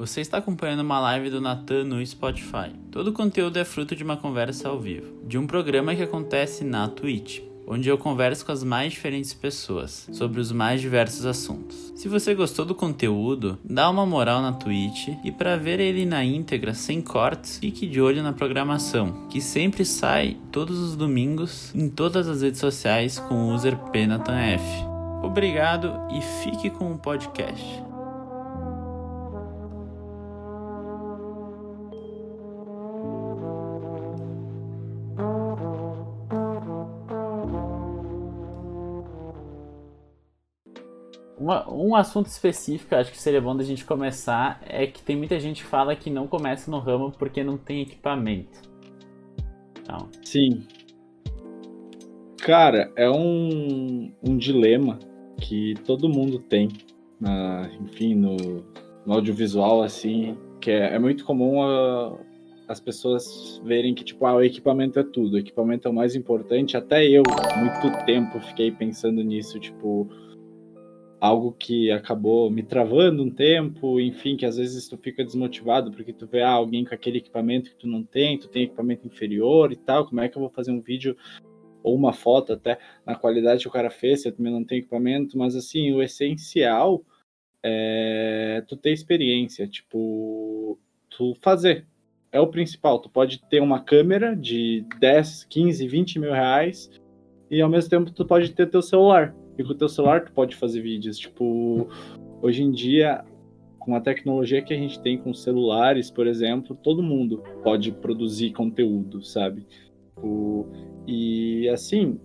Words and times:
Você 0.00 0.22
está 0.22 0.38
acompanhando 0.38 0.80
uma 0.80 0.98
live 0.98 1.28
do 1.28 1.42
Natan 1.42 1.84
no 1.84 2.06
Spotify. 2.06 2.72
Todo 2.90 3.08
o 3.08 3.12
conteúdo 3.12 3.58
é 3.58 3.66
fruto 3.66 3.94
de 3.94 4.02
uma 4.02 4.16
conversa 4.16 4.66
ao 4.66 4.80
vivo, 4.80 5.12
de 5.26 5.36
um 5.36 5.46
programa 5.46 5.94
que 5.94 6.02
acontece 6.02 6.64
na 6.64 6.88
Twitch, 6.88 7.40
onde 7.66 7.86
eu 7.90 7.98
converso 7.98 8.46
com 8.46 8.50
as 8.50 8.64
mais 8.64 8.94
diferentes 8.94 9.34
pessoas 9.34 10.08
sobre 10.10 10.40
os 10.40 10.52
mais 10.52 10.80
diversos 10.80 11.26
assuntos. 11.26 11.92
Se 11.94 12.08
você 12.08 12.34
gostou 12.34 12.64
do 12.64 12.74
conteúdo, 12.74 13.58
dá 13.62 13.90
uma 13.90 14.06
moral 14.06 14.40
na 14.40 14.54
Twitch 14.54 15.08
e 15.22 15.30
para 15.30 15.58
ver 15.58 15.78
ele 15.80 16.06
na 16.06 16.24
íntegra 16.24 16.72
sem 16.72 17.02
cortes, 17.02 17.58
fique 17.58 17.86
de 17.86 18.00
olho 18.00 18.22
na 18.22 18.32
programação, 18.32 19.28
que 19.28 19.38
sempre 19.38 19.84
sai 19.84 20.34
todos 20.50 20.78
os 20.78 20.96
domingos 20.96 21.74
em 21.74 21.90
todas 21.90 22.26
as 22.26 22.40
redes 22.40 22.58
sociais 22.58 23.18
com 23.18 23.34
o 23.34 23.54
user 23.54 23.76
PNatanF. 23.76 24.64
Obrigado 25.22 25.92
e 26.10 26.22
fique 26.42 26.70
com 26.70 26.90
o 26.90 26.98
podcast. 26.98 27.89
Uma, 41.50 41.68
um 41.68 41.96
assunto 41.96 42.26
específico, 42.26 42.94
acho 42.94 43.10
que 43.10 43.20
seria 43.20 43.40
bom 43.40 43.56
da 43.56 43.64
gente 43.64 43.84
começar, 43.84 44.62
é 44.64 44.86
que 44.86 45.02
tem 45.02 45.16
muita 45.16 45.40
gente 45.40 45.64
que 45.64 45.68
fala 45.68 45.96
que 45.96 46.08
não 46.08 46.28
começa 46.28 46.70
no 46.70 46.78
ramo 46.78 47.10
porque 47.10 47.42
não 47.42 47.58
tem 47.58 47.82
equipamento. 47.82 48.60
Então. 49.80 50.08
Sim. 50.22 50.62
Cara, 52.40 52.92
é 52.94 53.10
um, 53.10 54.12
um 54.22 54.36
dilema 54.36 55.00
que 55.40 55.74
todo 55.84 56.08
mundo 56.08 56.38
tem, 56.38 56.68
na, 57.20 57.68
enfim, 57.80 58.14
no, 58.14 58.36
no 59.04 59.12
audiovisual, 59.12 59.82
assim, 59.82 60.38
que 60.60 60.70
é, 60.70 60.94
é 60.94 60.98
muito 61.00 61.24
comum 61.24 61.64
a, 61.64 62.16
as 62.68 62.78
pessoas 62.78 63.60
verem 63.64 63.92
que, 63.92 64.04
tipo, 64.04 64.24
ah, 64.24 64.36
o 64.36 64.42
equipamento 64.42 65.00
é 65.00 65.02
tudo, 65.02 65.34
o 65.34 65.38
equipamento 65.38 65.88
é 65.88 65.90
o 65.90 65.94
mais 65.94 66.14
importante. 66.14 66.76
Até 66.76 67.04
eu, 67.08 67.24
muito 67.58 68.04
tempo, 68.06 68.38
fiquei 68.38 68.70
pensando 68.70 69.20
nisso, 69.24 69.58
tipo, 69.58 70.08
algo 71.20 71.52
que 71.52 71.90
acabou 71.90 72.50
me 72.50 72.62
travando 72.62 73.22
um 73.22 73.30
tempo, 73.30 74.00
enfim, 74.00 74.36
que 74.36 74.46
às 74.46 74.56
vezes 74.56 74.88
tu 74.88 74.96
fica 74.96 75.22
desmotivado 75.22 75.92
porque 75.92 76.14
tu 76.14 76.26
vê 76.26 76.40
ah, 76.40 76.50
alguém 76.50 76.84
com 76.84 76.94
aquele 76.94 77.18
equipamento 77.18 77.70
que 77.70 77.76
tu 77.76 77.86
não 77.86 78.02
tem, 78.02 78.38
tu 78.38 78.48
tem 78.48 78.62
equipamento 78.62 79.06
inferior 79.06 79.70
e 79.70 79.76
tal, 79.76 80.06
como 80.06 80.22
é 80.22 80.28
que 80.28 80.38
eu 80.38 80.40
vou 80.40 80.50
fazer 80.50 80.70
um 80.70 80.80
vídeo 80.80 81.14
ou 81.82 81.94
uma 81.94 82.12
foto 82.12 82.54
até 82.54 82.78
na 83.04 83.14
qualidade 83.14 83.62
que 83.62 83.68
o 83.68 83.72
cara 83.72 83.90
fez, 83.90 84.24
eu 84.24 84.32
também 84.32 84.52
não 84.52 84.64
tenho 84.64 84.80
equipamento, 84.80 85.36
mas 85.36 85.54
assim, 85.54 85.92
o 85.92 86.02
essencial 86.02 87.04
é 87.62 88.64
tu 88.66 88.74
ter 88.74 88.92
experiência, 88.92 89.68
tipo, 89.68 90.78
tu 91.10 91.34
fazer. 91.42 91.86
É 92.32 92.40
o 92.40 92.46
principal, 92.46 92.98
tu 92.98 93.10
pode 93.10 93.42
ter 93.48 93.60
uma 93.60 93.82
câmera 93.82 94.34
de 94.34 94.86
10, 94.98 95.44
15, 95.44 95.86
20 95.86 96.18
mil 96.18 96.32
reais 96.32 96.90
e 97.50 97.60
ao 97.60 97.68
mesmo 97.68 97.90
tempo 97.90 98.10
tu 98.10 98.24
pode 98.24 98.52
ter 98.52 98.70
teu 98.70 98.80
celular 98.80 99.34
e 99.60 99.64
com 99.64 99.72
o 99.72 99.74
teu 99.74 99.88
celular 99.88 100.24
tu 100.24 100.32
pode 100.32 100.56
fazer 100.56 100.80
vídeos. 100.80 101.18
Tipo, 101.18 101.88
hoje 102.40 102.62
em 102.62 102.70
dia, 102.70 103.24
com 103.78 103.94
a 103.94 104.00
tecnologia 104.00 104.62
que 104.62 104.72
a 104.72 104.76
gente 104.76 105.00
tem 105.00 105.18
com 105.18 105.34
celulares, 105.34 106.10
por 106.10 106.26
exemplo, 106.26 106.74
todo 106.74 107.02
mundo 107.02 107.42
pode 107.62 107.92
produzir 107.92 108.52
conteúdo, 108.52 109.22
sabe? 109.22 109.66
O, 110.16 110.66
e 111.06 111.68
assim, 111.68 112.18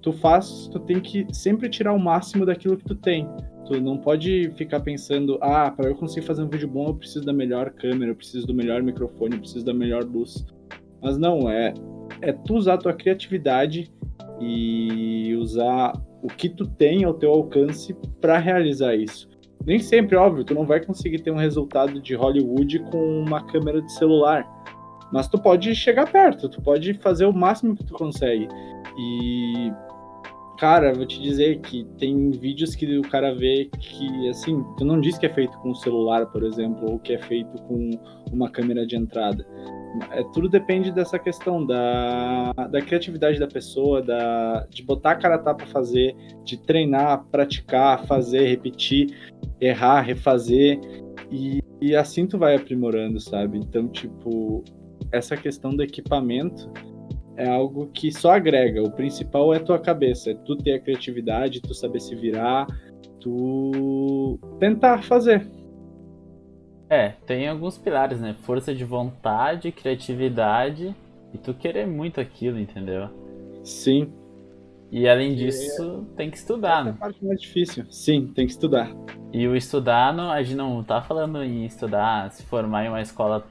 tu 0.00 0.12
faz, 0.12 0.68
tu 0.72 0.80
tem 0.80 1.00
que 1.00 1.26
sempre 1.32 1.68
tirar 1.68 1.92
o 1.92 1.98
máximo 1.98 2.46
daquilo 2.46 2.76
que 2.76 2.84
tu 2.84 2.94
tem. 2.94 3.28
Tu 3.66 3.80
não 3.80 3.98
pode 3.98 4.50
ficar 4.56 4.80
pensando, 4.80 5.38
ah, 5.42 5.70
para 5.70 5.90
eu 5.90 5.94
conseguir 5.94 6.26
fazer 6.26 6.42
um 6.42 6.48
vídeo 6.48 6.68
bom, 6.68 6.88
eu 6.88 6.94
preciso 6.94 7.24
da 7.24 7.32
melhor 7.34 7.70
câmera, 7.70 8.12
eu 8.12 8.16
preciso 8.16 8.46
do 8.46 8.54
melhor 8.54 8.82
microfone, 8.82 9.34
eu 9.34 9.40
preciso 9.40 9.64
da 9.64 9.74
melhor 9.74 10.04
luz. 10.04 10.46
Mas 11.02 11.18
não, 11.18 11.50
é 11.50 11.74
é 12.22 12.32
tu 12.32 12.54
usar 12.54 12.74
a 12.74 12.78
tua 12.78 12.92
criatividade 12.92 13.90
e 14.40 15.34
usar 15.36 15.92
o 16.22 16.28
que 16.28 16.48
tu 16.48 16.66
tem 16.66 17.04
ao 17.04 17.14
teu 17.14 17.30
alcance 17.30 17.94
para 18.20 18.38
realizar 18.38 18.94
isso. 18.94 19.28
Nem 19.64 19.78
sempre, 19.78 20.16
óbvio, 20.16 20.44
tu 20.44 20.54
não 20.54 20.66
vai 20.66 20.84
conseguir 20.84 21.20
ter 21.20 21.30
um 21.30 21.36
resultado 21.36 22.00
de 22.00 22.14
Hollywood 22.14 22.78
com 22.90 23.20
uma 23.20 23.44
câmera 23.44 23.82
de 23.82 23.92
celular, 23.92 24.46
mas 25.12 25.28
tu 25.28 25.38
pode 25.38 25.74
chegar 25.74 26.10
perto, 26.10 26.48
tu 26.48 26.62
pode 26.62 26.94
fazer 26.94 27.26
o 27.26 27.32
máximo 27.32 27.76
que 27.76 27.84
tu 27.84 27.94
consegue. 27.94 28.48
E 28.98 29.72
cara, 30.58 30.92
vou 30.92 31.06
te 31.06 31.20
dizer 31.20 31.60
que 31.60 31.84
tem 31.98 32.30
vídeos 32.30 32.74
que 32.74 32.98
o 32.98 33.02
cara 33.02 33.34
vê 33.34 33.70
que 33.78 34.28
assim, 34.28 34.62
tu 34.76 34.84
não 34.84 35.00
diz 35.00 35.16
que 35.16 35.26
é 35.26 35.32
feito 35.32 35.56
com 35.58 35.70
o 35.70 35.76
celular, 35.76 36.26
por 36.26 36.42
exemplo, 36.42 36.92
ou 36.92 36.98
que 36.98 37.12
é 37.14 37.18
feito 37.18 37.62
com 37.62 37.90
uma 38.32 38.50
câmera 38.50 38.86
de 38.86 38.96
entrada 38.96 39.46
é, 40.10 40.22
tudo 40.34 40.48
depende 40.48 40.92
dessa 40.92 41.18
questão 41.18 41.64
da, 41.64 42.52
da 42.52 42.80
criatividade 42.80 43.38
da 43.38 43.46
pessoa, 43.46 44.02
da, 44.02 44.66
de 44.70 44.82
botar 44.82 45.12
a 45.12 45.16
cara 45.16 45.34
a 45.36 45.38
tapa 45.38 45.66
fazer, 45.66 46.14
de 46.44 46.58
treinar, 46.58 47.24
praticar, 47.30 48.04
fazer, 48.06 48.46
repetir, 48.46 49.16
errar, 49.60 50.02
refazer. 50.02 50.80
E, 51.30 51.60
e 51.80 51.96
assim 51.96 52.26
tu 52.26 52.38
vai 52.38 52.54
aprimorando, 52.54 53.18
sabe? 53.18 53.58
Então, 53.58 53.88
tipo, 53.88 54.62
essa 55.10 55.36
questão 55.36 55.74
do 55.74 55.82
equipamento 55.82 56.70
é 57.38 57.48
algo 57.48 57.86
que 57.86 58.10
só 58.10 58.32
agrega. 58.32 58.82
O 58.82 58.90
principal 58.90 59.54
é 59.54 59.60
tua 59.60 59.78
cabeça, 59.78 60.32
é 60.32 60.34
tu 60.34 60.56
ter 60.56 60.72
a 60.72 60.80
criatividade, 60.80 61.60
tu 61.60 61.72
saber 61.72 62.00
se 62.00 62.14
virar, 62.16 62.66
tu 63.20 64.38
tentar 64.58 65.04
fazer. 65.04 65.46
É, 66.90 67.10
tem 67.26 67.46
alguns 67.46 67.78
pilares, 67.78 68.20
né? 68.20 68.34
Força 68.42 68.74
de 68.74 68.84
vontade, 68.84 69.70
criatividade 69.70 70.94
e 71.32 71.38
tu 71.38 71.54
querer 71.54 71.86
muito 71.86 72.20
aquilo, 72.20 72.58
entendeu? 72.58 73.08
Sim. 73.62 74.12
E 74.90 75.06
além 75.06 75.36
disso, 75.36 76.06
tem 76.16 76.30
que 76.30 76.38
estudar, 76.38 76.80
Essa 76.80 76.84
né? 76.84 76.90
É 76.90 76.94
a 76.94 76.98
parte 76.98 77.24
mais 77.24 77.40
difícil. 77.40 77.84
Sim, 77.88 78.32
tem 78.34 78.46
que 78.46 78.52
estudar. 78.52 78.90
E 79.32 79.46
o 79.46 79.54
estudar, 79.54 80.12
não, 80.12 80.30
a 80.32 80.42
gente 80.42 80.56
não 80.56 80.82
tá 80.82 81.02
falando 81.02 81.40
em 81.44 81.64
estudar, 81.64 82.32
se 82.32 82.42
formar 82.42 82.86
em 82.86 82.88
uma 82.88 83.02
escola 83.02 83.46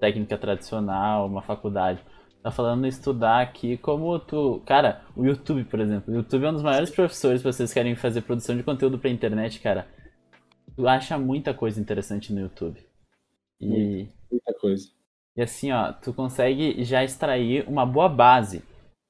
técnica 0.00 0.38
tradicional, 0.38 1.26
uma 1.26 1.42
faculdade. 1.42 2.00
Tá 2.42 2.50
falando 2.50 2.84
em 2.84 2.88
estudar 2.88 3.40
aqui 3.40 3.76
como 3.78 4.18
tu. 4.18 4.62
Cara, 4.64 5.02
o 5.16 5.24
YouTube, 5.24 5.64
por 5.64 5.80
exemplo. 5.80 6.12
O 6.12 6.16
YouTube 6.16 6.44
é 6.44 6.50
um 6.50 6.54
dos 6.54 6.62
maiores 6.62 6.90
professores 6.90 7.42
pra 7.42 7.52
vocês 7.52 7.70
que 7.70 7.74
querem 7.74 7.94
fazer 7.94 8.22
produção 8.22 8.56
de 8.56 8.62
conteúdo 8.62 8.98
pra 8.98 9.10
internet, 9.10 9.60
cara 9.60 9.86
tu 10.78 10.86
acha 10.86 11.18
muita 11.18 11.52
coisa 11.52 11.80
interessante 11.80 12.32
no 12.32 12.40
YouTube. 12.40 12.80
E, 13.60 14.06
muita 14.30 14.54
coisa. 14.60 14.86
E 15.36 15.42
assim, 15.42 15.72
ó, 15.72 15.92
tu 15.92 16.14
consegue 16.14 16.84
já 16.84 17.02
extrair 17.02 17.64
uma 17.68 17.84
boa 17.84 18.08
base. 18.08 18.62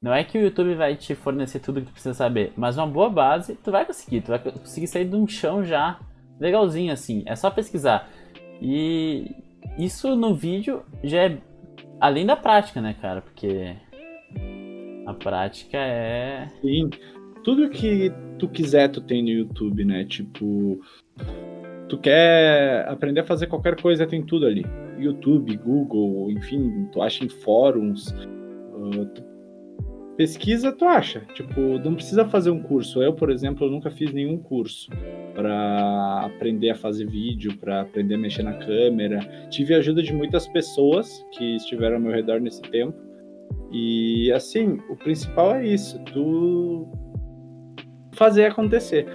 Não 0.03 0.15
é 0.15 0.25
que 0.25 0.39
o 0.39 0.41
YouTube 0.41 0.75
vai 0.77 0.97
te 0.97 1.15
fornecer 1.15 1.60
tudo 1.60 1.81
que 1.83 1.89
tu 1.89 1.93
precisa 1.93 2.15
saber, 2.15 2.55
mas 2.56 2.78
uma 2.78 2.87
boa 2.87 3.10
base 3.10 3.55
tu 3.56 3.71
vai 3.71 3.84
conseguir. 3.84 4.22
Tu 4.22 4.28
vai 4.28 4.39
conseguir 4.39 4.87
sair 4.87 5.05
de 5.05 5.15
um 5.15 5.28
chão 5.28 5.62
já 5.62 6.00
legalzinho, 6.41 6.91
assim. 6.91 7.22
É 7.27 7.37
só 7.37 7.50
pesquisar. 7.50 8.09
E 8.62 9.31
isso 9.78 10.16
no 10.16 10.34
vídeo 10.34 10.83
já 11.05 11.25
é 11.25 11.39
além 12.00 12.26
da 12.26 12.36
prática, 12.36 12.81
né, 12.81 12.94
cara? 13.00 13.20
Porque 13.22 13.76
a 15.06 15.14
prática 15.14 15.78
é. 15.78 16.48
Sim. 16.60 16.91
Tudo 17.44 17.70
que 17.70 18.12
tu 18.38 18.48
quiser, 18.48 18.88
tu 18.88 19.00
tem 19.00 19.22
no 19.22 19.31
YouTube, 19.31 19.84
né? 19.84 20.04
Tipo, 20.04 20.81
tu 21.88 21.98
quer 21.98 22.86
aprender 22.88 23.20
a 23.20 23.25
fazer 23.25 23.47
qualquer 23.47 23.81
coisa, 23.81 24.06
tem 24.06 24.22
tudo 24.22 24.47
ali. 24.47 24.64
YouTube, 24.98 25.56
Google, 25.56 26.31
enfim, 26.31 26.88
tu 26.92 27.00
acha 27.00 27.25
em 27.25 27.28
fóruns. 27.28 28.10
Uh, 28.75 29.06
tu 29.15 29.22
pesquisa, 30.18 30.72
tu 30.72 30.84
acha. 30.84 31.20
Tipo, 31.32 31.78
não 31.78 31.94
precisa 31.94 32.24
fazer 32.24 32.50
um 32.50 32.60
curso. 32.60 33.00
Eu, 33.00 33.14
por 33.14 33.30
exemplo, 33.30 33.66
eu 33.66 33.70
nunca 33.70 33.88
fiz 33.88 34.12
nenhum 34.12 34.36
curso 34.36 34.90
para 35.32 36.26
aprender 36.26 36.70
a 36.70 36.74
fazer 36.74 37.06
vídeo, 37.06 37.56
para 37.56 37.82
aprender 37.82 38.16
a 38.16 38.18
mexer 38.18 38.42
na 38.42 38.54
câmera. 38.54 39.20
Tive 39.48 39.74
a 39.74 39.78
ajuda 39.78 40.03
de 40.03 40.12
muitas 40.12 40.48
pessoas 40.48 41.24
que 41.30 41.54
estiveram 41.56 41.97
ao 41.97 42.03
meu 42.03 42.12
redor 42.12 42.41
nesse 42.41 42.60
tempo. 42.62 42.98
E 43.70 44.32
assim, 44.32 44.80
o 44.91 44.97
principal 44.97 45.54
é 45.54 45.66
isso, 45.66 45.98
tu 46.12 46.88
fazer 48.12 48.47
acontecer 48.47 49.06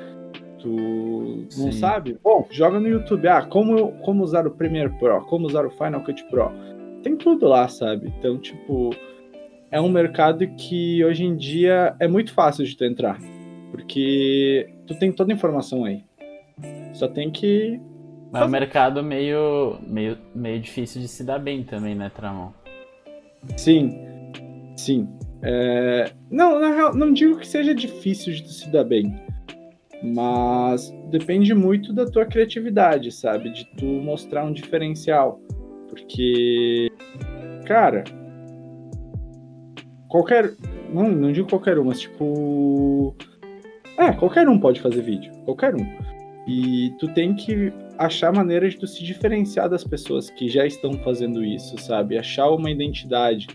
tu 0.59 1.45
não 1.57 1.71
Sim. 1.71 1.71
sabe, 1.73 2.17
bom, 2.23 2.47
joga 2.49 2.79
no 2.79 2.87
YouTube, 2.87 3.27
ah, 3.27 3.41
como, 3.41 3.91
como 3.99 4.23
usar 4.23 4.47
o 4.47 4.51
Premiere 4.51 4.97
Pro, 4.97 5.19
como 5.25 5.45
usar 5.45 5.65
o 5.65 5.69
Final 5.69 6.01
Cut 6.05 6.23
Pro. 6.29 6.49
Tem 7.01 7.17
tudo 7.17 7.49
lá, 7.49 7.67
sabe? 7.67 8.13
Então, 8.17 8.37
tipo, 8.37 8.91
é 9.73 9.81
um 9.81 9.89
mercado 9.89 10.47
que 10.55 11.03
hoje 11.03 11.25
em 11.25 11.35
dia 11.35 11.95
é 11.99 12.07
muito 12.07 12.31
fácil 12.31 12.63
de 12.63 12.77
tu 12.77 12.85
entrar, 12.85 13.17
porque 13.71 14.69
tu 14.85 14.93
tem 14.93 15.11
toda 15.11 15.33
a 15.33 15.35
informação 15.35 15.83
aí. 15.83 16.03
Só 16.93 17.07
tem 17.07 17.31
que. 17.31 17.81
Mas 18.31 18.43
é 18.43 18.45
um 18.45 18.49
mercado 18.49 19.01
meio, 19.01 19.79
meio, 19.81 20.15
meio 20.35 20.59
difícil 20.59 21.01
de 21.01 21.07
se 21.07 21.23
dar 21.23 21.39
bem 21.39 21.63
também, 21.63 21.95
né, 21.95 22.11
Tramon? 22.15 22.51
Sim, 23.57 23.97
sim. 24.77 25.09
É... 25.41 26.11
Não, 26.29 26.59
na 26.59 26.69
real, 26.69 26.95
não 26.95 27.11
digo 27.11 27.39
que 27.39 27.47
seja 27.47 27.73
difícil 27.73 28.31
de 28.31 28.53
se 28.53 28.69
dar 28.69 28.85
bem 28.85 29.13
Mas 30.01 30.93
depende 31.09 31.53
muito 31.53 31.91
da 31.91 32.05
tua 32.05 32.25
criatividade, 32.25 33.11
sabe? 33.11 33.49
De 33.49 33.65
tu 33.75 33.85
mostrar 33.85 34.45
um 34.45 34.53
diferencial. 34.53 35.41
Porque, 35.89 36.91
cara, 37.65 38.03
qualquer. 40.13 40.53
Não, 40.93 41.09
não 41.09 41.31
digo 41.31 41.49
qualquer 41.49 41.79
um, 41.79 41.85
mas 41.85 41.99
tipo. 41.99 43.15
É, 43.97 44.13
qualquer 44.13 44.47
um 44.47 44.59
pode 44.59 44.79
fazer 44.79 45.01
vídeo. 45.01 45.33
Qualquer 45.43 45.75
um. 45.75 45.85
E 46.47 46.91
tu 46.99 47.07
tem 47.13 47.33
que 47.33 47.73
achar 47.97 48.31
maneiras 48.31 48.73
de 48.73 48.79
tu 48.79 48.87
se 48.87 49.03
diferenciar 49.03 49.69
das 49.69 49.83
pessoas 49.83 50.29
que 50.29 50.47
já 50.47 50.65
estão 50.65 50.93
fazendo 50.99 51.43
isso, 51.43 51.77
sabe? 51.79 52.17
Achar 52.17 52.49
uma 52.49 52.69
identidade 52.69 53.47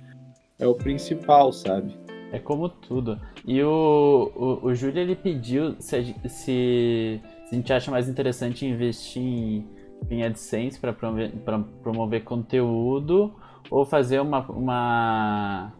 é 0.59 0.67
o 0.67 0.75
principal, 0.75 1.53
sabe? 1.53 1.95
É 2.33 2.39
como 2.39 2.69
tudo. 2.69 3.21
E 3.47 3.63
o, 3.63 4.33
o, 4.35 4.67
o 4.67 4.75
Júlio, 4.75 5.01
ele 5.01 5.15
pediu 5.15 5.77
se, 5.79 6.15
se, 6.27 6.29
se, 6.29 7.21
a 7.51 7.55
gente 7.55 7.73
acha 7.73 7.91
mais 7.91 8.09
interessante 8.09 8.67
investir 8.67 9.23
em, 9.23 9.67
em 10.11 10.23
AdSense 10.25 10.79
para 10.79 10.93
promover, 10.93 11.33
promover 11.83 12.25
conteúdo 12.25 13.35
ou 13.71 13.85
fazer 13.85 14.21
uma, 14.21 14.41
uma, 14.51 15.73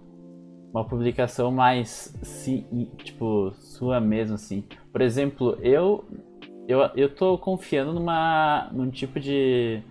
uma 0.79 0.89
publicação 0.89 1.51
mais, 1.51 2.15
tipo, 2.99 3.53
sua 3.55 4.01
mesmo, 4.01 4.37
assim. 4.37 4.65
Por 4.93 5.01
exemplo, 5.01 5.59
eu, 5.61 6.05
eu, 6.69 6.81
eu 6.95 7.15
tô 7.15 7.37
confiando 7.37 7.93
numa, 7.93 8.71
num 8.73 8.91
tipo 8.91 9.19
de 9.19 9.83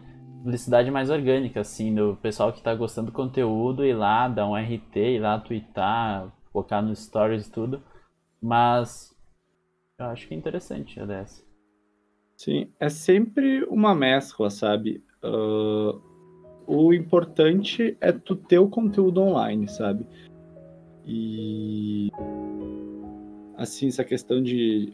publicidade 0.43 0.89
mais 0.89 1.09
orgânica, 1.09 1.59
assim, 1.59 1.93
do 1.93 2.17
pessoal 2.21 2.53
que 2.53 2.61
tá 2.61 2.73
gostando 2.73 3.07
do 3.07 3.13
conteúdo, 3.13 3.85
ir 3.85 3.93
lá, 3.93 4.27
dar 4.27 4.47
um 4.47 4.55
RT, 4.55 4.95
ir 4.95 5.19
lá 5.19 5.39
twittar, 5.39 6.31
colocar 6.53 6.81
no 6.81 6.95
stories 6.95 7.47
e 7.47 7.51
tudo. 7.51 7.83
Mas 8.41 9.13
eu 9.99 10.05
acho 10.05 10.27
que 10.27 10.33
é 10.33 10.37
interessante 10.37 10.99
a 10.99 11.05
dessa. 11.05 11.45
Sim, 12.37 12.71
é 12.79 12.87
sempre 12.87 13.63
uma 13.65 13.93
mescla, 13.93 14.49
sabe? 14.49 15.03
Uh, 15.23 15.99
o 16.67 16.93
importante 16.93 17.97
é 17.99 18.11
tu 18.11 18.35
ter 18.35 18.59
o 18.59 18.69
conteúdo 18.69 19.21
online, 19.21 19.67
sabe? 19.67 20.05
E 21.07 22.11
assim, 23.55 23.87
essa 23.87 24.03
questão 24.03 24.43
de 24.43 24.91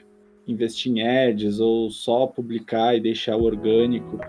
investir 0.48 0.92
em 0.92 1.02
ads 1.02 1.60
ou 1.60 1.90
só 1.90 2.28
publicar 2.28 2.96
e 2.96 3.02
deixar 3.02 3.36
o 3.36 3.44
orgânico 3.44 4.20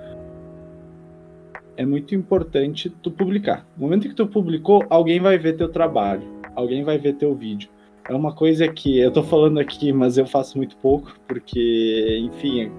é 1.76 1.84
muito 1.84 2.14
importante 2.14 2.88
tu 2.88 3.10
publicar. 3.10 3.66
No 3.76 3.84
momento 3.84 4.08
que 4.08 4.14
tu 4.14 4.26
publicou, 4.26 4.84
alguém 4.88 5.20
vai 5.20 5.36
ver 5.38 5.56
teu 5.56 5.68
trabalho 5.68 6.34
alguém 6.54 6.84
vai 6.84 6.98
ver 6.98 7.14
teu 7.14 7.34
vídeo. 7.34 7.68
É 8.08 8.14
uma 8.14 8.34
coisa 8.34 8.68
que 8.68 8.98
eu 8.98 9.10
tô 9.10 9.22
falando 9.22 9.58
aqui, 9.58 9.92
mas 9.92 10.18
eu 10.18 10.26
faço 10.26 10.58
muito 10.58 10.76
pouco, 10.76 11.18
porque, 11.26 12.18
enfim, 12.22 12.70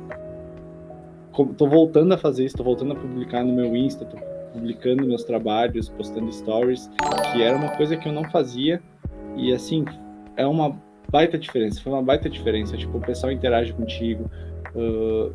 tô 1.58 1.68
voltando 1.68 2.14
a 2.14 2.18
fazer 2.18 2.46
isso, 2.46 2.58
tô 2.58 2.64
voltando 2.64 2.94
a 2.94 2.96
publicar 2.96 3.44
no 3.44 3.54
meu 3.54 3.76
Insta, 3.76 4.06
tô 4.06 4.18
publicando 4.54 5.06
meus 5.06 5.24
trabalhos, 5.24 5.90
postando 5.90 6.32
stories, 6.32 6.90
que 7.32 7.42
era 7.42 7.58
uma 7.58 7.76
coisa 7.76 7.98
que 7.98 8.08
eu 8.08 8.14
não 8.14 8.24
fazia, 8.30 8.82
e 9.36 9.54
assim, 9.54 9.86
é 10.36 10.46
uma 10.46 10.78
baita 11.12 11.38
diferença, 11.38 11.82
foi 11.82 11.94
uma 11.94 12.04
baita 12.04 12.30
diferença, 12.30 12.76
tipo, 12.78 12.98
o 12.98 13.02
pessoal 13.02 13.32
interage 13.32 13.74
contigo, 13.74 14.30
uh, 14.76 15.34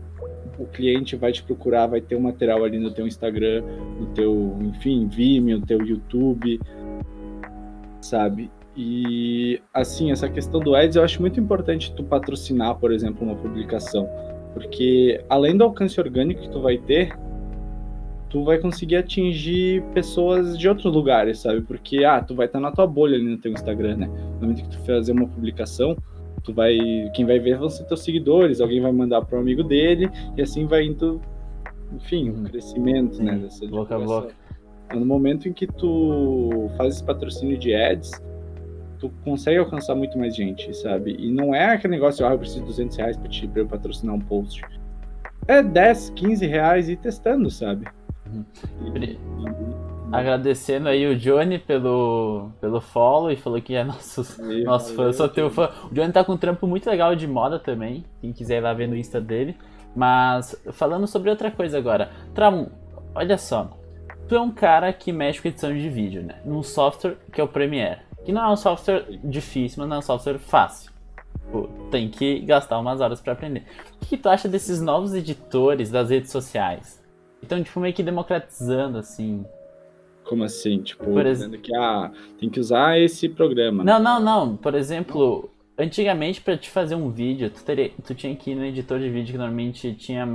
o 0.58 0.66
cliente 0.66 1.16
vai 1.16 1.32
te 1.32 1.42
procurar, 1.42 1.86
vai 1.86 2.00
ter 2.00 2.16
um 2.16 2.20
material 2.20 2.64
ali 2.64 2.78
no 2.78 2.90
teu 2.90 3.06
Instagram, 3.06 3.62
no 3.98 4.06
teu, 4.08 4.56
enfim, 4.60 5.08
Vimeo, 5.08 5.60
no 5.60 5.66
teu 5.66 5.80
YouTube, 5.84 6.60
sabe? 8.00 8.50
E 8.76 9.60
assim, 9.72 10.12
essa 10.12 10.28
questão 10.28 10.60
do 10.60 10.74
ads 10.74 10.96
eu 10.96 11.02
acho 11.02 11.20
muito 11.20 11.40
importante 11.40 11.94
tu 11.94 12.04
patrocinar, 12.04 12.76
por 12.76 12.92
exemplo, 12.92 13.26
uma 13.26 13.36
publicação, 13.36 14.08
porque 14.52 15.22
além 15.28 15.56
do 15.56 15.64
alcance 15.64 15.98
orgânico 16.00 16.42
que 16.42 16.50
tu 16.50 16.60
vai 16.60 16.78
ter, 16.78 17.16
tu 18.30 18.44
vai 18.44 18.58
conseguir 18.58 18.96
atingir 18.96 19.82
pessoas 19.92 20.56
de 20.56 20.68
outros 20.68 20.92
lugares, 20.94 21.40
sabe? 21.40 21.60
Porque 21.62 22.04
ah, 22.04 22.22
tu 22.22 22.34
vai 22.34 22.46
estar 22.46 22.60
na 22.60 22.70
tua 22.70 22.86
bolha 22.86 23.16
ali 23.16 23.28
no 23.28 23.36
teu 23.36 23.52
Instagram, 23.52 23.96
né? 23.96 24.06
No 24.06 24.42
momento 24.42 24.62
que 24.62 24.70
tu 24.70 24.78
fazer 24.86 25.12
uma 25.12 25.26
publicação, 25.26 25.96
tu 26.42 26.54
vai, 26.54 26.78
quem 27.12 27.26
vai 27.26 27.40
ver 27.40 27.58
vão 27.58 27.68
ser 27.68 27.84
teus 27.84 28.02
seguidores, 28.02 28.60
alguém 28.60 28.80
vai 28.80 28.92
mandar 28.92 29.22
para 29.22 29.36
um 29.36 29.40
amigo 29.40 29.64
dele 29.64 30.08
e 30.36 30.42
assim 30.42 30.64
vai 30.64 30.84
indo, 30.84 31.20
enfim, 31.92 32.30
um 32.30 32.44
crescimento, 32.44 33.22
né, 33.22 33.32
Sim, 33.32 33.38
né, 33.38 33.44
dessa 33.44 33.66
boca 33.66 33.96
a 33.96 33.98
boca. 33.98 34.34
No 34.94 35.04
momento 35.04 35.48
em 35.48 35.52
que 35.52 35.66
tu 35.66 36.70
faz 36.76 36.94
esse 36.94 37.04
patrocínio 37.04 37.58
de 37.58 37.74
ads, 37.74 38.10
tu 38.98 39.10
consegue 39.24 39.58
alcançar 39.58 39.94
muito 39.94 40.16
mais 40.18 40.36
gente, 40.36 40.74
sabe? 40.76 41.16
E 41.18 41.32
não 41.32 41.54
é 41.54 41.74
aquele 41.74 41.94
negócio, 41.94 42.24
ah, 42.26 42.32
eu 42.32 42.38
preciso 42.38 42.60
de 42.60 42.66
200 42.66 42.96
reais 42.96 43.16
pra, 43.16 43.28
te, 43.28 43.48
pra 43.48 43.62
eu 43.62 43.66
patrocinar 43.66 44.14
um 44.14 44.20
post. 44.20 44.62
É 45.48 45.62
10, 45.62 46.10
15 46.10 46.46
reais 46.46 46.88
e 46.88 46.96
testando, 46.96 47.50
sabe? 47.50 47.86
Agradecendo 50.12 50.88
aí 50.88 51.06
o 51.06 51.16
Johnny 51.16 51.58
pelo, 51.58 52.50
pelo 52.60 52.80
follow 52.80 53.30
e 53.30 53.36
falou 53.36 53.60
que 53.60 53.74
é 53.74 53.84
nosso, 53.84 54.24
nosso 54.64 54.94
fã, 54.94 55.12
sou 55.12 55.28
teu 55.28 55.50
fã. 55.50 55.70
O 55.90 55.94
Johnny 55.94 56.12
tá 56.12 56.24
com 56.24 56.32
um 56.32 56.36
trampo 56.36 56.66
muito 56.66 56.88
legal 56.90 57.14
de 57.14 57.26
moda 57.26 57.58
também, 57.58 58.04
quem 58.20 58.32
quiser 58.32 58.58
ir 58.58 58.60
lá 58.60 58.72
ver 58.72 58.88
no 58.88 58.96
Insta 58.96 59.20
dele. 59.20 59.56
Mas 59.94 60.54
falando 60.72 61.06
sobre 61.06 61.30
outra 61.30 61.50
coisa 61.50 61.78
agora. 61.78 62.10
Tram, 62.34 62.70
olha 63.14 63.36
só, 63.38 63.70
tu 64.28 64.34
é 64.34 64.40
um 64.40 64.50
cara 64.50 64.92
que 64.92 65.12
mexe 65.12 65.40
com 65.40 65.48
edição 65.48 65.72
de 65.72 65.88
vídeo, 65.88 66.22
né? 66.22 66.36
Num 66.44 66.62
software 66.62 67.16
que 67.32 67.40
é 67.40 67.44
o 67.44 67.48
Premiere. 67.48 68.00
Que 68.24 68.32
não 68.32 68.44
é 68.44 68.52
um 68.52 68.56
software 68.56 69.04
difícil, 69.24 69.80
mas 69.80 69.88
não 69.88 69.96
é 69.96 69.98
um 69.98 70.02
software 70.02 70.38
fácil. 70.38 70.92
Pô, 71.50 71.68
tem 71.90 72.08
que 72.08 72.40
gastar 72.40 72.78
umas 72.78 73.00
horas 73.00 73.20
para 73.20 73.32
aprender. 73.32 73.64
O 74.00 74.06
que, 74.06 74.16
tu 74.16 74.28
acha 74.28 74.48
desses 74.48 74.80
novos 74.80 75.14
editores 75.14 75.90
das 75.90 76.10
redes 76.10 76.30
sociais? 76.30 76.99
Então, 77.42 77.62
tipo, 77.62 77.80
meio 77.80 77.94
que 77.94 78.02
democratizando, 78.02 78.98
assim. 78.98 79.44
Como 80.24 80.44
assim? 80.44 80.80
Tipo, 80.82 81.04
Por 81.04 81.24
dizendo 81.24 81.58
que 81.58 81.74
ah, 81.74 82.12
tem 82.38 82.48
que 82.48 82.60
usar 82.60 82.98
esse 82.98 83.28
programa. 83.28 83.82
Não, 83.82 83.98
não, 83.98 84.20
não. 84.20 84.56
Por 84.56 84.74
exemplo, 84.74 85.50
antigamente 85.76 86.40
para 86.40 86.56
te 86.56 86.70
fazer 86.70 86.94
um 86.94 87.10
vídeo, 87.10 87.50
tu, 87.50 87.64
teria, 87.64 87.90
tu 88.04 88.14
tinha 88.14 88.34
que 88.36 88.50
ir 88.50 88.54
no 88.54 88.64
editor 88.64 88.98
de 88.98 89.08
vídeo 89.08 89.32
que 89.32 89.38
normalmente 89.38 89.92
tinha 89.94 90.26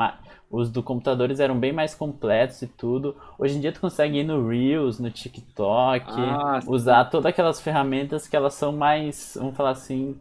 os 0.49 0.69
do 0.71 0.81
computadores 0.81 1.39
eram 1.39 1.59
bem 1.59 1.71
mais 1.71 1.93
completos 1.93 2.61
e 2.61 2.67
tudo. 2.67 3.15
Hoje 3.37 3.57
em 3.57 3.61
dia 3.61 3.71
tu 3.71 3.79
consegue 3.79 4.19
ir 4.19 4.23
no 4.23 4.47
Reels, 4.47 4.99
no 4.99 5.09
TikTok, 5.09 6.05
ah, 6.09 6.59
usar 6.67 7.05
todas 7.05 7.27
aquelas 7.27 7.61
ferramentas 7.61 8.27
que 8.27 8.35
elas 8.35 8.53
são 8.53 8.71
mais, 8.71 9.37
vamos 9.39 9.55
falar 9.55 9.71
assim, 9.71 10.15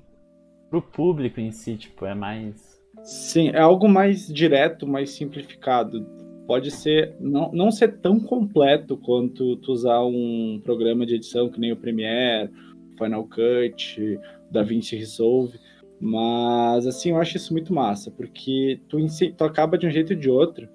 pro 0.70 0.82
público 0.82 1.40
em 1.40 1.50
si, 1.50 1.76
tipo, 1.76 2.04
é 2.04 2.14
mais. 2.14 2.74
Sim, 3.02 3.50
é 3.50 3.60
algo 3.60 3.88
mais 3.88 4.26
direto, 4.26 4.86
mais 4.86 5.10
simplificado. 5.10 6.04
Pode 6.46 6.70
ser, 6.70 7.14
não, 7.18 7.50
não 7.52 7.70
ser 7.70 7.98
tão 7.98 8.20
completo 8.20 8.96
quanto 8.96 9.56
tu 9.56 9.72
usar 9.72 10.04
um 10.04 10.60
programa 10.62 11.06
de 11.06 11.14
edição 11.14 11.48
que 11.48 11.58
nem 11.58 11.72
o 11.72 11.76
Premiere, 11.76 12.50
Final 12.98 13.24
Cut, 13.24 14.18
DaVinci 14.50 14.96
Resolve 14.96 15.58
mas, 16.00 16.86
assim, 16.86 17.10
eu 17.10 17.16
acho 17.16 17.36
isso 17.36 17.52
muito 17.52 17.72
massa, 17.72 18.10
porque 18.10 18.78
tu, 18.88 18.98
tu 19.36 19.44
acaba 19.44 19.78
de 19.78 19.86
um 19.86 19.90
jeito 19.90 20.12
ou 20.12 20.18
de 20.18 20.28
outro 20.28 20.68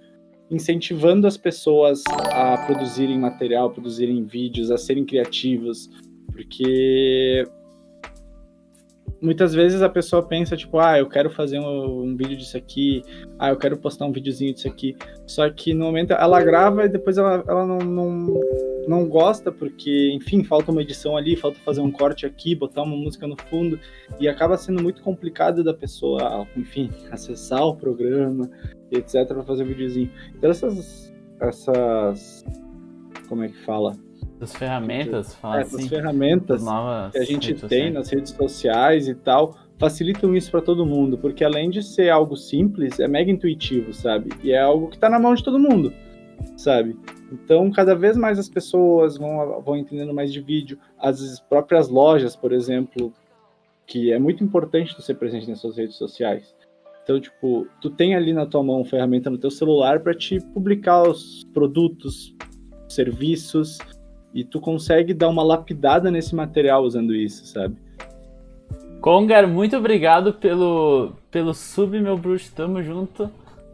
incentivando 0.50 1.28
as 1.28 1.38
pessoas 1.38 2.02
a 2.34 2.58
produzirem 2.66 3.20
material, 3.20 3.70
produzirem 3.70 4.24
vídeos, 4.24 4.72
a 4.72 4.78
serem 4.80 5.06
criativos, 5.06 5.88
porque 6.32 7.44
muitas 9.22 9.54
vezes 9.54 9.82
a 9.82 9.90
pessoa 9.90 10.24
pensa, 10.24 10.56
tipo, 10.56 10.80
ah, 10.80 10.98
eu 10.98 11.08
quero 11.08 11.30
fazer 11.30 11.60
um, 11.60 12.04
um, 12.04 12.16
vídeo 12.16 12.38
disso 12.38 12.58
aqui, 12.58 13.04
ah, 13.38 13.50
eu 13.50 13.58
quero 13.58 13.78
postar 13.78 14.06
um 14.06 14.12
videozinho 14.12 14.54
disso 14.54 14.68
aqui. 14.68 14.96
Só 15.26 15.50
que 15.50 15.74
no 15.74 15.86
momento 15.86 16.12
ela 16.12 16.42
grava 16.42 16.86
e 16.86 16.90
depois 16.90 17.18
ela, 17.18 17.44
ela 17.48 17.66
não, 17.66 17.78
não, 17.80 18.42
não 18.88 19.08
gosta, 19.08 19.52
porque, 19.52 20.12
enfim, 20.14 20.44
falta 20.44 20.72
uma 20.72 20.82
edição 20.82 21.18
ali, 21.18 21.36
falta 21.36 21.60
fazer 21.60 21.82
um 21.82 21.92
corte 21.92 22.26
aqui, 22.26 22.56
botar 22.56 22.84
uma 22.84 22.96
música 22.96 23.28
no 23.28 23.36
fundo, 23.50 23.80
e 24.20 24.28
acaba 24.28 24.58
sendo 24.58 24.82
muito 24.82 25.02
complicado 25.02 25.64
da 25.64 25.74
pessoa, 25.74 26.48
enfim, 26.56 26.90
acessar 27.12 27.64
o 27.64 27.76
programa, 27.76 28.50
etc, 28.92 29.28
para 29.28 29.44
fazer 29.44 29.64
um 29.64 29.68
videozinho. 29.68 30.12
Então 30.36 30.50
essas, 30.50 31.14
essas, 31.40 32.46
como 33.28 33.44
é 33.44 33.50
que 33.50 33.58
fala? 33.66 33.96
Das 34.40 34.56
ferramentas, 34.56 35.36
fala 35.36 35.58
é, 35.58 35.62
assim, 35.64 35.90
ferramentas 35.90 36.64
que 37.12 37.18
a 37.18 37.24
gente 37.26 37.54
tem 37.68 37.92
nas 37.92 38.10
redes 38.10 38.32
sociais 38.32 39.10
e 39.10 39.14
tal, 39.14 39.58
facilitam 39.78 40.34
isso 40.34 40.50
para 40.50 40.62
todo 40.62 40.86
mundo, 40.86 41.18
porque 41.18 41.44
além 41.44 41.70
de 41.70 41.84
ser 41.84 42.10
algo 42.10 42.38
simples, 42.38 43.00
é 43.02 43.08
mega 43.08 43.30
intuitivo, 43.30 43.94
sabe? 43.94 44.32
E 44.42 44.52
é 44.52 44.62
algo 44.62 44.88
que 44.88 44.96
está 44.96 45.10
na 45.10 45.20
mão 45.20 45.34
de 45.34 45.44
todo 45.44 45.60
mundo, 45.60 45.94
sabe? 46.56 46.98
Então, 47.32 47.70
cada 47.70 47.94
vez 47.94 48.16
mais 48.16 48.40
as 48.40 48.50
pessoas 48.50 49.18
vão, 49.18 49.62
vão 49.62 49.76
entendendo 49.76 50.14
mais 50.14 50.32
de 50.32 50.40
vídeo, 50.40 50.80
as 50.98 51.40
próprias 51.42 51.90
lojas, 51.90 52.36
por 52.36 52.54
exemplo, 52.54 53.14
que 53.86 54.12
é 54.12 54.20
muito 54.20 54.44
importante 54.44 54.96
tu 54.96 55.02
ser 55.02 55.16
presente 55.16 55.50
nas 55.50 55.60
suas 55.60 55.76
redes 55.76 55.98
sociais. 55.98 56.56
Então, 57.04 57.20
tipo, 57.20 57.68
tu 57.82 57.90
tem 57.90 58.16
ali 58.16 58.34
na 58.34 58.46
tua 58.46 58.64
mão 58.64 58.86
ferramenta 58.86 59.30
no 59.30 59.38
teu 59.38 59.50
celular 59.50 60.00
para 60.00 60.14
te 60.14 60.40
publicar 60.54 61.04
os 61.04 61.44
produtos, 61.54 62.36
serviços, 62.88 63.80
e 64.34 64.44
tu 64.44 64.60
consegue 64.60 65.14
dar 65.14 65.30
uma 65.30 65.44
lapidada 65.44 66.12
nesse 66.12 66.36
material 66.36 66.84
usando 66.84 67.16
isso, 67.16 67.46
sabe? 67.46 67.76
Congar, 69.02 69.48
muito 69.48 69.78
obrigado 69.78 70.34
pelo, 70.34 71.14
pelo 71.32 71.54
sub, 71.54 72.00
meu 72.00 72.18
bruxo. 72.18 72.54
Tamo 72.54 72.84
junto. 72.84 73.32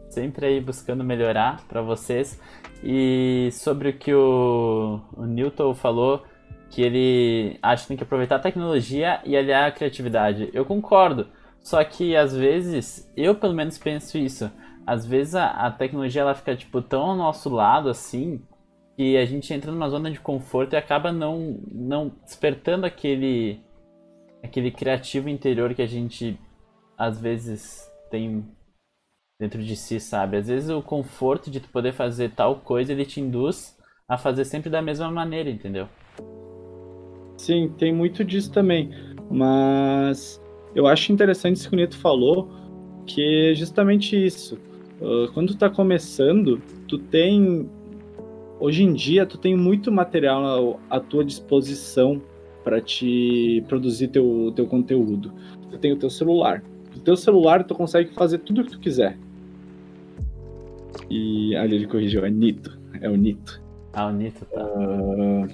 Sempre 0.08 0.46
aí 0.46 0.60
buscando 0.60 1.02
melhorar 1.02 1.64
para 1.66 1.82
vocês. 1.82 2.40
E 2.82 3.48
sobre 3.52 3.88
o 3.88 3.92
que 3.92 4.14
o, 4.14 5.00
o 5.16 5.24
Newton 5.24 5.74
falou, 5.74 6.22
que 6.70 6.80
ele 6.80 7.58
acha 7.60 7.82
que 7.82 7.88
tem 7.88 7.96
que 7.96 8.04
aproveitar 8.04 8.36
a 8.36 8.40
tecnologia 8.40 9.20
e 9.24 9.36
aliar 9.36 9.68
a 9.68 9.72
criatividade. 9.72 10.48
Eu 10.52 10.64
concordo. 10.64 11.26
Só 11.60 11.82
que 11.82 12.14
às 12.14 12.34
vezes, 12.34 13.10
eu 13.16 13.34
pelo 13.34 13.52
menos 13.52 13.76
penso 13.76 14.16
isso. 14.16 14.48
Às 14.86 15.04
vezes 15.04 15.34
a, 15.34 15.48
a 15.48 15.70
tecnologia 15.72 16.22
ela 16.22 16.34
fica 16.34 16.54
tipo 16.54 16.80
tão 16.80 17.02
ao 17.02 17.16
nosso 17.16 17.50
lado 17.50 17.88
assim 17.88 18.40
que 18.96 19.16
a 19.16 19.24
gente 19.24 19.52
entra 19.52 19.70
numa 19.70 19.88
zona 19.88 20.10
de 20.10 20.18
conforto 20.20 20.72
e 20.72 20.76
acaba 20.76 21.12
não 21.12 21.60
não 21.70 22.12
despertando 22.24 22.86
aquele 22.86 23.60
aquele 24.42 24.70
criativo 24.70 25.28
interior 25.28 25.74
que 25.74 25.82
a 25.82 25.86
gente 25.86 26.38
às 26.96 27.20
vezes 27.20 27.90
tem 28.10 28.44
dentro 29.38 29.62
de 29.62 29.76
si, 29.76 30.00
sabe? 30.00 30.38
Às 30.38 30.48
vezes 30.48 30.70
o 30.70 30.82
conforto 30.82 31.50
de 31.50 31.60
tu 31.60 31.68
poder 31.68 31.92
fazer 31.92 32.30
tal 32.30 32.56
coisa, 32.56 32.92
ele 32.92 33.04
te 33.04 33.20
induz 33.20 33.76
a 34.08 34.16
fazer 34.16 34.44
sempre 34.44 34.70
da 34.70 34.80
mesma 34.80 35.10
maneira, 35.10 35.50
entendeu? 35.50 35.88
Sim, 37.36 37.68
tem 37.76 37.92
muito 37.92 38.24
disso 38.24 38.50
também. 38.50 38.90
Mas 39.30 40.40
eu 40.74 40.86
acho 40.86 41.12
interessante 41.12 41.56
isso 41.56 41.68
que 41.68 41.76
o 41.76 41.78
Neto 41.78 41.98
falou, 41.98 42.48
que 43.06 43.50
é 43.50 43.54
justamente 43.54 44.16
isso. 44.16 44.58
Uh, 45.00 45.30
quando 45.34 45.48
tu 45.48 45.58
tá 45.58 45.68
começando, 45.68 46.60
tu 46.88 46.98
tem. 46.98 47.68
Hoje 48.58 48.82
em 48.82 48.92
dia, 48.92 49.26
tu 49.26 49.36
tem 49.36 49.54
muito 49.54 49.92
material 49.92 50.80
à 50.88 50.98
tua 50.98 51.24
disposição 51.24 52.22
para 52.64 52.80
te 52.80 53.62
produzir 53.68 54.08
teu, 54.08 54.52
teu 54.56 54.66
conteúdo. 54.66 55.32
Tu 55.70 55.78
tem 55.78 55.92
o 55.92 55.96
teu 55.96 56.10
celular. 56.10 56.62
O 56.96 57.00
teu 57.00 57.16
celular, 57.16 57.64
tu 57.64 57.74
consegue 57.74 58.14
fazer 58.14 58.38
tudo 58.38 58.62
o 58.62 58.64
que 58.64 58.72
tu 58.72 58.80
quiser. 58.80 59.18
E 61.10 61.54
ali 61.54 61.76
ele 61.76 61.86
corrigiu, 61.86 62.24
é 62.24 62.30
Nito. 62.30 62.78
É 63.00 63.08
o 63.08 63.16
Nito. 63.16 63.62
Ah, 63.92 64.06
o 64.06 64.12
Nito, 64.12 64.44
tá. 64.46 64.64
Uh, 64.64 65.46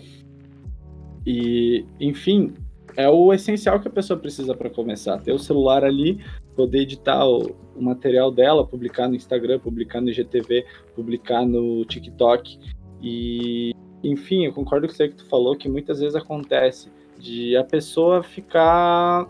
e, 1.26 1.84
enfim, 2.00 2.54
é 2.96 3.08
o 3.08 3.32
essencial 3.32 3.80
que 3.80 3.88
a 3.88 3.90
pessoa 3.90 4.18
precisa 4.18 4.54
para 4.54 4.70
começar. 4.70 5.18
Ter 5.18 5.32
o 5.32 5.38
celular 5.38 5.84
ali, 5.84 6.18
poder 6.56 6.80
editar 6.80 7.26
o, 7.26 7.54
o, 7.76 7.82
material 7.82 8.30
dela, 8.30 8.66
publicar 8.66 9.08
no 9.08 9.14
Instagram, 9.14 9.58
publicar 9.58 10.00
no 10.00 10.08
IGTV, 10.08 10.64
publicar 10.94 11.44
no 11.44 11.84
TikTok. 11.84 12.58
E, 13.02 13.74
enfim, 14.04 14.46
eu 14.46 14.52
concordo 14.52 14.86
com 14.86 14.94
você 14.94 15.08
que 15.08 15.16
tu 15.16 15.26
falou 15.26 15.56
que 15.56 15.68
muitas 15.68 16.00
vezes 16.00 16.14
acontece 16.14 16.90
de 17.18 17.56
a 17.56 17.64
pessoa 17.64 18.22
ficar, 18.22 19.26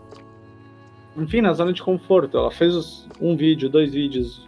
enfim, 1.17 1.41
na 1.41 1.53
zona 1.53 1.73
de 1.73 1.81
conforto. 1.81 2.37
Ela 2.37 2.51
fez 2.51 3.07
um 3.19 3.35
vídeo, 3.35 3.69
dois 3.69 3.93
vídeos, 3.93 4.47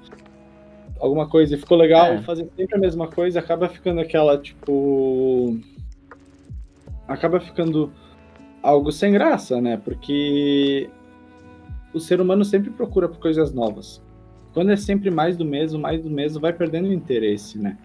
alguma 1.00 1.28
coisa 1.28 1.56
e 1.56 1.58
ficou 1.58 1.78
legal, 1.78 2.08
é. 2.08 2.22
fazer 2.22 2.48
sempre 2.56 2.76
a 2.76 2.80
mesma 2.80 3.08
coisa, 3.08 3.40
acaba 3.40 3.68
ficando 3.68 4.00
aquela, 4.02 4.38
tipo. 4.38 5.60
Acaba 7.08 7.40
ficando 7.40 7.92
algo 8.64 8.92
sem 8.92 9.12
graça, 9.12 9.62
né? 9.62 9.78
Porque 9.78 10.90
o 11.94 12.00
ser 12.00 12.20
humano 12.20 12.44
sempre 12.44 12.72
procura 12.72 13.08
por 13.08 13.20
coisas 13.20 13.54
novas. 13.54 14.02
Quando 14.54 14.72
é 14.72 14.76
sempre 14.76 15.12
mais 15.12 15.38
do 15.38 15.46
mesmo, 15.46 15.80
mais 15.80 16.02
do 16.02 16.10
mesmo, 16.10 16.42
vai 16.42 16.52
perdendo 16.52 16.88
o 16.90 16.94
interesse, 16.94 17.60
né? 17.60 17.78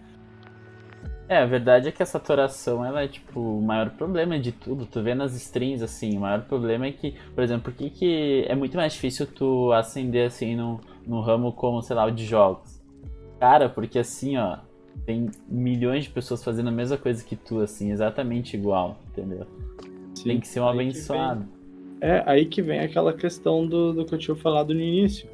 É, 1.31 1.37
a 1.37 1.45
verdade 1.45 1.87
é 1.87 1.93
que 1.93 2.03
a 2.03 2.05
saturação, 2.05 2.83
ela 2.83 3.03
é, 3.03 3.07
tipo, 3.07 3.39
o 3.39 3.61
maior 3.61 3.89
problema 3.91 4.37
de 4.37 4.51
tudo. 4.51 4.85
Tu 4.85 5.01
vê 5.01 5.15
nas 5.15 5.33
strings, 5.33 5.81
assim, 5.81 6.17
o 6.17 6.19
maior 6.19 6.41
problema 6.41 6.87
é 6.87 6.91
que, 6.91 7.15
por 7.33 7.41
exemplo, 7.41 7.71
por 7.71 7.73
que, 7.73 7.89
que 7.89 8.45
é 8.49 8.53
muito 8.53 8.75
mais 8.75 8.91
difícil 8.91 9.25
tu 9.25 9.71
ascender, 9.71 10.27
assim, 10.27 10.57
no, 10.57 10.81
no 11.07 11.21
ramo 11.21 11.53
como, 11.53 11.81
sei 11.81 11.95
lá, 11.95 12.05
o 12.05 12.11
de 12.11 12.25
jogos? 12.25 12.83
Cara, 13.39 13.69
porque 13.69 13.97
assim, 13.97 14.35
ó, 14.35 14.57
tem 15.05 15.29
milhões 15.47 16.03
de 16.03 16.09
pessoas 16.09 16.43
fazendo 16.43 16.67
a 16.67 16.71
mesma 16.71 16.97
coisa 16.97 17.23
que 17.23 17.37
tu, 17.37 17.61
assim, 17.61 17.93
exatamente 17.93 18.57
igual, 18.57 18.97
entendeu? 19.09 19.47
Sim, 20.13 20.23
tem 20.25 20.39
que 20.41 20.49
ser 20.49 20.59
um 20.59 20.67
abençoado. 20.67 21.47
É, 22.01 22.23
aí 22.25 22.45
que 22.45 22.61
vem 22.61 22.81
aquela 22.81 23.13
questão 23.13 23.65
do, 23.65 23.93
do 23.93 24.03
que 24.03 24.15
eu 24.15 24.19
tinha 24.19 24.35
falado 24.35 24.73
no 24.73 24.81
início, 24.81 25.29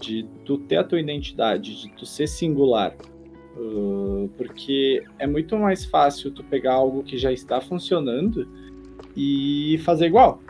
de 0.00 0.26
tu 0.46 0.56
ter 0.56 0.78
a 0.78 0.84
tua 0.84 0.98
identidade, 0.98 1.82
de 1.82 1.90
tu 1.90 2.06
ser 2.06 2.26
singular. 2.26 2.96
Uh, 3.56 4.30
porque 4.36 5.04
é 5.18 5.26
muito 5.26 5.56
mais 5.58 5.84
fácil 5.84 6.30
tu 6.30 6.42
pegar 6.42 6.74
algo 6.74 7.02
que 7.02 7.18
já 7.18 7.30
está 7.30 7.60
funcionando 7.60 8.48
e 9.14 9.78
fazer 9.84 10.06
igual 10.06 10.40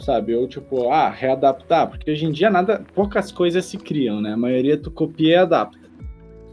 sabe? 0.00 0.34
Ou 0.34 0.46
tipo, 0.46 0.90
ah, 0.90 1.10
readaptar, 1.10 1.88
porque 1.88 2.10
hoje 2.10 2.24
em 2.24 2.32
dia 2.32 2.50
nada, 2.50 2.84
poucas 2.94 3.32
coisas 3.32 3.64
se 3.64 3.76
criam, 3.76 4.20
né? 4.20 4.32
A 4.32 4.36
maioria 4.36 4.76
tu 4.76 4.90
copia 4.90 5.30
e 5.30 5.36
adapta. 5.36 5.88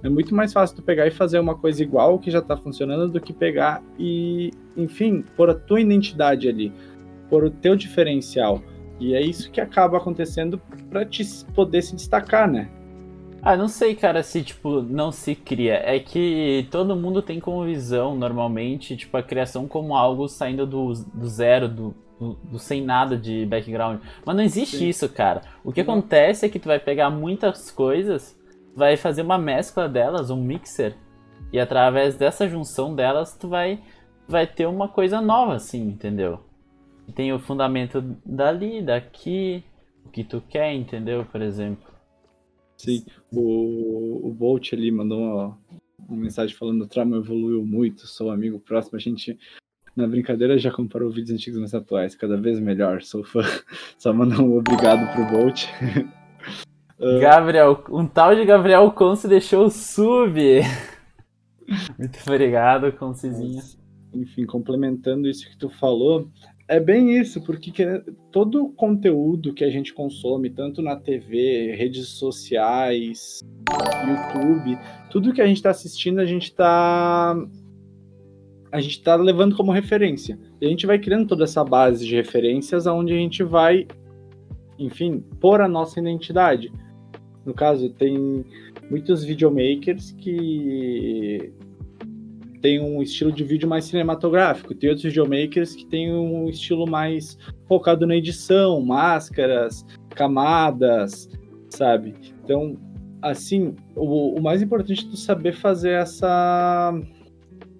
É 0.04 0.10
muito 0.10 0.36
mais 0.36 0.54
fácil 0.54 0.76
tu 0.76 0.84
pegar 0.84 1.08
e 1.08 1.12
fazer 1.12 1.40
uma 1.40 1.56
coisa 1.56 1.82
igual 1.82 2.20
que 2.20 2.30
já 2.30 2.42
tá 2.42 2.56
funcionando 2.56 3.10
do 3.10 3.20
que 3.20 3.34
pegar 3.34 3.82
e, 3.98 4.52
enfim, 4.78 5.24
pôr 5.36 5.50
a 5.50 5.56
tua 5.56 5.82
identidade 5.82 6.48
ali, 6.48 6.72
pôr 7.30 7.44
o 7.44 7.50
teu 7.50 7.76
diferencial. 7.76 8.62
E 9.00 9.14
é 9.16 9.22
isso 9.22 9.52
que 9.52 9.60
acaba 9.60 9.98
acontecendo 9.98 10.62
para 10.90 11.04
te 11.04 11.24
poder 11.54 11.82
se 11.82 11.96
destacar, 11.96 12.50
né? 12.50 12.70
Ah, 13.46 13.56
não 13.56 13.68
sei, 13.68 13.94
cara, 13.94 14.24
se, 14.24 14.42
tipo, 14.44 14.82
não 14.82 15.12
se 15.12 15.36
cria. 15.36 15.76
É 15.76 16.00
que 16.00 16.68
todo 16.72 16.96
mundo 16.96 17.22
tem 17.22 17.40
como 17.40 17.64
visão, 17.64 18.16
normalmente, 18.16 18.98
tipo, 18.98 19.16
a 19.16 19.22
criação 19.22 19.68
como 19.68 19.96
algo 19.96 20.28
saindo 20.28 20.66
do, 20.66 20.92
do 20.94 21.28
zero, 21.28 21.70
do, 21.70 21.96
do, 22.20 22.34
do 22.34 22.58
sem 22.58 22.82
nada 22.82 23.16
de 23.16 23.46
background. 23.46 24.00
Mas 24.26 24.36
não 24.36 24.44
existe 24.44 24.78
Sim. 24.78 24.90
isso, 24.90 25.08
cara. 25.08 25.44
O 25.64 25.72
que 25.72 25.84
não. 25.84 25.94
acontece 25.94 26.44
é 26.44 26.50
que 26.50 26.58
tu 26.58 26.68
vai 26.68 26.80
pegar 26.80 27.12
muitas 27.12 27.70
coisas 27.70 28.36
vai 28.76 28.98
fazer 28.98 29.22
uma 29.22 29.38
mescla 29.38 29.88
delas, 29.88 30.30
um 30.30 30.42
mixer, 30.42 30.96
e 31.54 31.60
através 31.60 32.16
dessa 32.18 32.48
junção 32.48 32.94
delas 32.94 33.38
tu 33.38 33.48
vai 33.48 33.80
vai 34.28 34.46
ter 34.48 34.66
uma 34.66 34.90
coisa 34.90 35.22
nova 35.22 35.54
assim, 35.54 35.88
entendeu? 35.88 36.40
Tem 37.14 37.32
o 37.32 37.40
fundamento 37.40 38.02
dali, 38.26 38.82
daqui, 38.82 39.64
o 40.04 40.10
que 40.10 40.24
tu 40.24 40.42
quer, 40.50 40.74
entendeu? 40.74 41.24
Por 41.32 41.42
exemplo. 41.42 41.95
Sim, 42.86 43.04
o, 43.32 44.28
o 44.28 44.32
Bolt 44.32 44.74
ali 44.74 44.92
mandou 44.92 45.20
uma, 45.20 45.58
uma 46.08 46.18
mensagem 46.18 46.56
falando 46.56 46.84
o 46.84 46.88
trauma 46.88 47.18
evoluiu 47.18 47.66
muito, 47.66 48.06
sou 48.06 48.30
amigo 48.30 48.60
próximo, 48.60 48.96
a 48.96 49.02
gente 49.02 49.38
na 49.96 50.08
brincadeira 50.08 50.58
já 50.58 50.72
comparou 50.72 51.10
vídeos 51.10 51.32
antigos 51.32 51.60
mais 51.60 51.74
atuais, 51.74 52.16
cada 52.16 52.38
vez 52.38 52.60
melhor, 52.60 53.02
sou 53.02 53.24
fã. 53.24 53.42
Só 53.98 54.14
mandar 54.14 54.42
um 54.42 54.58
obrigado 54.58 55.12
pro 55.14 55.26
Bolt. 55.26 55.66
Uh... 57.00 57.20
Gabriel, 57.22 57.84
um 57.90 58.06
tal 58.06 58.36
de 58.36 58.46
Gabriel 58.46 58.92
Conce 58.92 59.28
deixou 59.28 59.66
o 59.66 59.72
sub. 59.72 60.38
Muito 61.98 62.20
obrigado, 62.28 62.92
Concezinho. 62.94 63.62
Enfim, 64.14 64.46
complementando 64.46 65.28
isso 65.28 65.50
que 65.50 65.58
tu 65.58 65.70
falou, 65.70 66.30
é 66.68 66.80
bem 66.80 67.18
isso, 67.18 67.42
porque 67.42 67.72
todo 68.32 68.70
conteúdo 68.70 69.54
que 69.54 69.64
a 69.64 69.70
gente 69.70 69.94
consome, 69.94 70.50
tanto 70.50 70.82
na 70.82 70.96
TV, 70.96 71.76
redes 71.76 72.08
sociais, 72.08 73.40
YouTube, 73.70 74.78
tudo 75.12 75.34
que 75.34 75.42
a 75.42 75.48
gente 75.48 75.58
está 75.58 75.70
assistindo, 75.70 76.20
a 76.20 76.26
gente 76.26 76.46
está 76.46 77.36
a 78.72 78.82
gente 78.82 78.98
está 78.98 79.16
levando 79.16 79.56
como 79.56 79.72
referência. 79.72 80.38
E 80.60 80.66
a 80.66 80.70
gente 80.70 80.86
vai 80.86 81.00
criando 81.00 81.28
toda 81.28 81.46
essa 81.46 81.64
base 81.64 82.06
de 82.06 82.16
referências 82.16 82.86
aonde 82.88 83.14
a 83.14 83.18
gente 83.18 83.42
vai, 83.42 83.88
enfim, 84.78 85.24
pôr 85.40 85.62
a 85.62 85.68
nossa 85.68 86.00
identidade. 86.00 86.74
No 87.46 87.54
caso, 87.54 87.90
tem 87.90 88.44
muitos 88.90 89.24
videomakers 89.24 90.12
que 90.12 91.54
tem 92.62 92.80
um 92.80 93.02
estilo 93.02 93.32
de 93.32 93.44
vídeo 93.44 93.68
mais 93.68 93.86
cinematográfico, 93.86 94.74
tem 94.74 94.90
outros 94.90 95.06
videomakers 95.06 95.76
que 95.76 95.86
tem 95.86 96.14
um 96.14 96.50
estilo 96.50 96.88
mais 96.90 97.38
focado 97.68 98.06
na 98.06 98.16
edição, 98.16 98.82
máscaras, 98.82 99.86
camadas, 100.10 101.30
sabe? 101.70 102.16
Então, 102.44 102.78
assim, 103.22 103.76
o, 103.96 104.38
o 104.40 104.42
mais 104.42 104.62
importante 104.62 105.06
é 105.06 105.10
tu 105.10 105.18
saber 105.18 105.54
fazer 105.54 105.92
essa 105.92 106.94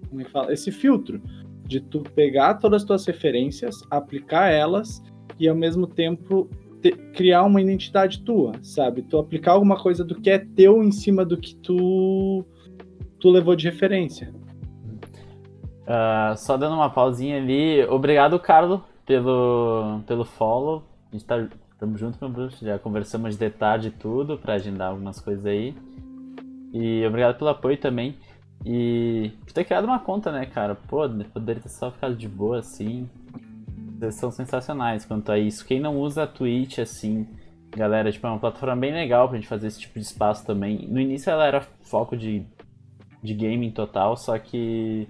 como 0.08 0.20
é 0.20 0.24
que 0.24 0.30
fala? 0.30 0.52
esse 0.52 0.70
filtro 0.70 1.20
de 1.66 1.80
tu 1.80 2.00
pegar 2.14 2.54
todas 2.54 2.82
as 2.82 2.86
tuas 2.86 3.04
referências, 3.06 3.82
aplicar 3.90 4.50
elas 4.50 5.02
e 5.38 5.48
ao 5.48 5.56
mesmo 5.56 5.86
tempo 5.86 6.48
criar 7.12 7.44
uma 7.44 7.60
identidade 7.60 8.22
tua, 8.22 8.52
sabe? 8.62 9.02
Tu 9.02 9.18
aplicar 9.18 9.52
alguma 9.52 9.76
coisa 9.76 10.04
do 10.04 10.14
que 10.20 10.30
é 10.30 10.38
teu 10.38 10.82
em 10.82 10.92
cima 10.92 11.24
do 11.24 11.36
que 11.36 11.56
tu, 11.56 12.44
tu 13.18 13.30
levou 13.30 13.56
de 13.56 13.68
referência. 13.68 14.32
Uh, 15.86 16.36
só 16.36 16.56
dando 16.56 16.74
uma 16.74 16.90
pausinha 16.90 17.36
ali. 17.36 17.84
Obrigado, 17.84 18.38
Carlos, 18.38 18.80
pelo, 19.06 20.00
pelo 20.06 20.24
follow. 20.24 20.84
A 21.10 21.16
gente 21.16 21.24
tá 21.24 21.46
Tamo 21.78 21.98
junto, 21.98 22.18
meu 22.20 22.30
Bruno. 22.30 22.50
Já 22.62 22.78
conversamos 22.78 23.36
de 23.36 23.50
tarde 23.50 23.90
tudo 23.90 24.38
pra 24.38 24.54
agendar 24.54 24.90
algumas 24.90 25.20
coisas 25.20 25.44
aí. 25.44 25.74
E 26.72 27.04
obrigado 27.06 27.36
pelo 27.36 27.50
apoio 27.50 27.76
também. 27.76 28.16
E 28.64 29.30
por 29.44 29.52
ter 29.52 29.64
criado 29.64 29.84
uma 29.84 29.98
conta, 29.98 30.32
né, 30.32 30.46
cara? 30.46 30.74
Pô, 30.74 31.06
poderia 31.32 31.62
ter 31.62 31.68
só 31.68 31.90
ficado 31.90 32.16
de 32.16 32.26
boa 32.26 32.60
assim. 32.60 33.08
são 34.12 34.30
sensacionais 34.30 35.04
quanto 35.04 35.30
a 35.30 35.38
isso. 35.38 35.66
Quem 35.66 35.78
não 35.78 35.98
usa 36.00 36.22
a 36.22 36.26
Twitch, 36.26 36.78
assim, 36.78 37.28
galera, 37.70 38.10
tipo, 38.10 38.26
é 38.26 38.30
uma 38.30 38.38
plataforma 38.38 38.76
bem 38.76 38.92
legal 38.92 39.28
pra 39.28 39.36
gente 39.36 39.48
fazer 39.48 39.66
esse 39.66 39.80
tipo 39.80 39.98
de 39.98 40.06
espaço 40.06 40.46
também. 40.46 40.88
No 40.88 40.98
início 40.98 41.30
ela 41.30 41.46
era 41.46 41.60
foco 41.82 42.16
de, 42.16 42.42
de 43.22 43.34
gaming 43.34 43.70
total, 43.70 44.16
só 44.16 44.38
que. 44.38 45.06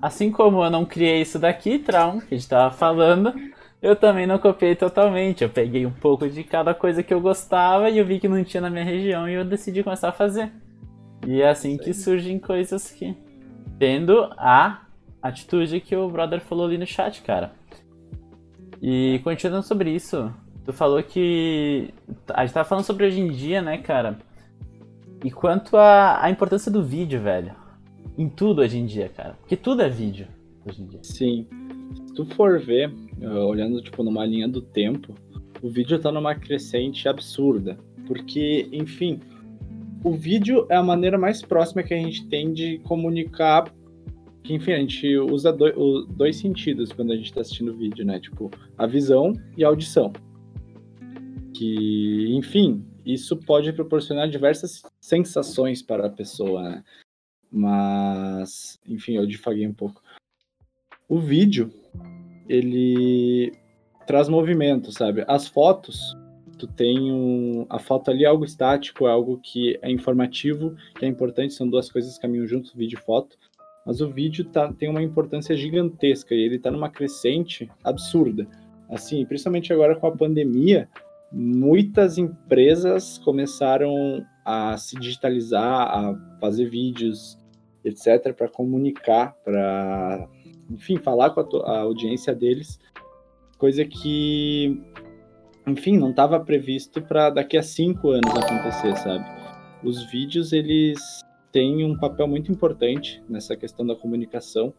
Assim 0.00 0.30
como 0.30 0.64
eu 0.64 0.70
não 0.70 0.84
criei 0.84 1.20
isso 1.20 1.38
daqui, 1.38 1.78
Traum, 1.78 2.20
que 2.20 2.34
a 2.34 2.38
gente 2.38 2.48
tava 2.48 2.74
falando, 2.74 3.34
eu 3.82 3.94
também 3.94 4.26
não 4.26 4.38
copiei 4.38 4.74
totalmente. 4.74 5.42
Eu 5.42 5.50
peguei 5.50 5.84
um 5.84 5.92
pouco 5.92 6.28
de 6.28 6.42
cada 6.42 6.74
coisa 6.74 7.02
que 7.02 7.12
eu 7.12 7.20
gostava 7.20 7.90
e 7.90 7.98
eu 7.98 8.06
vi 8.06 8.18
que 8.18 8.28
não 8.28 8.42
tinha 8.44 8.60
na 8.60 8.70
minha 8.70 8.84
região 8.84 9.28
e 9.28 9.34
eu 9.34 9.44
decidi 9.44 9.82
começar 9.82 10.08
a 10.08 10.12
fazer. 10.12 10.50
E 11.26 11.42
é 11.42 11.48
assim 11.48 11.76
que 11.76 11.92
surgem 11.92 12.38
coisas 12.38 12.90
que. 12.90 13.16
Tendo 13.78 14.30
a 14.36 14.82
atitude 15.22 15.80
que 15.80 15.96
o 15.96 16.08
brother 16.08 16.40
falou 16.40 16.66
ali 16.66 16.76
no 16.76 16.86
chat, 16.86 17.22
cara. 17.22 17.52
E 18.82 19.20
continuando 19.24 19.66
sobre 19.66 19.90
isso, 19.90 20.32
tu 20.64 20.72
falou 20.72 21.02
que. 21.02 21.92
A 22.28 22.44
gente 22.44 22.54
tava 22.54 22.68
falando 22.68 22.84
sobre 22.84 23.06
hoje 23.06 23.20
em 23.20 23.28
dia, 23.28 23.62
né, 23.62 23.78
cara? 23.78 24.18
E 25.22 25.30
quanto 25.30 25.76
à 25.76 26.26
importância 26.30 26.70
do 26.70 26.82
vídeo, 26.82 27.20
velho. 27.20 27.54
Em 28.20 28.28
tudo 28.28 28.60
hoje 28.60 28.76
em 28.76 28.84
dia, 28.84 29.08
cara. 29.08 29.32
Porque 29.40 29.56
tudo 29.56 29.80
é 29.80 29.88
vídeo 29.88 30.28
hoje 30.66 30.82
em 30.82 30.86
dia. 30.86 31.00
Sim. 31.02 31.46
Se 32.06 32.12
tu 32.12 32.26
for 32.26 32.60
ver, 32.60 32.92
olhando 33.18 33.80
tipo 33.80 34.02
numa 34.02 34.26
linha 34.26 34.46
do 34.46 34.60
tempo, 34.60 35.14
o 35.62 35.70
vídeo 35.70 35.98
tá 35.98 36.12
numa 36.12 36.34
crescente 36.34 37.08
absurda. 37.08 37.78
Porque, 38.06 38.68
enfim, 38.70 39.20
o 40.04 40.12
vídeo 40.12 40.66
é 40.68 40.76
a 40.76 40.82
maneira 40.82 41.16
mais 41.16 41.40
próxima 41.40 41.82
que 41.82 41.94
a 41.94 41.96
gente 41.96 42.26
tem 42.26 42.52
de 42.52 42.78
comunicar 42.80 43.72
que, 44.42 44.52
enfim, 44.52 44.72
a 44.72 44.78
gente 44.80 45.16
usa 45.16 45.50
dois, 45.50 45.74
dois 46.10 46.36
sentidos 46.36 46.92
quando 46.92 47.12
a 47.12 47.16
gente 47.16 47.24
está 47.24 47.40
assistindo 47.40 47.74
vídeo, 47.74 48.04
né? 48.04 48.20
Tipo, 48.20 48.50
a 48.76 48.86
visão 48.86 49.32
e 49.56 49.64
a 49.64 49.68
audição. 49.68 50.12
Que, 51.56 52.36
enfim, 52.36 52.84
isso 53.02 53.34
pode 53.34 53.72
proporcionar 53.72 54.28
diversas 54.28 54.82
sensações 55.00 55.80
para 55.80 56.06
a 56.06 56.10
pessoa, 56.10 56.62
né? 56.62 56.84
Mas, 57.50 58.78
enfim, 58.86 59.16
eu 59.16 59.26
difaguei 59.26 59.66
um 59.66 59.74
pouco. 59.74 60.02
O 61.08 61.18
vídeo, 61.18 61.72
ele 62.48 63.52
traz 64.06 64.28
movimento, 64.28 64.92
sabe? 64.92 65.24
As 65.26 65.48
fotos, 65.48 66.16
tu 66.58 66.66
tem 66.66 67.12
um... 67.12 67.66
A 67.68 67.78
foto 67.78 68.10
ali 68.10 68.24
é 68.24 68.28
algo 68.28 68.44
estático, 68.44 69.06
é 69.06 69.10
algo 69.10 69.40
que 69.42 69.78
é 69.82 69.90
informativo, 69.90 70.76
que 70.98 71.04
é 71.04 71.08
importante, 71.08 71.54
são 71.54 71.68
duas 71.68 71.90
coisas 71.90 72.14
que 72.14 72.22
caminham 72.22 72.46
juntos, 72.46 72.72
vídeo 72.72 72.98
e 72.98 73.04
foto 73.04 73.36
mas 73.84 74.00
o 74.00 74.08
vídeo 74.08 74.44
tá, 74.44 74.72
tem 74.72 74.88
uma 74.88 75.02
importância 75.02 75.56
gigantesca 75.56 76.34
e 76.34 76.40
ele 76.40 76.56
está 76.56 76.70
numa 76.70 76.88
crescente 76.88 77.70
absurda. 77.82 78.46
Assim, 78.88 79.24
principalmente 79.24 79.72
agora 79.72 79.96
com 79.96 80.06
a 80.06 80.16
pandemia, 80.16 80.88
muitas 81.32 82.18
empresas 82.18 83.18
começaram 83.18 84.24
a 84.44 84.76
se 84.76 84.96
digitalizar, 84.96 85.88
a 85.88 86.38
fazer 86.40 86.68
vídeos, 86.68 87.38
etc, 87.84 88.34
para 88.34 88.48
comunicar, 88.48 89.34
para, 89.44 90.28
enfim, 90.70 90.96
falar 90.96 91.30
com 91.30 91.40
a, 91.40 91.70
a 91.70 91.80
audiência 91.80 92.34
deles, 92.34 92.78
coisa 93.58 93.84
que, 93.84 94.80
enfim, 95.66 95.98
não 95.98 96.10
estava 96.10 96.40
previsto 96.40 97.02
para 97.02 97.30
daqui 97.30 97.56
a 97.56 97.62
cinco 97.62 98.10
anos 98.10 98.30
acontecer, 98.34 98.96
sabe? 98.96 99.24
Os 99.82 100.10
vídeos 100.10 100.52
eles 100.52 101.00
tem 101.52 101.84
um 101.84 101.98
papel 101.98 102.28
muito 102.28 102.52
importante 102.52 103.22
nessa 103.28 103.56
questão 103.56 103.86
da 103.86 103.96
comunicação, 103.96 104.72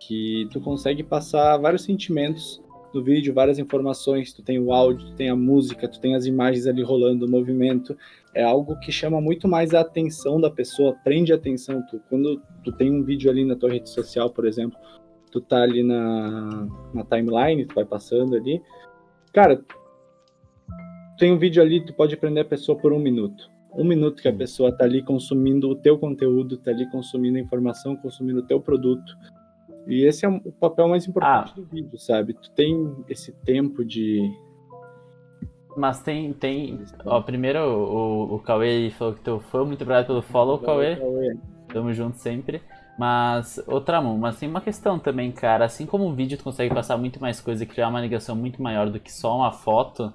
que 0.00 0.48
tu 0.50 0.60
consegue 0.60 1.02
passar 1.02 1.56
vários 1.58 1.82
sentimentos 1.82 2.62
no 2.94 3.02
vídeo, 3.02 3.34
várias 3.34 3.58
informações, 3.58 4.32
tu 4.32 4.42
tem 4.42 4.58
o 4.58 4.72
áudio, 4.72 5.08
tu 5.08 5.14
tem 5.14 5.28
a 5.28 5.36
música, 5.36 5.88
tu 5.88 6.00
tem 6.00 6.14
as 6.14 6.26
imagens 6.26 6.66
ali 6.66 6.82
rolando, 6.82 7.26
o 7.26 7.30
movimento, 7.30 7.96
é 8.34 8.42
algo 8.42 8.78
que 8.78 8.92
chama 8.92 9.20
muito 9.20 9.48
mais 9.48 9.74
a 9.74 9.80
atenção 9.80 10.40
da 10.40 10.50
pessoa, 10.50 10.96
prende 11.04 11.32
a 11.32 11.36
atenção, 11.36 11.82
tu, 11.90 12.00
quando 12.08 12.40
tu 12.62 12.72
tem 12.72 12.90
um 12.90 13.02
vídeo 13.02 13.30
ali 13.30 13.44
na 13.44 13.56
tua 13.56 13.70
rede 13.70 13.90
social, 13.90 14.30
por 14.30 14.46
exemplo, 14.46 14.78
tu 15.30 15.40
tá 15.40 15.62
ali 15.62 15.82
na, 15.82 16.68
na 16.94 17.04
timeline, 17.04 17.66
tu 17.66 17.74
vai 17.74 17.84
passando 17.84 18.36
ali, 18.36 18.62
cara, 19.32 19.60
tem 21.18 21.32
um 21.32 21.38
vídeo 21.38 21.62
ali, 21.62 21.84
tu 21.84 21.92
pode 21.92 22.16
prender 22.16 22.44
a 22.44 22.48
pessoa 22.48 22.78
por 22.78 22.92
um 22.92 22.98
minuto, 22.98 23.50
um 23.72 23.84
minuto 23.84 24.22
que 24.22 24.28
a 24.28 24.32
pessoa 24.32 24.70
está 24.70 24.84
ali 24.84 25.02
consumindo 25.02 25.68
o 25.68 25.74
teu 25.74 25.98
conteúdo, 25.98 26.54
está 26.54 26.70
ali 26.70 26.88
consumindo 26.90 27.38
a 27.38 27.40
informação, 27.40 27.96
consumindo 27.96 28.40
o 28.40 28.46
teu 28.46 28.60
produto. 28.60 29.16
E 29.86 30.04
esse 30.04 30.24
é 30.24 30.28
o 30.28 30.52
papel 30.52 30.88
mais 30.88 31.06
importante 31.06 31.52
ah. 31.52 31.60
do 31.60 31.64
vídeo, 31.66 31.98
sabe? 31.98 32.34
Tu 32.34 32.50
tem 32.52 32.94
esse 33.08 33.32
tempo 33.32 33.84
de. 33.84 34.30
Mas 35.76 36.00
tem. 36.02 36.32
tem... 36.32 36.80
Ó, 37.04 37.20
primeiro 37.20 37.60
o, 37.60 38.34
o 38.34 38.38
Cauê 38.38 38.90
falou 38.90 39.14
que 39.14 39.20
teu 39.20 39.40
fã, 39.40 39.64
muito 39.64 39.82
obrigado 39.82 40.06
pelo 40.06 40.22
follow, 40.22 40.58
Cauê. 40.58 40.96
Cauê. 40.96 41.36
Tamo 41.68 41.92
junto 41.92 42.16
sempre. 42.16 42.62
Mas, 42.98 43.60
outra 43.66 44.00
mão, 44.00 44.16
mas 44.16 44.38
tem 44.38 44.48
uma 44.48 44.60
questão 44.60 44.98
também, 44.98 45.32
cara. 45.32 45.64
Assim 45.64 45.84
como 45.84 46.04
o 46.04 46.14
vídeo 46.14 46.38
tu 46.38 46.44
consegue 46.44 46.72
passar 46.72 46.96
muito 46.96 47.20
mais 47.20 47.40
coisa 47.40 47.64
e 47.64 47.66
criar 47.66 47.88
uma 47.88 48.00
ligação 48.00 48.36
muito 48.36 48.62
maior 48.62 48.88
do 48.88 49.00
que 49.00 49.12
só 49.12 49.36
uma 49.36 49.50
foto, 49.50 50.12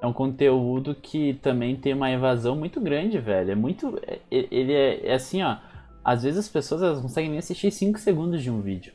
é 0.00 0.06
um 0.06 0.12
conteúdo 0.12 0.94
que 0.94 1.34
também 1.34 1.76
tem 1.76 1.92
uma 1.92 2.10
evasão 2.10 2.56
muito 2.56 2.80
grande, 2.80 3.18
velho. 3.18 3.52
É 3.52 3.54
muito. 3.54 3.98
É, 4.06 4.18
ele 4.30 4.72
é, 4.72 5.08
é 5.08 5.14
assim, 5.14 5.42
ó. 5.42 5.56
Às 6.04 6.22
vezes 6.22 6.40
as 6.40 6.48
pessoas 6.48 6.82
elas 6.82 7.00
conseguem 7.00 7.30
nem 7.30 7.38
assistir 7.38 7.70
5 7.70 7.98
segundos 7.98 8.42
de 8.42 8.50
um 8.50 8.60
vídeo. 8.60 8.92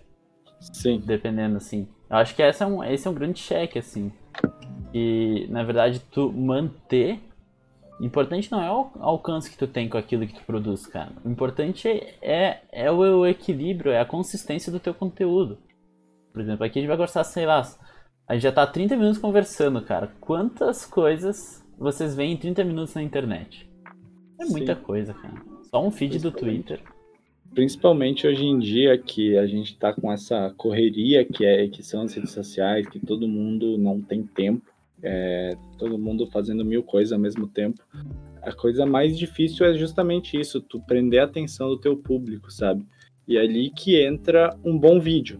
Sim. 0.59 1.01
Dependendo, 1.05 1.57
assim. 1.57 1.87
Eu 2.09 2.17
acho 2.17 2.35
que 2.35 2.41
esse 2.41 2.63
é 2.63 2.65
um, 2.65 2.83
esse 2.83 3.07
é 3.07 3.11
um 3.11 3.13
grande 3.13 3.39
cheque, 3.39 3.79
assim. 3.79 4.11
E, 4.93 5.47
na 5.49 5.63
verdade, 5.63 5.99
tu 6.11 6.31
manter. 6.31 7.19
O 7.99 8.03
importante 8.03 8.51
não 8.51 8.61
é 8.61 8.69
o 8.69 8.91
alcance 8.99 9.49
que 9.49 9.57
tu 9.57 9.67
tem 9.67 9.87
com 9.87 9.97
aquilo 9.97 10.27
que 10.27 10.33
tu 10.33 10.43
produz, 10.45 10.85
cara. 10.85 11.11
O 11.23 11.29
importante 11.29 11.87
é, 12.21 12.61
é 12.71 12.91
o, 12.91 12.97
o 12.97 13.25
equilíbrio, 13.25 13.91
é 13.91 13.99
a 13.99 14.05
consistência 14.05 14.71
do 14.71 14.81
teu 14.81 14.93
conteúdo. 14.93 15.57
Por 16.33 16.41
exemplo, 16.41 16.65
aqui 16.65 16.79
a 16.79 16.81
gente 16.81 16.89
vai 16.89 16.97
gostar, 16.97 17.23
sei 17.23 17.45
lá, 17.45 17.61
a 18.27 18.33
gente 18.33 18.43
já 18.43 18.51
tá 18.51 18.67
30 18.67 18.97
minutos 18.97 19.17
conversando, 19.17 19.81
cara. 19.81 20.11
Quantas 20.19 20.85
coisas 20.85 21.65
vocês 21.77 22.15
veem 22.15 22.33
em 22.33 22.37
30 22.37 22.63
minutos 22.65 22.93
na 22.93 23.01
internet? 23.01 23.69
É 24.39 24.45
muita 24.45 24.75
Sim. 24.75 24.81
coisa, 24.81 25.13
cara. 25.13 25.41
Só 25.69 25.85
um 25.85 25.91
feed 25.91 26.19
do 26.19 26.31
Twitter. 26.31 26.81
Principalmente 27.53 28.27
hoje 28.27 28.43
em 28.43 28.59
dia 28.59 28.97
que 28.97 29.37
a 29.37 29.47
gente 29.47 29.77
tá 29.77 29.93
com 29.93 30.11
essa 30.11 30.53
correria 30.57 31.23
que, 31.23 31.45
é, 31.45 31.67
que 31.67 31.81
são 31.81 32.01
as 32.01 32.13
redes 32.13 32.31
sociais, 32.31 32.87
que 32.87 32.99
todo 32.99 33.27
mundo 33.27 33.77
não 33.77 34.01
tem 34.01 34.23
tempo, 34.23 34.69
é, 35.01 35.55
todo 35.77 35.97
mundo 35.97 36.27
fazendo 36.27 36.65
mil 36.65 36.83
coisas 36.83 37.13
ao 37.13 37.19
mesmo 37.19 37.47
tempo. 37.47 37.81
A 38.41 38.51
coisa 38.51 38.85
mais 38.85 39.17
difícil 39.17 39.65
é 39.65 39.73
justamente 39.73 40.39
isso, 40.39 40.59
tu 40.59 40.79
prender 40.81 41.21
a 41.21 41.25
atenção 41.25 41.69
do 41.69 41.77
teu 41.77 41.95
público, 41.95 42.51
sabe? 42.51 42.85
E 43.27 43.37
é 43.37 43.41
ali 43.41 43.71
que 43.71 44.03
entra 44.03 44.55
um 44.63 44.77
bom 44.77 44.99
vídeo 44.99 45.39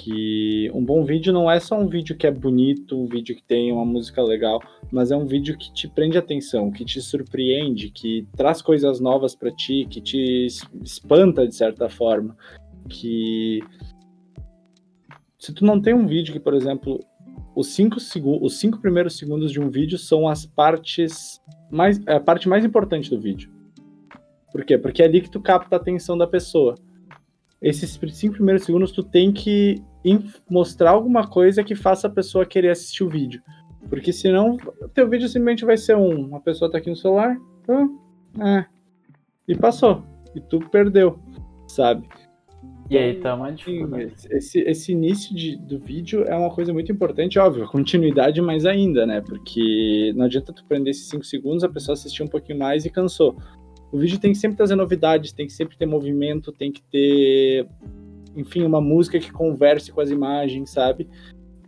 que 0.00 0.70
um 0.72 0.82
bom 0.82 1.04
vídeo 1.04 1.30
não 1.30 1.50
é 1.50 1.60
só 1.60 1.78
um 1.78 1.86
vídeo 1.86 2.16
que 2.16 2.26
é 2.26 2.30
bonito, 2.30 2.98
um 2.98 3.06
vídeo 3.06 3.36
que 3.36 3.42
tem 3.42 3.70
uma 3.70 3.84
música 3.84 4.22
legal, 4.22 4.58
mas 4.90 5.10
é 5.10 5.16
um 5.16 5.26
vídeo 5.26 5.58
que 5.58 5.70
te 5.74 5.86
prende 5.86 6.16
atenção, 6.16 6.70
que 6.70 6.86
te 6.86 7.02
surpreende, 7.02 7.90
que 7.90 8.26
traz 8.34 8.62
coisas 8.62 8.98
novas 8.98 9.34
para 9.34 9.50
ti, 9.50 9.86
que 9.90 10.00
te 10.00 10.46
espanta 10.82 11.46
de 11.46 11.54
certa 11.54 11.90
forma, 11.90 12.34
que 12.88 13.60
se 15.38 15.52
tu 15.52 15.66
não 15.66 15.78
tem 15.78 15.92
um 15.92 16.06
vídeo 16.06 16.32
que, 16.32 16.40
por 16.40 16.54
exemplo, 16.54 16.98
os 17.54 17.66
cinco, 17.66 17.98
os 18.40 18.58
cinco 18.58 18.80
primeiros 18.80 19.18
segundos 19.18 19.52
de 19.52 19.60
um 19.60 19.68
vídeo 19.68 19.98
são 19.98 20.26
as 20.26 20.46
partes 20.46 21.42
mais 21.70 22.00
a 22.06 22.18
parte 22.18 22.48
mais 22.48 22.64
importante 22.64 23.10
do 23.10 23.20
vídeo. 23.20 23.52
Por 24.50 24.64
quê? 24.64 24.78
Porque 24.78 25.02
é 25.02 25.04
ali 25.04 25.20
que 25.20 25.30
tu 25.30 25.42
capta 25.42 25.76
a 25.76 25.78
atenção 25.78 26.16
da 26.16 26.26
pessoa 26.26 26.74
esses 27.60 27.98
cinco 28.12 28.34
primeiros 28.34 28.64
segundos 28.64 28.92
tu 28.92 29.02
tem 29.02 29.32
que 29.32 29.82
mostrar 30.48 30.90
alguma 30.90 31.26
coisa 31.26 31.62
que 31.62 31.74
faça 31.74 32.06
a 32.06 32.10
pessoa 32.10 32.46
querer 32.46 32.70
assistir 32.70 33.04
o 33.04 33.08
vídeo. 33.08 33.42
Porque 33.88 34.12
senão, 34.12 34.56
teu 34.94 35.08
vídeo 35.08 35.28
simplesmente 35.28 35.64
vai 35.64 35.76
ser 35.76 35.96
um, 35.96 36.26
uma 36.26 36.40
pessoa 36.40 36.70
tá 36.70 36.78
aqui 36.78 36.88
no 36.88 36.96
celular, 36.96 37.36
é, 38.40 38.64
e 39.46 39.56
passou. 39.56 40.02
E 40.34 40.40
tu 40.40 40.60
perdeu, 40.70 41.18
sabe? 41.66 42.08
E 42.90 42.98
aí 42.98 43.14
tá 43.20 43.36
uma 43.36 43.52
esse, 44.30 44.58
esse 44.60 44.90
início 44.90 45.34
de, 45.34 45.56
do 45.56 45.78
vídeo 45.78 46.24
é 46.24 46.34
uma 46.34 46.50
coisa 46.50 46.72
muito 46.72 46.90
importante, 46.90 47.38
óbvio, 47.38 47.68
continuidade 47.68 48.40
mais 48.42 48.66
ainda, 48.66 49.06
né? 49.06 49.20
Porque 49.20 50.12
não 50.16 50.24
adianta 50.24 50.52
tu 50.52 50.64
prender 50.64 50.90
esses 50.90 51.08
5 51.08 51.24
segundos, 51.24 51.62
a 51.62 51.68
pessoa 51.68 51.92
assistir 51.92 52.24
um 52.24 52.28
pouquinho 52.28 52.58
mais 52.58 52.84
e 52.84 52.90
cansou. 52.90 53.36
O 53.92 53.98
vídeo 53.98 54.18
tem 54.18 54.32
que 54.32 54.38
sempre 54.38 54.56
trazer 54.56 54.76
novidades, 54.76 55.32
tem 55.32 55.46
que 55.46 55.52
sempre 55.52 55.76
ter 55.76 55.86
movimento, 55.86 56.52
tem 56.52 56.70
que 56.70 56.82
ter, 56.82 57.66
enfim, 58.36 58.62
uma 58.62 58.80
música 58.80 59.18
que 59.18 59.32
converse 59.32 59.90
com 59.90 60.00
as 60.00 60.10
imagens, 60.10 60.70
sabe? 60.70 61.08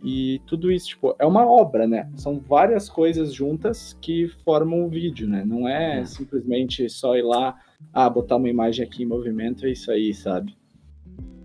E 0.03 0.41
tudo 0.45 0.71
isso, 0.71 0.87
tipo, 0.87 1.15
é 1.17 1.25
uma 1.25 1.45
obra, 1.45 1.87
né? 1.87 2.09
São 2.15 2.39
várias 2.39 2.89
coisas 2.89 3.33
juntas 3.33 3.97
que 4.01 4.27
formam 4.43 4.85
o 4.85 4.89
vídeo, 4.89 5.27
né? 5.27 5.43
Não 5.45 5.67
é, 5.67 6.01
é. 6.01 6.05
simplesmente 6.05 6.89
só 6.89 7.15
ir 7.15 7.23
lá, 7.23 7.57
ah, 7.93 8.09
botar 8.09 8.35
uma 8.35 8.49
imagem 8.49 8.85
aqui 8.85 9.03
em 9.03 9.07
movimento, 9.07 9.65
é 9.65 9.71
isso 9.71 9.91
aí, 9.91 10.13
sabe? 10.13 10.55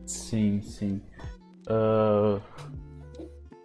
Sim, 0.06 0.60
sim. 0.60 1.00
Uh... 1.68 2.40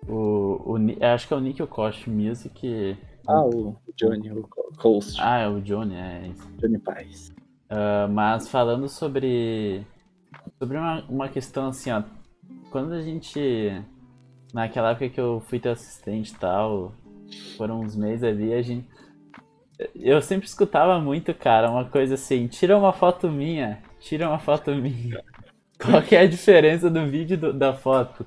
O, 0.08 0.76
o, 0.76 1.06
acho 1.06 1.28
que 1.28 1.34
é 1.34 1.38
o 1.38 1.40
Nick 1.40 1.66
Kosh 1.68 2.08
Music. 2.08 2.98
Ah, 3.28 3.44
o 3.46 3.76
Johnny, 3.96 4.32
o 4.32 4.48
Coast. 4.78 5.20
Ah, 5.22 5.40
é 5.40 5.48
o 5.48 5.62
Johnny, 5.62 5.96
é 5.96 6.28
isso. 6.28 6.48
Johnny 6.58 6.78
Paz. 6.78 7.34
Uh, 7.70 8.12
mas 8.12 8.50
falando 8.50 8.90
sobre. 8.90 9.86
Sobre 10.60 10.78
uma, 10.78 11.04
uma 11.10 11.30
questão 11.30 11.68
assim, 11.68 11.92
ó. 11.92 12.04
Quando 12.70 12.94
a 12.94 13.02
gente. 13.02 13.40
Naquela 14.54 14.92
época 14.92 15.10
que 15.10 15.20
eu 15.20 15.42
fui 15.48 15.60
teu 15.60 15.72
assistente 15.72 16.32
e 16.32 16.36
tal, 16.36 16.94
foram 17.58 17.80
uns 17.80 17.96
meses 17.96 18.24
ali, 18.24 18.54
a 18.54 18.62
gente. 18.62 18.88
Eu 19.96 20.22
sempre 20.22 20.48
escutava 20.48 21.00
muito, 21.00 21.34
cara, 21.34 21.72
uma 21.72 21.86
coisa 21.86 22.14
assim, 22.14 22.48
tira 22.48 22.78
uma 22.78 22.94
foto 22.94 23.30
minha, 23.30 23.82
tira 24.00 24.28
uma 24.30 24.38
foto 24.38 24.72
minha. 24.76 25.24
Qual 25.82 26.02
que 26.04 26.16
é 26.16 26.20
a 26.20 26.28
diferença 26.28 26.90
do 26.90 27.06
vídeo 27.08 27.38
do, 27.38 27.52
da 27.52 27.74
foto? 27.74 28.26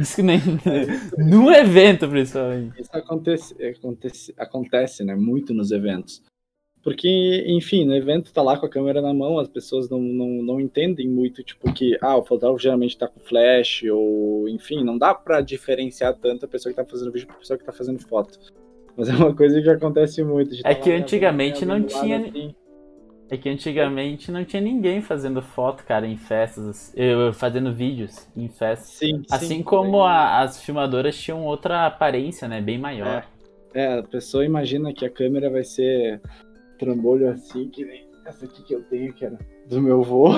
Isso 0.00 0.22
nem. 0.22 0.40
Num 1.18 1.50
evento, 1.50 2.08
principalmente. 2.08 2.80
Isso 2.80 2.90
acontece, 2.92 3.54
acontece, 3.64 4.34
acontece, 4.36 5.04
né? 5.04 5.14
Muito 5.14 5.52
nos 5.54 5.70
eventos. 5.70 6.22
Porque, 6.82 7.44
enfim, 7.46 7.84
no 7.84 7.94
evento 7.94 8.32
tá 8.32 8.40
lá 8.40 8.56
com 8.56 8.64
a 8.64 8.68
câmera 8.68 9.02
na 9.02 9.12
mão, 9.12 9.38
as 9.38 9.48
pessoas 9.48 9.90
não, 9.90 10.00
não, 10.00 10.28
não 10.42 10.60
entendem 10.60 11.08
muito, 11.08 11.42
tipo, 11.42 11.72
que, 11.72 11.98
ah, 12.00 12.16
o 12.16 12.24
fotógrafo 12.24 12.62
geralmente 12.62 12.96
tá 12.96 13.08
com 13.08 13.20
flash, 13.20 13.82
ou, 13.92 14.48
enfim, 14.48 14.84
não 14.84 14.96
dá 14.96 15.12
para 15.12 15.40
diferenciar 15.40 16.14
tanto 16.14 16.44
a 16.44 16.48
pessoa 16.48 16.72
que 16.72 16.80
tá 16.80 16.88
fazendo 16.88 17.12
vídeo 17.12 17.28
da 17.28 17.34
pessoa 17.34 17.58
que 17.58 17.64
tá 17.64 17.72
fazendo 17.72 17.98
foto. 17.98 18.38
Mas 18.96 19.08
é 19.08 19.12
uma 19.12 19.34
coisa 19.34 19.60
que 19.60 19.68
acontece 19.68 20.22
muito. 20.24 20.54
É 20.64 20.74
que 20.74 20.90
antigamente 20.90 21.64
não 21.66 21.82
tinha. 21.82 22.18
Assim. 22.18 22.54
É 23.30 23.36
que 23.36 23.48
antigamente 23.48 24.30
não 24.32 24.44
tinha 24.44 24.62
ninguém 24.62 25.02
fazendo 25.02 25.42
foto, 25.42 25.84
cara, 25.84 26.06
em 26.06 26.16
festas, 26.16 26.94
fazendo 27.34 27.74
vídeos 27.74 28.26
em 28.34 28.48
festas. 28.48 28.88
Sim, 28.88 29.22
assim 29.30 29.46
sim, 29.46 29.62
como 29.62 30.02
a, 30.02 30.40
as 30.40 30.62
filmadoras 30.62 31.16
tinham 31.16 31.44
outra 31.44 31.86
aparência, 31.86 32.48
né? 32.48 32.60
Bem 32.60 32.78
maior. 32.78 33.26
É. 33.74 33.82
é, 33.82 33.98
a 33.98 34.02
pessoa 34.02 34.44
imagina 34.44 34.92
que 34.94 35.04
a 35.04 35.10
câmera 35.10 35.50
vai 35.50 35.62
ser 35.62 36.22
trambolho 36.78 37.28
assim, 37.30 37.68
que 37.68 37.84
nem 37.84 38.08
essa 38.24 38.46
aqui 38.46 38.62
que 38.62 38.74
eu 38.74 38.82
tenho, 38.84 39.12
que 39.12 39.24
era 39.24 39.38
do 39.68 39.80
meu 39.80 40.02
vô. 40.02 40.30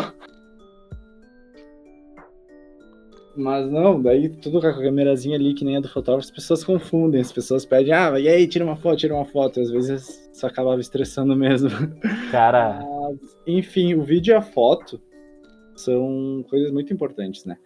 Mas 3.37 3.71
não, 3.71 4.01
daí 4.01 4.29
tudo 4.29 4.61
com 4.61 4.67
a 4.67 4.75
câmerazinha 4.75 5.37
ali, 5.37 5.55
que 5.55 5.65
nem 5.65 5.77
a 5.77 5.81
do 5.81 5.89
fotógrafo, 5.89 6.29
as 6.29 6.31
pessoas 6.31 6.65
confundem, 6.65 7.21
as 7.21 7.33
pessoas 7.33 7.65
pedem, 7.65 7.93
ah, 7.93 8.19
e 8.19 8.29
aí, 8.29 8.47
tira 8.47 8.65
uma 8.65 8.77
foto, 8.77 8.99
tira 8.99 9.15
uma 9.15 9.25
foto. 9.25 9.61
Às 9.61 9.71
vezes 9.71 10.31
só 10.33 10.47
acabava 10.49 10.81
estressando 10.81 11.37
mesmo. 11.37 11.71
Cara. 12.31 12.81
Mas, 13.11 13.39
enfim, 13.47 13.95
o 13.95 14.03
vídeo 14.03 14.33
e 14.33 14.35
a 14.35 14.43
foto 14.43 15.01
são 15.75 16.45
coisas 16.49 16.71
muito 16.71 16.93
importantes, 16.93 17.45
né? 17.45 17.57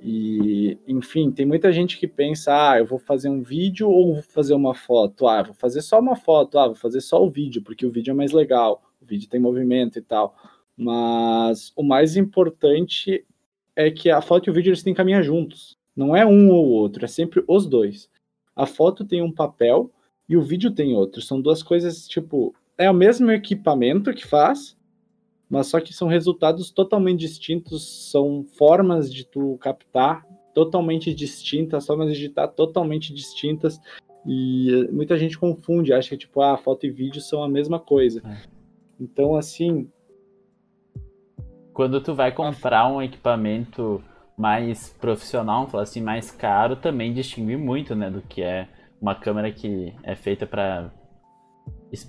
E, 0.00 0.78
enfim, 0.86 1.30
tem 1.30 1.46
muita 1.46 1.72
gente 1.72 1.96
que 1.96 2.08
pensa, 2.08 2.72
ah, 2.72 2.78
eu 2.78 2.86
vou 2.86 2.98
fazer 2.98 3.28
um 3.28 3.40
vídeo 3.40 3.88
ou 3.88 4.14
vou 4.14 4.22
fazer 4.22 4.52
uma 4.52 4.74
foto? 4.74 5.28
Ah, 5.28 5.42
vou 5.42 5.54
fazer 5.54 5.80
só 5.80 6.00
uma 6.00 6.16
foto, 6.16 6.58
ah, 6.58 6.66
vou 6.66 6.74
fazer 6.74 7.00
só 7.00 7.24
o 7.24 7.30
vídeo, 7.30 7.62
porque 7.62 7.86
o 7.86 7.90
vídeo 7.90 8.10
é 8.10 8.14
mais 8.14 8.32
legal, 8.32 8.82
o 9.00 9.06
vídeo 9.06 9.28
tem 9.28 9.40
movimento 9.40 9.98
e 9.98 10.02
tal. 10.02 10.34
Mas 10.76 11.72
o 11.76 11.84
mais 11.84 12.16
importante 12.16 13.24
é 13.76 13.90
que 13.90 14.10
a 14.10 14.20
foto 14.20 14.48
e 14.48 14.50
o 14.50 14.54
vídeo 14.54 14.70
eles 14.70 14.82
têm 14.82 14.92
que 14.92 14.98
caminhar 14.98 15.22
juntos. 15.22 15.76
Não 15.94 16.16
é 16.16 16.24
um 16.24 16.50
ou 16.50 16.66
outro, 16.68 17.04
é 17.04 17.08
sempre 17.08 17.44
os 17.46 17.66
dois. 17.66 18.08
A 18.54 18.66
foto 18.66 19.04
tem 19.04 19.22
um 19.22 19.32
papel 19.32 19.90
e 20.28 20.36
o 20.36 20.42
vídeo 20.42 20.70
tem 20.70 20.94
outro. 20.94 21.20
São 21.20 21.40
duas 21.40 21.62
coisas, 21.62 22.06
tipo, 22.06 22.54
é 22.78 22.90
o 22.90 22.94
mesmo 22.94 23.30
equipamento 23.30 24.12
que 24.14 24.26
faz, 24.26 24.76
mas 25.48 25.66
só 25.66 25.80
que 25.80 25.92
são 25.92 26.08
resultados 26.08 26.70
totalmente 26.70 27.20
distintos, 27.20 28.10
são 28.10 28.44
formas 28.56 29.12
de 29.12 29.24
tu 29.24 29.58
captar 29.58 30.26
totalmente 30.54 31.12
distintas, 31.14 31.86
formas 31.86 32.08
de 32.08 32.24
editar 32.24 32.48
totalmente 32.48 33.12
distintas. 33.12 33.80
E 34.26 34.88
muita 34.92 35.18
gente 35.18 35.38
confunde, 35.38 35.92
acha 35.92 36.10
que 36.10 36.16
tipo, 36.18 36.40
ah, 36.40 36.56
foto 36.56 36.86
e 36.86 36.90
vídeo 36.90 37.20
são 37.20 37.42
a 37.42 37.48
mesma 37.48 37.80
coisa. 37.80 38.22
É. 38.24 38.42
Então, 39.00 39.34
assim, 39.34 39.90
quando 41.72 42.00
tu 42.00 42.14
vai 42.14 42.32
comprar 42.32 42.86
um 42.86 43.00
equipamento 43.00 44.02
mais 44.36 44.88
profissional, 45.00 45.68
falar 45.68 45.84
assim, 45.84 46.00
mais 46.00 46.30
caro, 46.30 46.76
também 46.76 47.12
distingue 47.12 47.56
muito, 47.56 47.94
né, 47.94 48.10
do 48.10 48.22
que 48.22 48.42
é 48.42 48.68
uma 49.00 49.14
câmera 49.14 49.50
que 49.50 49.92
é 50.02 50.14
feita 50.14 50.46
para 50.46 50.90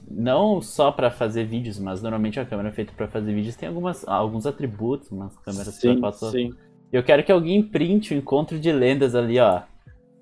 não 0.09 0.61
só 0.61 0.91
para 0.91 1.11
fazer 1.11 1.45
vídeos, 1.45 1.77
mas 1.77 2.01
normalmente 2.01 2.39
a 2.39 2.45
câmera 2.45 2.71
feita 2.71 2.93
para 2.95 3.07
fazer 3.07 3.33
vídeos 3.33 3.55
tem 3.55 3.67
algumas, 3.67 4.07
alguns 4.07 4.45
atributos, 4.45 5.11
umas 5.11 5.37
câmeras 5.39 5.75
sim, 5.75 5.99
foto. 5.99 6.31
Sim. 6.31 6.53
Eu 6.91 7.03
quero 7.03 7.23
que 7.23 7.31
alguém 7.31 7.61
printe 7.61 8.13
o 8.13 8.15
um 8.15 8.19
encontro 8.19 8.57
de 8.57 8.71
lendas 8.71 9.13
ali, 9.13 9.39
ó. 9.39 9.63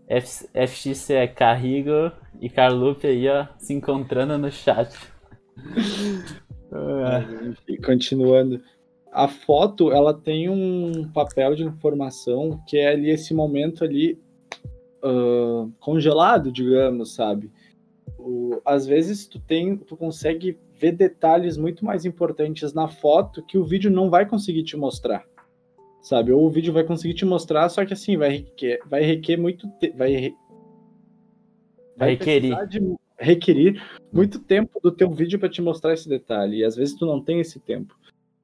F, 0.07 0.47
FXC 0.53 1.27
Carrigo 1.27 2.11
e 2.41 2.49
Carlupe 2.49 3.05
aí, 3.05 3.29
ó, 3.29 3.45
se 3.57 3.73
encontrando 3.73 4.37
no 4.37 4.51
chat. 4.51 4.97
E 7.67 7.77
continuando, 7.77 8.61
a 9.11 9.27
foto 9.27 9.91
ela 9.91 10.13
tem 10.13 10.49
um 10.49 11.09
papel 11.11 11.53
de 11.53 11.63
informação 11.63 12.61
que 12.65 12.77
é 12.77 12.89
ali 12.89 13.09
esse 13.09 13.33
momento 13.33 13.83
ali 13.83 14.17
uh, 15.03 15.71
congelado, 15.79 16.51
digamos, 16.51 17.13
sabe? 17.13 17.51
O, 18.17 18.61
às 18.63 18.85
vezes 18.85 19.27
tu 19.27 19.39
tem, 19.39 19.75
tu 19.75 19.97
consegue 19.97 20.57
ver 20.75 20.93
detalhes 20.93 21.57
muito 21.57 21.83
mais 21.83 22.05
importantes 22.05 22.73
na 22.73 22.87
foto 22.87 23.43
que 23.43 23.57
o 23.57 23.65
vídeo 23.65 23.91
não 23.91 24.09
vai 24.09 24.25
conseguir 24.25 24.63
te 24.63 24.77
mostrar, 24.77 25.25
sabe? 26.01 26.31
Ou 26.31 26.45
o 26.45 26.49
vídeo 26.49 26.73
vai 26.73 26.83
conseguir 26.83 27.13
te 27.13 27.25
mostrar, 27.25 27.67
só 27.69 27.85
que 27.85 27.93
assim 27.93 28.15
vai 28.15 28.29
requer, 28.29 28.79
vai 28.87 29.01
requer 29.03 29.37
muito, 29.37 29.67
te, 29.79 29.89
vai, 29.91 30.33
vai 31.97 32.09
requerir. 32.11 32.67
De, 32.67 32.79
requerir 33.19 33.79
muito 34.11 34.39
tempo 34.39 34.79
do 34.81 34.91
teu 34.91 35.11
vídeo 35.11 35.37
para 35.37 35.49
te 35.49 35.61
mostrar 35.61 35.93
esse 35.93 36.09
detalhe. 36.09 36.57
E 36.57 36.63
às 36.63 36.75
vezes 36.75 36.95
tu 36.95 37.05
não 37.05 37.21
tem 37.21 37.39
esse 37.39 37.59
tempo, 37.59 37.95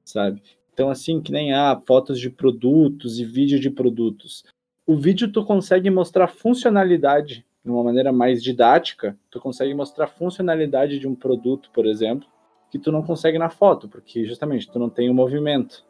sabe? 0.04 0.40
Então, 0.78 0.90
assim, 0.90 1.20
que 1.20 1.32
nem 1.32 1.52
há 1.52 1.72
ah, 1.72 1.80
fotos 1.84 2.20
de 2.20 2.30
produtos 2.30 3.18
e 3.18 3.24
vídeo 3.24 3.58
de 3.58 3.68
produtos. 3.68 4.44
O 4.86 4.96
vídeo 4.96 5.26
tu 5.26 5.44
consegue 5.44 5.90
mostrar 5.90 6.28
funcionalidade 6.28 7.44
de 7.64 7.68
uma 7.68 7.82
maneira 7.82 8.12
mais 8.12 8.40
didática, 8.40 9.18
tu 9.28 9.40
consegue 9.40 9.74
mostrar 9.74 10.06
funcionalidade 10.06 11.00
de 11.00 11.08
um 11.08 11.16
produto, 11.16 11.68
por 11.74 11.84
exemplo, 11.84 12.28
que 12.70 12.78
tu 12.78 12.92
não 12.92 13.02
consegue 13.02 13.40
na 13.40 13.50
foto, 13.50 13.88
porque 13.88 14.24
justamente 14.24 14.70
tu 14.70 14.78
não 14.78 14.88
tem 14.88 15.10
o 15.10 15.14
movimento. 15.14 15.84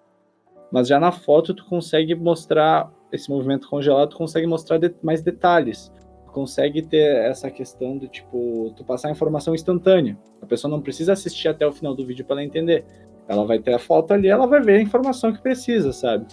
Mas 0.73 0.89
já 0.89 0.99
na 0.99 1.13
foto 1.13 1.53
tu 1.53 1.67
consegue 1.67 2.15
mostrar 2.15 2.91
esse 3.13 3.29
movimento 3.29 3.69
congelado, 3.69 4.09
tu 4.09 4.17
consegue 4.17 4.47
mostrar 4.47 4.79
de 4.79 4.95
mais 5.03 5.21
detalhes. 5.21 5.93
Tu 6.25 6.33
consegue 6.33 6.81
ter 6.81 7.27
essa 7.27 7.51
questão 7.51 7.99
do 7.99 8.09
tipo, 8.09 8.73
tu 8.75 8.83
passar 8.85 9.11
informação 9.11 9.55
instantânea. 9.55 10.19
A 10.41 10.47
pessoa 10.47 10.71
não 10.71 10.81
precisa 10.81 11.13
assistir 11.13 11.49
até 11.49 11.67
o 11.67 11.73
final 11.73 11.95
do 11.95 12.07
vídeo 12.07 12.25
para 12.25 12.37
ela 12.37 12.45
entender. 12.45 12.87
Ela 13.29 13.45
vai 13.45 13.59
ter 13.59 13.75
a 13.75 13.79
foto 13.79 14.13
ali, 14.15 14.29
ela 14.29 14.47
vai 14.47 14.61
ver 14.61 14.79
a 14.79 14.83
informação 14.83 15.33
que 15.33 15.41
precisa, 15.41 15.93
sabe? 15.93 16.27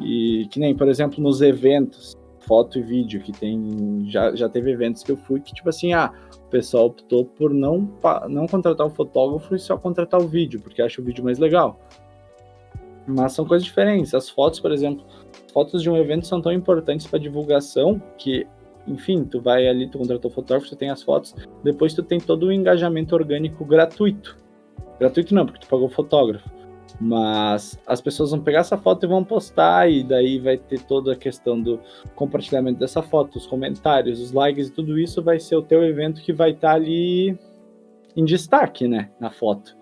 E 0.00 0.46
que 0.50 0.60
nem, 0.60 0.76
por 0.76 0.88
exemplo, 0.88 1.22
nos 1.22 1.40
eventos, 1.40 2.14
foto 2.46 2.78
e 2.78 2.82
vídeo, 2.82 3.20
que 3.22 3.32
tem. 3.32 4.04
Já, 4.08 4.34
já 4.34 4.48
teve 4.48 4.70
eventos 4.70 5.02
que 5.02 5.10
eu 5.10 5.16
fui 5.16 5.40
que, 5.40 5.54
tipo 5.54 5.68
assim, 5.68 5.92
ah, 5.92 6.12
o 6.46 6.50
pessoal 6.50 6.86
optou 6.86 7.24
por 7.24 7.52
não, 7.52 7.90
não 8.28 8.46
contratar 8.46 8.86
o 8.86 8.90
fotógrafo 8.90 9.54
e 9.54 9.58
só 9.58 9.76
contratar 9.76 10.20
o 10.20 10.28
vídeo, 10.28 10.60
porque 10.60 10.82
acha 10.82 11.00
o 11.00 11.04
vídeo 11.04 11.24
mais 11.24 11.38
legal. 11.38 11.80
Mas 13.06 13.32
são 13.32 13.44
coisas 13.46 13.64
diferentes. 13.64 14.14
As 14.14 14.28
fotos, 14.28 14.60
por 14.60 14.72
exemplo, 14.72 15.04
fotos 15.52 15.82
de 15.82 15.90
um 15.90 15.96
evento 15.96 16.26
são 16.26 16.40
tão 16.40 16.52
importantes 16.52 17.06
para 17.06 17.18
divulgação 17.18 18.00
que, 18.16 18.46
enfim, 18.86 19.24
tu 19.24 19.40
vai 19.40 19.66
ali, 19.68 19.88
tu 19.88 19.98
contratou 19.98 20.30
o 20.30 20.34
fotógrafo, 20.34 20.68
tu 20.68 20.76
tem 20.76 20.90
as 20.90 21.02
fotos, 21.02 21.34
depois 21.62 21.94
tu 21.94 22.02
tem 22.02 22.18
todo 22.18 22.46
o 22.46 22.52
engajamento 22.52 23.14
orgânico 23.14 23.64
gratuito. 23.64 24.43
Gratuito 24.98 25.34
não, 25.34 25.46
porque 25.46 25.60
tu 25.60 25.68
pagou 25.68 25.86
o 25.86 25.90
fotógrafo. 25.90 26.48
Mas 27.00 27.80
as 27.86 28.00
pessoas 28.00 28.30
vão 28.30 28.40
pegar 28.40 28.60
essa 28.60 28.78
foto 28.78 29.04
e 29.04 29.08
vão 29.08 29.24
postar, 29.24 29.90
e 29.90 30.04
daí 30.04 30.38
vai 30.38 30.56
ter 30.56 30.80
toda 30.82 31.12
a 31.12 31.16
questão 31.16 31.60
do 31.60 31.80
compartilhamento 32.14 32.78
dessa 32.78 33.02
foto, 33.02 33.36
os 33.36 33.46
comentários, 33.46 34.20
os 34.20 34.32
likes 34.32 34.68
e 34.68 34.72
tudo 34.72 34.98
isso 34.98 35.22
vai 35.22 35.40
ser 35.40 35.56
o 35.56 35.62
teu 35.62 35.82
evento 35.82 36.22
que 36.22 36.32
vai 36.32 36.50
estar 36.50 36.68
tá 36.68 36.74
ali 36.74 37.36
em 38.16 38.24
destaque, 38.24 38.86
né, 38.86 39.10
na 39.18 39.30
foto. 39.30 39.76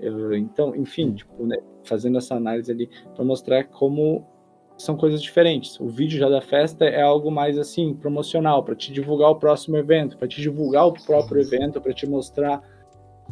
Eu, 0.00 0.34
então, 0.34 0.74
enfim, 0.74 1.12
tipo, 1.12 1.46
né, 1.46 1.56
fazendo 1.84 2.18
essa 2.18 2.34
análise 2.34 2.70
ali 2.70 2.90
para 3.14 3.24
mostrar 3.24 3.64
como 3.64 4.26
são 4.76 4.96
coisas 4.96 5.22
diferentes. 5.22 5.78
O 5.78 5.86
vídeo 5.86 6.18
já 6.18 6.28
da 6.28 6.40
festa 6.40 6.84
é 6.84 7.00
algo 7.00 7.30
mais 7.30 7.56
assim 7.56 7.94
promocional 7.94 8.64
para 8.64 8.74
te 8.74 8.92
divulgar 8.92 9.30
o 9.30 9.36
próximo 9.36 9.76
evento, 9.76 10.18
para 10.18 10.26
te 10.26 10.40
divulgar 10.40 10.86
o 10.86 10.92
próprio 10.92 11.40
evento, 11.40 11.80
para 11.80 11.92
te 11.92 12.08
mostrar 12.08 12.60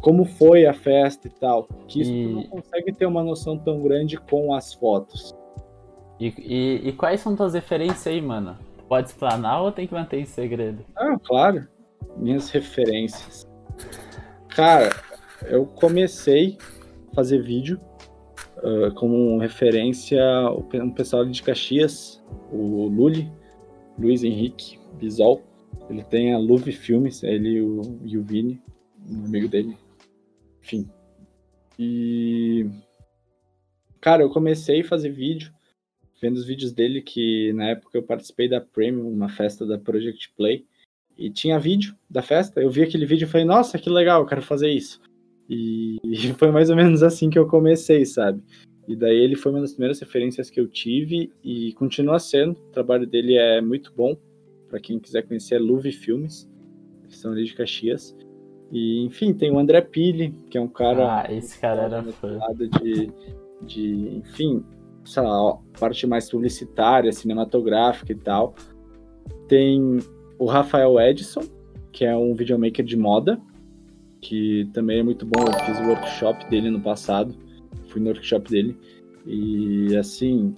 como 0.03 0.25
foi 0.25 0.65
a 0.65 0.73
festa 0.73 1.27
e 1.27 1.31
tal. 1.31 1.65
Que 1.87 2.01
isso 2.01 2.11
e... 2.11 2.27
não 2.27 2.43
consegue 2.43 2.91
ter 2.91 3.05
uma 3.05 3.23
noção 3.23 3.57
tão 3.57 3.81
grande 3.81 4.17
com 4.17 4.53
as 4.53 4.73
fotos. 4.73 5.33
E, 6.19 6.27
e, 6.37 6.89
e, 6.89 6.91
quais 6.91 7.21
são 7.21 7.35
tuas 7.35 7.53
referências 7.53 8.05
aí, 8.05 8.21
mano? 8.21 8.57
Pode 8.89 9.07
explanar 9.07 9.63
ou 9.63 9.71
tem 9.71 9.87
que 9.87 9.93
manter 9.93 10.19
em 10.19 10.25
segredo? 10.25 10.85
Ah, 10.95 11.17
claro. 11.23 11.65
Minhas 12.17 12.49
referências. 12.49 13.47
Cara, 14.49 14.89
eu 15.47 15.65
comecei 15.65 16.57
a 17.11 17.15
fazer 17.15 17.41
vídeo 17.41 17.79
uh, 18.57 18.93
como 18.95 19.37
referência 19.39 20.21
um 20.73 20.91
pessoal 20.91 21.25
de 21.25 21.41
Caxias, 21.41 22.21
o 22.51 22.87
Luli. 22.87 23.31
Luiz 23.97 24.23
Henrique 24.23 24.79
Bisol. 24.99 25.41
Ele 25.89 26.03
tem 26.03 26.33
a 26.33 26.37
Luve 26.37 26.71
Filmes, 26.71 27.23
ele 27.23 27.49
e 27.49 27.61
o, 27.61 27.81
e 28.03 28.17
o 28.17 28.23
Vini, 28.23 28.61
um 29.09 29.25
amigo 29.25 29.47
dele. 29.47 29.77
Enfim. 30.63 30.89
E. 31.77 32.65
Cara, 33.99 34.23
eu 34.23 34.29
comecei 34.29 34.81
a 34.81 34.85
fazer 34.85 35.09
vídeo, 35.09 35.51
vendo 36.21 36.35
os 36.35 36.45
vídeos 36.45 36.71
dele, 36.71 37.01
que 37.01 37.53
na 37.53 37.69
época 37.69 37.97
eu 37.97 38.03
participei 38.03 38.49
da 38.49 38.59
Premium, 38.59 39.09
uma 39.09 39.29
festa 39.29 39.65
da 39.65 39.77
Project 39.77 40.31
Play, 40.35 40.65
e 41.17 41.29
tinha 41.29 41.59
vídeo 41.59 41.95
da 42.09 42.21
festa. 42.21 42.61
Eu 42.61 42.69
vi 42.69 42.83
aquele 42.83 43.05
vídeo 43.05 43.25
e 43.25 43.29
falei, 43.29 43.45
nossa, 43.45 43.77
que 43.77 43.89
legal, 43.89 44.21
eu 44.21 44.27
quero 44.27 44.41
fazer 44.41 44.69
isso. 44.69 44.99
E, 45.49 45.99
foi 46.37 46.51
mais 46.51 46.69
ou 46.69 46.75
menos 46.75 47.03
assim 47.03 47.29
que 47.29 47.37
eu 47.37 47.47
comecei, 47.47 48.05
sabe? 48.05 48.41
E 48.87 48.95
daí 48.95 49.17
ele 49.17 49.35
foi 49.35 49.51
uma 49.51 49.61
das 49.61 49.71
primeiras 49.71 49.99
referências 49.99 50.49
que 50.49 50.59
eu 50.59 50.67
tive 50.67 51.31
e 51.43 51.71
continua 51.73 52.19
sendo. 52.19 52.53
O 52.53 52.71
trabalho 52.71 53.07
dele 53.07 53.35
é 53.35 53.61
muito 53.61 53.93
bom. 53.95 54.17
Para 54.67 54.79
quem 54.79 54.99
quiser 54.99 55.21
conhecer, 55.23 55.55
é 55.55 55.59
Luve 55.59 55.91
Filmes, 55.91 56.49
que 57.07 57.15
são 57.15 57.31
ali 57.31 57.45
de 57.45 57.53
Caxias. 57.53 58.15
E, 58.73 59.05
enfim, 59.05 59.33
tem 59.33 59.51
o 59.51 59.59
André 59.59 59.81
Pili, 59.81 60.31
que 60.49 60.57
é 60.57 60.61
um 60.61 60.67
cara. 60.67 61.21
Ah, 61.21 61.31
esse 61.31 61.59
cara 61.59 61.83
era 61.83 62.03
fã. 62.03 62.39
De, 62.81 63.11
de, 63.61 64.17
enfim, 64.17 64.65
sei 65.05 65.21
lá, 65.21 65.57
parte 65.79 66.07
mais 66.07 66.29
publicitária, 66.29 67.11
cinematográfica 67.11 68.11
e 68.11 68.15
tal. 68.15 68.55
Tem 69.47 69.99
o 70.39 70.45
Rafael 70.45 70.99
Edson, 70.99 71.43
que 71.91 72.03
é 72.03 72.15
um 72.15 72.33
videomaker 72.33 72.83
de 72.83 72.97
moda, 72.97 73.39
que 74.19 74.67
também 74.73 74.99
é 74.99 75.03
muito 75.03 75.25
bom. 75.25 75.45
Eu 75.45 75.53
fiz 75.65 75.79
o 75.79 75.89
workshop 75.89 76.49
dele 76.49 76.71
no 76.71 76.81
passado 76.81 77.37
fui 77.93 78.01
no 78.01 78.09
workshop 78.09 78.49
dele 78.49 78.75
e 79.25 79.95
assim, 79.95 80.53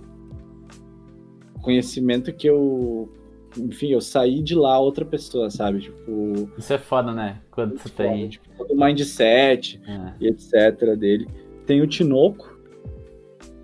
conhecimento 1.61 2.33
que 2.33 2.47
eu, 2.47 3.11
enfim, 3.57 3.89
eu 3.89 4.01
saí 4.01 4.41
de 4.41 4.55
lá 4.55 4.79
outra 4.79 5.05
pessoa, 5.05 5.49
sabe? 5.49 5.81
Tipo, 5.81 6.49
isso 6.57 6.73
é 6.73 6.77
foda, 6.77 7.11
né? 7.11 7.39
Quando 7.51 7.77
você 7.77 7.89
tem 7.89 8.29
tipo, 8.29 8.45
o 8.69 8.75
mindset 8.75 9.81
é. 9.87 10.13
e 10.19 10.27
etc 10.27 10.97
dele. 10.97 11.27
Tem 11.65 11.81
o 11.81 11.87
Tinoco 11.87 12.55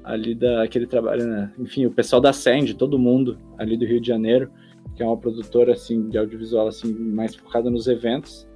ali 0.03 0.33
da 0.33 0.67
que 0.67 0.77
ele 0.77 0.87
trabalha, 0.87 1.25
né? 1.25 1.53
enfim, 1.59 1.85
o 1.85 1.91
pessoal 1.91 2.21
da 2.21 2.33
Send, 2.33 2.73
todo 2.73 2.97
mundo 2.97 3.37
ali 3.57 3.77
do 3.77 3.85
Rio 3.85 4.01
de 4.01 4.07
Janeiro, 4.07 4.51
que 4.95 5.03
é 5.03 5.05
uma 5.05 5.17
produtora 5.17 5.73
assim 5.73 6.09
de 6.09 6.17
audiovisual 6.17 6.67
assim 6.67 6.93
mais 6.93 7.35
focada 7.35 7.69
nos 7.69 7.87
eventos. 7.87 8.47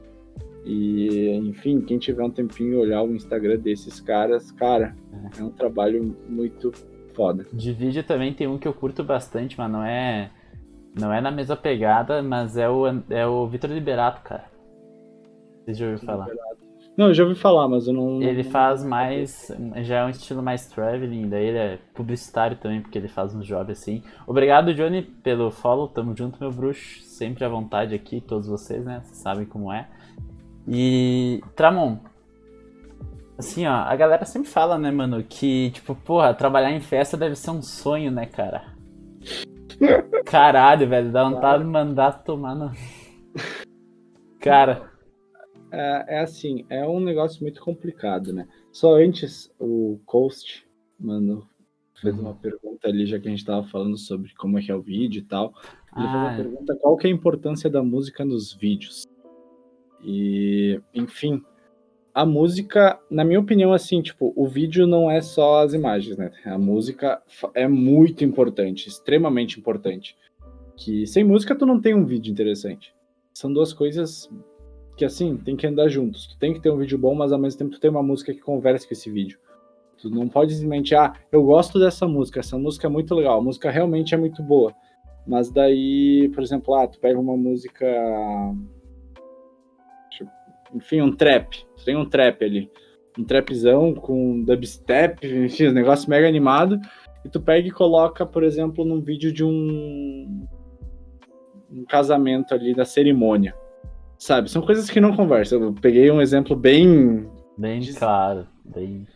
E, 0.65 1.29
enfim, 1.43 1.79
quem 1.81 1.99
tiver 1.99 2.23
um 2.23 2.31
tempinho 2.31 2.79
olhar 2.79 3.03
o 3.03 3.15
Instagram 3.15 3.59
desses 3.59 3.99
caras, 3.99 4.51
cara, 4.51 4.95
é, 5.37 5.41
é 5.41 5.43
um 5.43 5.51
trabalho 5.51 6.17
muito 6.27 6.71
foda. 7.13 7.45
De 7.53 7.71
vídeo 7.71 8.03
também 8.03 8.33
tem 8.33 8.47
um 8.47 8.57
que 8.57 8.67
eu 8.67 8.73
curto 8.73 9.03
bastante, 9.03 9.55
mas 9.57 9.71
não 9.71 9.83
é 9.83 10.31
não 10.97 11.13
é 11.13 11.19
na 11.19 11.31
mesma 11.31 11.55
pegada, 11.55 12.23
mas 12.23 12.57
é 12.57 12.69
o 12.69 12.85
é 13.09 13.27
o 13.27 13.47
Vitor 13.47 13.69
Liberato, 13.69 14.21
cara. 14.21 14.45
Vocês 15.63 15.77
já 15.77 15.85
ouviram 15.85 16.05
falar? 16.05 16.27
Não, 16.97 17.07
eu 17.07 17.13
já 17.13 17.23
ouvi 17.23 17.35
falar, 17.35 17.67
mas 17.67 17.87
eu 17.87 17.93
não. 17.93 18.21
Ele 18.21 18.43
faz 18.43 18.83
mais. 18.83 19.51
Já 19.83 19.97
é 19.97 20.05
um 20.05 20.09
estilo 20.09 20.41
mais 20.41 20.67
traveling, 20.67 21.27
daí 21.27 21.47
ele 21.47 21.57
é 21.57 21.79
publicitário 21.93 22.55
também, 22.55 22.81
porque 22.81 22.97
ele 22.97 23.09
faz 23.09 23.35
uns 23.35 23.45
jobs 23.45 23.77
assim. 23.77 24.01
Obrigado, 24.25 24.73
Johnny, 24.73 25.01
pelo 25.01 25.51
follow. 25.51 25.89
Tamo 25.89 26.15
junto, 26.15 26.39
meu 26.39 26.51
bruxo. 26.51 27.01
Sempre 27.03 27.43
à 27.43 27.49
vontade 27.49 27.93
aqui, 27.93 28.21
todos 28.21 28.47
vocês, 28.47 28.85
né? 28.85 29.01
Vocês 29.03 29.17
sabem 29.17 29.45
como 29.45 29.73
é. 29.73 29.87
E, 30.67 31.41
Tramon, 31.55 31.99
assim, 33.37 33.67
ó, 33.67 33.73
a 33.73 33.95
galera 33.95 34.25
sempre 34.25 34.49
fala, 34.49 34.77
né, 34.77 34.89
mano, 34.89 35.23
que, 35.23 35.71
tipo, 35.71 35.93
porra, 35.95 36.33
trabalhar 36.33 36.71
em 36.71 36.79
festa 36.79 37.15
deve 37.15 37.35
ser 37.35 37.51
um 37.51 37.61
sonho, 37.61 38.09
né, 38.09 38.25
cara? 38.25 38.73
Caralho, 40.25 40.87
velho, 40.87 41.11
dá 41.11 41.23
vontade 41.29 41.63
de 41.63 41.69
mandar 41.69 42.23
tomar 42.23 42.55
no. 42.55 42.71
Cara. 44.39 44.91
É, 45.71 46.05
é, 46.17 46.19
assim, 46.19 46.65
é 46.69 46.87
um 46.87 46.99
negócio 46.99 47.41
muito 47.41 47.59
complicado, 47.61 48.31
né? 48.31 48.47
Só 48.71 48.95
antes, 48.95 49.51
o 49.59 49.99
Coast, 50.05 50.65
mano, 50.97 51.47
fez 51.99 52.17
uma 52.17 52.29
uhum. 52.29 52.35
pergunta 52.35 52.87
ali, 52.87 53.05
já 53.05 53.19
que 53.19 53.27
a 53.27 53.31
gente 53.31 53.43
tava 53.43 53.67
falando 53.67 53.97
sobre 53.97 54.33
como 54.35 54.57
é 54.57 54.61
que 54.61 54.71
é 54.71 54.75
o 54.75 54.81
vídeo 54.81 55.19
e 55.19 55.25
tal. 55.25 55.53
Ele 55.95 56.05
ah, 56.05 56.11
fez 56.11 56.15
uma 56.15 56.31
é. 56.31 56.35
pergunta 56.35 56.75
qual 56.75 56.97
que 56.97 57.07
é 57.07 57.09
a 57.09 57.13
importância 57.13 57.69
da 57.69 57.83
música 57.83 58.23
nos 58.23 58.53
vídeos. 58.53 59.05
E, 60.01 60.79
enfim, 60.93 61.43
a 62.15 62.25
música, 62.25 62.97
na 63.11 63.25
minha 63.25 63.41
opinião, 63.41 63.73
assim, 63.73 64.01
tipo, 64.01 64.31
o 64.37 64.47
vídeo 64.47 64.87
não 64.87 65.11
é 65.11 65.19
só 65.19 65.61
as 65.61 65.73
imagens, 65.73 66.15
né? 66.15 66.31
A 66.45 66.57
música 66.57 67.21
é 67.53 67.67
muito 67.67 68.23
importante, 68.23 68.87
extremamente 68.87 69.59
importante. 69.59 70.15
Que 70.77 71.05
sem 71.05 71.25
música 71.25 71.53
tu 71.53 71.65
não 71.65 71.81
tem 71.81 71.93
um 71.93 72.05
vídeo 72.05 72.31
interessante. 72.31 72.95
São 73.33 73.51
duas 73.51 73.73
coisas 73.73 74.29
que, 74.95 75.03
assim, 75.03 75.35
tem 75.35 75.57
que 75.57 75.67
andar 75.67 75.89
juntos. 75.89 76.27
Tu 76.27 76.39
tem 76.39 76.53
que 76.53 76.61
ter 76.61 76.71
um 76.71 76.77
vídeo 76.77 76.97
bom, 76.97 77.13
mas 77.13 77.33
ao 77.33 77.39
mesmo 77.39 77.59
tempo 77.59 77.71
tu 77.71 77.81
tem 77.81 77.91
uma 77.91 78.01
música 78.01 78.33
que 78.33 78.39
converse 78.39 78.87
com 78.87 78.93
esse 78.93 79.11
vídeo. 79.11 79.37
Tu 80.01 80.09
não 80.09 80.29
pode 80.29 80.53
simplesmente, 80.53 80.95
ah, 80.95 81.13
eu 81.29 81.43
gosto 81.43 81.77
dessa 81.77 82.07
música, 82.07 82.39
essa 82.39 82.57
música 82.57 82.87
é 82.87 82.89
muito 82.89 83.13
legal, 83.13 83.39
a 83.39 83.43
música 83.43 83.69
realmente 83.69 84.15
é 84.15 84.17
muito 84.17 84.41
boa. 84.41 84.73
Mas 85.27 85.51
daí, 85.51 86.31
por 86.33 86.41
exemplo, 86.41 86.75
ah, 86.75 86.87
tu 86.87 86.97
pega 86.97 87.19
uma 87.19 87.35
música 87.35 87.85
enfim, 90.73 91.01
um 91.01 91.15
trap. 91.15 91.65
Tem 91.83 91.95
um 91.95 92.05
trap 92.05 92.43
ali. 92.43 92.71
Um 93.17 93.23
trapzão 93.23 93.93
com 93.93 94.43
dubstep, 94.43 95.25
enfim, 95.25 95.67
um 95.67 95.73
negócio 95.73 96.09
mega 96.09 96.27
animado. 96.27 96.79
E 97.23 97.29
tu 97.29 97.39
pega 97.39 97.67
e 97.67 97.71
coloca, 97.71 98.25
por 98.25 98.43
exemplo, 98.43 98.83
num 98.85 99.01
vídeo 99.01 99.31
de 99.31 99.43
um, 99.43 100.45
um 101.71 101.85
casamento 101.85 102.53
ali 102.53 102.73
da 102.73 102.85
cerimônia. 102.85 103.55
Sabe? 104.17 104.49
São 104.49 104.61
coisas 104.61 104.89
que 104.89 104.99
não 104.99 105.15
conversam. 105.15 105.61
Eu 105.61 105.73
peguei 105.73 106.09
um 106.11 106.21
exemplo 106.21 106.55
bem. 106.55 107.29
Bem 107.57 107.81
claro. 107.93 108.47
Bem... 108.63 109.07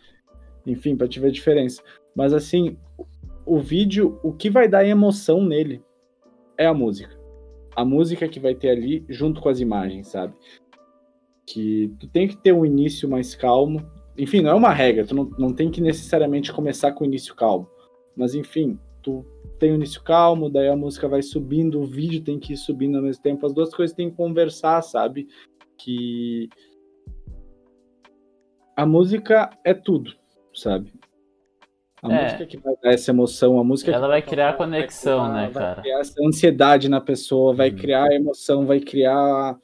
Enfim, 0.65 0.95
pra 0.95 1.07
te 1.07 1.19
ver 1.19 1.27
a 1.27 1.31
diferença. 1.31 1.81
Mas 2.15 2.33
assim, 2.33 2.77
o 3.45 3.59
vídeo, 3.59 4.19
o 4.23 4.31
que 4.33 4.49
vai 4.49 4.67
dar 4.67 4.85
emoção 4.85 5.43
nele 5.43 5.81
é 6.57 6.65
a 6.65 6.73
música. 6.73 7.17
A 7.75 7.85
música 7.85 8.27
que 8.27 8.39
vai 8.39 8.53
ter 8.53 8.69
ali 8.69 9.05
junto 9.09 9.41
com 9.41 9.49
as 9.49 9.59
imagens, 9.59 10.07
sabe? 10.07 10.33
Que 11.49 11.91
tu 11.99 12.07
tem 12.07 12.27
que 12.27 12.38
ter 12.38 12.53
um 12.53 12.63
início 12.63 13.09
mais 13.09 13.33
calmo. 13.33 13.83
Enfim, 14.17 14.41
não 14.41 14.51
é 14.51 14.53
uma 14.53 14.71
regra, 14.71 15.05
tu 15.05 15.15
não, 15.15 15.25
não 15.38 15.53
tem 15.53 15.71
que 15.71 15.81
necessariamente 15.81 16.53
começar 16.53 16.91
com 16.91 17.03
o 17.03 17.07
início 17.07 17.35
calmo. 17.35 17.67
Mas 18.15 18.35
enfim, 18.35 18.77
tu 19.01 19.25
tem 19.57 19.71
o 19.71 19.75
início 19.75 20.03
calmo, 20.03 20.49
daí 20.49 20.67
a 20.67 20.75
música 20.75 21.07
vai 21.07 21.21
subindo, 21.21 21.81
o 21.81 21.85
vídeo 21.85 22.21
tem 22.21 22.39
que 22.39 22.53
ir 22.53 22.57
subindo 22.57 22.97
ao 22.97 23.03
mesmo 23.03 23.23
tempo, 23.23 23.45
as 23.45 23.53
duas 23.53 23.73
coisas 23.73 23.95
têm 23.95 24.12
que 24.12 24.15
conversar, 24.15 24.81
sabe? 24.83 25.27
Que 25.77 26.49
a 28.75 28.85
música 28.85 29.49
é 29.65 29.73
tudo, 29.73 30.13
sabe? 30.53 30.93
A 32.01 32.13
é. 32.13 32.23
música 32.23 32.45
que 32.45 32.57
vai 32.57 32.73
dar 32.81 32.93
essa 32.93 33.12
emoção, 33.12 33.59
a 33.59 33.63
música 33.63 33.91
ela 33.91 34.07
vai 34.07 34.21
criar 34.21 34.55
conexão, 34.55 35.19
vai 35.19 35.29
criar, 35.29 35.47
né, 35.47 35.53
cara? 35.53 35.73
Vai 35.75 35.83
criar 35.83 35.99
essa 35.99 36.23
ansiedade 36.23 36.89
na 36.89 37.01
pessoa, 37.01 37.53
vai 37.53 37.71
hum. 37.71 37.75
criar 37.75 38.12
emoção, 38.13 38.65
vai 38.65 38.79
criar 38.79 39.57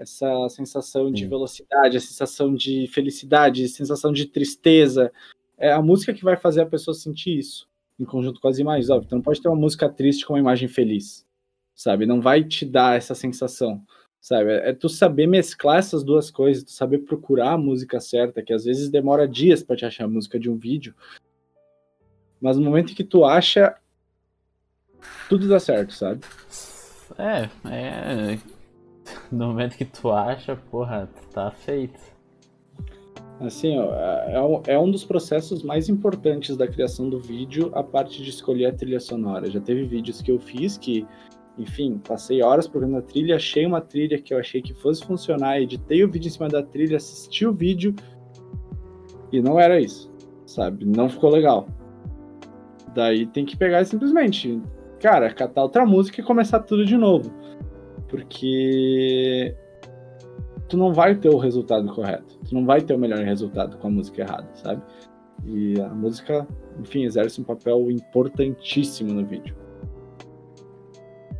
essa 0.00 0.48
sensação 0.48 1.12
de 1.12 1.26
velocidade, 1.26 1.98
a 1.98 2.00
sensação 2.00 2.54
de 2.54 2.86
felicidade, 2.88 3.64
a 3.64 3.68
sensação 3.68 4.10
de 4.10 4.24
tristeza. 4.24 5.12
É 5.58 5.70
a 5.70 5.82
música 5.82 6.14
que 6.14 6.24
vai 6.24 6.38
fazer 6.38 6.62
a 6.62 6.66
pessoa 6.66 6.94
sentir 6.94 7.38
isso, 7.38 7.68
em 7.98 8.04
conjunto 8.06 8.40
com 8.40 8.48
as 8.48 8.58
imagens. 8.58 8.88
Óbvio, 8.88 9.06
então 9.06 9.18
não 9.18 9.22
pode 9.22 9.42
ter 9.42 9.48
uma 9.48 9.60
música 9.60 9.90
triste 9.90 10.24
com 10.24 10.32
uma 10.32 10.38
imagem 10.38 10.68
feliz, 10.68 11.26
sabe? 11.74 12.06
Não 12.06 12.18
vai 12.18 12.42
te 12.42 12.64
dar 12.64 12.96
essa 12.96 13.14
sensação, 13.14 13.82
sabe? 14.18 14.50
É, 14.50 14.70
é 14.70 14.72
tu 14.72 14.88
saber 14.88 15.26
mesclar 15.26 15.76
essas 15.76 16.02
duas 16.02 16.30
coisas, 16.30 16.64
tu 16.64 16.70
saber 16.70 17.00
procurar 17.00 17.52
a 17.52 17.58
música 17.58 18.00
certa, 18.00 18.42
que 18.42 18.54
às 18.54 18.64
vezes 18.64 18.88
demora 18.88 19.28
dias 19.28 19.62
para 19.62 19.76
te 19.76 19.84
achar 19.84 20.04
a 20.04 20.08
música 20.08 20.40
de 20.40 20.48
um 20.48 20.56
vídeo. 20.56 20.94
Mas 22.40 22.56
no 22.56 22.64
momento 22.64 22.92
em 22.92 22.94
que 22.94 23.04
tu 23.04 23.22
acha, 23.22 23.76
tudo 25.28 25.46
dá 25.46 25.60
certo, 25.60 25.92
sabe? 25.92 26.22
É, 27.18 27.50
é 27.68 28.59
no 29.32 29.46
momento 29.48 29.76
que 29.76 29.84
tu 29.84 30.10
acha, 30.10 30.56
porra, 30.56 31.08
tá 31.32 31.50
feito. 31.50 31.98
Assim, 33.40 33.78
ó, 33.78 33.94
é, 33.94 34.74
é 34.74 34.78
um 34.78 34.90
dos 34.90 35.04
processos 35.04 35.62
mais 35.62 35.88
importantes 35.88 36.56
da 36.56 36.68
criação 36.68 37.08
do 37.08 37.18
vídeo, 37.18 37.70
a 37.74 37.82
parte 37.82 38.22
de 38.22 38.28
escolher 38.28 38.66
a 38.66 38.72
trilha 38.72 39.00
sonora. 39.00 39.50
Já 39.50 39.60
teve 39.60 39.84
vídeos 39.84 40.20
que 40.20 40.30
eu 40.30 40.38
fiz 40.38 40.76
que, 40.76 41.06
enfim, 41.56 41.98
passei 42.06 42.42
horas 42.42 42.68
procurando 42.68 42.98
a 42.98 43.02
trilha, 43.02 43.36
achei 43.36 43.64
uma 43.64 43.80
trilha 43.80 44.20
que 44.20 44.34
eu 44.34 44.38
achei 44.38 44.60
que 44.60 44.74
fosse 44.74 45.04
funcionar, 45.04 45.60
editei 45.60 46.04
o 46.04 46.10
vídeo 46.10 46.28
em 46.28 46.32
cima 46.32 46.48
da 46.48 46.62
trilha, 46.62 46.98
assisti 46.98 47.46
o 47.46 47.52
vídeo 47.52 47.94
e 49.32 49.40
não 49.40 49.58
era 49.58 49.80
isso, 49.80 50.12
sabe? 50.44 50.84
Não 50.84 51.08
ficou 51.08 51.30
legal. 51.30 51.66
Daí 52.94 53.24
tem 53.24 53.46
que 53.46 53.56
pegar 53.56 53.80
e 53.80 53.86
simplesmente, 53.86 54.60
cara, 55.00 55.32
catar 55.32 55.62
outra 55.62 55.86
música 55.86 56.20
e 56.20 56.24
começar 56.24 56.58
tudo 56.60 56.84
de 56.84 56.96
novo 56.96 57.32
porque 58.10 59.54
tu 60.68 60.76
não 60.76 60.92
vai 60.92 61.14
ter 61.14 61.28
o 61.28 61.38
resultado 61.38 61.92
correto, 61.94 62.38
tu 62.48 62.54
não 62.54 62.66
vai 62.66 62.80
ter 62.80 62.94
o 62.94 62.98
melhor 62.98 63.20
resultado 63.20 63.78
com 63.78 63.86
a 63.86 63.90
música 63.90 64.22
errada, 64.22 64.48
sabe? 64.54 64.82
E 65.44 65.80
a 65.80 65.88
música, 65.88 66.46
enfim, 66.78 67.04
exerce 67.04 67.40
um 67.40 67.44
papel 67.44 67.90
importantíssimo 67.90 69.12
no 69.12 69.24
vídeo. 69.24 69.56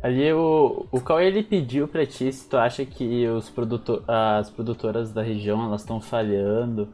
Ali 0.01 0.33
o, 0.33 0.87
o 0.91 0.99
qual 0.99 1.21
ele 1.21 1.43
pediu 1.43 1.87
pra 1.87 2.05
ti 2.05 2.31
se 2.31 2.49
tu 2.49 2.57
acha 2.57 2.83
que 2.83 3.27
os 3.27 3.49
produtor, 3.51 4.03
as 4.07 4.49
produtoras 4.49 5.11
da 5.13 5.21
região 5.21 5.63
elas 5.63 5.81
estão 5.81 6.01
falhando 6.01 6.89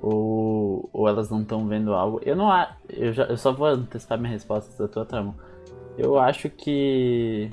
ou, 0.00 0.90
ou 0.92 1.06
elas 1.06 1.30
não 1.30 1.42
estão 1.42 1.68
vendo 1.68 1.94
algo. 1.94 2.20
Eu 2.24 2.34
não 2.34 2.50
eu, 2.88 3.12
já, 3.12 3.24
eu 3.26 3.36
só 3.36 3.52
vou 3.52 3.68
antecipar 3.68 4.18
minha 4.18 4.32
resposta 4.32 4.82
da 4.82 4.88
tua 4.88 5.04
trama. 5.04 5.36
Eu 5.96 6.18
acho 6.18 6.50
que 6.50 7.48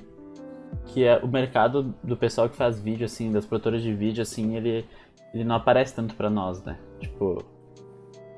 que 0.86 1.04
é 1.04 1.18
o 1.18 1.28
mercado 1.28 1.94
do 2.04 2.18
pessoal 2.18 2.50
que 2.50 2.56
faz 2.56 2.80
vídeo 2.80 3.06
assim, 3.06 3.32
das 3.32 3.46
produtoras 3.46 3.82
de 3.82 3.94
vídeo 3.94 4.22
assim, 4.22 4.56
ele 4.56 4.86
ele 5.34 5.44
não 5.44 5.56
aparece 5.56 5.96
tanto 5.96 6.16
para 6.16 6.30
nós, 6.30 6.64
né? 6.64 6.80
Tipo, 7.00 7.44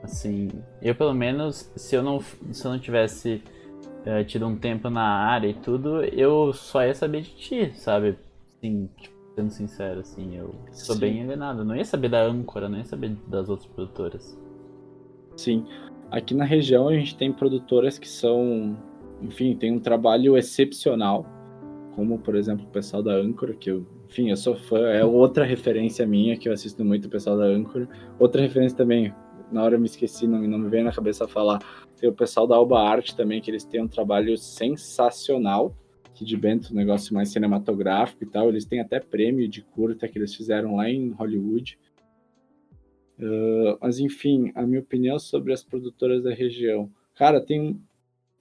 assim, 0.03 0.49
eu 0.81 0.93
pelo 0.93 1.13
menos 1.13 1.71
se 1.75 1.95
eu 1.95 2.03
não 2.03 2.19
se 2.19 2.65
eu 2.65 2.71
não 2.71 2.79
tivesse 2.79 3.41
uh, 4.05 4.23
tido 4.25 4.45
um 4.47 4.57
tempo 4.57 4.89
na 4.89 5.03
área 5.03 5.47
e 5.47 5.53
tudo, 5.53 6.03
eu 6.03 6.53
só 6.53 6.85
ia 6.85 6.93
saber 6.93 7.21
de 7.21 7.35
ti, 7.35 7.71
sabe? 7.75 8.17
Sim, 8.59 8.89
tipo, 8.97 9.15
sendo 9.35 9.51
sincero, 9.51 10.01
assim, 10.01 10.35
eu 10.35 10.53
sou 10.71 10.95
Sim. 10.95 11.01
bem 11.01 11.23
alienado. 11.23 11.63
não 11.63 11.75
ia 11.75 11.85
saber 11.85 12.09
da 12.09 12.21
âncora, 12.21 12.67
não 12.67 12.77
ia 12.77 12.85
saber 12.85 13.15
das 13.27 13.49
outras 13.49 13.67
produtoras. 13.69 14.37
Sim. 15.35 15.65
Aqui 16.09 16.33
na 16.33 16.43
região 16.43 16.89
a 16.89 16.93
gente 16.93 17.15
tem 17.15 17.31
produtoras 17.31 17.97
que 17.97 18.07
são, 18.07 18.77
enfim, 19.21 19.55
tem 19.55 19.71
um 19.71 19.79
trabalho 19.79 20.37
excepcional, 20.37 21.25
como 21.95 22.19
por 22.19 22.35
exemplo 22.35 22.65
o 22.65 22.69
pessoal 22.69 23.03
da 23.03 23.13
Âncora, 23.13 23.53
que 23.53 23.69
eu, 23.71 23.85
enfim, 24.07 24.29
eu 24.29 24.37
sou 24.37 24.55
fã, 24.55 24.79
é 24.89 25.03
outra 25.03 25.45
referência 25.45 26.05
minha 26.05 26.37
que 26.37 26.47
eu 26.47 26.53
assisto 26.53 26.83
muito 26.83 27.05
o 27.05 27.09
pessoal 27.09 27.37
da 27.37 27.45
Âncora. 27.45 27.87
Outra 28.19 28.41
referência 28.41 28.77
também, 28.77 29.13
na 29.51 29.63
hora 29.63 29.75
eu 29.75 29.79
me 29.79 29.85
esqueci, 29.85 30.27
não, 30.27 30.41
não 30.41 30.59
me 30.59 30.69
veio 30.69 30.83
na 30.83 30.91
cabeça 30.91 31.27
falar. 31.27 31.59
Tem 31.99 32.09
o 32.09 32.13
pessoal 32.13 32.47
da 32.47 32.55
Alba 32.55 32.79
Arte 32.79 33.15
também, 33.15 33.41
que 33.41 33.51
eles 33.51 33.63
têm 33.63 33.81
um 33.81 33.87
trabalho 33.87 34.37
sensacional. 34.37 35.75
Que 36.13 36.25
de 36.25 36.35
Bento, 36.35 36.73
um 36.73 36.75
negócio 36.75 37.13
mais 37.13 37.29
cinematográfico 37.29 38.23
e 38.23 38.27
tal. 38.27 38.49
Eles 38.49 38.65
têm 38.65 38.79
até 38.79 38.99
prêmio 38.99 39.47
de 39.47 39.61
curta 39.61 40.07
que 40.07 40.17
eles 40.17 40.35
fizeram 40.35 40.75
lá 40.75 40.89
em 40.89 41.11
Hollywood. 41.11 41.77
Uh, 43.17 43.77
mas 43.79 43.99
enfim, 43.99 44.51
a 44.55 44.63
minha 44.63 44.81
opinião 44.81 45.19
sobre 45.19 45.53
as 45.53 45.63
produtoras 45.63 46.23
da 46.23 46.33
região. 46.33 46.91
Cara, 47.15 47.39
tem 47.39 47.79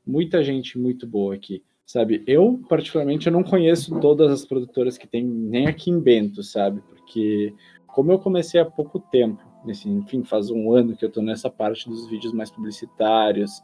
muita 0.06 0.42
gente 0.42 0.78
muito 0.78 1.06
boa 1.06 1.34
aqui, 1.34 1.62
sabe? 1.90 2.22
Eu, 2.24 2.60
particularmente, 2.68 3.26
eu 3.26 3.32
não 3.32 3.42
conheço 3.42 3.98
todas 3.98 4.30
as 4.30 4.44
produtoras 4.46 4.96
que 4.96 5.08
tem, 5.08 5.24
nem 5.24 5.66
aqui 5.66 5.90
em 5.90 5.98
Bento, 5.98 6.40
sabe? 6.40 6.80
Porque 6.82 7.52
como 7.84 8.12
eu 8.12 8.18
comecei 8.20 8.60
há 8.60 8.64
pouco 8.64 9.00
tempo, 9.00 9.42
nesse, 9.64 9.88
enfim, 9.88 10.22
faz 10.22 10.50
um 10.50 10.72
ano 10.72 10.96
que 10.96 11.04
eu 11.04 11.08
estou 11.08 11.20
nessa 11.20 11.50
parte 11.50 11.88
dos 11.88 12.08
vídeos 12.08 12.32
mais 12.32 12.48
publicitários, 12.48 13.60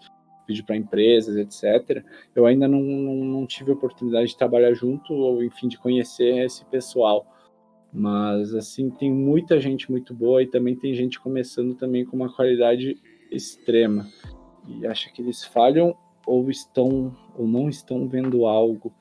vídeo 0.47 0.65
para 0.67 0.77
empresas, 0.77 1.37
etc. 1.37 2.05
Eu 2.35 2.47
ainda 2.47 2.67
não, 2.67 2.81
não, 2.81 3.15
não, 3.25 3.47
tive 3.47 3.71
oportunidade 3.71 4.31
de 4.31 4.37
trabalhar 4.37 4.75
junto 4.75 5.15
ou, 5.15 5.45
enfim, 5.45 5.69
de 5.69 5.79
conhecer 5.79 6.45
esse 6.45 6.65
pessoal. 6.65 7.33
Mas, 7.93 8.53
assim, 8.57 8.91
tem 8.91 9.13
muita 9.13 9.61
gente 9.61 9.89
muito 9.89 10.13
boa 10.13 10.43
e 10.43 10.49
também 10.49 10.75
tem 10.75 10.93
gente 10.95 11.21
começando 11.21 11.77
também 11.77 12.05
com 12.05 12.17
uma 12.17 12.35
qualidade 12.35 13.01
extrema. 13.31 14.05
E 14.67 14.85
acho 14.85 15.13
que 15.13 15.23
eles 15.23 15.45
falham 15.45 15.97
ou 16.27 16.51
estão 16.51 17.17
ou 17.39 17.47
não 17.47 17.69
estão 17.69 18.09
vendo 18.09 18.47
algo. 18.47 18.93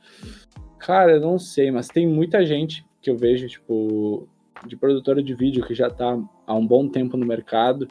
Cara, 0.78 1.14
eu 1.14 1.22
não 1.22 1.40
sei, 1.40 1.72
mas 1.72 1.88
tem 1.88 2.08
muita 2.08 2.46
gente 2.46 2.86
que 3.02 3.10
eu 3.10 3.18
vejo, 3.18 3.48
tipo, 3.48 4.28
de 4.68 4.78
produtora 4.78 5.22
de 5.22 5.34
vídeo 5.34 5.66
que 5.66 5.74
já 5.74 5.88
está 5.88 6.18
há 6.46 6.54
um 6.54 6.66
bom 6.66 6.88
tempo 6.88 7.18
no 7.18 7.26
mercado, 7.26 7.88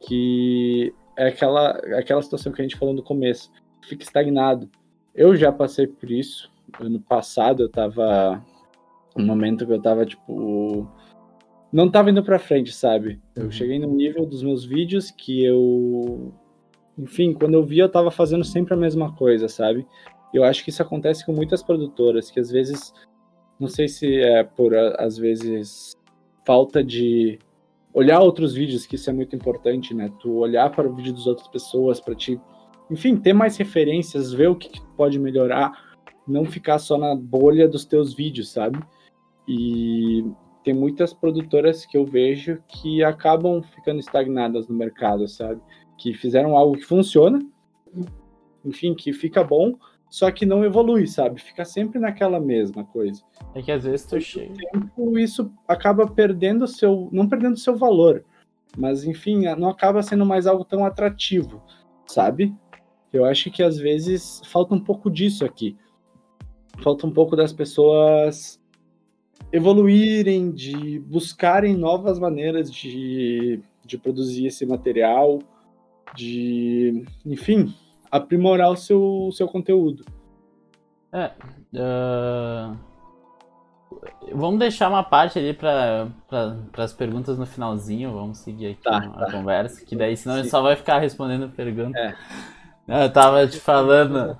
que 0.00 0.94
é 1.16 1.28
aquela, 1.28 1.70
aquela 1.98 2.22
situação 2.22 2.52
que 2.52 2.60
a 2.60 2.64
gente 2.64 2.76
falou 2.76 2.94
no 2.94 3.02
começo, 3.02 3.50
fica 3.82 4.02
estagnado. 4.02 4.68
Eu 5.14 5.34
já 5.34 5.50
passei 5.50 5.86
por 5.86 6.10
isso. 6.10 6.50
Ano 6.78 7.00
passado 7.00 7.62
eu 7.62 7.66
estava 7.66 8.44
um 9.16 9.24
momento 9.24 9.64
que 9.64 9.72
eu 9.72 9.78
estava 9.78 10.04
tipo 10.04 10.86
não 11.72 11.86
estava 11.86 12.10
indo 12.10 12.22
para 12.22 12.38
frente, 12.38 12.72
sabe? 12.72 13.20
Eu 13.34 13.44
uhum. 13.44 13.50
cheguei 13.50 13.78
no 13.78 13.88
nível 13.88 14.24
dos 14.26 14.42
meus 14.42 14.64
vídeos 14.64 15.10
que 15.10 15.44
eu 15.44 16.32
enfim, 16.98 17.32
quando 17.34 17.54
eu 17.54 17.64
via 17.64 17.84
eu 17.84 17.86
estava 17.86 18.10
fazendo 18.10 18.44
sempre 18.44 18.74
a 18.74 18.76
mesma 18.76 19.14
coisa, 19.14 19.48
sabe? 19.48 19.86
Eu 20.32 20.44
acho 20.44 20.64
que 20.64 20.70
isso 20.70 20.82
acontece 20.82 21.24
com 21.24 21.32
muitas 21.32 21.62
produtoras, 21.62 22.30
que 22.30 22.40
às 22.40 22.50
vezes 22.50 22.92
não 23.58 23.68
sei 23.68 23.88
se 23.88 24.20
é 24.20 24.44
por 24.44 24.74
às 24.74 25.16
vezes 25.16 25.92
falta 26.46 26.82
de 26.82 27.38
olhar 27.92 28.20
outros 28.20 28.54
vídeos, 28.54 28.86
que 28.86 28.96
isso 28.96 29.08
é 29.08 29.12
muito 29.12 29.34
importante, 29.34 29.94
né? 29.94 30.12
Tu 30.20 30.30
olhar 30.30 30.70
para 30.70 30.88
o 30.88 30.94
vídeo 30.94 31.14
das 31.14 31.26
outras 31.26 31.48
pessoas, 31.48 31.98
para 31.98 32.14
te, 32.14 32.38
enfim, 32.90 33.16
ter 33.16 33.32
mais 33.32 33.56
referências, 33.56 34.32
ver 34.32 34.48
o 34.48 34.54
que, 34.54 34.68
que 34.68 34.82
pode 34.96 35.18
melhorar, 35.18 35.96
não 36.28 36.44
ficar 36.44 36.78
só 36.78 36.98
na 36.98 37.14
bolha 37.14 37.66
dos 37.66 37.86
teus 37.86 38.14
vídeos, 38.14 38.50
sabe? 38.50 38.78
E 39.48 40.24
tem 40.62 40.74
muitas 40.74 41.14
produtoras 41.14 41.86
que 41.86 41.96
eu 41.96 42.04
vejo 42.04 42.62
que 42.68 43.02
acabam 43.02 43.62
ficando 43.62 44.00
estagnadas 44.00 44.68
no 44.68 44.74
mercado, 44.74 45.26
sabe? 45.26 45.60
Que 45.96 46.14
fizeram 46.14 46.56
algo 46.56 46.76
que 46.76 46.84
funciona, 46.84 47.40
enfim, 48.64 48.94
que 48.94 49.12
fica 49.12 49.42
bom, 49.42 49.74
só 50.08 50.30
que 50.30 50.46
não 50.46 50.64
evolui, 50.64 51.06
sabe? 51.06 51.40
Fica 51.40 51.64
sempre 51.64 51.98
naquela 51.98 52.40
mesma 52.40 52.84
coisa. 52.84 53.22
É 53.54 53.62
que 53.62 53.72
às 53.72 53.84
vezes 53.84 54.06
tu 54.06 54.20
chega. 54.20 54.54
Tempo, 54.72 55.18
isso 55.18 55.52
acaba 55.66 56.06
perdendo 56.06 56.66
seu. 56.66 57.08
não 57.12 57.28
perdendo 57.28 57.56
seu 57.56 57.76
valor, 57.76 58.24
mas 58.76 59.04
enfim, 59.04 59.42
não 59.56 59.68
acaba 59.68 60.02
sendo 60.02 60.24
mais 60.24 60.46
algo 60.46 60.64
tão 60.64 60.84
atrativo, 60.84 61.62
sabe? 62.06 62.54
Eu 63.12 63.24
acho 63.24 63.50
que 63.50 63.62
às 63.62 63.78
vezes 63.78 64.42
falta 64.46 64.74
um 64.74 64.80
pouco 64.80 65.10
disso 65.10 65.44
aqui. 65.44 65.76
Falta 66.82 67.06
um 67.06 67.10
pouco 67.10 67.34
das 67.34 67.52
pessoas 67.52 68.60
evoluírem, 69.52 70.50
de 70.50 70.98
buscarem 71.00 71.74
novas 71.74 72.18
maneiras 72.18 72.70
de, 72.70 73.60
de 73.84 73.96
produzir 73.96 74.46
esse 74.46 74.66
material, 74.66 75.38
de, 76.14 77.04
enfim, 77.24 77.74
aprimorar 78.10 78.70
o 78.70 78.76
seu, 78.76 79.00
o 79.28 79.32
seu 79.32 79.48
conteúdo. 79.48 80.04
É. 81.12 81.30
Uh... 81.74 82.76
Vamos 84.32 84.58
deixar 84.58 84.88
uma 84.88 85.02
parte 85.02 85.38
ali 85.38 85.54
para 85.54 86.08
pra, 86.28 86.84
as 86.84 86.92
perguntas 86.92 87.38
no 87.38 87.46
finalzinho. 87.46 88.12
Vamos 88.12 88.38
seguir 88.38 88.68
aqui 88.68 88.82
tá, 88.82 88.98
a 88.98 89.26
tá. 89.26 89.32
conversa, 89.32 89.84
que 89.84 89.96
daí 89.96 90.16
senão 90.16 90.34
Sim. 90.36 90.40
ele 90.42 90.50
só 90.50 90.60
vai 90.60 90.76
ficar 90.76 90.98
respondendo 90.98 91.48
pergunta. 91.48 91.98
É. 91.98 93.04
Eu 93.04 93.12
tava 93.12 93.46
te 93.46 93.58
falando. 93.58 94.36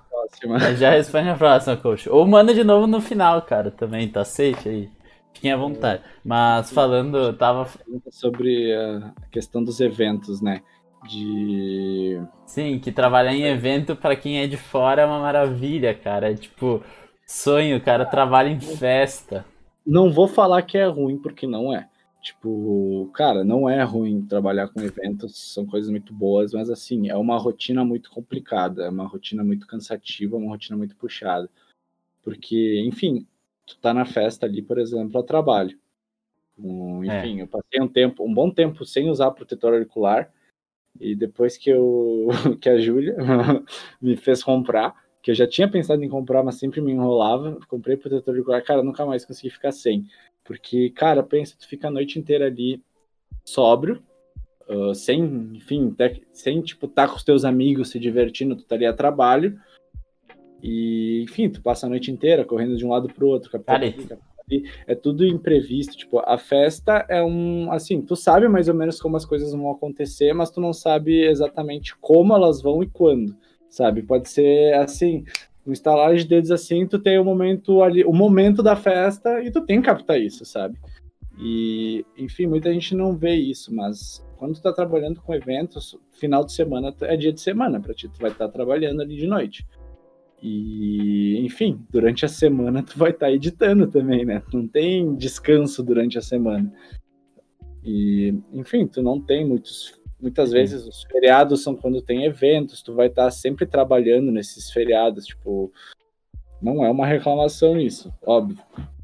Já 0.77 0.91
responde 0.91 1.29
a 1.29 1.37
próxima, 1.37 1.77
coach. 1.77 2.09
Ou 2.09 2.27
manda 2.27 2.53
de 2.53 2.65
novo 2.65 2.87
no 2.87 3.01
final, 3.01 3.43
cara, 3.43 3.71
também, 3.71 4.09
tá 4.09 4.25
safe 4.25 4.69
aí. 4.69 4.91
Fiquem 5.33 5.53
à 5.53 5.57
vontade. 5.57 6.03
Mas 6.25 6.71
falando, 6.73 7.33
tava. 7.35 7.69
Sobre 8.11 8.75
a 8.75 9.13
questão 9.31 9.63
dos 9.63 9.81
eventos, 9.81 10.41
né? 10.41 10.63
De. 11.07 12.21
Sim, 12.47 12.79
que 12.79 12.93
trabalhar 12.93 13.35
em 13.35 13.45
evento 13.45 13.97
para 13.97 14.17
quem 14.17 14.41
é 14.41 14.47
de 14.47 14.57
fora 14.57 15.03
é 15.03 15.07
uma 15.07 15.21
maravilha, 15.21 15.95
cara. 15.95 16.31
É 16.31 16.35
tipo, 16.35 16.83
sonho, 17.27 17.81
cara 17.81 18.05
trabalha 18.05 18.49
em 18.49 18.61
festa. 18.61 19.45
Não 19.87 20.13
vou 20.13 20.27
falar 20.27 20.63
que 20.63 20.77
é 20.77 20.87
ruim, 20.87 21.19
porque 21.19 21.47
não 21.47 21.73
é. 21.73 21.89
Tipo, 22.21 23.09
cara, 23.15 23.45
não 23.45 23.71
é 23.71 23.85
ruim 23.85 24.27
trabalhar 24.27 24.67
com 24.67 24.81
eventos, 24.81 25.55
são 25.55 25.65
coisas 25.65 25.89
muito 25.89 26.13
boas, 26.13 26.53
mas 26.53 26.69
assim, 26.69 27.09
é 27.09 27.17
uma 27.17 27.39
rotina 27.39 27.85
muito 27.85 28.11
complicada, 28.11 28.85
é 28.85 28.89
uma 28.89 29.07
rotina 29.07 29.45
muito 29.45 29.65
cansativa, 29.65 30.37
uma 30.37 30.51
rotina 30.51 30.77
muito 30.77 30.97
puxada. 30.97 31.49
Porque, 32.25 32.83
enfim, 32.85 33.25
tu 33.65 33.79
tá 33.79 33.95
na 33.95 34.05
festa 34.05 34.45
ali, 34.45 34.61
por 34.61 34.79
exemplo, 34.79 35.21
a 35.21 35.23
trabalho. 35.23 35.79
Um, 36.59 37.05
enfim, 37.05 37.39
é. 37.39 37.43
eu 37.43 37.47
passei 37.47 37.81
um 37.81 37.87
tempo, 37.87 38.25
um 38.25 38.35
bom 38.35 38.51
tempo 38.51 38.85
sem 38.85 39.09
usar 39.09 39.31
protetor 39.31 39.75
auricular, 39.75 40.33
e 41.01 41.15
depois 41.15 41.57
que 41.57 41.71
eu 41.71 42.29
que 42.61 42.69
a 42.69 42.79
Júlia 42.79 43.17
me 44.01 44.17
fez 44.17 44.43
comprar, 44.43 44.95
que 45.23 45.31
eu 45.31 45.35
já 45.35 45.47
tinha 45.47 45.69
pensado 45.69 46.03
em 46.05 46.09
comprar, 46.09 46.43
mas 46.43 46.57
sempre 46.57 46.81
me 46.81 46.93
enrolava, 46.93 47.59
comprei 47.69 47.97
protetor 47.97 48.35
de 48.35 48.43
colar, 48.43 48.63
cara, 48.63 48.83
nunca 48.83 49.05
mais 49.05 49.25
consegui 49.25 49.51
ficar 49.51 49.73
sem. 49.73 50.07
Porque, 50.45 50.91
cara, 50.91 51.23
pensa, 51.23 51.57
tu 51.59 51.67
fica 51.67 51.89
a 51.89 51.91
noite 51.91 52.19
inteira 52.19 52.47
ali 52.47 52.81
sóbrio, 53.45 54.03
uh, 54.69 54.95
sem, 54.95 55.25
enfim, 55.55 55.95
sem, 56.33 56.61
tipo, 56.63 56.87
estar 56.87 57.07
tá 57.07 57.09
com 57.09 57.17
os 57.17 57.25
teus 57.25 57.45
amigos 57.45 57.91
se 57.91 57.99
divertindo, 57.99 58.55
tu 58.55 58.65
tá 58.65 58.77
ali 58.77 58.87
a 58.87 58.93
trabalho, 58.93 59.59
e, 60.63 61.23
enfim, 61.25 61.49
tu 61.51 61.61
passa 61.61 61.87
a 61.87 61.89
noite 61.89 62.11
inteira 62.11 62.45
correndo 62.45 62.77
de 62.77 62.87
um 62.87 62.91
lado 62.91 63.09
pro 63.09 63.27
outro, 63.27 63.51
capitão, 63.51 63.75
é 64.87 64.95
tudo 64.95 65.27
imprevisto. 65.27 65.97
Tipo, 65.97 66.21
a 66.21 66.39
festa 66.39 67.05
é 67.09 67.23
um. 67.23 67.71
Assim, 67.73 68.01
tu 68.01 68.15
sabe 68.15 68.49
mais 68.49 68.69
ou 68.69 68.75
menos 68.75 69.01
como 69.01 69.17
as 69.17 69.25
coisas 69.25 69.53
vão 69.53 69.71
acontecer, 69.71 70.33
mas 70.33 70.51
tu 70.51 70.61
não 70.61 70.73
sabe 70.73 71.25
exatamente 71.25 71.97
como 71.97 72.35
elas 72.35 72.63
vão 72.63 72.83
e 72.83 72.89
quando, 72.89 73.37
sabe? 73.69 74.03
Pode 74.03 74.29
ser 74.29 74.75
assim. 74.75 75.25
No 75.65 75.73
instalar 75.73 76.15
de 76.15 76.25
dedos 76.25 76.53
assim, 76.53 76.87
tu 76.87 76.97
tem 76.97 77.19
o 77.19 77.25
momento 77.25 77.83
ali, 77.83 78.05
o 78.05 78.13
momento 78.13 78.63
da 78.63 78.77
festa 78.77 79.43
e 79.43 79.51
tu 79.51 79.61
tem 79.63 79.81
que 79.81 79.87
captar 79.87 80.21
isso, 80.21 80.45
sabe? 80.45 80.79
E, 81.37 82.07
enfim, 82.17 82.47
muita 82.47 82.73
gente 82.73 82.95
não 82.95 83.17
vê 83.17 83.35
isso, 83.35 83.75
mas 83.75 84.25
quando 84.37 84.55
tu 84.55 84.63
tá 84.63 84.73
trabalhando 84.73 85.21
com 85.21 85.35
eventos, 85.35 85.99
final 86.13 86.45
de 86.45 86.53
semana 86.53 86.95
é 87.03 87.17
dia 87.17 87.33
de 87.33 87.41
semana 87.41 87.81
para 87.81 87.93
ti, 87.93 88.09
tu 88.09 88.21
vai 88.21 88.31
estar 88.31 88.47
tá 88.47 88.53
trabalhando 88.53 89.03
ali 89.03 89.17
de 89.17 89.27
noite. 89.27 89.67
E, 90.49 91.45
enfim, 91.45 91.85
durante 91.91 92.25
a 92.25 92.29
semana 92.29 92.81
tu 92.81 92.97
vai 92.97 93.11
estar 93.11 93.27
tá 93.27 93.33
editando 93.33 93.89
também, 93.89 94.25
né? 94.25 94.41
Não 94.55 94.69
tem 94.69 95.13
descanso 95.17 95.83
durante 95.83 96.17
a 96.19 96.23
semana. 96.23 96.73
E, 97.85 98.33
enfim, 98.53 98.87
tu 98.87 99.03
não 99.03 99.21
tem 99.21 99.45
muitos. 99.45 100.01
Muitas 100.21 100.53
vezes 100.53 100.87
os 100.87 101.03
feriados 101.03 101.65
são 101.65 101.75
quando 101.75 102.01
tem 102.01 102.25
eventos, 102.25 102.81
tu 102.81 102.95
vai 102.95 103.09
estar 103.09 103.25
tá 103.25 103.31
sempre 103.33 103.67
trabalhando 103.67 104.31
nesses 104.31 104.71
feriados, 104.71 105.27
tipo, 105.27 105.73
não 106.63 106.85
é 106.85 106.91
uma 106.91 107.07
reclamação 107.07 107.77
isso, 107.77 108.15
óbvio. 108.25 108.57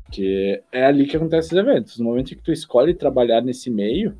Porque 0.04 0.62
é 0.70 0.86
ali 0.86 1.06
que 1.06 1.16
acontecem 1.16 1.58
os 1.58 1.66
eventos. 1.66 1.98
No 1.98 2.04
momento 2.04 2.32
em 2.32 2.36
que 2.36 2.42
tu 2.42 2.52
escolhe 2.52 2.94
trabalhar 2.94 3.42
nesse 3.42 3.68
meio, 3.68 4.16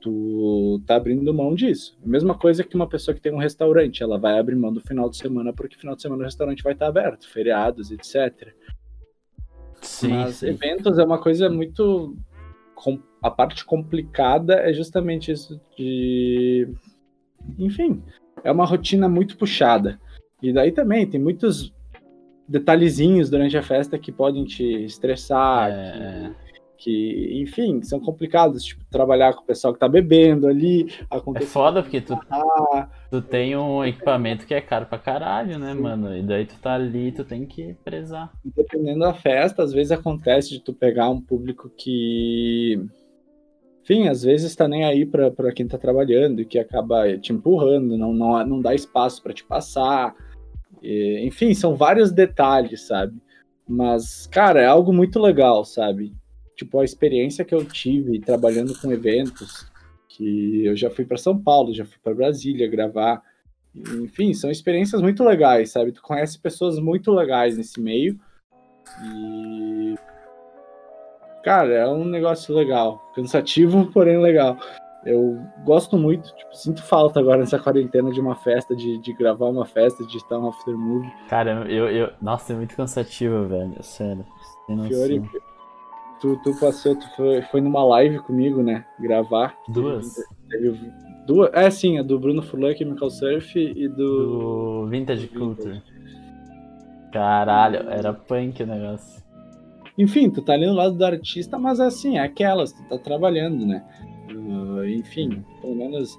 tu 0.00 0.80
tá 0.86 0.96
abrindo 0.96 1.32
mão 1.34 1.54
disso. 1.54 1.98
A 2.04 2.08
mesma 2.08 2.36
coisa 2.36 2.62
que 2.64 2.74
uma 2.74 2.88
pessoa 2.88 3.14
que 3.14 3.20
tem 3.20 3.32
um 3.32 3.38
restaurante, 3.38 4.02
ela 4.02 4.18
vai 4.18 4.38
abrir 4.38 4.56
mão 4.56 4.72
do 4.72 4.80
final 4.80 5.08
de 5.08 5.16
semana 5.16 5.52
porque 5.52 5.76
final 5.76 5.96
de 5.96 6.02
semana 6.02 6.22
o 6.22 6.24
restaurante 6.24 6.62
vai 6.62 6.72
estar 6.72 6.86
aberto, 6.86 7.28
feriados, 7.28 7.90
etc. 7.90 8.54
Sim, 9.80 10.08
Mas 10.08 10.36
sim. 10.36 10.48
eventos 10.48 10.98
é 10.98 11.04
uma 11.04 11.18
coisa 11.18 11.48
muito 11.48 12.16
a 13.22 13.30
parte 13.30 13.64
complicada 13.64 14.54
é 14.56 14.72
justamente 14.72 15.32
isso 15.32 15.58
de 15.76 16.68
enfim, 17.58 18.02
é 18.44 18.52
uma 18.52 18.66
rotina 18.66 19.08
muito 19.08 19.36
puxada. 19.36 20.00
E 20.42 20.52
daí 20.52 20.72
também 20.72 21.06
tem 21.06 21.20
muitos 21.20 21.72
detalhezinhos 22.48 23.30
durante 23.30 23.56
a 23.56 23.62
festa 23.62 23.98
que 23.98 24.12
podem 24.12 24.44
te 24.44 24.84
estressar, 24.84 25.70
é... 25.70 26.34
que 26.44 26.45
que, 26.76 27.40
enfim, 27.42 27.82
são 27.82 27.98
complicados, 27.98 28.62
tipo, 28.62 28.84
trabalhar 28.90 29.34
com 29.34 29.42
o 29.42 29.46
pessoal 29.46 29.72
que 29.72 29.80
tá 29.80 29.88
bebendo 29.88 30.46
ali. 30.46 30.92
É 31.10 31.40
foda 31.40 31.82
porque 31.82 32.00
tu, 32.00 32.18
ah, 32.30 32.88
tu 33.10 33.20
tem 33.22 33.56
um 33.56 33.84
equipamento 33.84 34.46
que 34.46 34.54
é 34.54 34.60
caro 34.60 34.86
pra 34.86 34.98
caralho, 34.98 35.58
né, 35.58 35.72
sim. 35.72 35.80
mano? 35.80 36.16
E 36.16 36.22
daí 36.22 36.44
tu 36.44 36.58
tá 36.60 36.74
ali, 36.74 37.12
tu 37.12 37.24
tem 37.24 37.46
que 37.46 37.74
prezar. 37.84 38.32
Dependendo 38.44 39.00
da 39.00 39.14
festa, 39.14 39.62
às 39.62 39.72
vezes 39.72 39.92
acontece 39.92 40.50
de 40.50 40.60
tu 40.60 40.72
pegar 40.72 41.08
um 41.10 41.20
público 41.20 41.70
que. 41.76 42.80
Enfim, 43.82 44.08
às 44.08 44.22
vezes 44.22 44.54
tá 44.56 44.66
nem 44.66 44.84
aí 44.84 45.06
pra, 45.06 45.30
pra 45.30 45.52
quem 45.52 45.66
tá 45.66 45.78
trabalhando 45.78 46.40
e 46.40 46.44
que 46.44 46.58
acaba 46.58 47.16
te 47.18 47.32
empurrando, 47.32 47.96
não, 47.96 48.12
não, 48.12 48.44
não 48.44 48.60
dá 48.60 48.74
espaço 48.74 49.22
para 49.22 49.32
te 49.32 49.44
passar. 49.44 50.14
E, 50.82 51.24
enfim, 51.24 51.54
são 51.54 51.76
vários 51.76 52.10
detalhes, 52.10 52.86
sabe? 52.86 53.16
Mas, 53.68 54.26
cara, 54.26 54.60
é 54.60 54.66
algo 54.66 54.92
muito 54.92 55.18
legal, 55.18 55.64
sabe? 55.64 56.14
Tipo, 56.56 56.80
a 56.80 56.84
experiência 56.84 57.44
que 57.44 57.54
eu 57.54 57.64
tive 57.64 58.18
trabalhando 58.18 58.76
com 58.80 58.90
eventos, 58.90 59.70
que 60.08 60.64
eu 60.64 60.74
já 60.74 60.90
fui 60.90 61.04
para 61.04 61.18
São 61.18 61.38
Paulo, 61.38 61.74
já 61.74 61.84
fui 61.84 61.98
para 62.02 62.14
Brasília 62.14 62.68
gravar. 62.68 63.22
Enfim, 63.74 64.32
são 64.32 64.50
experiências 64.50 65.02
muito 65.02 65.22
legais, 65.22 65.70
sabe? 65.70 65.92
Tu 65.92 66.00
conhece 66.00 66.38
pessoas 66.38 66.78
muito 66.78 67.12
legais 67.12 67.56
nesse 67.58 67.78
meio. 67.78 68.18
E. 69.04 69.94
Cara, 71.44 71.74
é 71.74 71.86
um 71.86 72.04
negócio 72.04 72.54
legal. 72.54 73.12
Cansativo, 73.14 73.86
porém 73.92 74.18
legal. 74.18 74.58
Eu 75.04 75.38
gosto 75.64 75.96
muito, 75.96 76.34
tipo, 76.34 76.52
sinto 76.56 76.82
falta 76.82 77.20
agora 77.20 77.38
nessa 77.38 77.60
quarentena 77.60 78.10
de 78.10 78.18
uma 78.18 78.34
festa, 78.34 78.74
de, 78.74 78.98
de 78.98 79.12
gravar 79.12 79.46
uma 79.46 79.64
festa, 79.64 80.04
de 80.04 80.16
estar 80.16 80.36
um 80.36 80.48
after 80.48 80.76
movie. 80.76 81.12
Cara, 81.28 81.64
eu, 81.70 81.88
eu. 81.88 82.12
Nossa, 82.20 82.52
é 82.52 82.56
muito 82.56 82.74
cansativo, 82.74 83.46
velho. 83.46 83.80
Sério. 83.84 84.26
Fiore, 84.88 85.22
Tu, 86.26 86.36
tu 86.42 86.58
passou, 86.58 86.96
tu 86.96 87.08
foi, 87.14 87.40
foi 87.42 87.60
numa 87.60 87.84
live 87.84 88.18
comigo, 88.18 88.60
né? 88.60 88.84
Gravar. 88.98 89.56
Duas? 89.68 90.12
Teve, 90.50 90.92
duas? 91.24 91.50
É, 91.52 91.70
sim, 91.70 92.00
a 92.00 92.02
do 92.02 92.18
Bruno 92.18 92.42
Furlan, 92.42 92.74
Chemical 92.74 93.08
Surf 93.10 93.56
e 93.56 93.88
do. 93.88 93.94
Do 93.94 94.86
Vintage 94.88 95.28
Culture. 95.28 95.80
Caralho, 97.12 97.88
era 97.88 98.12
punk 98.12 98.60
o 98.60 98.66
negócio. 98.66 99.22
Enfim, 99.96 100.28
tu 100.28 100.42
tá 100.42 100.54
ali 100.54 100.66
no 100.66 100.72
lado 100.72 100.96
do 100.96 101.04
artista, 101.04 101.60
mas 101.60 101.78
assim, 101.78 102.18
é 102.18 102.22
aquelas, 102.22 102.72
tu 102.72 102.82
tá 102.88 102.98
trabalhando, 102.98 103.64
né? 103.64 103.84
Uh, 104.28 104.84
enfim, 104.84 105.44
pelo 105.62 105.76
menos 105.76 106.18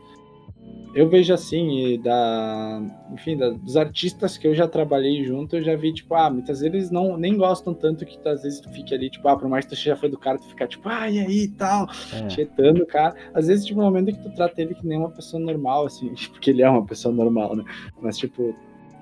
eu 0.94 1.08
vejo 1.10 1.34
assim, 1.34 2.00
da, 2.02 2.82
enfim, 3.12 3.38
da, 3.38 3.50
dos 3.50 3.78
artistas 3.78 4.38
que 4.38 4.48
eu 4.48 4.56
já 4.56 4.68
trabalhei 4.68 5.24
junto, 5.24 5.56
eu 5.56 5.62
já 5.62 5.76
vi, 5.76 5.94
tipo, 5.94 6.16
ah, 6.16 6.30
muitas 6.30 6.60
vezes 6.60 6.74
eles 6.74 6.92
não, 6.92 7.18
nem 7.18 7.38
gostam 7.38 7.74
tanto 7.74 8.06
que 8.06 8.18
tu, 8.18 8.28
às 8.30 8.44
vezes 8.44 8.60
tu 8.60 8.70
fique 8.70 8.94
ali, 8.94 9.10
tipo, 9.10 9.28
ah, 9.28 9.38
por 9.38 9.48
mais 9.48 9.66
que 9.66 9.72
tu 9.72 9.76
seja 9.78 9.96
fã 9.96 10.10
do 10.10 10.18
cara, 10.18 10.38
tu 10.38 10.48
ficar, 10.48 10.68
tipo, 10.68 10.88
ah, 10.90 11.10
e 11.10 11.20
aí 11.20 11.44
e 11.44 11.48
tal, 11.50 11.88
é. 12.14 12.30
chetando 12.30 12.84
o 12.84 12.86
cara. 12.86 13.16
Às 13.34 13.48
vezes, 13.48 13.66
tipo, 13.66 13.80
no 13.80 13.86
momento 13.86 14.12
que 14.12 14.24
tu 14.24 14.34
trata 14.34 14.62
ele 14.62 14.74
que 14.76 14.86
nem 14.86 14.98
uma 14.98 15.12
pessoa 15.12 15.42
normal, 15.42 15.86
assim, 15.86 16.14
porque 16.32 16.52
ele 16.52 16.62
é 16.62 16.70
uma 16.70 16.86
pessoa 16.86 17.14
normal, 17.14 17.56
né? 17.56 17.64
Mas, 18.02 18.18
tipo, 18.18 18.56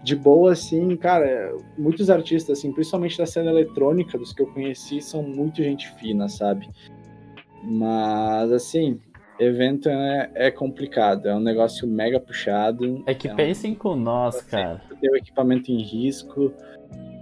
de 0.04 0.16
boa, 0.16 0.52
assim, 0.52 0.96
cara, 0.98 1.56
muitos 1.78 2.10
artistas, 2.10 2.60
assim, 2.60 2.72
principalmente 2.72 3.18
da 3.18 3.26
cena 3.26 3.50
eletrônica, 3.50 4.18
dos 4.18 4.34
que 4.34 4.42
eu 4.42 4.48
conheci, 4.48 5.02
são 5.02 5.24
muito 5.24 5.64
gente 5.64 5.90
fina, 5.96 6.28
sabe? 6.30 6.70
Mas, 7.64 8.52
assim, 8.52 9.00
evento 9.40 9.90
é, 9.90 10.32
é, 10.36 10.52
complicado, 10.52 11.28
é 11.28 11.36
um 11.36 11.40
negócio 11.40 11.88
mega 11.88 12.20
puxado. 12.20 13.04
É 13.06 13.14
que 13.14 13.28
é 13.28 13.34
pensem 13.34 13.74
com 13.74 13.96
nós, 13.96 14.42
cara. 14.42 14.82
Tu 14.88 14.96
tem 14.98 15.10
o 15.12 15.16
equipamento 15.16 15.72
em 15.72 15.82
risco, 15.82 16.54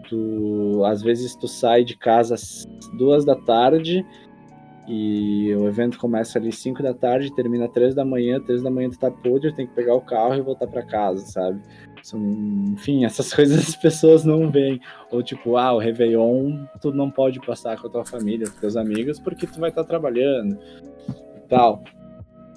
tu 0.07 0.83
às 0.85 1.01
vezes 1.01 1.35
tu 1.35 1.47
sai 1.47 1.83
de 1.83 1.97
casa 1.97 2.35
às 2.35 2.65
duas 2.97 3.25
da 3.25 3.35
tarde 3.35 4.05
e 4.87 5.53
o 5.55 5.67
evento 5.67 5.97
começa 5.97 6.37
ali 6.37 6.51
5 6.51 6.83
da 6.83 6.93
tarde, 6.93 7.33
termina 7.33 7.69
três 7.69 7.95
da 7.95 8.03
manhã, 8.03 8.39
três 8.39 8.61
da 8.61 8.69
manhã 8.69 8.89
tu 8.89 8.99
tá 8.99 9.09
podre, 9.09 9.53
tem 9.53 9.65
que 9.65 9.73
pegar 9.73 9.95
o 9.95 10.01
carro 10.01 10.35
e 10.35 10.41
voltar 10.41 10.67
para 10.67 10.83
casa, 10.83 11.25
sabe? 11.25 11.61
São, 12.01 12.19
enfim, 12.73 13.05
essas 13.05 13.33
coisas 13.33 13.59
as 13.59 13.75
pessoas 13.75 14.25
não 14.25 14.51
veem. 14.51 14.81
Ou 15.09 15.23
tipo, 15.23 15.55
ah, 15.55 15.73
o 15.73 15.79
Réveillon 15.79 16.65
tu 16.81 16.91
não 16.91 17.09
pode 17.09 17.39
passar 17.39 17.79
com 17.79 17.87
a 17.87 17.89
tua 17.89 18.05
família, 18.05 18.49
com 18.49 18.59
teus 18.59 18.75
amigos, 18.75 19.19
porque 19.19 19.47
tu 19.47 19.59
vai 19.59 19.69
estar 19.69 19.83
tá 19.83 19.87
trabalhando 19.87 20.59
e 21.37 21.47
tal. 21.47 21.81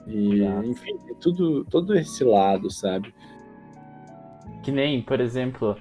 E, 0.06 0.42
enfim, 0.64 0.96
tudo, 1.20 1.64
todo 1.64 1.94
esse 1.94 2.22
lado, 2.22 2.70
sabe? 2.70 3.12
Que 4.62 4.70
nem, 4.70 5.02
por 5.02 5.20
exemplo, 5.20 5.76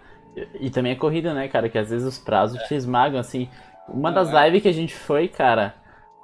e, 0.60 0.70
também 0.70 0.94
a 0.94 0.98
corrida, 0.98 1.34
né, 1.34 1.48
cara? 1.48 1.70
Que 1.70 1.78
às 1.78 1.90
vezes 1.90 2.08
os 2.08 2.18
prazos 2.18 2.60
é. 2.60 2.68
te 2.68 2.76
esmagam, 2.76 3.20
assim. 3.20 3.48
Uma 3.88 4.12
das 4.12 4.34
é. 4.34 4.46
lives 4.46 4.64
que 4.64 4.68
a 4.68 4.74
gente 4.74 4.94
foi, 4.94 5.28
cara, 5.28 5.76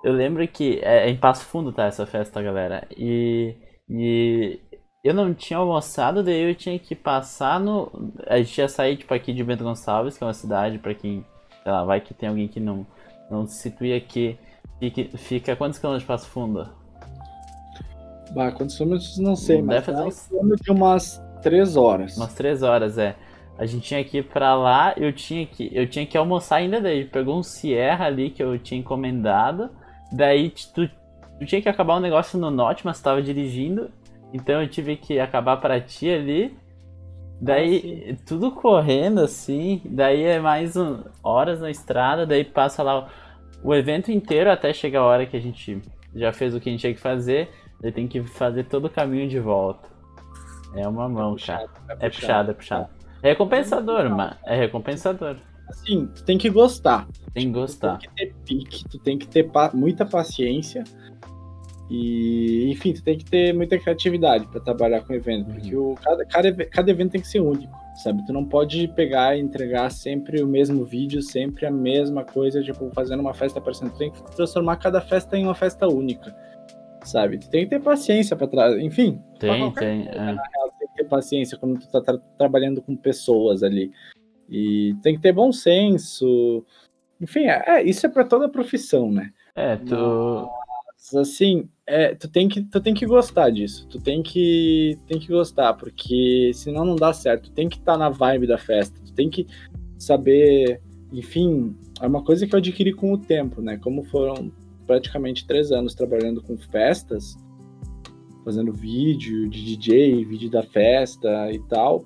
eu 0.03 0.13
lembro 0.13 0.45
que 0.47 0.79
é, 0.81 1.07
é, 1.07 1.09
em 1.09 1.17
Passo 1.17 1.45
Fundo, 1.45 1.71
tá? 1.71 1.85
Essa 1.85 2.05
festa, 2.05 2.41
galera. 2.41 2.87
E, 2.97 3.55
e 3.89 4.59
eu 5.03 5.13
não 5.13 5.33
tinha 5.33 5.59
almoçado, 5.59 6.23
daí 6.23 6.49
eu 6.49 6.55
tinha 6.55 6.77
que 6.79 6.95
passar 6.95 7.59
no. 7.59 7.91
A 8.27 8.37
gente 8.37 8.57
ia 8.57 8.67
sair, 8.67 8.97
tipo, 8.97 9.13
aqui 9.13 9.33
de 9.33 9.43
Bento 9.43 9.63
Gonçalves, 9.63 10.17
que 10.17 10.23
é 10.23 10.27
uma 10.27 10.33
cidade, 10.33 10.79
pra 10.79 10.93
quem. 10.93 11.25
Sei 11.63 11.71
lá, 11.71 11.83
vai 11.83 12.01
que 12.01 12.13
tem 12.13 12.29
alguém 12.29 12.47
que 12.47 12.59
não, 12.59 12.85
não 13.29 13.45
se 13.45 13.61
situa 13.61 13.95
aqui. 13.95 14.37
Fica, 14.79 15.17
fica 15.17 15.55
quantos 15.55 15.77
quilômetros 15.77 16.03
de 16.03 16.07
Passo 16.07 16.27
Fundo? 16.27 16.80
Bah, 18.33 18.51
quantos 18.51 18.77
quilômetros 18.77 19.17
não 19.17 19.35
sei, 19.35 19.57
não 19.57 19.65
mas 19.65 19.85
fazer 19.85 20.03
uns... 20.03 20.29
de 20.61 20.71
umas 20.71 21.23
três 21.41 21.75
horas. 21.75 22.15
Umas 22.17 22.33
três 22.33 22.63
horas, 22.63 22.97
é. 22.97 23.15
A 23.57 23.65
gente 23.65 23.83
tinha 23.83 24.03
que 24.03 24.19
ir 24.19 24.23
pra 24.23 24.55
lá, 24.55 24.93
eu 24.97 25.11
tinha 25.13 25.45
que, 25.45 25.69
eu 25.73 25.87
tinha 25.87 26.05
que 26.05 26.17
almoçar 26.17 26.57
ainda 26.57 26.81
daí. 26.81 27.05
Pegou 27.05 27.37
um 27.37 27.43
Sierra 27.43 28.05
ali 28.05 28.29
que 28.29 28.41
eu 28.41 28.57
tinha 28.57 28.79
encomendado. 28.79 29.69
Daí 30.11 30.49
tu, 30.49 30.89
tu 31.39 31.45
tinha 31.45 31.61
que 31.61 31.69
acabar 31.69 31.97
um 31.97 31.99
negócio 31.99 32.39
no 32.39 32.49
norte, 32.49 32.85
mas 32.85 33.01
tava 33.01 33.21
dirigindo. 33.21 33.91
Então 34.33 34.61
eu 34.61 34.67
tive 34.67 34.95
que 34.95 35.19
acabar 35.19 35.57
pra 35.57 35.79
ti 35.79 36.09
ali. 36.09 36.57
Daí 37.39 38.11
ah, 38.11 38.23
tudo 38.25 38.51
correndo 38.51 39.21
assim. 39.21 39.81
Daí 39.85 40.23
é 40.23 40.39
mais 40.39 40.75
um, 40.75 41.03
horas 41.21 41.59
na 41.59 41.69
estrada. 41.69 42.25
Daí 42.25 42.43
passa 42.43 42.81
lá 42.81 43.01
o, 43.63 43.69
o 43.69 43.75
evento 43.75 44.11
inteiro 44.11 44.49
até 44.49 44.73
chegar 44.73 45.01
a 45.01 45.05
hora 45.05 45.25
que 45.25 45.37
a 45.37 45.41
gente 45.41 45.81
já 46.15 46.31
fez 46.31 46.55
o 46.55 46.59
que 46.59 46.69
a 46.69 46.71
gente 46.71 46.81
tinha 46.81 46.93
que 46.93 46.99
fazer. 46.99 47.49
Ele 47.81 47.91
tem 47.91 48.07
que 48.07 48.21
fazer 48.23 48.65
todo 48.65 48.85
o 48.85 48.89
caminho 48.89 49.27
de 49.27 49.39
volta. 49.39 49.89
É 50.75 50.87
uma 50.87 51.09
mão, 51.09 51.31
é 51.31 51.33
puxado, 51.33 51.69
cara. 51.87 51.99
É, 51.99 52.05
é 52.05 52.09
puxado, 52.09 52.51
é 52.51 52.53
puxado. 52.53 52.89
É 53.23 53.29
recompensador, 53.29 54.09
mas 54.09 54.37
é 54.45 54.55
recompensador. 54.55 55.37
Assim, 55.67 56.07
tu 56.07 56.23
tem 56.23 56.37
que 56.37 56.49
gostar. 56.49 57.07
Tem 57.33 57.47
que 57.47 57.53
gostar. 57.53 57.97
Tu 57.97 58.01
tem 58.01 58.09
que 58.09 58.15
ter 58.15 58.33
pique, 58.45 58.89
tu 58.89 58.99
tem 58.99 59.17
que 59.17 59.27
ter 59.27 59.43
pa 59.51 59.71
muita 59.73 60.05
paciência. 60.05 60.83
E, 61.89 62.71
enfim, 62.71 62.93
tu 62.93 63.03
tem 63.03 63.17
que 63.17 63.25
ter 63.25 63.53
muita 63.53 63.77
criatividade 63.77 64.47
para 64.47 64.61
trabalhar 64.61 65.01
com 65.01 65.13
evento, 65.13 65.47
uhum. 65.47 65.53
porque 65.55 65.75
o, 65.75 65.95
cada, 65.95 66.25
cada, 66.25 66.65
cada 66.65 66.91
evento 66.91 67.11
tem 67.11 67.21
que 67.21 67.27
ser 67.27 67.41
único, 67.41 67.73
sabe? 68.01 68.25
Tu 68.25 68.31
não 68.31 68.45
pode 68.45 68.87
pegar 68.89 69.35
e 69.35 69.41
entregar 69.41 69.91
sempre 69.91 70.41
o 70.41 70.47
mesmo 70.47 70.85
vídeo, 70.85 71.21
sempre 71.21 71.65
a 71.65 71.71
mesma 71.71 72.23
coisa, 72.23 72.63
tipo, 72.63 72.89
fazendo 72.91 73.19
uma 73.19 73.33
festa 73.33 73.59
parecendo. 73.59 73.91
Tu 73.91 73.97
tem 73.97 74.11
que 74.11 74.23
transformar 74.35 74.77
cada 74.77 75.01
festa 75.01 75.37
em 75.37 75.43
uma 75.43 75.55
festa 75.55 75.85
única 75.85 76.33
sabe? 77.03 77.37
Tu 77.37 77.49
tem 77.49 77.63
que 77.63 77.69
ter 77.69 77.81
paciência 77.81 78.35
para 78.35 78.47
trás, 78.47 78.77
enfim. 78.81 79.21
Tem, 79.39 79.71
tem. 79.73 80.05
Coisa, 80.05 80.17
é. 80.17 80.25
real, 80.25 80.71
tem 80.79 80.87
que 80.87 80.95
ter 80.95 81.05
paciência 81.05 81.57
quando 81.57 81.79
tu 81.79 81.87
tá 81.89 82.01
tra 82.01 82.17
trabalhando 82.37 82.81
com 82.81 82.95
pessoas 82.95 83.63
ali. 83.63 83.91
E 84.49 84.95
tem 85.01 85.15
que 85.15 85.21
ter 85.21 85.31
bom 85.31 85.51
senso. 85.51 86.65
Enfim, 87.19 87.45
é, 87.45 87.63
é 87.67 87.83
isso 87.83 88.05
é 88.05 88.09
para 88.09 88.25
toda 88.25 88.49
profissão, 88.49 89.11
né? 89.11 89.31
É, 89.55 89.77
tu. 89.77 90.49
Mas, 90.95 91.15
assim, 91.15 91.67
é, 91.87 92.13
tu, 92.13 92.29
tem 92.29 92.47
que, 92.47 92.61
tu 92.61 92.79
tem 92.79 92.93
que 92.93 93.05
gostar 93.05 93.49
disso. 93.49 93.87
Tu 93.87 93.99
tem 93.99 94.21
que, 94.21 94.99
tem 95.07 95.19
que 95.19 95.27
gostar, 95.27 95.73
porque 95.73 96.51
senão 96.53 96.85
não 96.85 96.95
dá 96.95 97.11
certo. 97.11 97.49
Tu 97.49 97.51
tem 97.51 97.67
que 97.67 97.77
estar 97.77 97.93
tá 97.93 97.97
na 97.97 98.09
vibe 98.09 98.47
da 98.47 98.57
festa. 98.57 98.99
Tu 99.03 99.13
tem 99.13 99.29
que 99.29 99.47
saber, 99.97 100.81
enfim, 101.11 101.75
é 102.01 102.07
uma 102.07 102.23
coisa 102.23 102.45
que 102.45 102.53
eu 102.53 102.59
adquiri 102.59 102.93
com 102.93 103.13
o 103.13 103.17
tempo, 103.17 103.61
né? 103.61 103.77
Como 103.77 104.03
foram 104.03 104.51
praticamente 104.91 105.47
três 105.47 105.71
anos 105.71 105.95
trabalhando 105.95 106.41
com 106.41 106.57
festas, 106.57 107.37
fazendo 108.43 108.73
vídeo 108.73 109.47
de 109.47 109.63
DJ, 109.63 110.25
vídeo 110.25 110.51
da 110.51 110.63
festa 110.63 111.49
e 111.49 111.59
tal, 111.69 112.03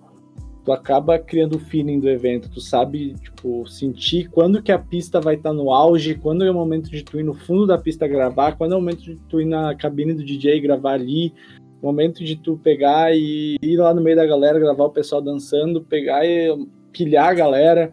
tu 0.64 0.72
acaba 0.72 1.18
criando 1.18 1.56
o 1.56 1.60
feeling 1.60 2.00
do 2.00 2.08
evento, 2.08 2.48
tu 2.48 2.62
sabe, 2.62 3.16
tipo, 3.16 3.66
sentir 3.66 4.30
quando 4.30 4.62
que 4.62 4.72
a 4.72 4.78
pista 4.78 5.20
vai 5.20 5.34
estar 5.34 5.50
tá 5.50 5.56
no 5.56 5.72
auge, 5.72 6.14
quando 6.14 6.46
é 6.46 6.52
o 6.52 6.54
momento 6.54 6.92
de 6.92 7.04
tu 7.04 7.20
ir 7.20 7.24
no 7.24 7.34
fundo 7.34 7.66
da 7.66 7.76
pista 7.76 8.08
gravar, 8.08 8.56
quando 8.56 8.74
é 8.74 8.76
o 8.76 8.80
momento 8.80 9.02
de 9.02 9.16
tu 9.22 9.42
ir 9.42 9.46
na 9.46 9.74
cabine 9.74 10.14
do 10.14 10.24
DJ 10.24 10.62
gravar 10.62 10.94
ali, 10.94 11.34
momento 11.82 12.24
de 12.24 12.36
tu 12.36 12.56
pegar 12.56 13.16
e 13.16 13.56
ir 13.64 13.78
lá 13.78 13.96
no 13.96 14.02
meio 14.02 14.16
da 14.16 14.28
galera, 14.28 14.60
gravar 14.60 14.86
o 14.86 14.92
pessoal 14.92 15.24
dançando, 15.24 15.82
pegar 15.82 16.24
e 16.24 16.56
pilhar 16.92 17.30
a 17.30 17.34
galera, 17.34 17.92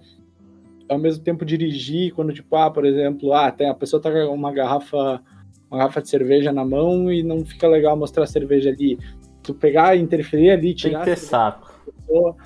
ao 0.89 0.99
mesmo 0.99 1.23
tempo 1.23 1.45
dirigir, 1.45 2.13
quando 2.15 2.33
tipo, 2.33 2.55
ah, 2.57 2.71
por 2.71 2.85
exemplo, 2.85 3.33
ah, 3.33 3.51
tem, 3.51 3.69
a 3.69 3.75
pessoa 3.75 4.01
tá 4.01 4.11
com 4.11 4.35
uma 4.35 4.53
garrafa, 4.53 5.23
uma 5.71 5.79
garrafa 5.79 6.03
de 6.03 6.09
cerveja 6.09 6.53
na 6.53 6.65
mão 6.65 7.13
e 7.13 7.23
não 7.23 7.45
fica 7.45 7.67
legal 7.69 7.97
mostrar 7.97 8.25
a 8.25 8.27
cerveja 8.27 8.71
ali. 8.71 8.99
Tu 9.43 9.55
pegar 9.55 9.97
e 9.97 10.01
interferir 10.01 10.51
ali, 10.51 10.75
tirar 10.75 11.05
Tem 11.05 11.15
que 11.15 11.21
ter 11.21 11.27
saco. 11.27 11.73
Pessoa, 11.85 12.37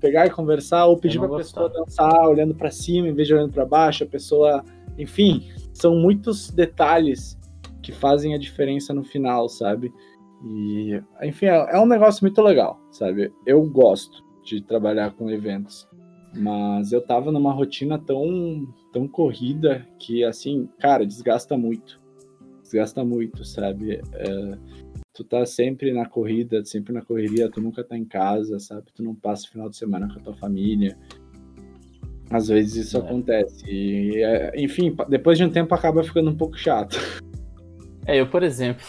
pegar 0.00 0.26
e 0.26 0.30
conversar, 0.30 0.86
ou 0.86 0.98
pedir 0.98 1.18
pra 1.18 1.28
pessoa 1.28 1.68
dançar 1.68 2.28
olhando 2.28 2.54
para 2.54 2.70
cima 2.70 3.08
em 3.08 3.14
vez 3.14 3.26
de 3.26 3.34
olhando 3.34 3.52
para 3.52 3.64
baixo, 3.64 4.04
a 4.04 4.06
pessoa, 4.06 4.62
enfim, 4.98 5.48
são 5.72 5.96
muitos 5.96 6.50
detalhes 6.50 7.38
que 7.82 7.90
fazem 7.90 8.34
a 8.34 8.38
diferença 8.38 8.92
no 8.92 9.02
final, 9.02 9.48
sabe? 9.48 9.92
E, 10.44 11.02
enfim, 11.22 11.46
é, 11.46 11.76
é 11.76 11.80
um 11.80 11.86
negócio 11.86 12.22
muito 12.22 12.40
legal, 12.42 12.78
sabe? 12.90 13.32
Eu 13.46 13.62
gosto 13.64 14.22
de 14.44 14.60
trabalhar 14.60 15.12
com 15.12 15.30
eventos, 15.30 15.88
mas 16.36 16.92
eu 16.92 17.00
tava 17.00 17.30
numa 17.30 17.52
rotina 17.52 17.98
tão, 17.98 18.66
tão 18.92 19.06
corrida 19.06 19.86
que, 19.98 20.24
assim, 20.24 20.68
cara, 20.78 21.06
desgasta 21.06 21.56
muito. 21.56 22.00
Desgasta 22.62 23.04
muito, 23.04 23.44
sabe? 23.44 24.00
É, 24.12 24.58
tu 25.12 25.22
tá 25.22 25.46
sempre 25.46 25.92
na 25.92 26.06
corrida, 26.06 26.64
sempre 26.64 26.92
na 26.92 27.02
correria, 27.02 27.50
tu 27.50 27.60
nunca 27.60 27.84
tá 27.84 27.96
em 27.96 28.04
casa, 28.04 28.58
sabe? 28.58 28.86
Tu 28.94 29.02
não 29.02 29.14
passa 29.14 29.46
o 29.46 29.50
final 29.50 29.68
de 29.68 29.76
semana 29.76 30.08
com 30.12 30.18
a 30.18 30.22
tua 30.22 30.34
família. 30.34 30.96
Às 32.30 32.48
vezes 32.48 32.86
isso 32.86 32.96
é. 32.96 33.00
acontece. 33.00 33.64
E, 33.66 34.22
é, 34.22 34.52
enfim, 34.56 34.94
depois 35.08 35.38
de 35.38 35.44
um 35.44 35.50
tempo 35.50 35.74
acaba 35.74 36.02
ficando 36.02 36.30
um 36.30 36.36
pouco 36.36 36.58
chato. 36.58 36.98
É, 38.06 38.20
eu, 38.20 38.26
por 38.26 38.42
exemplo, 38.42 38.84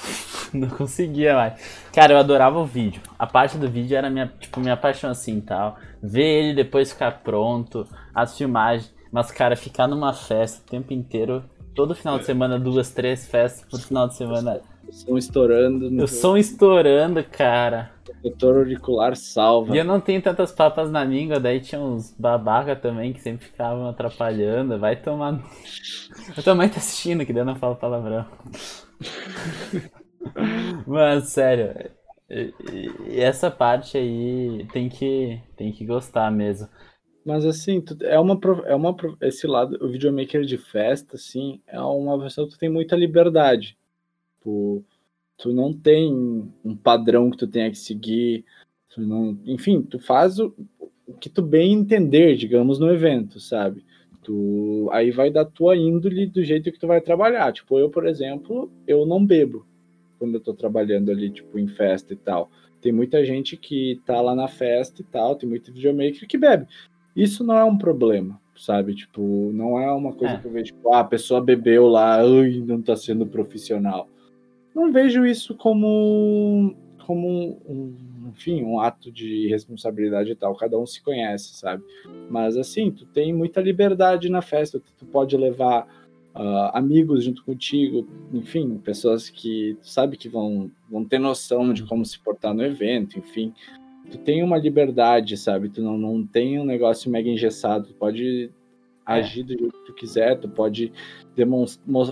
não 0.53 0.69
conseguia 0.69 1.35
mais. 1.35 1.53
Cara, 1.93 2.13
eu 2.13 2.17
adorava 2.17 2.59
o 2.59 2.65
vídeo. 2.65 3.01
A 3.17 3.25
parte 3.25 3.57
do 3.57 3.69
vídeo 3.69 3.97
era 3.97 4.09
minha, 4.09 4.31
tipo, 4.39 4.59
minha 4.59 4.77
paixão 4.77 5.09
assim 5.09 5.39
tal. 5.39 5.77
Ver 6.01 6.23
ele 6.23 6.53
depois 6.53 6.91
ficar 6.91 7.21
pronto, 7.23 7.87
as 8.13 8.37
filmagens. 8.37 8.93
Mas, 9.11 9.31
cara, 9.31 9.55
ficar 9.55 9.87
numa 9.87 10.13
festa 10.13 10.61
o 10.61 10.69
tempo 10.69 10.93
inteiro, 10.93 11.43
todo 11.73 11.95
final 11.95 12.19
de 12.19 12.25
semana, 12.25 12.59
duas, 12.59 12.91
três 12.91 13.27
festas 13.27 13.65
por 13.69 13.79
final 13.79 14.07
de 14.07 14.15
semana. 14.15 14.59
O 14.87 14.93
som 14.93 15.17
estourando. 15.17 16.03
O 16.03 16.07
som 16.07 16.37
estourando, 16.37 17.23
cara. 17.23 17.91
O 18.07 18.23
doutor 18.23 18.57
auricular 18.57 19.15
salva. 19.15 19.75
E 19.75 19.79
eu 19.79 19.85
não 19.85 19.99
tenho 19.99 20.21
tantas 20.21 20.51
papas 20.51 20.91
na 20.91 21.03
língua, 21.03 21.39
daí 21.39 21.59
tinha 21.59 21.81
uns 21.81 22.13
babaca 22.17 22.75
também 22.75 23.13
que 23.13 23.21
sempre 23.21 23.45
ficavam 23.45 23.89
atrapalhando. 23.89 24.77
Vai 24.77 24.95
tomar. 24.95 25.39
Eu 26.35 26.43
também 26.43 26.69
tá 26.69 26.77
assistindo, 26.77 27.25
que 27.25 27.33
daí 27.33 27.41
eu 27.41 27.45
não 27.45 27.55
falo 27.55 27.75
palavrão. 27.75 28.25
Mas, 30.87 31.29
sério, 31.29 31.73
essa 33.09 33.51
parte 33.51 33.97
aí 33.97 34.65
tem 34.71 34.89
que, 34.89 35.39
tem 35.55 35.71
que 35.71 35.85
gostar 35.85 36.31
mesmo. 36.31 36.67
Mas 37.25 37.45
assim, 37.45 37.83
é 38.01 38.19
uma, 38.19 38.39
é 38.65 38.75
uma 38.75 38.95
esse 39.21 39.47
lado, 39.47 39.83
o 39.83 39.89
videomaker 39.89 40.43
de 40.43 40.57
festa, 40.57 41.15
assim, 41.15 41.59
é 41.67 41.79
uma 41.79 42.17
versão 42.19 42.45
que 42.45 42.51
tu 42.51 42.59
tem 42.59 42.69
muita 42.69 42.95
liberdade. 42.95 43.77
Tu, 44.41 44.83
tu 45.37 45.51
não 45.51 45.73
tem 45.73 46.13
um 46.63 46.75
padrão 46.75 47.31
que 47.31 47.37
tu 47.37 47.47
tenha 47.47 47.69
que 47.71 47.77
seguir. 47.77 48.45
Tu 48.89 49.01
não, 49.01 49.39
enfim, 49.45 49.81
tu 49.81 49.99
faz 49.99 50.39
o, 50.39 50.53
o 51.07 51.13
que 51.13 51.29
tu 51.29 51.41
bem 51.41 51.73
entender, 51.73 52.35
digamos, 52.35 52.79
no 52.79 52.91
evento, 52.91 53.39
sabe? 53.39 53.83
Tu, 54.23 54.87
aí 54.91 55.11
vai 55.11 55.31
da 55.31 55.43
tua 55.43 55.75
índole 55.75 56.27
do 56.27 56.43
jeito 56.43 56.71
que 56.71 56.79
tu 56.79 56.87
vai 56.87 57.01
trabalhar. 57.01 57.51
Tipo, 57.53 57.79
eu, 57.79 57.89
por 57.89 58.07
exemplo, 58.07 58.71
eu 58.87 59.05
não 59.05 59.25
bebo 59.25 59.65
quando 60.25 60.35
eu 60.35 60.41
tô 60.41 60.53
trabalhando 60.53 61.11
ali, 61.11 61.29
tipo, 61.29 61.59
em 61.59 61.67
festa 61.67 62.13
e 62.13 62.15
tal. 62.15 62.49
Tem 62.81 62.91
muita 62.91 63.23
gente 63.23 63.55
que 63.55 64.01
tá 64.05 64.19
lá 64.19 64.35
na 64.35 64.47
festa 64.47 65.01
e 65.01 65.05
tal, 65.05 65.35
tem 65.35 65.47
muito 65.47 65.71
videomaker 65.71 66.27
que 66.27 66.37
bebe. 66.37 66.65
Isso 67.15 67.43
não 67.43 67.55
é 67.55 67.63
um 67.63 67.77
problema, 67.77 68.39
sabe? 68.57 68.95
Tipo, 68.95 69.21
não 69.53 69.79
é 69.79 69.91
uma 69.91 70.13
coisa 70.13 70.33
é. 70.33 70.37
que 70.37 70.45
eu 70.45 70.51
vejo, 70.51 70.65
tipo, 70.65 70.93
ah, 70.93 71.01
a 71.01 71.03
pessoa 71.03 71.39
bebeu 71.39 71.87
lá, 71.87 72.19
ai, 72.19 72.63
não 72.65 72.81
tá 72.81 72.95
sendo 72.95 73.25
profissional. 73.25 74.09
Não 74.73 74.91
vejo 74.91 75.25
isso 75.25 75.55
como, 75.55 76.75
como 77.05 77.61
um, 77.67 77.95
enfim, 78.29 78.63
um 78.63 78.79
ato 78.79 79.11
de 79.11 79.47
responsabilidade 79.47 80.31
e 80.31 80.35
tal. 80.35 80.55
Cada 80.55 80.77
um 80.77 80.85
se 80.85 81.01
conhece, 81.01 81.55
sabe? 81.55 81.83
Mas 82.29 82.57
assim, 82.57 82.91
tu 82.91 83.05
tem 83.05 83.31
muita 83.31 83.61
liberdade 83.61 84.27
na 84.27 84.41
festa, 84.41 84.81
tu 84.97 85.05
pode 85.05 85.37
levar 85.37 85.87
uh, 86.35 86.69
amigos 86.73 87.23
junto 87.23 87.43
contigo, 87.43 88.07
enfim, 88.33 88.77
pessoas 88.77 89.29
que 89.29 89.77
sabe 89.81 90.17
que 90.17 90.27
vão, 90.27 90.69
vão 90.89 91.05
ter 91.05 91.19
noção 91.19 91.73
de 91.73 91.83
como 91.83 92.05
se 92.05 92.19
portar 92.19 92.53
no 92.53 92.63
evento, 92.63 93.17
enfim. 93.17 93.53
Tu 94.11 94.17
tem 94.19 94.43
uma 94.43 94.57
liberdade, 94.57 95.37
sabe? 95.37 95.69
Tu 95.69 95.81
não, 95.81 95.97
não 95.97 96.25
tem 96.25 96.59
um 96.59 96.65
negócio 96.65 97.09
mega 97.09 97.29
engessado, 97.29 97.87
tu 97.87 97.93
pode 97.95 98.51
é. 99.07 99.13
agir 99.13 99.43
do 99.43 99.57
jeito 99.57 99.71
que 99.71 99.85
tu 99.85 99.93
quiser, 99.93 100.39
tu 100.39 100.49
pode 100.49 100.91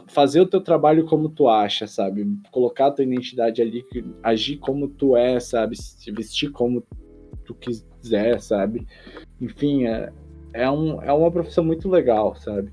fazer 0.07 0.41
o 0.41 0.47
teu 0.47 0.61
trabalho 0.61 1.05
como 1.05 1.29
tu 1.29 1.47
acha, 1.47 1.85
sabe? 1.85 2.25
Colocar 2.51 2.87
a 2.87 2.91
tua 2.91 3.03
identidade 3.03 3.61
ali, 3.61 3.85
agir 4.23 4.57
como 4.57 4.87
tu 4.87 5.15
é, 5.15 5.39
sabe? 5.39 5.75
Se 5.75 6.11
vestir 6.11 6.49
como 6.51 6.83
tu 7.45 7.53
quiser, 7.53 8.39
sabe? 8.41 8.87
Enfim, 9.39 9.85
é, 9.85 10.11
é, 10.53 10.69
um, 10.69 11.01
é 11.01 11.11
uma 11.11 11.31
profissão 11.31 11.63
muito 11.63 11.89
legal, 11.89 12.35
sabe? 12.35 12.71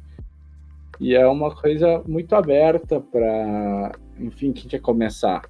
E 1.00 1.14
é 1.14 1.26
uma 1.26 1.54
coisa 1.54 2.02
muito 2.06 2.34
aberta 2.34 3.00
para, 3.00 3.92
enfim, 4.18 4.52
quem 4.52 4.68
quer 4.68 4.80
começar. 4.80 5.48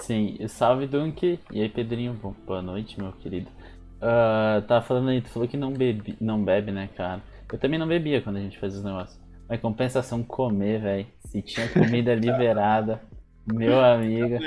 Sim, 0.00 0.38
salve 0.46 0.86
Dunk. 0.86 1.40
E 1.50 1.60
aí, 1.60 1.68
Pedrinho, 1.68 2.14
boa 2.46 2.62
noite, 2.62 3.00
meu 3.00 3.10
querido. 3.12 3.50
Uh, 3.96 4.62
tava 4.62 4.84
falando 4.84 5.08
aí, 5.08 5.20
tu 5.20 5.28
falou 5.30 5.48
que 5.48 5.56
não 5.56 5.72
bebe, 5.72 6.16
não 6.20 6.44
bebe, 6.44 6.70
né, 6.70 6.88
cara? 6.94 7.20
Eu 7.52 7.58
também 7.58 7.80
não 7.80 7.88
bebia 7.88 8.22
quando 8.22 8.36
a 8.36 8.40
gente 8.40 8.58
fazia 8.58 8.78
os 8.78 8.84
negócios. 8.84 9.18
Mas 9.48 9.60
compensação 9.60 10.22
comer, 10.22 10.80
velho. 10.80 11.06
Se 11.26 11.42
tinha 11.42 11.68
comida 11.68 12.14
liberada, 12.16 13.02
meu 13.44 13.82
amigo. 13.82 14.38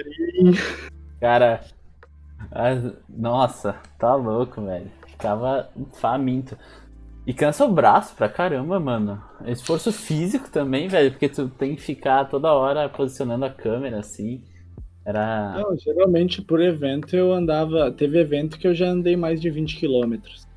Cara, 1.19 1.61
as... 2.49 2.93
nossa, 3.09 3.75
tá 3.97 4.15
louco, 4.15 4.61
velho. 4.61 4.89
Ficava 5.07 5.69
faminto. 5.99 6.57
E 7.29 7.33
cansa 7.33 7.63
o 7.63 7.71
braço 7.71 8.15
pra 8.15 8.27
caramba, 8.27 8.79
mano. 8.79 9.21
Esforço 9.45 9.91
físico 9.93 10.49
também, 10.49 10.87
velho, 10.87 11.11
porque 11.11 11.29
tu 11.29 11.47
tem 11.47 11.75
que 11.75 11.81
ficar 11.83 12.25
toda 12.25 12.51
hora 12.51 12.89
posicionando 12.89 13.45
a 13.45 13.51
câmera 13.51 13.99
assim. 13.99 14.41
Era. 15.05 15.53
Não, 15.59 15.77
geralmente 15.77 16.41
por 16.41 16.59
evento 16.59 17.15
eu 17.15 17.31
andava. 17.31 17.91
Teve 17.91 18.19
evento 18.19 18.57
que 18.57 18.65
eu 18.65 18.73
já 18.73 18.87
andei 18.87 19.15
mais 19.15 19.39
de 19.39 19.47
20 19.47 19.77
quilômetros. 19.77 20.47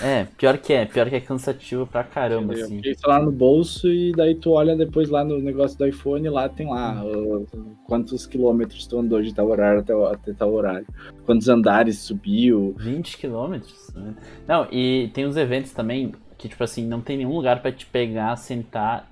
É, 0.00 0.24
pior 0.36 0.58
que 0.58 0.72
é, 0.72 0.84
pior 0.84 1.08
que 1.08 1.16
é 1.16 1.20
cansativo 1.20 1.86
pra 1.86 2.04
caramba, 2.04 2.52
Entendeu? 2.54 2.64
assim. 2.64 2.76
Porque 2.76 2.96
lá 3.06 3.20
no 3.20 3.32
bolso 3.32 3.88
e 3.88 4.12
daí 4.12 4.34
tu 4.34 4.52
olha 4.52 4.76
depois 4.76 5.08
lá 5.08 5.24
no 5.24 5.38
negócio 5.38 5.76
do 5.76 5.86
iPhone, 5.86 6.28
lá 6.28 6.48
tem 6.48 6.68
lá 6.68 7.04
uh, 7.04 7.46
quantos 7.86 8.26
quilômetros 8.26 8.86
tu 8.86 8.98
andou 8.98 9.20
de 9.22 9.34
tal 9.34 9.48
horário 9.48 9.80
até, 9.80 9.92
até 9.92 10.32
tal 10.32 10.52
horário. 10.52 10.86
Quantos 11.26 11.48
andares 11.48 11.98
subiu. 11.98 12.74
20 12.78 13.16
quilômetros? 13.18 13.92
Né? 13.94 14.14
Não, 14.46 14.66
e 14.70 15.10
tem 15.12 15.26
uns 15.26 15.36
eventos 15.36 15.72
também 15.72 16.12
que, 16.38 16.48
tipo 16.48 16.64
assim, 16.64 16.86
não 16.86 17.00
tem 17.00 17.18
nenhum 17.18 17.34
lugar 17.34 17.60
para 17.60 17.70
te 17.70 17.84
pegar, 17.84 18.34
sentar 18.36 19.10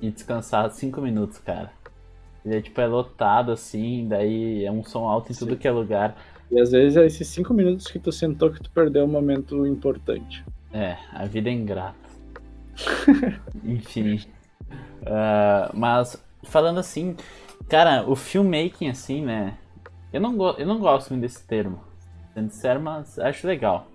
e 0.00 0.10
descansar 0.10 0.70
5 0.70 1.00
minutos, 1.00 1.38
cara. 1.38 1.70
E 2.44 2.52
aí, 2.52 2.60
tipo, 2.60 2.80
é 2.80 2.86
lotado, 2.86 3.52
assim, 3.52 4.06
daí 4.08 4.64
é 4.64 4.70
um 4.70 4.82
som 4.84 5.06
alto 5.06 5.30
em 5.30 5.34
Sim. 5.34 5.46
tudo 5.46 5.56
que 5.56 5.66
é 5.66 5.70
lugar. 5.70 6.16
E 6.52 6.60
às 6.60 6.70
vezes 6.70 6.98
é 6.98 7.06
esses 7.06 7.26
cinco 7.28 7.54
minutos 7.54 7.86
que 7.86 7.98
tu 7.98 8.12
sentou 8.12 8.50
que 8.50 8.62
tu 8.62 8.70
perdeu 8.70 9.04
um 9.04 9.08
momento 9.08 9.66
importante. 9.66 10.44
É, 10.70 10.98
a 11.10 11.24
vida 11.24 11.48
é 11.48 11.52
ingrata. 11.52 11.96
Enfim. 13.64 14.20
Uh, 15.00 15.74
mas 15.74 16.22
falando 16.42 16.78
assim, 16.78 17.16
cara, 17.70 18.04
o 18.06 18.14
filmmaking 18.14 18.90
assim, 18.90 19.24
né? 19.24 19.56
Eu 20.12 20.20
não, 20.20 20.58
eu 20.58 20.66
não 20.66 20.78
gosto 20.78 21.08
muito 21.08 21.22
desse 21.22 21.46
termo. 21.46 21.80
Sendo 22.34 22.50
sincero, 22.50 22.80
mas 22.82 23.18
acho 23.18 23.46
legal. 23.46 23.88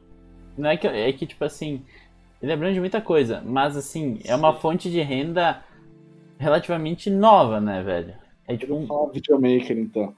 Não 0.58 0.72
é 0.72 0.78
que, 0.78 0.88
é 0.88 1.14
que, 1.14 1.28
tipo 1.28 1.46
assim, 1.46 1.84
ele 2.42 2.52
abrange 2.52 2.80
muita 2.80 3.00
coisa, 3.00 3.40
mas 3.46 3.78
assim, 3.78 4.20
é 4.26 4.36
uma 4.36 4.54
fonte 4.54 4.90
de 4.90 5.00
renda 5.02 5.64
relativamente 6.40 7.12
nova, 7.12 7.62
né, 7.62 7.84
velho? 7.84 8.16
É 8.48 8.58
tipo 8.58 8.74
um. 8.74 9.12
videomaker, 9.12 9.78
então. 9.78 10.16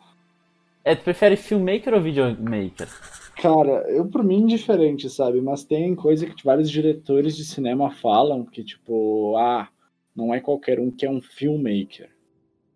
É, 0.83 0.95
tu 0.95 1.03
prefere 1.03 1.35
filmmaker 1.35 1.93
ou 1.93 2.01
videomaker? 2.01 2.87
Cara, 3.35 3.89
eu 3.89 4.05
por 4.05 4.23
mim 4.23 4.41
indiferente, 4.41 5.09
sabe? 5.09 5.39
Mas 5.41 5.63
tem 5.63 5.95
coisa 5.95 6.25
que 6.25 6.43
vários 6.43 6.69
diretores 6.69 7.35
de 7.35 7.45
cinema 7.45 7.89
falam 7.89 8.43
que, 8.43 8.63
tipo, 8.63 9.37
ah, 9.37 9.69
não 10.15 10.33
é 10.33 10.39
qualquer 10.39 10.79
um 10.79 10.91
que 10.91 11.05
é 11.05 11.09
um 11.09 11.21
filmmaker. 11.21 12.09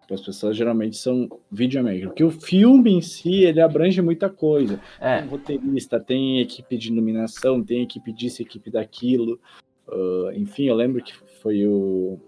As 0.09 0.21
pessoas 0.21 0.55
geralmente 0.55 0.95
são 0.95 1.27
videomaker. 1.51 2.07
Porque 2.07 2.23
o 2.23 2.29
filme 2.29 2.91
em 2.91 3.01
si, 3.01 3.43
ele 3.43 3.59
abrange 3.59 4.01
muita 4.01 4.29
coisa. 4.29 4.79
É. 4.99 5.19
Tem 5.19 5.27
roteirista, 5.27 5.99
tem 5.99 6.39
equipe 6.39 6.77
de 6.77 6.91
iluminação, 6.91 7.63
tem 7.63 7.81
equipe 7.81 8.13
disso, 8.13 8.41
equipe 8.41 8.69
daquilo. 8.69 9.39
Uh, 9.87 10.31
enfim, 10.35 10.65
eu 10.65 10.75
lembro 10.75 11.03
que 11.03 11.13
foi 11.41 11.65
o. 11.65 12.19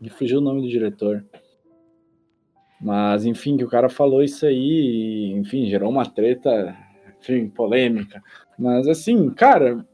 Me 0.00 0.10
fugiu 0.10 0.38
o 0.38 0.42
nome 0.42 0.60
do 0.60 0.68
diretor. 0.68 1.24
Mas, 2.80 3.24
enfim, 3.24 3.56
que 3.56 3.64
o 3.64 3.68
cara 3.68 3.88
falou 3.88 4.22
isso 4.22 4.46
aí, 4.46 4.56
e, 4.56 5.32
enfim, 5.32 5.66
gerou 5.68 5.90
uma 5.90 6.06
treta, 6.06 6.76
enfim, 7.20 7.48
polêmica. 7.48 8.22
Mas, 8.58 8.86
assim, 8.86 9.30
cara, 9.30 9.84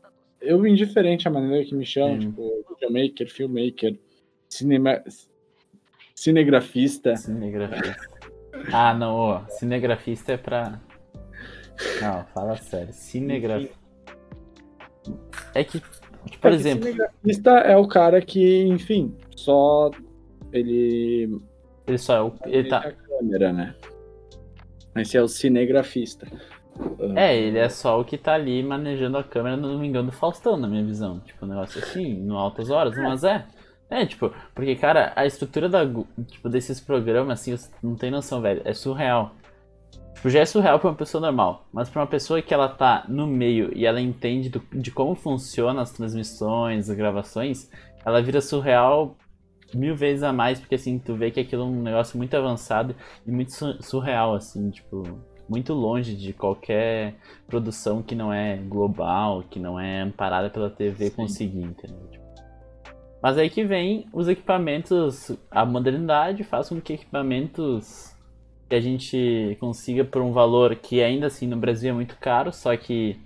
eu 0.40 0.66
indiferente 0.66 1.26
a 1.26 1.30
maneira 1.30 1.64
que 1.64 1.74
me 1.74 1.86
chamam, 1.86 2.14
hum. 2.14 2.18
tipo, 2.18 2.64
videomaker, 2.70 3.30
filmmaker, 3.30 3.98
cinema, 4.48 5.02
cinegrafista. 6.14 7.16
Cinegrafista. 7.16 7.96
Ah, 8.72 8.94
não, 8.94 9.14
ó, 9.14 9.48
cinegrafista 9.48 10.32
é 10.32 10.36
pra. 10.36 10.80
Não, 12.00 12.24
fala 12.34 12.56
sério. 12.56 12.92
Cinegrafista. 12.92 13.74
É 15.54 15.64
que, 15.64 15.82
por 16.40 16.52
é 16.52 16.54
exemplo. 16.54 16.84
cinegrafista 16.84 17.50
é 17.50 17.76
o 17.76 17.88
cara 17.88 18.20
que, 18.20 18.62
enfim, 18.64 19.16
só 19.34 19.90
ele 20.52 21.40
ele 21.86 21.98
só 21.98 22.16
é 22.16 22.22
o. 22.22 22.32
Ele 22.46 22.68
tá... 22.68 22.92
câmera, 22.92 23.52
né? 23.52 23.74
Esse 24.96 25.16
é 25.16 25.22
o 25.22 25.28
cinegrafista. 25.28 26.26
É, 27.14 27.36
ele 27.36 27.58
é 27.58 27.68
só 27.68 28.00
o 28.00 28.04
que 28.04 28.18
tá 28.18 28.34
ali 28.34 28.62
manejando 28.62 29.18
a 29.18 29.24
câmera, 29.24 29.56
não 29.56 29.78
me 29.78 29.86
engano, 29.86 30.10
do 30.10 30.16
Faustão, 30.16 30.56
na 30.56 30.66
minha 30.66 30.84
visão. 30.84 31.20
Tipo, 31.20 31.44
um 31.44 31.48
negócio 31.48 31.82
assim, 31.82 32.14
no 32.14 32.36
altas 32.36 32.70
horas, 32.70 32.96
mas 32.96 33.24
é. 33.24 33.44
É, 33.90 34.04
tipo, 34.06 34.32
porque, 34.54 34.74
cara, 34.74 35.12
a 35.14 35.26
estrutura 35.26 35.68
da, 35.68 35.80
tipo, 36.26 36.48
desses 36.48 36.80
programas, 36.80 37.40
assim, 37.40 37.56
não 37.82 37.94
tem 37.94 38.10
noção, 38.10 38.40
velho. 38.40 38.62
É 38.64 38.72
surreal. 38.72 39.32
Tipo, 40.14 40.30
já 40.30 40.40
é 40.40 40.44
surreal 40.44 40.78
pra 40.78 40.90
uma 40.90 40.96
pessoa 40.96 41.20
normal. 41.20 41.66
Mas 41.72 41.88
pra 41.88 42.00
uma 42.00 42.08
pessoa 42.08 42.42
que 42.42 42.54
ela 42.54 42.68
tá 42.68 43.04
no 43.08 43.26
meio 43.26 43.70
e 43.76 43.86
ela 43.86 44.00
entende 44.00 44.48
do, 44.48 44.62
de 44.72 44.90
como 44.90 45.14
funcionam 45.14 45.80
as 45.80 45.92
transmissões, 45.92 46.88
as 46.90 46.96
gravações, 46.96 47.70
ela 48.04 48.22
vira 48.22 48.40
surreal 48.40 49.16
mil 49.74 49.96
vezes 49.96 50.22
a 50.22 50.32
mais, 50.32 50.58
porque 50.58 50.74
assim, 50.74 50.98
tu 50.98 51.14
vê 51.14 51.30
que 51.30 51.40
aquilo 51.40 51.62
é 51.62 51.66
um 51.66 51.82
negócio 51.82 52.16
muito 52.16 52.34
avançado 52.36 52.94
e 53.26 53.30
muito 53.30 53.52
surreal, 53.82 54.34
assim, 54.34 54.70
tipo, 54.70 55.02
muito 55.48 55.72
longe 55.72 56.16
de 56.16 56.32
qualquer 56.32 57.14
produção 57.46 58.02
que 58.02 58.14
não 58.14 58.32
é 58.32 58.56
global, 58.56 59.44
que 59.48 59.58
não 59.58 59.78
é 59.78 60.00
amparada 60.00 60.50
pela 60.50 60.70
TV 60.70 61.06
Sim. 61.06 61.16
conseguir, 61.16 61.62
entendeu? 61.62 62.08
Tipo, 62.10 62.24
mas 63.22 63.38
aí 63.38 63.48
que 63.48 63.64
vem 63.64 64.06
os 64.12 64.28
equipamentos, 64.28 65.32
a 65.50 65.64
modernidade 65.64 66.44
faz 66.44 66.68
com 66.68 66.78
que 66.78 66.92
equipamentos 66.92 68.14
que 68.68 68.74
a 68.74 68.80
gente 68.80 69.56
consiga 69.60 70.04
por 70.04 70.20
um 70.20 70.32
valor 70.32 70.76
que 70.76 71.02
ainda 71.02 71.28
assim 71.28 71.46
no 71.46 71.56
Brasil 71.56 71.90
é 71.90 71.92
muito 71.94 72.18
caro, 72.18 72.52
só 72.52 72.76
que 72.76 73.18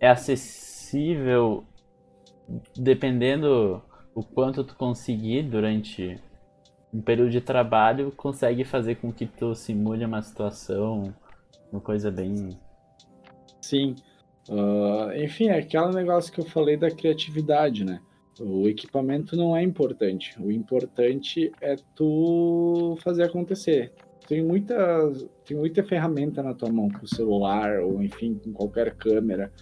é 0.00 0.08
acessível 0.08 1.64
dependendo 2.76 3.82
o 4.18 4.22
quanto 4.24 4.64
tu 4.64 4.74
conseguir 4.74 5.42
durante 5.44 6.20
um 6.92 7.00
período 7.00 7.30
de 7.30 7.40
trabalho 7.40 8.12
consegue 8.16 8.64
fazer 8.64 8.96
com 8.96 9.12
que 9.12 9.26
tu 9.26 9.54
simule 9.54 10.04
uma 10.04 10.20
situação, 10.20 11.14
uma 11.70 11.80
coisa 11.80 12.10
bem. 12.10 12.50
Sim. 13.60 13.94
Uh, 14.48 15.12
enfim, 15.22 15.48
é 15.48 15.58
aquele 15.58 15.90
negócio 15.94 16.32
que 16.32 16.40
eu 16.40 16.44
falei 16.44 16.76
da 16.76 16.90
criatividade, 16.90 17.84
né? 17.84 18.00
O 18.40 18.66
equipamento 18.66 19.36
não 19.36 19.56
é 19.56 19.62
importante. 19.62 20.34
O 20.40 20.50
importante 20.50 21.52
é 21.60 21.76
tu 21.94 22.98
fazer 23.00 23.22
acontecer. 23.22 23.92
Tem 24.26 24.42
muita, 24.42 25.12
tem 25.44 25.56
muita 25.56 25.84
ferramenta 25.84 26.42
na 26.42 26.54
tua 26.54 26.72
mão, 26.72 26.88
com 26.88 27.04
o 27.04 27.08
celular, 27.08 27.80
ou 27.80 28.02
enfim, 28.02 28.34
com 28.34 28.52
qualquer 28.52 28.96
câmera 28.96 29.52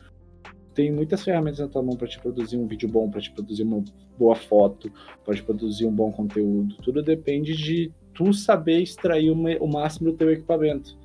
tem 0.77 0.93
muitas 0.93 1.25
ferramentas 1.25 1.59
na 1.59 1.69
tua 1.69 1.83
mão 1.83 1.97
para 1.97 2.07
te 2.07 2.21
produzir 2.21 2.59
um 2.59 2.67
vídeo 2.67 2.87
bom, 2.87 3.11
para 3.11 3.23
te 3.23 3.33
produzir 3.33 3.63
uma 3.63 3.83
boa 4.19 4.37
foto, 4.37 4.93
para 5.25 5.35
te 5.35 5.43
produzir 5.43 5.87
um 5.87 5.91
bom 5.93 6.13
conteúdo. 6.13 6.77
Tudo 6.83 7.03
depende 7.03 7.57
de 7.57 7.91
tu 8.13 8.33
saber 8.35 8.83
extrair 8.83 9.31
o 9.31 9.67
máximo 9.67 10.13
do 10.13 10.17
teu 10.19 10.31
equipamento. 10.31 10.97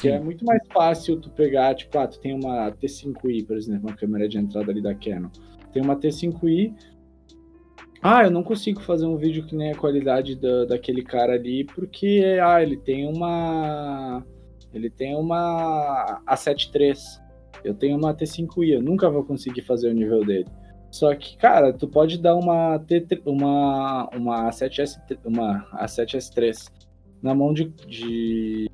Que 0.00 0.08
é 0.08 0.20
muito 0.20 0.44
mais 0.44 0.60
fácil 0.70 1.18
tu 1.18 1.30
pegar, 1.30 1.74
tipo, 1.74 1.96
ah, 1.96 2.06
tu 2.06 2.18
tem 2.18 2.34
uma 2.34 2.70
T5i, 2.72 3.46
por 3.46 3.56
exemplo, 3.56 3.88
uma 3.88 3.96
câmera 3.96 4.28
de 4.28 4.36
entrada 4.36 4.70
ali 4.70 4.82
da 4.82 4.94
Canon. 4.94 5.30
Tem 5.72 5.80
uma 5.80 5.96
T5i. 5.96 6.74
Ah, 8.02 8.24
eu 8.24 8.30
não 8.30 8.42
consigo 8.42 8.80
fazer 8.80 9.06
um 9.06 9.16
vídeo 9.16 9.46
que 9.46 9.54
nem 9.54 9.70
a 9.70 9.76
qualidade 9.76 10.34
da, 10.34 10.66
daquele 10.66 11.02
cara 11.02 11.34
ali, 11.34 11.64
porque 11.64 12.38
ah, 12.42 12.60
ele 12.60 12.76
tem 12.76 13.06
uma. 13.06 14.22
Ele 14.74 14.90
tem 14.90 15.16
uma 15.16 16.20
A7 16.26 16.74
III. 16.74 17.27
Eu 17.64 17.74
tenho 17.74 17.96
uma 17.96 18.14
T5i, 18.14 18.74
eu 18.74 18.82
nunca 18.82 19.10
vou 19.10 19.24
conseguir 19.24 19.62
fazer 19.62 19.90
o 19.90 19.94
nível 19.94 20.24
dele. 20.24 20.46
Só 20.90 21.14
que, 21.14 21.36
cara, 21.36 21.72
tu 21.72 21.86
pode 21.86 22.18
dar 22.18 22.34
uma 22.34 22.78
T 22.78 23.06
uma 23.26 24.08
uma 24.14 24.48
A7S 24.48 24.98
uma 25.24 25.66
A7S3 25.72 26.70
na 27.22 27.34
mão 27.34 27.52
de, 27.52 27.64
de 27.86 28.70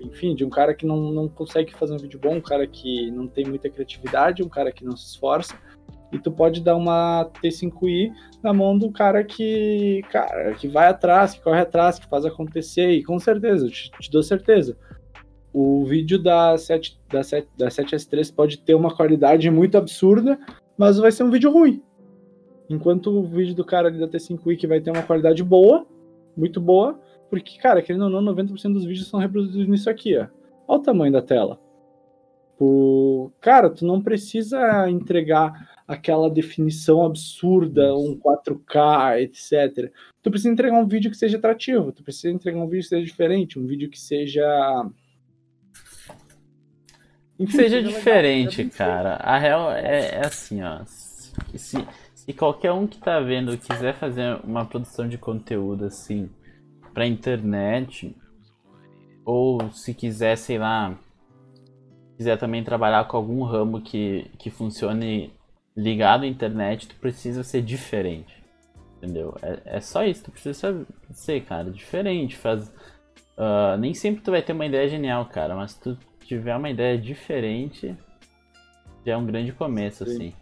enfim, 0.00 0.34
de 0.34 0.44
um 0.44 0.50
cara 0.50 0.74
que 0.74 0.86
não, 0.86 1.10
não 1.10 1.28
consegue 1.28 1.74
fazer 1.74 1.94
um 1.94 1.98
vídeo 1.98 2.20
bom, 2.20 2.36
um 2.36 2.40
cara 2.40 2.66
que 2.66 3.10
não 3.10 3.26
tem 3.26 3.44
muita 3.44 3.68
criatividade, 3.68 4.42
um 4.42 4.48
cara 4.48 4.70
que 4.70 4.84
não 4.84 4.96
se 4.96 5.06
esforça, 5.06 5.56
e 6.12 6.18
tu 6.18 6.30
pode 6.30 6.62
dar 6.62 6.76
uma 6.76 7.30
T5i 7.42 8.12
na 8.42 8.52
mão 8.52 8.78
do 8.78 8.90
cara 8.90 9.24
que, 9.24 10.02
cara, 10.10 10.54
que 10.54 10.68
vai 10.68 10.88
atrás, 10.88 11.34
que 11.34 11.42
corre 11.42 11.60
atrás, 11.60 11.98
que 11.98 12.08
faz 12.08 12.24
acontecer, 12.24 12.90
e 12.92 13.02
com 13.02 13.18
certeza, 13.18 13.68
te, 13.68 13.90
te 13.90 14.10
dou 14.10 14.22
certeza, 14.22 14.76
o 15.52 15.84
vídeo 15.84 16.18
da, 16.18 16.56
7, 16.56 16.98
da, 17.10 17.22
7, 17.22 17.48
da 17.56 17.68
7S3 17.68 18.34
pode 18.34 18.58
ter 18.58 18.74
uma 18.74 18.94
qualidade 18.94 19.50
muito 19.50 19.76
absurda, 19.76 20.38
mas 20.76 20.98
vai 20.98 21.10
ser 21.10 21.24
um 21.24 21.30
vídeo 21.30 21.50
ruim. 21.50 21.82
Enquanto 22.68 23.10
o 23.10 23.26
vídeo 23.26 23.54
do 23.54 23.64
cara 23.64 23.88
ali 23.88 23.98
da 23.98 24.08
T5i 24.08 24.56
que 24.56 24.66
vai 24.66 24.80
ter 24.80 24.90
uma 24.90 25.02
qualidade 25.02 25.42
boa, 25.42 25.86
muito 26.36 26.60
boa, 26.60 27.00
porque, 27.30 27.58
cara, 27.58 27.82
querendo 27.82 28.04
ou 28.04 28.10
não, 28.10 28.34
90% 28.34 28.72
dos 28.72 28.84
vídeos 28.84 29.08
são 29.08 29.20
reproduzidos 29.20 29.68
nisso 29.68 29.90
aqui, 29.90 30.16
ó. 30.16 30.26
Olha 30.66 30.80
o 30.80 30.82
tamanho 30.82 31.12
da 31.12 31.22
tela. 31.22 31.58
O... 32.60 33.30
Cara, 33.40 33.70
tu 33.70 33.86
não 33.86 34.02
precisa 34.02 34.88
entregar 34.90 35.68
aquela 35.86 36.28
definição 36.28 37.04
absurda, 37.04 37.94
um 37.96 38.18
4K, 38.18 39.22
etc. 39.22 39.90
Tu 40.22 40.30
precisa 40.30 40.52
entregar 40.52 40.78
um 40.78 40.86
vídeo 40.86 41.10
que 41.10 41.16
seja 41.16 41.38
atrativo, 41.38 41.92
tu 41.92 42.02
precisa 42.02 42.30
entregar 42.30 42.58
um 42.58 42.68
vídeo 42.68 42.82
que 42.82 42.88
seja 42.88 43.06
diferente, 43.06 43.58
um 43.58 43.66
vídeo 43.66 43.88
que 43.88 43.98
seja 43.98 44.44
enfim, 47.40 47.56
seja 47.56 47.82
diferente, 47.82 48.64
cara. 48.66 49.16
A 49.16 49.38
real 49.38 49.70
é, 49.72 50.16
é 50.16 50.26
assim, 50.26 50.62
ó. 50.62 50.80
Se, 50.84 51.76
se 52.14 52.32
qualquer 52.32 52.72
um 52.72 52.86
que 52.86 52.98
tá 52.98 53.20
vendo 53.20 53.56
quiser 53.56 53.94
fazer 53.94 54.40
uma 54.42 54.64
produção 54.64 55.08
de 55.08 55.16
conteúdo 55.16 55.84
assim 55.84 56.28
pra 56.92 57.06
internet, 57.06 58.14
ou 59.24 59.70
se 59.70 59.94
quiser, 59.94 60.36
sei 60.36 60.58
lá, 60.58 60.98
quiser 62.16 62.36
também 62.38 62.64
trabalhar 62.64 63.06
com 63.06 63.16
algum 63.16 63.44
ramo 63.44 63.80
que, 63.80 64.28
que 64.38 64.50
funcione 64.50 65.32
ligado 65.76 66.24
à 66.24 66.26
internet, 66.26 66.88
tu 66.88 66.96
precisa 66.96 67.44
ser 67.44 67.62
diferente. 67.62 68.42
Entendeu? 68.96 69.36
É, 69.40 69.76
é 69.76 69.80
só 69.80 70.04
isso, 70.04 70.24
tu 70.24 70.32
precisa 70.32 70.84
ser, 71.12 71.44
cara, 71.44 71.70
diferente. 71.70 72.36
Faz, 72.36 72.68
uh, 73.36 73.78
nem 73.78 73.94
sempre 73.94 74.22
tu 74.22 74.32
vai 74.32 74.42
ter 74.42 74.52
uma 74.52 74.66
ideia 74.66 74.88
genial, 74.88 75.24
cara, 75.26 75.54
mas 75.54 75.74
tu 75.74 75.96
tiver 76.28 76.54
uma 76.54 76.68
ideia 76.68 76.98
diferente, 76.98 77.96
já 79.04 79.14
é 79.14 79.16
um 79.16 79.24
grande 79.24 79.50
começo, 79.52 80.04
Sim. 80.04 80.12
assim. 80.12 80.34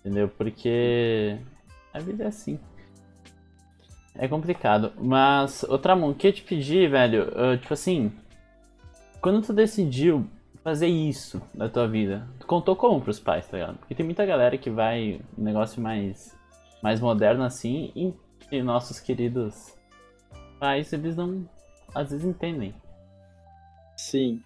Entendeu? 0.00 0.28
Porque 0.28 1.38
a 1.92 1.98
vida 1.98 2.24
é 2.24 2.26
assim. 2.26 2.58
É 4.14 4.28
complicado. 4.28 4.92
Mas, 4.98 5.62
outra 5.62 5.96
mão, 5.96 6.12
que 6.12 6.26
eu 6.26 6.32
te 6.32 6.42
pedi, 6.42 6.86
velho, 6.86 7.28
uh, 7.28 7.56
tipo 7.56 7.72
assim, 7.72 8.12
quando 9.20 9.44
tu 9.44 9.52
decidiu 9.52 10.26
fazer 10.62 10.88
isso 10.88 11.40
na 11.54 11.68
tua 11.68 11.88
vida, 11.88 12.28
tu 12.38 12.46
contou 12.46 12.76
como 12.76 13.00
pros 13.00 13.18
pais, 13.18 13.46
tá 13.46 13.56
ligado? 13.56 13.78
Porque 13.78 13.94
tem 13.94 14.04
muita 14.04 14.26
galera 14.26 14.58
que 14.58 14.68
vai 14.68 15.20
um 15.38 15.42
negócio 15.42 15.80
mais, 15.80 16.36
mais 16.82 17.00
moderno 17.00 17.44
assim 17.44 17.90
e, 17.96 18.12
e 18.52 18.62
nossos 18.62 19.00
queridos 19.00 19.74
pais, 20.58 20.92
eles 20.92 21.16
não, 21.16 21.48
às 21.94 22.10
vezes 22.10 22.26
entendem. 22.26 22.74
Sim. 23.96 24.42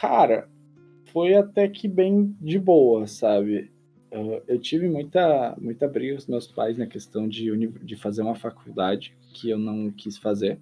Cara, 0.00 0.48
foi 1.12 1.34
até 1.34 1.68
que 1.68 1.86
bem 1.86 2.34
de 2.40 2.58
boa, 2.58 3.06
sabe? 3.06 3.70
Eu, 4.48 4.58
tive 4.58 4.88
muita, 4.88 5.54
muita 5.60 5.86
briga 5.86 6.16
com 6.16 6.32
meus 6.32 6.46
pais 6.46 6.78
na 6.78 6.86
questão 6.86 7.28
de, 7.28 7.54
de 7.66 7.96
fazer 7.96 8.22
uma 8.22 8.34
faculdade 8.34 9.14
que 9.34 9.50
eu 9.50 9.58
não 9.58 9.90
quis 9.90 10.16
fazer. 10.16 10.58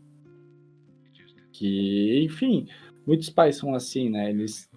Que, 1.53 2.25
enfim, 2.25 2.67
muitos 3.07 3.31
pais 3.31 3.57
são 3.57 3.75
assim, 3.75 4.11
né? 4.11 4.29
Eles 4.29 4.69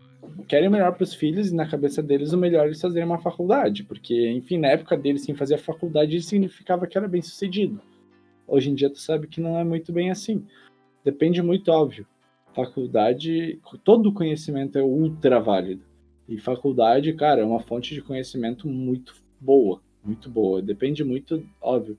querem 0.47 0.68
o 0.68 0.72
melhor 0.72 0.93
para 0.93 1.05
os 1.05 1.16
filhos 1.16 1.49
e 1.49 1.55
na 1.55 1.68
cabeça 1.68 2.03
deles 2.03 2.32
o 2.32 2.38
melhor 2.38 2.66
é 2.66 2.68
eles 2.68 2.80
fazerem 2.80 3.07
uma 3.07 3.20
faculdade, 3.20 3.84
porque, 3.84 4.30
enfim, 4.30 4.59
na 4.59 4.68
época 4.68 4.95
deles, 4.95 5.24
sim, 5.24 5.34
fazer 5.34 5.55
a 5.55 5.57
faculdade 5.57 6.22
significava 6.22 6.86
que 6.86 6.97
era 6.97 7.07
bem 7.07 7.22
sucedido. 7.24 7.82
Hoje 8.47 8.70
em 8.70 8.76
dia 8.76 8.91
tu 8.91 8.99
sabe 8.99 9.26
que 9.26 9.41
não 9.41 9.57
é 9.57 9.64
muito 9.64 9.91
bem 9.91 10.12
assim. 10.12 10.45
Depende 11.03 11.41
muito, 11.41 11.72
óbvio. 11.72 12.05
Faculdade, 12.53 13.59
todo 13.83 14.13
conhecimento 14.13 14.77
é 14.77 14.83
ultra 14.83 15.39
válido. 15.39 15.83
E 16.27 16.39
faculdade, 16.39 17.11
cara, 17.13 17.41
é 17.41 17.45
uma 17.45 17.59
fonte 17.59 17.93
de 17.93 18.01
conhecimento 18.01 18.67
muito 18.67 19.15
boa, 19.39 19.81
muito 20.03 20.29
boa. 20.29 20.61
Depende 20.61 21.03
muito, 21.03 21.45
óbvio, 21.61 21.97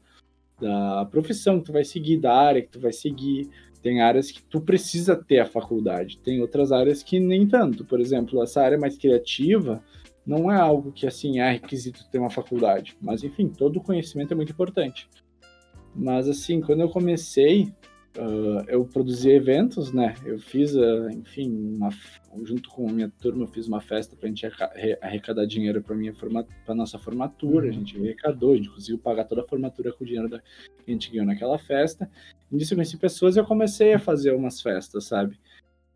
da 0.61 1.05
profissão 1.07 1.59
que 1.59 1.67
tu 1.67 1.73
vai 1.73 1.85
seguir, 1.85 2.19
da 2.19 2.35
área 2.35 2.63
que 2.63 2.69
tu 2.69 2.81
vai 2.81 2.93
seguir. 2.93 3.49
Tem 3.83 4.01
áreas 4.01 4.31
que 4.31 4.43
tu 4.45 4.61
precisa 4.61 5.17
ter 5.17 5.41
a 5.41 5.47
faculdade, 5.47 6.19
tem 6.19 6.41
outras 6.41 6.71
áreas 6.71 7.03
que 7.03 7.19
nem 7.19 7.49
tanto. 7.49 7.85
Por 7.85 8.01
exemplo, 8.01 8.43
essa 8.43 8.63
área 8.63 8.79
mais 8.79 8.97
criativa 8.97 9.83
não 10.25 10.51
é 10.51 10.57
algo 10.57 10.93
que 10.93 11.07
assim 11.07 11.41
é 11.41 11.53
requisito 11.53 12.09
ter 12.11 12.19
uma 12.19 12.31
faculdade, 12.31 12.97
mas 13.01 13.25
enfim, 13.25 13.49
todo 13.49 13.81
conhecimento 13.81 14.33
é 14.33 14.37
muito 14.37 14.53
importante. 14.53 15.09
Mas 15.95 16.29
assim, 16.29 16.61
quando 16.61 16.81
eu 16.81 16.89
comecei, 16.89 17.73
uh, 18.17 18.65
eu 18.69 18.85
produzi 18.85 19.31
eventos, 19.31 19.93
né? 19.93 20.15
Eu 20.25 20.39
fiz, 20.39 20.75
uh, 20.75 21.09
enfim, 21.11 21.51
uma, 21.51 21.91
junto 22.45 22.69
com 22.69 22.89
a 22.89 22.93
minha 22.93 23.11
turma, 23.21 23.45
eu 23.45 23.49
fiz 23.49 23.67
uma 23.67 23.81
festa 23.81 24.17
para 24.17 24.27
a 24.27 24.29
gente 24.29 24.47
arrecadar 25.01 25.47
dinheiro 25.47 25.83
para 25.83 25.95
minha 25.95 26.15
forma, 26.15 26.47
para 26.65 26.75
nossa 26.75 26.99
formatura. 26.99 27.67
Uhum. 27.67 27.71
A 27.71 27.73
gente 27.73 27.97
arrecadou, 27.97 28.53
a 28.53 28.57
gente 28.57 28.71
conseguiu 28.71 28.99
pagar 28.99 29.25
toda 29.25 29.43
a 29.43 29.47
formatura 29.47 29.93
com 29.93 30.05
o 30.05 30.07
dinheiro 30.07 30.29
da, 30.29 30.39
que 30.39 30.91
a 30.91 30.93
gente 30.93 31.11
ganhou 31.11 31.27
naquela 31.27 31.59
festa. 31.59 32.11
E 32.51 32.57
nisso 32.57 32.75
eu 32.75 32.77
conheci 32.77 32.97
pessoas 32.97 33.37
e 33.37 33.39
eu 33.39 33.45
comecei 33.45 33.93
a 33.93 33.99
fazer 33.99 34.35
umas 34.35 34.61
festas, 34.61 35.05
sabe? 35.05 35.39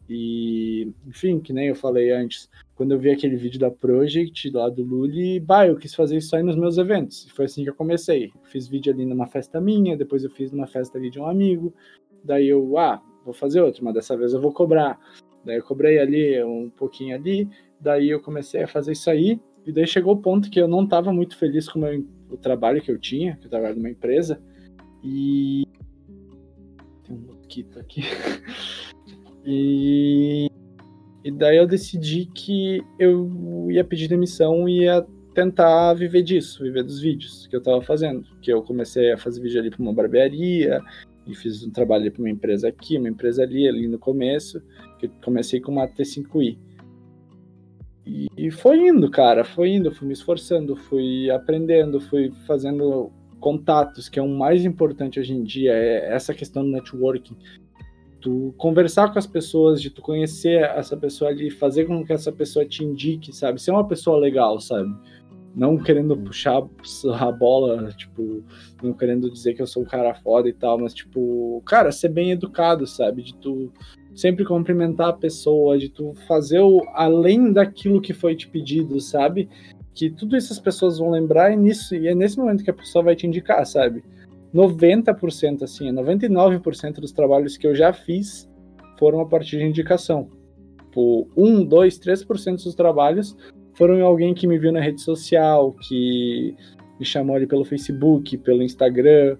E, 0.08 0.92
enfim, 1.06 1.40
que 1.40 1.52
nem 1.52 1.68
eu 1.68 1.74
falei 1.74 2.12
antes, 2.12 2.48
quando 2.76 2.92
eu 2.92 2.98
vi 2.98 3.10
aquele 3.10 3.36
vídeo 3.36 3.58
da 3.58 3.70
Project 3.70 4.50
lá 4.50 4.68
do 4.68 4.84
Luli, 4.84 5.40
bah, 5.40 5.66
eu 5.66 5.76
quis 5.76 5.94
fazer 5.94 6.18
isso 6.18 6.34
aí 6.36 6.42
nos 6.42 6.56
meus 6.56 6.78
eventos. 6.78 7.26
E 7.26 7.30
foi 7.30 7.46
assim 7.46 7.64
que 7.64 7.70
eu 7.70 7.74
comecei. 7.74 8.30
Fiz 8.44 8.68
vídeo 8.68 8.92
ali 8.92 9.04
numa 9.04 9.26
festa 9.26 9.60
minha, 9.60 9.96
depois 9.96 10.22
eu 10.22 10.30
fiz 10.30 10.52
numa 10.52 10.66
festa 10.66 10.96
ali 10.96 11.10
de 11.10 11.18
um 11.18 11.26
amigo. 11.26 11.74
Daí 12.26 12.48
eu, 12.48 12.76
ah, 12.76 13.00
vou 13.24 13.32
fazer 13.32 13.60
outro, 13.60 13.84
mas 13.84 13.94
dessa 13.94 14.16
vez 14.16 14.32
eu 14.32 14.40
vou 14.40 14.52
cobrar. 14.52 14.98
Daí 15.44 15.56
eu 15.56 15.62
cobrei 15.62 15.98
ali 15.98 16.42
um 16.42 16.68
pouquinho 16.68 17.14
ali, 17.14 17.48
daí 17.80 18.10
eu 18.10 18.20
comecei 18.20 18.62
a 18.62 18.68
fazer 18.68 18.92
isso 18.92 19.08
aí. 19.08 19.40
E 19.64 19.72
daí 19.72 19.86
chegou 19.86 20.14
o 20.14 20.20
ponto 20.20 20.50
que 20.50 20.60
eu 20.60 20.68
não 20.68 20.84
estava 20.84 21.12
muito 21.12 21.36
feliz 21.36 21.68
com 21.68 21.78
o, 21.78 21.82
meu, 21.82 22.04
o 22.30 22.36
trabalho 22.36 22.82
que 22.82 22.90
eu 22.90 22.98
tinha, 22.98 23.36
que 23.36 23.46
eu 23.46 23.50
trabalhava 23.50 23.78
numa 23.78 23.90
empresa. 23.90 24.40
E. 25.02 25.64
Tem 27.04 27.16
um 27.16 27.20
mosquito 27.20 27.78
aqui. 27.78 28.02
e 29.46 30.48
e 31.26 31.30
daí 31.32 31.56
eu 31.56 31.66
decidi 31.66 32.26
que 32.26 32.80
eu 33.00 33.68
ia 33.68 33.82
pedir 33.82 34.06
demissão 34.06 34.68
e 34.68 34.84
ia 34.84 35.04
tentar 35.34 35.92
viver 35.94 36.22
disso, 36.22 36.62
viver 36.62 36.84
dos 36.84 37.00
vídeos 37.00 37.48
que 37.48 37.56
eu 37.56 37.60
tava 37.60 37.82
fazendo. 37.82 38.24
Que 38.40 38.52
eu 38.52 38.62
comecei 38.62 39.10
a 39.10 39.18
fazer 39.18 39.40
vídeo 39.40 39.60
ali 39.60 39.68
para 39.68 39.82
uma 39.82 39.92
barbearia 39.92 40.80
e 41.26 41.34
fiz 41.34 41.64
um 41.64 41.70
trabalho 41.70 42.10
para 42.10 42.20
uma 42.20 42.30
empresa 42.30 42.68
aqui, 42.68 42.98
uma 42.98 43.08
empresa 43.08 43.42
ali, 43.42 43.68
ali 43.68 43.88
no 43.88 43.98
começo, 43.98 44.62
que 44.98 45.08
comecei 45.24 45.60
com 45.60 45.72
uma 45.72 45.88
T5i. 45.88 46.58
E 48.36 48.50
foi 48.52 48.86
indo, 48.86 49.10
cara, 49.10 49.44
foi 49.44 49.70
indo, 49.70 49.92
fui 49.92 50.06
me 50.06 50.14
esforçando, 50.14 50.76
fui 50.76 51.28
aprendendo, 51.30 52.00
fui 52.00 52.30
fazendo 52.46 53.10
contatos, 53.40 54.08
que 54.08 54.18
é 54.18 54.22
o 54.22 54.28
mais 54.28 54.64
importante 54.64 55.18
hoje 55.18 55.32
em 55.32 55.42
dia, 55.42 55.72
é 55.72 56.14
essa 56.14 56.32
questão 56.32 56.62
do 56.62 56.70
networking 56.70 57.36
tu 58.26 58.52
conversar 58.58 59.12
com 59.12 59.20
as 59.20 59.26
pessoas, 59.26 59.80
de 59.80 59.88
tu 59.88 60.02
conhecer 60.02 60.62
essa 60.62 60.96
pessoa 60.96 61.30
ali, 61.30 61.48
fazer 61.48 61.84
com 61.84 62.04
que 62.04 62.12
essa 62.12 62.32
pessoa 62.32 62.66
te 62.66 62.82
indique, 62.82 63.32
sabe? 63.32 63.62
Ser 63.62 63.70
uma 63.70 63.86
pessoa 63.86 64.18
legal, 64.18 64.58
sabe? 64.58 64.92
Não 65.56 65.78
querendo 65.78 66.14
puxar 66.14 66.62
a 67.18 67.32
bola, 67.32 67.90
tipo, 67.92 68.44
não 68.82 68.92
querendo 68.92 69.30
dizer 69.30 69.54
que 69.54 69.62
eu 69.62 69.66
sou 69.66 69.82
um 69.82 69.86
cara 69.86 70.14
foda 70.14 70.50
e 70.50 70.52
tal, 70.52 70.78
mas, 70.78 70.92
tipo, 70.92 71.62
cara, 71.64 71.90
ser 71.90 72.10
bem 72.10 72.30
educado, 72.30 72.86
sabe? 72.86 73.22
De 73.22 73.34
tu 73.34 73.72
sempre 74.14 74.44
cumprimentar 74.44 75.08
a 75.08 75.12
pessoa, 75.14 75.78
de 75.78 75.88
tu 75.88 76.12
fazer 76.28 76.60
o 76.60 76.82
além 76.92 77.52
daquilo 77.52 78.02
que 78.02 78.12
foi 78.12 78.36
te 78.36 78.46
pedido, 78.46 79.00
sabe? 79.00 79.48
Que 79.94 80.10
tudo 80.10 80.36
isso 80.36 80.52
as 80.52 80.60
pessoas 80.60 80.98
vão 80.98 81.10
lembrar 81.10 81.50
e 81.50 81.56
nisso, 81.56 81.94
e 81.94 82.06
é 82.06 82.14
nesse 82.14 82.36
momento 82.36 82.62
que 82.62 82.70
a 82.70 82.74
pessoa 82.74 83.02
vai 83.02 83.16
te 83.16 83.26
indicar, 83.26 83.64
sabe? 83.64 84.04
90%, 84.54 85.62
assim, 85.62 85.90
99% 85.90 87.00
dos 87.00 87.12
trabalhos 87.12 87.56
que 87.56 87.66
eu 87.66 87.74
já 87.74 87.94
fiz 87.94 88.46
foram 88.98 89.20
a 89.20 89.26
partir 89.26 89.58
de 89.58 89.64
indicação. 89.64 90.28
Por 90.92 91.28
1, 91.36 91.64
2, 91.64 91.98
3% 91.98 92.64
dos 92.64 92.74
trabalhos 92.74 93.36
foram 93.76 94.04
alguém 94.04 94.34
que 94.34 94.46
me 94.46 94.58
viu 94.58 94.72
na 94.72 94.80
rede 94.80 95.00
social, 95.00 95.72
que 95.72 96.54
me 96.98 97.04
chamou 97.04 97.36
ali 97.36 97.46
pelo 97.46 97.64
Facebook, 97.64 98.36
pelo 98.38 98.62
Instagram, 98.62 99.36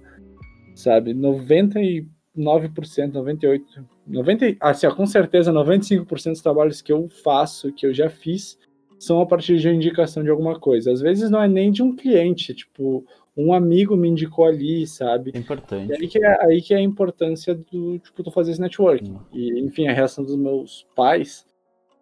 sabe? 0.75 1.15
99%, 1.15 2.07
98%, 2.37 3.63
90, 4.07 4.57
assim, 4.61 4.87
ó, 4.87 4.95
com 4.95 5.07
certeza 5.07 5.53
95% 5.53 6.31
dos 6.31 6.43
trabalhos 6.43 6.83
que 6.83 6.93
eu 6.93 7.09
faço, 7.09 7.73
que 7.73 7.87
eu 7.87 7.95
já 7.95 8.09
fiz, 8.09 8.59
são 8.99 9.21
a 9.21 9.27
partir 9.27 9.59
de 9.59 9.69
indicação 9.69 10.23
de 10.23 10.31
alguma 10.31 10.59
coisa. 10.59 10.93
Às 10.93 11.01
vezes 11.01 11.31
não 11.31 11.43
é 11.43 11.49
nem 11.49 11.71
de 11.71 11.83
um 11.83 11.95
cliente, 11.95 12.55
tipo, 12.55 13.05
um 13.37 13.53
amigo 13.53 13.97
me 13.97 14.09
indicou 14.09 14.47
ali, 14.47 14.87
sabe? 14.87 15.33
É 15.35 15.39
importante. 15.39 15.91
E 15.91 15.95
aí 15.95 16.09
que 16.09 16.25
é, 16.25 16.45
aí 16.45 16.63
que 16.63 16.73
é 16.73 16.79
a 16.79 16.83
importância 16.83 17.55
do, 17.55 17.99
tipo, 17.99 18.23
tu 18.23 18.31
fazer 18.31 18.53
esse 18.53 18.61
networking. 18.61 19.19
E, 19.33 19.61
enfim, 19.61 19.89
a 19.89 19.93
reação 19.93 20.25
dos 20.25 20.37
meus 20.37 20.87
pais. 20.95 21.47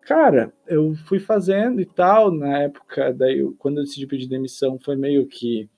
Cara, 0.06 0.52
eu 0.66 0.94
fui 1.06 1.18
fazendo 1.18 1.80
e 1.80 1.86
tal, 1.86 2.30
na 2.30 2.58
época, 2.58 3.12
daí, 3.12 3.42
quando 3.58 3.78
eu 3.78 3.84
decidi 3.84 4.06
pedir 4.06 4.26
demissão, 4.26 4.78
foi 4.78 4.96
meio 4.96 5.26
que. 5.26 5.68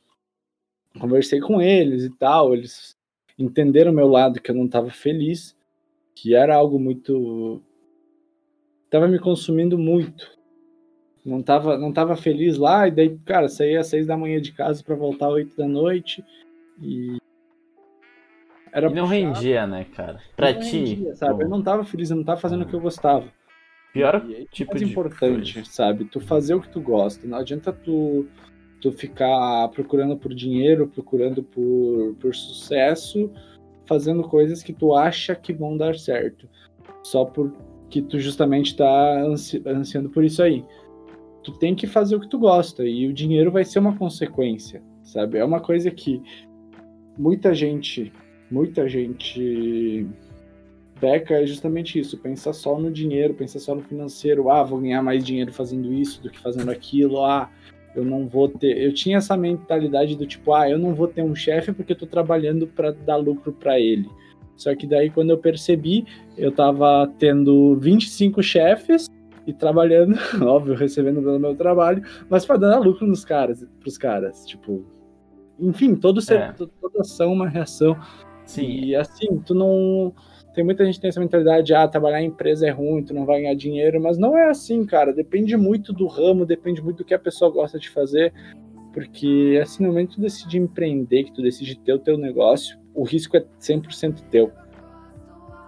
Conversei 0.99 1.41
com 1.41 1.61
eles 1.61 2.05
e 2.05 2.11
tal, 2.11 2.55
eles 2.55 2.97
entenderam 3.39 3.93
meu 3.93 4.09
lado 4.09 4.41
que 4.41 4.51
eu 4.51 4.55
não 4.55 4.65
estava 4.65 4.91
feliz, 4.91 5.57
que 6.15 6.35
era 6.35 6.57
algo 6.57 6.79
muito. 6.79 7.63
Tava 8.91 9.07
me 9.07 9.19
consumindo 9.19 9.79
muito, 9.79 10.37
não 11.25 11.43
tava, 11.43 11.77
não 11.77 11.93
tava 11.93 12.17
feliz 12.17 12.57
lá, 12.57 12.89
e 12.89 12.91
daí, 12.91 13.19
cara, 13.19 13.49
saía 13.49 13.81
às 13.81 13.89
seis 13.89 14.07
da 14.07 14.17
manhã 14.17 14.41
de 14.41 14.53
casa 14.53 14.83
para 14.83 14.95
voltar 14.95 15.27
às 15.27 15.33
oito 15.35 15.57
da 15.57 15.69
noite. 15.69 16.25
E. 16.81 17.19
Era 18.73 18.89
e 18.89 18.95
não 18.95 19.09
puxado. 19.09 19.35
rendia, 19.35 19.67
né, 19.67 19.85
cara? 19.95 20.21
Pra 20.35 20.53
não 20.53 20.61
ti. 20.61 20.85
Rendia, 20.85 21.15
sabe? 21.15 21.45
Eu 21.45 21.49
não 21.49 21.63
tava 21.63 21.85
feliz, 21.85 22.11
eu 22.11 22.17
não 22.17 22.25
tava 22.25 22.41
fazendo 22.41 22.63
o 22.63 22.67
que 22.67 22.75
eu 22.75 22.81
gostava. 22.81 23.27
Pior 23.97 24.25
e 24.29 24.35
aí, 24.35 24.47
tipo 24.51 24.73
mais 24.73 24.85
de 24.85 24.91
importante, 24.91 25.55
coisa. 25.55 25.71
sabe? 25.71 26.05
Tu 26.05 26.21
fazer 26.21 26.55
o 26.55 26.61
que 26.61 26.69
tu 26.69 26.81
gosta. 26.81 27.27
Não 27.27 27.39
adianta 27.39 27.73
tu, 27.73 28.27
tu 28.81 28.93
ficar 28.93 29.69
procurando 29.69 30.17
por 30.17 30.35
dinheiro, 30.35 30.87
procurando 30.89 31.43
por, 31.43 32.15
por 32.21 32.35
sucesso, 32.35 33.31
fazendo 33.87 34.23
coisas 34.23 34.63
que 34.63 34.73
tu 34.73 34.95
acha 34.95 35.35
que 35.35 35.53
vão 35.53 35.77
dar 35.77 35.97
certo. 35.97 36.49
Só 37.03 37.25
porque 37.25 38.03
tu 38.03 38.19
justamente 38.19 38.77
tá 38.77 39.21
ansi 39.23 39.63
ansiando 39.67 40.11
por 40.11 40.25
isso 40.25 40.43
aí 40.43 40.65
tu 41.47 41.53
tem 41.53 41.77
que 41.77 41.87
fazer 41.87 42.17
o 42.17 42.21
que 42.21 42.29
tu 42.29 42.41
gosta 42.41 42.85
e 42.85 43.07
o 43.07 43.13
dinheiro 43.13 43.53
vai 43.53 43.65
ser 43.65 43.79
uma 43.79 43.97
consequência, 43.97 44.83
sabe? 45.05 45.39
É 45.39 45.45
uma 45.45 45.61
coisa 45.61 45.93
que 45.93 46.21
muita 47.17 47.55
gente, 47.55 48.13
muita 48.51 48.89
gente 48.89 50.05
peca 51.01 51.35
é 51.35 51.47
justamente 51.47 51.99
isso, 51.99 52.17
pensa 52.19 52.53
só 52.53 52.79
no 52.79 52.91
dinheiro, 52.91 53.35
pensa 53.35 53.59
só 53.59 53.75
no 53.75 53.83
financeiro, 53.83 54.51
ah, 54.51 54.63
vou 54.63 54.81
ganhar 54.81 55.03
mais 55.03 55.25
dinheiro 55.25 55.53
fazendo 55.53 55.93
isso 55.93 56.23
do 56.23 56.31
que 56.31 56.39
fazendo 56.39 56.71
aquilo, 56.71 57.25
ah, 57.25 57.51
eu 57.95 58.05
não 58.05 58.27
vou 58.27 58.49
ter, 58.49 58.79
eu 58.79 58.93
tinha 58.93 59.19
essa 59.19 59.37
mentalidade 59.37 60.17
do 60.17 60.27
tipo, 60.27 60.53
ah, 60.53 60.69
eu 60.69 60.79
não 60.79 60.95
vou 60.95 61.09
ter 61.09 61.23
um 61.23 61.35
chefe 61.35 61.73
porque 61.73 61.93
eu 61.93 61.97
tô 61.97 62.07
trabalhando 62.07 62.67
para 62.67 62.93
dar 62.93 63.17
lucro 63.17 63.53
para 63.53 63.79
ele. 63.79 64.09
Só 64.57 64.75
que 64.75 64.87
daí 64.87 65.11
quando 65.11 65.31
eu 65.31 65.39
percebi, 65.39 66.07
eu 66.37 66.51
tava 66.51 67.13
tendo 67.19 67.77
25 67.77 68.43
chefes 68.43 69.07
e 69.47 69.53
trabalhando, 69.53 70.17
óbvio, 70.43 70.75
recebendo 70.75 71.23
pelo 71.23 71.39
meu 71.39 71.55
trabalho, 71.55 72.03
mas 72.29 72.45
para 72.45 72.57
dar 72.57 72.79
lucro 72.79 73.07
nos 73.07 73.25
caras, 73.25 73.67
pros 73.81 73.99
caras, 73.99 74.47
tipo, 74.47 74.85
enfim, 75.59 75.95
todo 75.95 76.21
ser, 76.21 76.41
é. 76.41 76.53
toda 76.53 77.01
ação 77.01 77.33
uma 77.33 77.49
reação. 77.49 77.97
Sim. 78.45 78.67
E 78.67 78.95
assim, 78.95 79.39
tu 79.45 79.55
não 79.55 80.15
tem 80.57 80.65
muita 80.65 80.87
gente 80.87 80.95
que 80.95 81.03
tem 81.03 81.11
essa 81.11 81.21
mentalidade, 81.21 81.75
ah, 81.75 81.87
trabalhar 81.87 82.23
em 82.23 82.29
empresa 82.29 82.67
é 82.67 82.71
ruim, 82.71 83.05
tu 83.05 83.13
não 83.13 83.27
vai 83.27 83.43
ganhar 83.43 83.55
dinheiro, 83.55 84.01
mas 84.01 84.17
não 84.17 84.35
é 84.35 84.49
assim, 84.49 84.87
cara. 84.87 85.13
Depende 85.13 85.55
muito 85.55 85.93
do 85.93 86.07
ramo, 86.07 86.47
depende 86.47 86.83
muito 86.83 86.97
do 86.97 87.05
que 87.05 87.13
a 87.13 87.19
pessoa 87.19 87.51
gosta 87.51 87.79
de 87.79 87.91
fazer, 87.91 88.33
porque 88.91 89.61
assim, 89.63 89.83
no 89.83 89.91
momento 89.91 90.09
que 90.09 90.15
tu 90.15 90.23
decide 90.23 90.57
empreender, 90.57 91.25
que 91.25 91.33
tu 91.33 91.43
decide 91.43 91.79
ter 91.79 91.93
o 91.93 91.99
teu 91.99 92.17
negócio, 92.17 92.79
o 92.95 93.05
risco 93.05 93.37
é 93.37 93.45
100% 93.61 94.23
teu. 94.31 94.51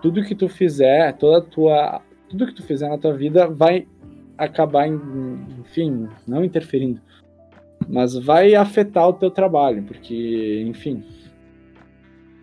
Tudo 0.00 0.24
que 0.24 0.34
tu 0.34 0.48
fizer, 0.48 1.14
toda 1.18 1.42
tua 1.42 2.00
tudo 2.30 2.46
que 2.46 2.54
tu 2.54 2.62
fizer 2.62 2.88
na 2.88 2.96
tua 2.96 3.12
vida 3.12 3.46
vai 3.46 3.86
acabar, 4.38 4.88
enfim, 4.88 6.08
não 6.26 6.42
interferindo, 6.42 6.98
mas 7.86 8.14
vai 8.14 8.54
afetar 8.54 9.06
o 9.06 9.12
teu 9.12 9.30
trabalho, 9.30 9.82
porque, 9.82 10.64
enfim, 10.66 11.04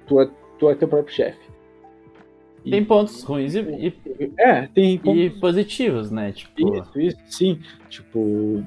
tu 0.06 0.22
é, 0.22 0.30
tu 0.60 0.70
é 0.70 0.76
teu 0.76 0.88
próprio 0.88 1.16
chefe. 1.16 1.45
Tem 2.70 2.84
pontos 2.84 3.24
ruins 3.24 3.54
e, 3.56 3.60
e, 3.60 3.94
é, 4.40 4.68
tem 4.68 4.98
pontos... 4.98 5.22
e 5.22 5.30
positivos, 5.30 6.12
né? 6.12 6.32
Tipo... 6.32 6.76
Isso, 6.76 7.00
isso, 7.00 7.18
sim. 7.28 7.60
Tipo, 7.90 8.20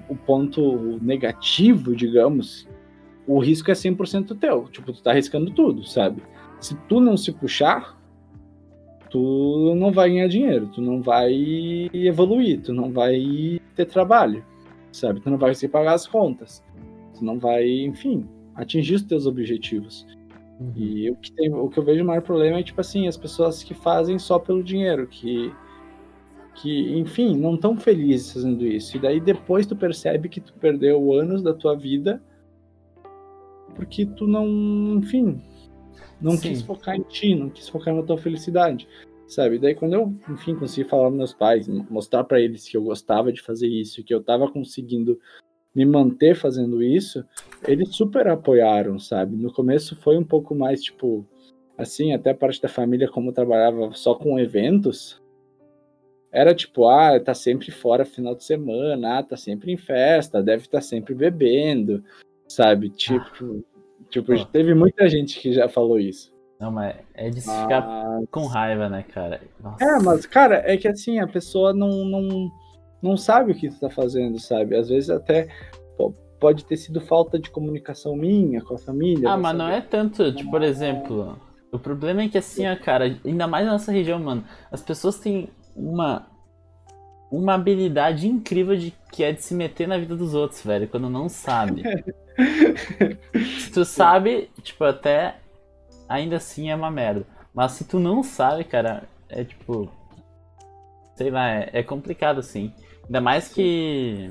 o 0.09 0.17
ponto 0.27 0.99
negativo, 1.03 1.97
digamos, 1.97 2.69
o 3.27 3.39
risco 3.39 3.71
é 3.71 3.75
100% 3.75 4.39
teu. 4.39 4.65
Tipo, 4.71 4.93
tu 4.93 5.03
tá 5.03 5.11
arriscando 5.11 5.51
tudo, 5.51 5.85
sabe? 5.85 6.23
Se 6.61 6.77
tu 6.89 7.01
não 7.01 7.17
se 7.17 7.33
puxar, 7.33 7.99
tu 9.11 9.75
não 9.77 9.93
vai 9.93 10.11
ganhar 10.11 10.29
dinheiro, 10.29 10.69
tu 10.69 10.81
não 10.81 11.03
vai 11.03 11.91
evoluir, 11.93 12.61
tu 12.61 12.73
não 12.73 12.93
vai 12.93 13.61
ter 13.75 13.87
trabalho, 13.87 14.45
sabe? 14.93 15.21
Tu 15.21 15.31
não 15.31 15.39
vai 15.39 15.51
conseguir 15.51 15.73
pagar 15.73 15.95
as 15.95 16.07
contas, 16.07 16.63
tu 17.17 17.25
não 17.25 17.39
vai, 17.39 17.69
enfim, 17.81 18.27
atingir 18.55 18.95
os 18.95 19.03
teus 19.03 19.27
objetivos. 19.27 20.07
Uhum. 20.61 20.73
E 20.75 21.11
o 21.11 21.17
que, 21.17 21.33
tem, 21.33 21.53
o 21.53 21.69
que 21.69 21.79
eu 21.79 21.85
vejo 21.85 22.03
o 22.03 22.07
maior 22.07 22.23
problema 22.23 22.59
é, 22.59 22.63
tipo 22.63 22.81
assim, 22.81 23.07
as 23.07 23.17
pessoas 23.17 23.63
que 23.63 23.75
fazem 23.75 24.19
só 24.19 24.39
pelo 24.39 24.63
dinheiro, 24.63 25.07
que, 25.07 25.53
que 26.57 26.99
enfim, 26.99 27.37
não 27.37 27.55
estão 27.55 27.77
felizes 27.77 28.33
fazendo 28.33 28.67
isso. 28.67 28.97
E 28.97 29.01
daí 29.01 29.21
depois 29.21 29.67
tu 29.67 29.77
percebe 29.77 30.29
que 30.29 30.41
tu 30.41 30.53
perdeu 30.55 31.13
anos 31.13 31.43
da 31.43 31.55
tua 31.55 31.77
vida 31.77 32.21
porque 33.79 34.05
tu 34.05 34.27
não, 34.27 34.45
enfim, 34.97 35.41
não 36.21 36.33
Sim. 36.33 36.49
quis 36.49 36.63
focar 36.63 36.97
em 36.97 37.03
ti, 37.03 37.33
não 37.37 37.49
quis 37.49 37.69
focar 37.69 37.95
na 37.95 38.03
tua 38.03 38.19
felicidade, 38.19 38.89
sabe? 39.29 39.57
Daí 39.57 39.73
quando 39.73 39.95
eu, 39.95 40.13
enfim, 40.29 40.57
consegui 40.57 40.89
falar 40.89 41.07
para 41.09 41.17
meus 41.17 41.33
pais, 41.33 41.69
mostrar 41.69 42.25
para 42.25 42.41
eles 42.41 42.69
que 42.69 42.77
eu 42.77 42.83
gostava 42.83 43.33
de 43.33 43.41
fazer 43.41 43.69
isso, 43.69 44.03
que 44.03 44.13
eu 44.13 44.21
tava 44.21 44.51
conseguindo 44.51 45.17
me 45.79 45.87
manter 45.87 46.35
fazendo 46.35 46.83
isso, 46.83 47.25
eles 47.63 47.95
super 47.95 48.27
apoiaram, 48.27 48.99
sabe? 48.99 49.37
No 49.37 49.53
começo 49.53 49.95
foi 49.95 50.19
um 50.19 50.25
pouco 50.25 50.53
mais 50.53 50.83
tipo 50.83 51.25
assim, 51.77 52.13
até 52.13 52.31
a 52.31 52.35
parte 52.35 52.61
da 52.61 52.69
família 52.69 53.09
como 53.09 53.33
trabalhava 53.33 53.93
só 53.93 54.13
com 54.13 54.41
eventos, 54.41 55.23
era 56.33 56.53
tipo, 56.53 56.89
ah, 56.89 57.21
tá 57.21 57.33
sempre 57.33 57.71
fora 57.71 58.05
final 58.05 58.35
de 58.35 58.43
semana, 58.43 59.19
ah, 59.19 59.23
tá 59.23 59.37
sempre 59.37 59.71
em 59.71 59.77
festa, 59.77 60.43
deve 60.43 60.65
estar 60.65 60.79
tá 60.79 60.83
sempre 60.83 61.15
bebendo, 61.15 62.03
sabe? 62.49 62.91
Tipo, 62.91 63.65
tipo, 64.11 64.35
oh. 64.35 64.45
teve 64.47 64.75
muita 64.75 65.09
gente 65.09 65.39
que 65.39 65.53
já 65.53 65.69
falou 65.69 66.01
isso. 66.01 66.37
Não, 66.59 66.73
mas 66.73 66.97
é 67.15 67.31
de 67.31 67.41
se 67.41 67.49
ficar 67.49 67.87
mas... 67.87 68.29
com 68.33 68.47
raiva, 68.47 68.89
né, 68.89 69.05
cara? 69.15 69.41
Nossa. 69.63 69.85
É, 69.85 70.03
mas, 70.03 70.27
cara, 70.27 70.61
é 70.67 70.77
que 70.77 70.89
assim, 70.89 71.21
a 71.21 71.29
pessoa 71.29 71.73
não, 71.73 72.05
não, 72.05 72.51
não 73.03 73.17
sabe 73.17 73.53
o 73.53 73.55
que 73.55 73.69
tu 73.69 73.79
tá 73.79 73.91
fazendo, 73.91 74.39
sabe? 74.41 74.77
Às 74.77 74.89
vezes 74.89 75.11
até 75.11 75.49
pode 76.39 76.65
ter 76.65 76.77
sido 76.77 77.01
falta 77.01 77.39
de 77.39 77.51
comunicação 77.51 78.17
minha 78.17 78.63
com 78.63 78.75
a 78.75 78.79
família. 78.79 79.31
Ah, 79.31 79.37
mas 79.37 79.53
saber. 79.53 79.59
não 79.59 79.69
é 79.69 79.81
tanto, 79.81 80.33
tipo, 80.33 80.51
por 80.51 80.63
exemplo, 80.63 81.39
o 81.73 81.79
problema 81.79 82.23
é 82.23 82.29
que 82.29 82.39
assim, 82.39 82.67
ó, 82.67 82.77
cara, 82.77 83.19
ainda 83.25 83.47
mais 83.47 83.67
na 83.67 83.73
nossa 83.73 83.93
região, 83.93 84.19
mano, 84.19 84.45
as 84.71 84.83
pessoas 84.83 85.19
têm 85.19 85.49
uma 85.75 86.27
uma 87.31 87.55
habilidade 87.55 88.27
incrível 88.27 88.75
de 88.75 88.95
que 89.13 89.23
é 89.23 89.33
de 89.33 89.43
se 89.43 89.55
meter 89.55 89.87
na 89.87 89.99
vida 89.99 90.17
dos 90.17 90.33
outros, 90.33 90.65
velho, 90.65 90.89
quando 90.89 91.11
não 91.11 91.29
sabe. 91.29 91.83
se 93.61 93.71
tu 93.71 93.85
sabe, 93.85 94.49
tipo, 94.63 94.83
até 94.85 95.37
ainda 96.09 96.37
assim 96.37 96.71
é 96.71 96.75
uma 96.75 96.91
merda. 96.91 97.27
Mas 97.53 97.73
se 97.73 97.85
tu 97.85 97.99
não 97.99 98.23
sabe, 98.23 98.65
cara, 98.65 99.05
é 99.29 99.45
tipo. 99.45 99.91
Sei 101.17 101.31
lá, 101.31 101.51
é, 101.51 101.71
é 101.73 101.83
complicado 101.83 102.39
assim. 102.39 102.73
Ainda 103.09 103.23
mais 103.23 103.49
que, 103.49 104.31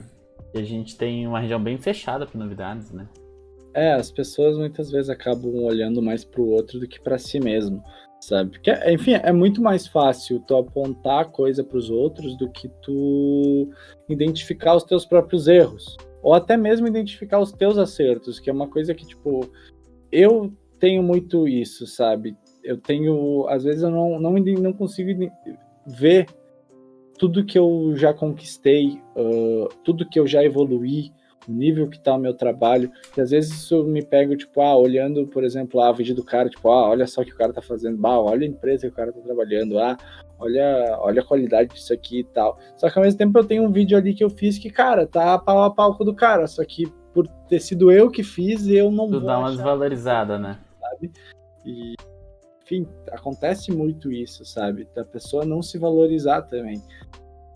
a 0.55 0.61
gente 0.61 0.95
tem 0.95 1.27
uma 1.27 1.39
região 1.39 1.61
bem 1.61 1.77
fechada 1.77 2.25
para 2.25 2.39
novidades, 2.39 2.91
né? 2.91 3.07
É, 3.73 3.93
as 3.93 4.11
pessoas 4.11 4.57
muitas 4.57 4.89
vezes 4.89 5.09
acabam 5.09 5.63
olhando 5.63 6.01
mais 6.01 6.23
pro 6.23 6.47
outro 6.47 6.79
do 6.79 6.87
que 6.87 6.99
para 6.99 7.17
si 7.17 7.39
mesmo, 7.39 7.83
sabe? 8.21 8.51
Porque, 8.51 8.71
enfim, 8.91 9.13
é 9.13 9.31
muito 9.31 9.61
mais 9.61 9.87
fácil 9.87 10.39
tu 10.47 10.55
apontar 10.55 11.31
coisa 11.31 11.63
para 11.63 11.77
os 11.77 11.89
outros 11.89 12.35
do 12.37 12.49
que 12.49 12.69
tu 12.81 13.69
identificar 14.07 14.75
os 14.75 14.83
teus 14.83 15.05
próprios 15.05 15.47
erros, 15.47 15.97
ou 16.21 16.33
até 16.33 16.55
mesmo 16.55 16.87
identificar 16.87 17.39
os 17.39 17.51
teus 17.51 17.77
acertos, 17.77 18.39
que 18.39 18.49
é 18.49 18.53
uma 18.53 18.67
coisa 18.67 18.93
que, 18.93 19.05
tipo, 19.05 19.47
eu 20.11 20.51
tenho 20.79 21.03
muito 21.03 21.47
isso, 21.47 21.85
sabe? 21.85 22.35
Eu 22.63 22.77
tenho, 22.77 23.47
às 23.47 23.63
vezes 23.63 23.81
eu 23.81 23.91
não, 23.91 24.19
não, 24.19 24.33
não 24.33 24.73
consigo 24.73 25.31
ver 25.85 26.27
tudo 27.17 27.45
que 27.45 27.57
eu 27.57 27.93
já 27.95 28.13
conquistei, 28.13 29.01
uh, 29.15 29.67
tudo 29.83 30.07
que 30.07 30.19
eu 30.19 30.27
já 30.27 30.43
evoluí, 30.43 31.11
o 31.47 31.51
nível 31.51 31.87
que 31.89 31.99
tá 31.99 32.13
o 32.15 32.19
meu 32.19 32.33
trabalho, 32.33 32.91
e 33.15 33.21
às 33.21 33.31
vezes 33.31 33.53
isso 33.53 33.83
me 33.83 34.03
pega, 34.03 34.35
tipo, 34.35 34.61
ah, 34.61 34.75
olhando, 34.75 35.25
por 35.27 35.43
exemplo, 35.43 35.79
a 35.79 35.91
vídeo 35.91 36.13
do 36.13 36.23
cara, 36.23 36.49
tipo, 36.49 36.69
ah, 36.69 36.89
olha 36.89 37.07
só 37.07 37.21
o 37.21 37.25
que 37.25 37.33
o 37.33 37.37
cara 37.37 37.53
tá 37.53 37.61
fazendo, 37.61 37.97
bah, 37.97 38.19
olha 38.19 38.45
a 38.45 38.49
empresa 38.49 38.87
que 38.87 38.93
o 38.93 38.95
cara 38.95 39.13
tá 39.13 39.21
trabalhando, 39.21 39.79
ah, 39.79 39.97
olha, 40.37 40.97
olha 40.99 41.21
a 41.21 41.25
qualidade 41.25 41.73
disso 41.73 41.93
aqui 41.93 42.19
e 42.19 42.23
tal. 42.23 42.59
Só 42.75 42.89
que 42.89 42.99
ao 42.99 43.05
mesmo 43.05 43.17
tempo 43.17 43.39
eu 43.39 43.45
tenho 43.45 43.63
um 43.63 43.71
vídeo 43.71 43.97
ali 43.97 44.13
que 44.13 44.23
eu 44.23 44.29
fiz 44.29 44.57
que, 44.57 44.69
cara, 44.69 45.07
tá 45.07 45.37
pau 45.39 45.63
a 45.63 45.71
pau 45.71 45.97
com 45.97 46.03
do 46.03 46.13
cara, 46.13 46.47
só 46.47 46.63
que 46.65 46.85
por 47.13 47.27
ter 47.47 47.59
sido 47.59 47.91
eu 47.91 48.11
que 48.11 48.23
fiz, 48.23 48.67
eu 48.67 48.91
não 48.91 49.05
tu 49.07 49.19
vou 49.19 49.21
dá 49.21 49.39
uma 49.39 49.51
desvalorizada, 49.51 50.37
né? 50.37 50.59
Sabe? 50.79 51.11
E, 51.65 51.95
enfim, 52.67 52.85
acontece 53.11 53.71
muito 53.71 54.11
isso, 54.11 54.43
sabe? 54.43 54.87
Da 54.93 55.05
pessoa 55.05 55.45
não 55.45 55.61
se 55.61 55.77
valorizar 55.77 56.41
também. 56.41 56.81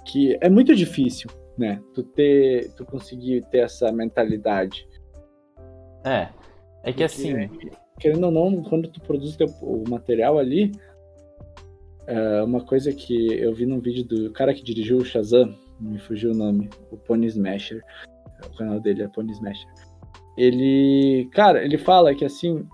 Que 0.06 0.38
é 0.40 0.50
muito 0.50 0.74
difícil, 0.74 1.30
né? 1.58 1.82
Tu 1.94 2.02
ter, 2.02 2.72
tu 2.76 2.86
conseguir 2.86 3.46
ter 3.52 3.60
essa 3.60 3.92
mentalidade. 3.92 4.88
É. 6.06 6.30
É 6.84 6.92
que 6.92 6.92
Porque, 6.92 7.04
assim. 7.04 7.50
Querendo 8.00 8.24
ou 8.26 8.32
não, 8.32 8.64
quando 8.64 8.90
tu 8.90 9.00
produz 9.02 9.36
teu, 9.36 9.48
o 9.62 9.84
material 9.88 10.40
ali, 10.40 10.72
é 12.08 12.42
uma 12.42 12.62
coisa 12.62 12.92
que 12.92 13.34
eu 13.34 13.54
vi 13.54 13.66
num 13.66 13.80
vídeo 13.80 14.04
do 14.06 14.32
cara 14.32 14.56
que 14.56 14.64
dirigiu 14.64 14.98
o 14.98 15.06
Shazam, 15.06 15.56
me 15.80 16.00
fugiu 16.00 16.32
o 16.32 16.36
nome, 16.36 16.68
o 16.90 16.98
Pony 16.98 17.28
Smasher. 17.28 17.84
O 18.44 18.58
canal 18.58 18.80
dele 18.80 19.04
é 19.04 19.08
Pony 19.08 19.32
Smasher. 19.34 19.70
Ele, 20.36 21.30
cara, 21.32 21.64
ele 21.64 21.78
fala 21.78 22.16
que 22.16 22.26
assim, 22.26 22.66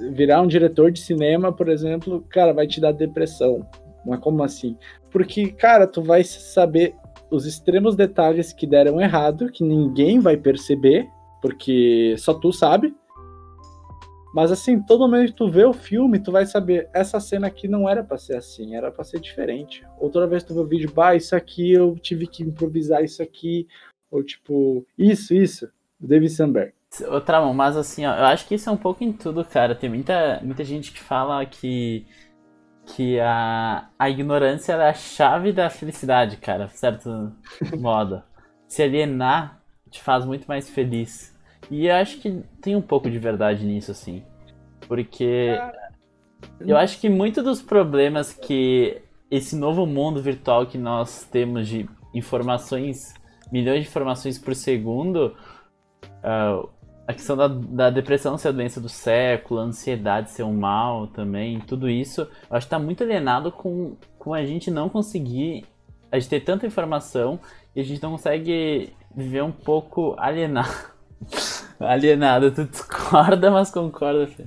virar 0.00 0.42
um 0.42 0.46
diretor 0.46 0.90
de 0.90 1.00
cinema, 1.00 1.52
por 1.52 1.68
exemplo, 1.68 2.24
cara, 2.28 2.52
vai 2.52 2.66
te 2.66 2.80
dar 2.80 2.92
depressão. 2.92 3.66
Mas 4.04 4.20
como 4.20 4.42
assim? 4.42 4.76
Porque, 5.10 5.52
cara, 5.52 5.86
tu 5.86 6.02
vai 6.02 6.22
saber 6.24 6.94
os 7.30 7.46
extremos 7.46 7.96
detalhes 7.96 8.52
que 8.52 8.66
deram 8.66 9.00
errado, 9.00 9.50
que 9.50 9.64
ninguém 9.64 10.20
vai 10.20 10.36
perceber, 10.36 11.06
porque 11.40 12.14
só 12.18 12.34
tu 12.34 12.52
sabe. 12.52 12.94
Mas 14.34 14.50
assim, 14.50 14.82
todo 14.82 15.00
momento 15.00 15.30
que 15.30 15.38
tu 15.38 15.48
vê 15.48 15.64
o 15.64 15.72
filme, 15.72 16.18
tu 16.18 16.32
vai 16.32 16.44
saber, 16.44 16.88
essa 16.92 17.20
cena 17.20 17.46
aqui 17.46 17.68
não 17.68 17.88
era 17.88 18.02
para 18.02 18.18
ser 18.18 18.36
assim, 18.36 18.74
era 18.74 18.90
para 18.90 19.04
ser 19.04 19.20
diferente. 19.20 19.86
Ou 20.00 20.10
toda 20.10 20.26
vez 20.26 20.42
tu 20.42 20.52
vê 20.52 20.60
o 20.60 20.66
vídeo, 20.66 20.92
bah, 20.92 21.14
isso 21.14 21.36
aqui 21.36 21.72
eu 21.72 21.94
tive 21.96 22.26
que 22.26 22.42
improvisar 22.42 23.04
isso 23.04 23.22
aqui, 23.22 23.68
ou 24.10 24.24
tipo, 24.24 24.84
isso, 24.98 25.32
isso, 25.32 25.68
David 26.00 26.32
Sandberg. 26.32 26.72
Outra 27.08 27.40
mão, 27.40 27.54
mas 27.54 27.76
assim, 27.76 28.04
ó, 28.06 28.14
eu 28.14 28.24
acho 28.26 28.46
que 28.46 28.54
isso 28.54 28.68
é 28.68 28.72
um 28.72 28.76
pouco 28.76 29.02
em 29.02 29.12
tudo, 29.12 29.44
cara. 29.44 29.74
Tem 29.74 29.88
muita, 29.88 30.40
muita 30.42 30.64
gente 30.64 30.92
que 30.92 31.00
fala 31.00 31.44
que 31.46 32.06
que 32.86 33.18
a, 33.18 33.88
a 33.98 34.10
ignorância 34.10 34.74
é 34.74 34.90
a 34.90 34.92
chave 34.92 35.52
da 35.52 35.70
felicidade, 35.70 36.36
cara, 36.36 36.68
certo 36.68 37.32
modo. 37.78 38.22
Se 38.68 38.82
alienar 38.82 39.60
te 39.90 40.02
faz 40.02 40.24
muito 40.24 40.46
mais 40.46 40.68
feliz. 40.68 41.34
E 41.70 41.86
eu 41.86 41.94
acho 41.94 42.18
que 42.18 42.42
tem 42.60 42.76
um 42.76 42.82
pouco 42.82 43.10
de 43.10 43.18
verdade 43.18 43.64
nisso, 43.64 43.90
assim. 43.90 44.22
Porque 44.86 45.58
eu 46.60 46.76
acho 46.76 47.00
que 47.00 47.08
muitos 47.08 47.42
dos 47.42 47.62
problemas 47.62 48.32
que 48.32 49.00
esse 49.30 49.56
novo 49.56 49.86
mundo 49.86 50.22
virtual 50.22 50.66
que 50.66 50.76
nós 50.76 51.24
temos 51.24 51.66
de 51.66 51.88
informações, 52.12 53.14
milhões 53.50 53.82
de 53.82 53.88
informações 53.88 54.38
por 54.38 54.54
segundo, 54.54 55.34
uh, 56.22 56.68
a 57.06 57.12
questão 57.12 57.36
da, 57.36 57.48
da, 57.48 57.90
depressão 57.90 58.38
ser 58.38 58.48
a 58.48 58.52
doença 58.52 58.80
do 58.80 58.88
século, 58.88 59.60
a 59.60 59.64
ansiedade 59.64 60.30
ser 60.30 60.42
um 60.42 60.54
mal 60.54 61.06
também, 61.06 61.60
tudo 61.60 61.88
isso, 61.88 62.22
eu 62.22 62.56
acho 62.56 62.66
que 62.66 62.70
tá 62.70 62.78
muito 62.78 63.02
alienado 63.02 63.52
com, 63.52 63.96
com 64.18 64.32
a 64.32 64.44
gente 64.44 64.70
não 64.70 64.88
conseguir, 64.88 65.64
a 66.10 66.18
gente 66.18 66.30
ter 66.30 66.40
tanta 66.40 66.66
informação 66.66 67.38
e 67.76 67.80
a 67.80 67.84
gente 67.84 68.02
não 68.02 68.12
consegue 68.12 68.92
viver 69.14 69.42
um 69.42 69.52
pouco 69.52 70.14
alienado. 70.18 70.94
alienado, 71.78 72.50
tu 72.50 72.64
discorda, 72.64 73.50
mas 73.50 73.70
concorda, 73.70 74.26
Fê. 74.26 74.44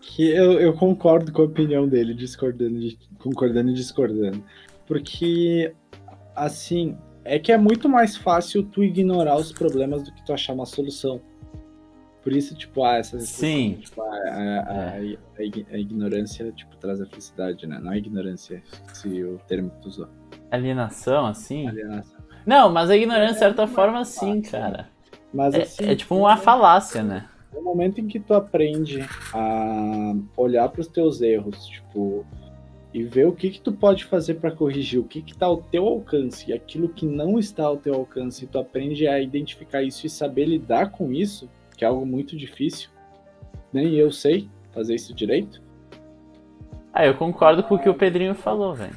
Que 0.00 0.30
eu, 0.30 0.52
eu 0.60 0.72
concordo 0.74 1.32
com 1.32 1.42
a 1.42 1.46
opinião 1.46 1.88
dele, 1.88 2.14
discordando, 2.14 2.78
concordando 3.18 3.70
e 3.70 3.74
discordando. 3.74 4.44
Porque, 4.86 5.74
assim, 6.36 6.96
é 7.24 7.38
que 7.38 7.50
é 7.50 7.56
muito 7.56 7.88
mais 7.88 8.16
fácil 8.16 8.62
tu 8.62 8.84
ignorar 8.84 9.36
os 9.36 9.50
problemas 9.50 10.04
do 10.04 10.12
que 10.12 10.24
tu 10.24 10.32
achar 10.32 10.52
uma 10.52 10.66
solução. 10.66 11.20
Por 12.22 12.32
isso, 12.32 12.54
tipo, 12.54 12.82
ah, 12.82 12.96
essa 12.96 13.20
Sim. 13.20 13.78
Tipo, 13.80 14.00
a, 14.00 14.06
a, 14.06 14.96
é. 14.96 15.16
a, 15.38 15.74
a, 15.74 15.78
ignorância, 15.78 16.50
tipo, 16.52 16.74
traz 16.76 17.00
a 17.00 17.06
felicidade, 17.06 17.66
né? 17.66 17.78
Não 17.82 17.92
é 17.92 17.98
ignorância, 17.98 18.62
se 18.94 19.22
o 19.22 19.38
termo 19.46 19.70
que 19.70 19.82
tu 19.82 19.88
usou. 19.88 20.08
Alienação, 20.50 21.26
assim? 21.26 21.68
Alienação. 21.68 22.18
Não, 22.46 22.70
mas 22.70 22.88
a 22.88 22.96
ignorância, 22.96 23.34
de 23.34 23.38
certa 23.38 23.62
é 23.64 23.66
forma, 23.66 24.04
sim, 24.04 24.40
cara. 24.40 24.88
Mas, 25.32 25.54
é, 25.54 25.62
assim, 25.62 25.84
é, 25.84 25.96
tipo 25.96 26.14
uma 26.14 26.36
falácia, 26.36 27.02
né? 27.02 27.28
No 27.52 27.62
momento 27.62 28.00
em 28.00 28.06
que 28.06 28.18
tu 28.18 28.32
aprende 28.32 29.06
a 29.32 30.14
olhar 30.36 30.68
para 30.70 30.80
os 30.80 30.88
teus 30.88 31.20
erros, 31.20 31.66
tipo, 31.66 32.24
e 32.94 33.02
ver 33.02 33.26
o 33.26 33.32
que 33.32 33.50
que 33.50 33.60
tu 33.60 33.72
pode 33.72 34.04
fazer 34.04 34.34
para 34.34 34.52
corrigir, 34.52 35.00
o 35.00 35.04
que 35.04 35.20
que 35.20 35.36
tá 35.36 35.46
ao 35.46 35.56
teu 35.56 35.84
alcance, 35.84 36.48
e 36.48 36.54
aquilo 36.54 36.88
que 36.88 37.04
não 37.04 37.40
está 37.40 37.64
ao 37.64 37.76
teu 37.76 37.92
alcance, 37.92 38.44
e 38.44 38.46
tu 38.46 38.56
aprende 38.56 39.08
a 39.08 39.20
identificar 39.20 39.82
isso 39.82 40.06
e 40.06 40.10
saber 40.10 40.44
lidar 40.44 40.92
com 40.92 41.12
isso, 41.12 41.50
que 41.76 41.84
é 41.84 41.88
algo 41.88 42.06
muito 42.06 42.36
difícil. 42.36 42.88
Nem 43.72 43.94
eu 43.94 44.12
sei 44.12 44.48
fazer 44.70 44.94
isso 44.94 45.12
direito. 45.12 45.60
Ah, 46.92 47.04
eu 47.04 47.16
concordo 47.16 47.64
com 47.64 47.74
o 47.74 47.78
que 47.80 47.88
o 47.88 47.94
Pedrinho 47.94 48.36
falou, 48.36 48.72
velho. 48.72 48.94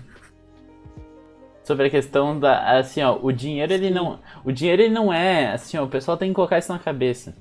Sobre 1.64 1.88
a 1.88 1.90
questão 1.90 2.40
da, 2.40 2.78
assim, 2.78 3.02
ó, 3.02 3.18
o 3.20 3.32
dinheiro 3.32 3.74
ele 3.74 3.90
não, 3.90 4.20
o 4.46 4.52
dinheiro 4.52 4.84
ele 4.84 4.94
não 4.94 5.12
é, 5.12 5.52
assim, 5.52 5.76
ó, 5.76 5.84
o 5.84 5.90
pessoal 5.90 6.16
tem 6.16 6.30
que 6.30 6.36
colocar 6.36 6.60
isso 6.60 6.72
na 6.72 6.78
cabeça. 6.78 7.36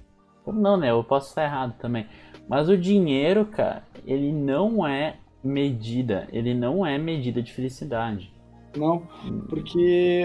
Ou 0.46 0.54
não, 0.54 0.78
né? 0.78 0.90
Eu 0.90 1.04
posso 1.04 1.28
estar 1.28 1.44
errado 1.44 1.74
também. 1.78 2.06
Mas 2.48 2.70
o 2.70 2.78
dinheiro, 2.78 3.44
cara, 3.44 3.82
ele 4.06 4.32
não 4.32 4.86
é 4.86 5.16
medida, 5.46 6.26
ele 6.32 6.52
não 6.52 6.84
é 6.84 6.98
medida 6.98 7.42
de 7.42 7.52
felicidade. 7.52 8.32
Não, 8.76 9.00
porque 9.48 10.24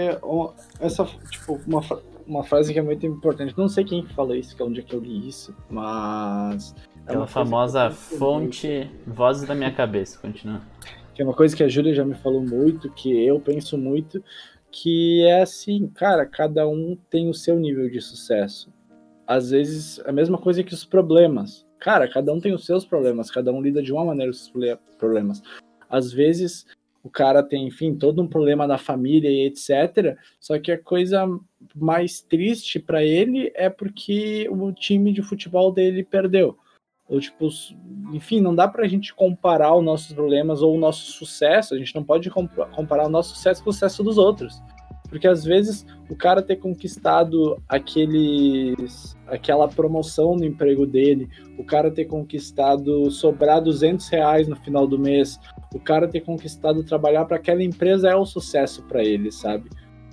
essa, 0.78 1.06
tipo, 1.30 1.58
uma, 1.66 1.80
uma 2.26 2.42
frase 2.42 2.72
que 2.72 2.78
é 2.78 2.82
muito 2.82 3.06
importante, 3.06 3.54
não 3.56 3.68
sei 3.68 3.84
quem 3.84 4.06
falou 4.08 4.34
isso, 4.34 4.54
que 4.54 4.62
é 4.62 4.64
onde 4.64 4.80
é 4.80 4.82
que 4.82 4.94
eu 4.94 5.00
li 5.00 5.28
isso, 5.28 5.54
mas... 5.70 6.74
É 7.06 7.10
Aquela 7.10 7.26
famosa 7.26 7.90
fonte, 7.90 8.88
vozes 9.06 9.48
da 9.48 9.54
minha 9.54 9.72
cabeça, 9.72 10.18
continua. 10.20 10.60
Que 11.14 11.22
é 11.22 11.24
uma 11.24 11.34
coisa 11.34 11.56
que 11.56 11.62
a 11.62 11.68
Júlia 11.68 11.94
já 11.94 12.04
me 12.04 12.14
falou 12.14 12.40
muito, 12.40 12.90
que 12.90 13.10
eu 13.26 13.40
penso 13.40 13.76
muito, 13.76 14.22
que 14.70 15.22
é 15.24 15.42
assim, 15.42 15.88
cara, 15.88 16.24
cada 16.24 16.66
um 16.68 16.96
tem 17.10 17.28
o 17.28 17.34
seu 17.34 17.58
nível 17.58 17.90
de 17.90 18.00
sucesso. 18.00 18.72
Às 19.26 19.50
vezes, 19.50 20.00
a 20.06 20.12
mesma 20.12 20.38
coisa 20.38 20.62
que 20.62 20.74
os 20.74 20.84
problemas 20.84 21.66
cara, 21.82 22.08
cada 22.08 22.32
um 22.32 22.40
tem 22.40 22.54
os 22.54 22.64
seus 22.64 22.84
problemas, 22.84 23.30
cada 23.30 23.52
um 23.52 23.60
lida 23.60 23.82
de 23.82 23.92
uma 23.92 24.04
maneira 24.04 24.30
os 24.30 24.44
seus 24.44 24.78
problemas. 24.96 25.42
Às 25.90 26.12
vezes 26.12 26.64
o 27.02 27.10
cara 27.10 27.42
tem, 27.42 27.66
enfim, 27.66 27.96
todo 27.96 28.22
um 28.22 28.28
problema 28.28 28.66
na 28.68 28.78
família 28.78 29.28
e 29.28 29.46
etc. 29.46 30.16
Só 30.38 30.56
que 30.60 30.70
a 30.70 30.78
coisa 30.78 31.26
mais 31.74 32.20
triste 32.20 32.78
para 32.78 33.02
ele 33.02 33.50
é 33.56 33.68
porque 33.68 34.48
o 34.48 34.72
time 34.72 35.12
de 35.12 35.22
futebol 35.22 35.72
dele 35.72 36.04
perdeu. 36.04 36.56
Ou 37.08 37.20
tipo, 37.20 37.48
enfim, 38.12 38.40
não 38.40 38.54
dá 38.54 38.68
pra 38.68 38.86
gente 38.86 39.12
comparar 39.12 39.74
os 39.74 39.84
nossos 39.84 40.14
problemas 40.14 40.62
ou 40.62 40.76
o 40.76 40.78
nosso 40.78 41.10
sucesso, 41.10 41.74
a 41.74 41.78
gente 41.78 41.94
não 41.96 42.04
pode 42.04 42.30
comparar 42.30 43.06
o 43.06 43.10
nosso 43.10 43.34
sucesso 43.34 43.62
com 43.62 43.70
o 43.70 43.72
sucesso 43.72 44.04
dos 44.04 44.16
outros. 44.16 44.62
Porque 45.12 45.28
às 45.28 45.44
vezes 45.44 45.86
o 46.08 46.16
cara 46.16 46.40
ter 46.40 46.56
conquistado 46.56 47.62
aqueles, 47.68 49.14
aquela 49.26 49.68
promoção 49.68 50.34
no 50.34 50.42
emprego 50.42 50.86
dele, 50.86 51.28
o 51.58 51.64
cara 51.64 51.90
ter 51.90 52.06
conquistado 52.06 53.10
sobrar 53.10 53.60
200 53.60 54.08
reais 54.08 54.48
no 54.48 54.56
final 54.56 54.86
do 54.86 54.98
mês, 54.98 55.38
o 55.74 55.78
cara 55.78 56.08
ter 56.08 56.22
conquistado 56.22 56.82
trabalhar 56.82 57.26
para 57.26 57.36
aquela 57.36 57.62
empresa 57.62 58.08
é 58.08 58.16
o 58.16 58.24
sucesso 58.24 58.82
para 58.84 59.04
ele, 59.04 59.30
sabe? 59.30 59.68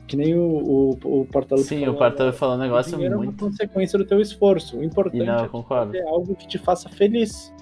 Que 0.05 0.17
nem 0.17 0.35
o, 0.35 0.41
o, 0.41 1.21
o 1.21 1.25
Portalo 1.27 1.61
Sim, 1.61 1.79
falou, 1.79 1.95
o 1.95 1.97
Portalo 1.97 2.33
falou 2.33 2.55
um 2.55 2.59
negócio 2.59 2.97
muito. 2.97 3.13
É 3.13 3.15
uma 3.15 3.31
consequência 3.31 3.97
do 3.97 4.03
teu 4.03 4.19
esforço. 4.19 4.79
O 4.79 4.83
importante 4.83 5.23
não, 5.23 5.45
é 5.45 5.63
fazer 5.63 6.01
algo 6.01 6.35
que 6.35 6.45
te 6.45 6.57
faça 6.57 6.89
feliz. 6.89 7.53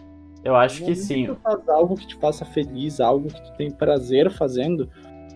Eu 0.43 0.55
acho 0.55 0.83
que 0.83 0.95
sim. 0.95 1.27
Faz 1.43 1.69
algo 1.69 1.95
que 1.95 2.07
te 2.07 2.15
faça 2.15 2.45
feliz, 2.45 2.99
algo 2.99 3.27
que 3.27 3.41
tu 3.43 3.51
tem 3.57 3.69
prazer 3.69 4.31
fazendo, 4.31 4.89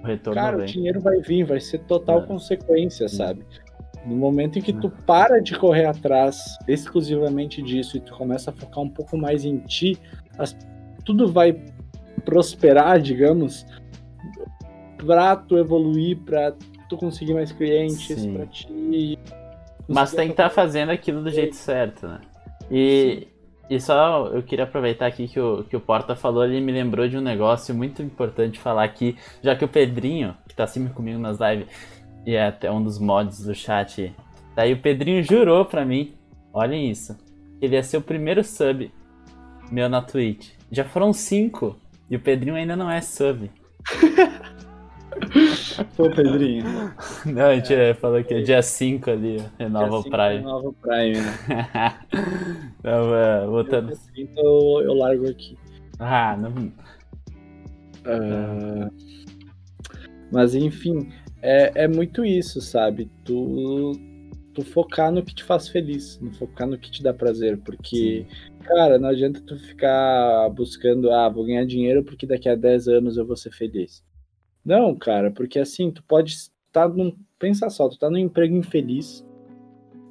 o 0.04 0.08
retorno 0.08 0.40
Cara, 0.40 0.58
vem. 0.58 0.66
o 0.66 0.70
dinheiro 0.70 1.00
vai 1.00 1.20
vir, 1.20 1.44
vai 1.44 1.60
ser 1.60 1.80
total 1.80 2.22
é. 2.22 2.26
consequência, 2.26 3.08
sabe? 3.08 3.46
No 4.06 4.16
momento 4.16 4.58
em 4.58 4.62
que 4.62 4.74
tu 4.74 4.90
para 4.90 5.40
de 5.40 5.56
correr 5.58 5.86
atrás 5.86 6.58
exclusivamente 6.68 7.62
disso 7.62 7.98
e 7.98 8.00
tu 8.00 8.16
começa 8.16 8.50
a 8.50 8.54
focar 8.54 8.84
um 8.84 8.90
pouco 8.90 9.16
mais 9.16 9.46
em 9.46 9.60
ti, 9.60 9.98
as, 10.40 10.58
tudo 11.06 11.32
vai 11.32 11.62
prosperar, 12.26 13.00
digamos, 13.00 13.66
pra 14.98 15.36
tu 15.36 15.58
evoluir, 15.58 16.18
pra 16.18 16.54
tu 16.90 16.98
conseguir 16.98 17.34
mais 17.34 17.52
clientes, 17.52 18.20
Sim. 18.20 18.34
pra 18.34 18.48
ti. 18.48 19.20
Mas 19.88 20.12
tem 20.12 20.28
que 20.28 20.34
estar 20.34 20.50
tá 20.50 20.50
fazendo 20.50 20.90
aquilo 20.90 21.24
do 21.24 21.30
jeito 21.30 21.56
certo, 21.56 22.08
né? 22.08 22.22
E, 22.72 23.28
e 23.72 23.80
só 23.80 24.28
eu 24.28 24.44
queria 24.44 24.66
aproveitar 24.66 25.06
aqui 25.06 25.30
que 25.30 25.40
o, 25.40 25.64
que 25.64 25.78
o 25.78 25.80
Porta 25.80 26.14
falou, 26.14 26.44
ele 26.44 26.60
me 26.60 26.74
lembrou 26.74 27.08
de 27.08 27.18
um 27.18 27.22
negócio 27.22 27.74
muito 27.74 28.04
importante 28.04 28.60
falar 28.60 28.84
aqui, 28.84 29.18
já 29.42 29.56
que 29.56 29.64
o 29.64 29.68
Pedrinho, 29.68 30.36
que 30.46 30.54
tá 30.54 30.68
sempre 30.68 30.94
comigo 30.94 31.18
nas 31.18 31.38
lives, 31.40 31.68
e 32.26 32.36
é 32.36 32.48
até 32.48 32.70
um 32.70 32.84
dos 32.84 33.00
mods 33.00 33.46
do 33.46 33.56
chat, 33.56 34.14
daí 34.58 34.74
o 34.74 34.82
Pedrinho 34.82 35.24
jurou 35.24 35.64
pra 35.64 35.86
mim, 35.86 36.14
olhem 36.52 36.92
isso, 36.92 37.18
ele 37.62 37.76
ia 37.78 37.82
ser 37.82 37.96
o 37.96 38.02
primeiro 38.02 38.44
sub 38.44 38.92
meu 39.72 39.88
na 39.88 40.02
Twitch. 40.02 40.50
Já 40.70 40.84
foram 40.84 41.14
cinco, 41.14 41.80
e 42.10 42.18
o 42.18 42.20
Pedrinho 42.20 42.58
ainda 42.58 42.76
não 42.76 42.92
é 42.92 43.00
sub. 43.00 43.50
Pô, 45.96 46.10
Pedrinho. 46.10 46.66
Não, 47.26 47.46
a 47.46 47.56
gente 47.56 47.74
é, 47.74 47.94
falou 47.94 48.24
que 48.24 48.34
é 48.34 48.42
dia 48.42 48.62
5 48.62 49.10
ali, 49.10 49.38
renova 49.58 50.00
o 50.00 50.04
Prime. 50.04 50.38
Renova 50.38 50.70
o 50.70 50.74
Prime, 50.74 51.18
né? 51.18 51.98
não, 52.84 53.16
é, 53.16 53.46
voltando. 53.46 53.98
Então 54.16 54.82
eu 54.82 54.94
largo 54.94 55.30
aqui. 55.30 55.58
Ah, 56.00 56.36
não. 56.36 56.52
Uh... 58.06 58.92
Mas 60.32 60.56
enfim, 60.56 61.10
é, 61.42 61.84
é 61.84 61.88
muito 61.88 62.26
isso, 62.26 62.62
sabe? 62.62 63.10
Tu, 63.24 63.92
tu 64.54 64.64
focar 64.64 65.12
no 65.12 65.24
que 65.24 65.36
te 65.36 65.44
faz 65.44 65.68
feliz, 65.68 66.20
no 66.20 66.34
focar 66.34 66.68
no 66.68 66.78
que 66.78 66.90
te 66.90 67.04
dá 67.04 67.14
prazer, 67.14 67.58
porque, 67.58 68.26
Sim. 68.28 68.64
cara, 68.64 68.98
não 68.98 69.10
adianta 69.10 69.42
tu 69.42 69.58
ficar 69.58 70.50
buscando, 70.50 71.12
ah, 71.12 71.30
vou 71.30 71.46
ganhar 71.46 71.66
dinheiro 71.66 72.04
porque 72.04 72.26
daqui 72.26 72.48
a 72.48 72.56
10 72.56 72.88
anos 72.88 73.18
eu 73.18 73.26
vou 73.26 73.36
ser 73.36 73.52
feliz. 73.52 74.04
Não, 74.64 74.96
cara, 74.96 75.32
porque 75.32 75.60
assim, 75.60 75.92
tu 75.92 76.04
pode 76.04 76.34
estar 76.34 76.88
num. 76.90 77.14
Pensa 77.40 77.70
só, 77.70 77.90
tu 77.90 77.98
tá 77.98 78.10
num 78.10 78.18
emprego 78.18 78.56
infeliz, 78.56 79.26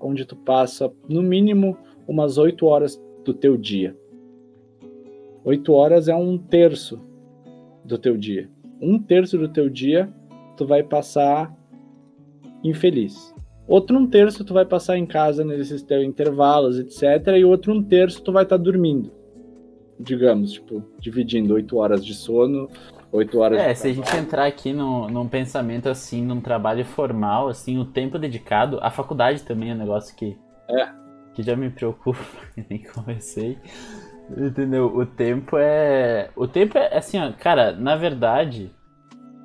onde 0.00 0.24
tu 0.24 0.34
passa, 0.34 0.92
no 1.08 1.22
mínimo, 1.22 1.76
umas 2.06 2.38
oito 2.38 2.66
horas 2.66 3.00
do 3.24 3.32
teu 3.32 3.56
dia. 3.56 3.96
Oito 5.44 5.72
horas 5.72 6.08
é 6.08 6.14
um 6.14 6.36
terço 6.36 7.00
do 7.84 7.96
teu 7.96 8.16
dia. 8.16 8.50
Um 8.80 8.98
terço 8.98 9.38
do 9.38 9.48
teu 9.48 9.68
dia 9.68 10.12
tu 10.56 10.66
vai 10.66 10.82
passar 10.82 11.54
infeliz. 12.62 13.34
Outro 13.66 13.96
um 13.96 14.06
terço 14.06 14.44
tu 14.44 14.52
vai 14.52 14.66
passar 14.66 14.98
em 14.98 15.06
casa 15.06 15.44
nesses 15.44 15.82
teus 15.82 16.04
intervalos, 16.04 16.78
etc. 16.78 17.36
E 17.38 17.44
outro 17.44 17.72
um 17.72 17.82
terço 17.82 18.22
tu 18.22 18.32
vai 18.32 18.42
estar 18.42 18.58
tá 18.58 18.62
dormindo. 18.62 19.12
Digamos, 19.98 20.52
tipo, 20.52 20.82
dividindo 20.98 21.54
oito 21.54 21.76
horas 21.76 22.04
de 22.04 22.14
sono 22.14 22.68
8 23.12 23.38
horas. 23.38 23.60
É, 23.60 23.74
se 23.74 23.88
a 23.88 23.92
gente 23.92 24.16
entrar 24.16 24.46
aqui 24.46 24.72
no, 24.72 25.08
num 25.08 25.28
pensamento 25.28 25.88
assim, 25.88 26.24
num 26.24 26.40
trabalho 26.40 26.84
formal, 26.84 27.48
assim, 27.48 27.78
o 27.78 27.84
tempo 27.84 28.18
dedicado, 28.18 28.78
a 28.82 28.90
faculdade 28.90 29.42
também 29.42 29.70
é 29.70 29.74
um 29.74 29.78
negócio 29.78 30.14
que, 30.14 30.36
é. 30.68 30.88
que 31.34 31.42
já 31.42 31.56
me 31.56 31.70
preocupa, 31.70 32.20
nem 32.68 32.82
comecei. 32.82 33.58
Entendeu? 34.36 34.86
O 34.86 35.04
tempo 35.04 35.56
é. 35.58 36.30
O 36.36 36.46
tempo 36.46 36.78
é 36.78 36.96
assim, 36.96 37.18
ó, 37.18 37.32
cara, 37.32 37.72
na 37.72 37.96
verdade, 37.96 38.70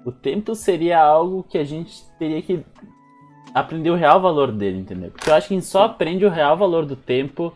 o 0.05 0.11
tempo 0.11 0.53
seria 0.53 1.01
algo 1.01 1.43
que 1.43 1.57
a 1.57 1.63
gente 1.63 2.03
teria 2.19 2.41
que 2.41 2.63
aprender 3.51 3.89
o 3.89 3.95
real 3.95 4.21
valor 4.21 4.51
dele, 4.51 4.77
entendeu? 4.77 5.09
Porque 5.09 5.29
eu 5.29 5.33
acho 5.33 5.47
que 5.47 5.55
a 5.55 5.57
gente 5.57 5.65
só 5.65 5.85
aprende 5.85 6.23
o 6.23 6.29
real 6.29 6.55
valor 6.55 6.85
do 6.85 6.95
tempo 6.95 7.51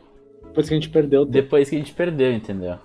depois 0.46 0.68
que 0.68 0.74
a 0.74 0.78
gente 0.78 0.90
perdeu. 0.90 1.26
Depois 1.26 1.70
que 1.70 1.76
a 1.76 1.80
gente 1.80 1.94
perdeu, 1.94 2.32
entendeu? 2.34 2.80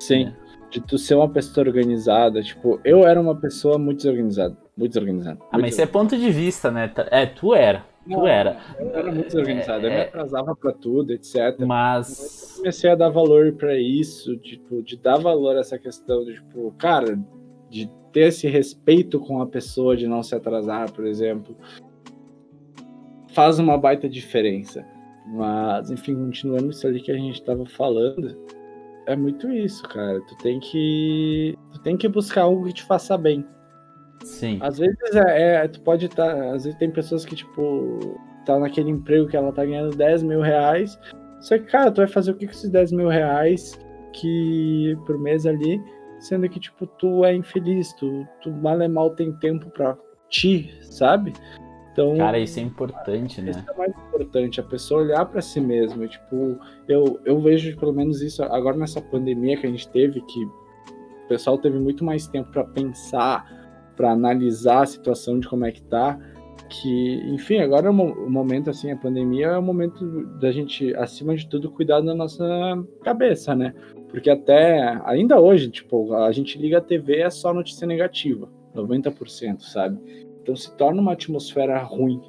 Sim. 0.00 0.28
É 0.28 0.47
de 0.70 0.80
tu 0.80 0.98
ser 0.98 1.14
uma 1.14 1.28
pessoa 1.28 1.66
organizada. 1.66 2.42
Tipo, 2.42 2.80
eu 2.84 3.06
era 3.06 3.20
uma 3.20 3.34
pessoa 3.34 3.78
muito 3.78 3.98
desorganizada. 3.98 4.56
Muito 4.76 4.92
desorganizada. 4.92 5.38
Ah, 5.50 5.58
mas 5.58 5.72
isso 5.72 5.82
é 5.82 5.86
ponto 5.86 6.16
de 6.16 6.30
vista, 6.30 6.70
né? 6.70 6.92
É, 7.10 7.26
tu 7.26 7.54
era. 7.54 7.84
Não, 8.06 8.20
tu 8.20 8.26
era. 8.26 8.58
Eu 8.78 8.94
era 8.94 9.12
muito 9.12 9.26
desorganizado. 9.26 9.86
É, 9.86 9.88
eu 9.88 9.94
me 9.94 10.00
atrasava 10.02 10.56
pra 10.56 10.72
tudo, 10.72 11.12
etc. 11.12 11.58
Mas. 11.60 12.52
Eu 12.52 12.56
comecei 12.58 12.90
a 12.90 12.94
dar 12.94 13.08
valor 13.08 13.52
para 13.52 13.78
isso, 13.78 14.36
tipo, 14.38 14.82
de 14.82 14.96
dar 14.96 15.18
valor 15.18 15.56
a 15.56 15.60
essa 15.60 15.78
questão 15.78 16.24
de, 16.24 16.34
tipo, 16.34 16.74
cara, 16.78 17.18
de 17.70 17.90
ter 18.12 18.28
esse 18.28 18.48
respeito 18.48 19.20
com 19.20 19.40
a 19.40 19.46
pessoa, 19.46 19.96
de 19.96 20.06
não 20.06 20.22
se 20.22 20.34
atrasar, 20.34 20.92
por 20.92 21.06
exemplo. 21.06 21.56
Faz 23.32 23.58
uma 23.58 23.76
baita 23.78 24.08
diferença. 24.08 24.84
Mas, 25.26 25.90
enfim, 25.90 26.14
continuando 26.14 26.70
isso 26.70 26.86
ali 26.86 27.00
que 27.00 27.12
a 27.12 27.16
gente 27.16 27.42
tava 27.42 27.66
falando 27.66 28.34
é 29.08 29.16
muito 29.16 29.50
isso, 29.50 29.82
cara. 29.84 30.20
Tu 30.20 30.36
tem 30.36 30.60
que. 30.60 31.58
Tu 31.72 31.80
tem 31.80 31.96
que 31.96 32.06
buscar 32.06 32.42
algo 32.42 32.66
que 32.66 32.74
te 32.74 32.82
faça 32.84 33.16
bem. 33.16 33.44
Sim. 34.22 34.58
Às 34.60 34.78
vezes 34.78 34.98
é, 35.14 35.64
é 35.64 35.68
tu 35.68 35.80
pode 35.80 36.06
estar. 36.06 36.34
Tá, 36.34 36.54
às 36.54 36.64
vezes 36.64 36.78
tem 36.78 36.90
pessoas 36.90 37.24
que, 37.24 37.34
tipo, 37.34 37.98
tá 38.44 38.58
naquele 38.58 38.90
emprego 38.90 39.26
que 39.26 39.36
ela 39.36 39.50
tá 39.50 39.64
ganhando 39.64 39.96
10 39.96 40.22
mil 40.24 40.42
reais. 40.42 40.98
Só 41.40 41.56
que, 41.56 41.64
cara, 41.64 41.90
tu 41.90 41.98
vai 41.98 42.06
fazer 42.06 42.32
o 42.32 42.34
que 42.34 42.46
com 42.46 42.52
esses 42.52 42.70
10 42.70 42.92
mil 42.92 43.08
reais 43.08 43.78
que 44.12 44.94
por 45.06 45.18
mês 45.18 45.46
ali, 45.46 45.80
sendo 46.20 46.48
que, 46.48 46.60
tipo, 46.60 46.86
tu 46.86 47.24
é 47.24 47.34
infeliz, 47.34 47.94
tu, 47.94 48.26
tu 48.42 48.50
mal 48.50 48.80
é 48.82 48.88
mal 48.88 49.10
tem 49.10 49.32
tempo 49.38 49.70
pra 49.70 49.96
ti, 50.28 50.70
sabe? 50.82 51.32
Então, 51.98 52.16
Cara, 52.16 52.38
isso 52.38 52.60
é 52.60 52.62
importante, 52.62 53.42
né? 53.42 53.50
Isso 53.50 53.64
é 53.68 53.76
mais 53.76 53.90
importante, 53.90 54.60
a 54.60 54.62
pessoa 54.62 55.02
olhar 55.02 55.26
para 55.26 55.42
si 55.42 55.60
mesma. 55.60 56.06
Tipo, 56.06 56.56
eu, 56.86 57.18
eu 57.24 57.40
vejo 57.40 57.76
pelo 57.76 57.92
menos 57.92 58.22
isso 58.22 58.42
agora 58.44 58.76
nessa 58.76 59.00
pandemia 59.00 59.56
que 59.56 59.66
a 59.66 59.70
gente 59.70 59.88
teve, 59.88 60.20
que 60.20 60.48
pessoal 61.28 61.58
teve 61.58 61.78
muito 61.78 62.04
mais 62.04 62.26
tempo 62.26 62.50
para 62.50 62.64
pensar, 62.64 63.44
para 63.96 64.12
analisar 64.12 64.82
a 64.82 64.86
situação 64.86 65.38
de 65.38 65.48
como 65.48 65.64
é 65.64 65.72
que 65.72 65.82
tá, 65.82 66.18
que, 66.68 67.22
enfim, 67.32 67.58
agora 67.58 67.88
é 67.88 67.90
o 67.90 67.92
momento, 68.30 68.70
assim, 68.70 68.90
a 68.90 68.96
pandemia 68.96 69.48
é 69.48 69.58
o 69.58 69.62
momento 69.62 70.26
da 70.38 70.50
gente, 70.50 70.94
acima 70.94 71.36
de 71.36 71.48
tudo, 71.48 71.70
cuidar 71.70 72.00
da 72.00 72.14
nossa 72.14 72.44
cabeça, 73.02 73.54
né? 73.54 73.74
Porque 74.08 74.30
até, 74.30 75.00
ainda 75.04 75.40
hoje, 75.40 75.68
tipo, 75.68 76.14
a 76.14 76.32
gente 76.32 76.58
liga 76.58 76.78
a 76.78 76.80
TV 76.80 77.20
é 77.20 77.30
só 77.30 77.52
notícia 77.52 77.86
negativa, 77.86 78.48
90%, 78.74 79.60
sabe? 79.60 80.27
Então 80.48 80.56
se 80.56 80.74
torna 80.78 81.02
uma 81.02 81.12
atmosfera 81.12 81.78
ruim. 81.82 82.22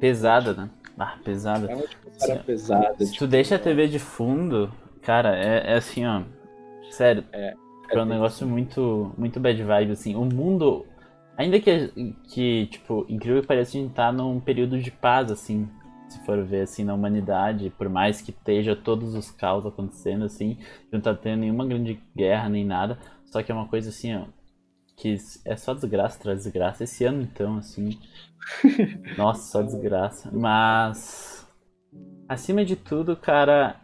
Pesada, 0.00 0.54
né? 0.54 0.70
Ah, 0.98 1.18
pesada. 1.22 1.70
É 1.70 1.74
uma 1.74 1.84
atmosfera 1.84 2.40
se, 2.40 2.46
pesada. 2.46 2.94
Se 2.98 3.12
tipo... 3.12 3.18
tu 3.18 3.26
deixa 3.28 3.56
a 3.56 3.58
TV 3.58 3.88
de 3.88 3.98
fundo, 3.98 4.72
cara, 5.02 5.36
é, 5.36 5.72
é 5.72 5.74
assim, 5.74 6.06
ó. 6.06 6.22
Sério. 6.90 7.24
É, 7.30 7.54
é, 7.90 7.94
é 7.94 8.02
um 8.02 8.06
negócio 8.06 8.46
muito, 8.46 9.12
muito 9.18 9.38
bad 9.38 9.62
vibe, 9.62 9.92
assim. 9.92 10.14
O 10.16 10.24
mundo. 10.24 10.86
Ainda 11.36 11.60
que, 11.60 12.14
que, 12.30 12.68
tipo, 12.68 13.04
incrível 13.06 13.42
que 13.42 13.48
pareça, 13.48 13.76
a 13.76 13.80
gente 13.82 13.92
tá 13.92 14.10
num 14.10 14.40
período 14.40 14.80
de 14.80 14.90
paz, 14.90 15.30
assim, 15.30 15.68
se 16.08 16.18
for 16.24 16.42
ver, 16.42 16.62
assim, 16.62 16.84
na 16.84 16.94
humanidade, 16.94 17.68
por 17.76 17.90
mais 17.90 18.22
que 18.22 18.30
esteja 18.30 18.74
todos 18.74 19.14
os 19.14 19.30
caos 19.30 19.66
acontecendo, 19.66 20.24
assim, 20.24 20.56
não 20.90 21.02
tá 21.02 21.14
tendo 21.14 21.40
nenhuma 21.40 21.66
grande 21.66 22.00
guerra 22.16 22.48
nem 22.48 22.64
nada, 22.64 22.98
só 23.26 23.42
que 23.42 23.52
é 23.52 23.54
uma 23.54 23.68
coisa, 23.68 23.90
assim, 23.90 24.16
ó, 24.16 24.22
que 24.96 25.16
é 25.44 25.56
só 25.56 25.74
desgraça 25.74 26.18
traz 26.18 26.44
desgraça. 26.44 26.84
Esse 26.84 27.04
ano, 27.04 27.22
então, 27.22 27.58
assim. 27.58 27.98
nossa, 29.16 29.42
só 29.42 29.62
desgraça. 29.62 30.30
Mas. 30.32 31.46
Acima 32.28 32.64
de 32.64 32.74
tudo, 32.74 33.16
cara, 33.16 33.76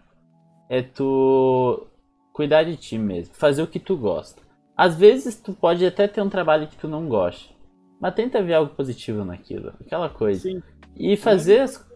é 0.69 0.83
tu 0.83 1.87
cuidar 2.33 2.65
de 2.65 2.77
ti 2.77 2.99
mesmo. 2.99 3.35
Fazer 3.35 3.63
o 3.63 3.67
que 3.67 3.79
tu 3.79 3.97
gosta. 3.97 4.43
Às 4.77 4.97
vezes 4.97 5.39
tu 5.39 5.53
pode 5.53 5.85
até 5.87 6.09
ter 6.09 6.23
um 6.23 6.31
trabalho 6.31 6.67
que 6.67 6.77
tu 6.77 6.89
não 6.89 7.09
goste. 7.09 7.55
Mas 8.01 8.15
tenta 8.15 8.43
ver 8.43 8.55
algo 8.55 8.75
positivo 8.75 9.25
naquilo. 9.25 9.73
Aquela 9.81 10.09
coisa. 10.09 10.41
Sim. 10.41 10.63
E 10.97 11.17
fazer 11.17 11.61
as, 11.61 11.89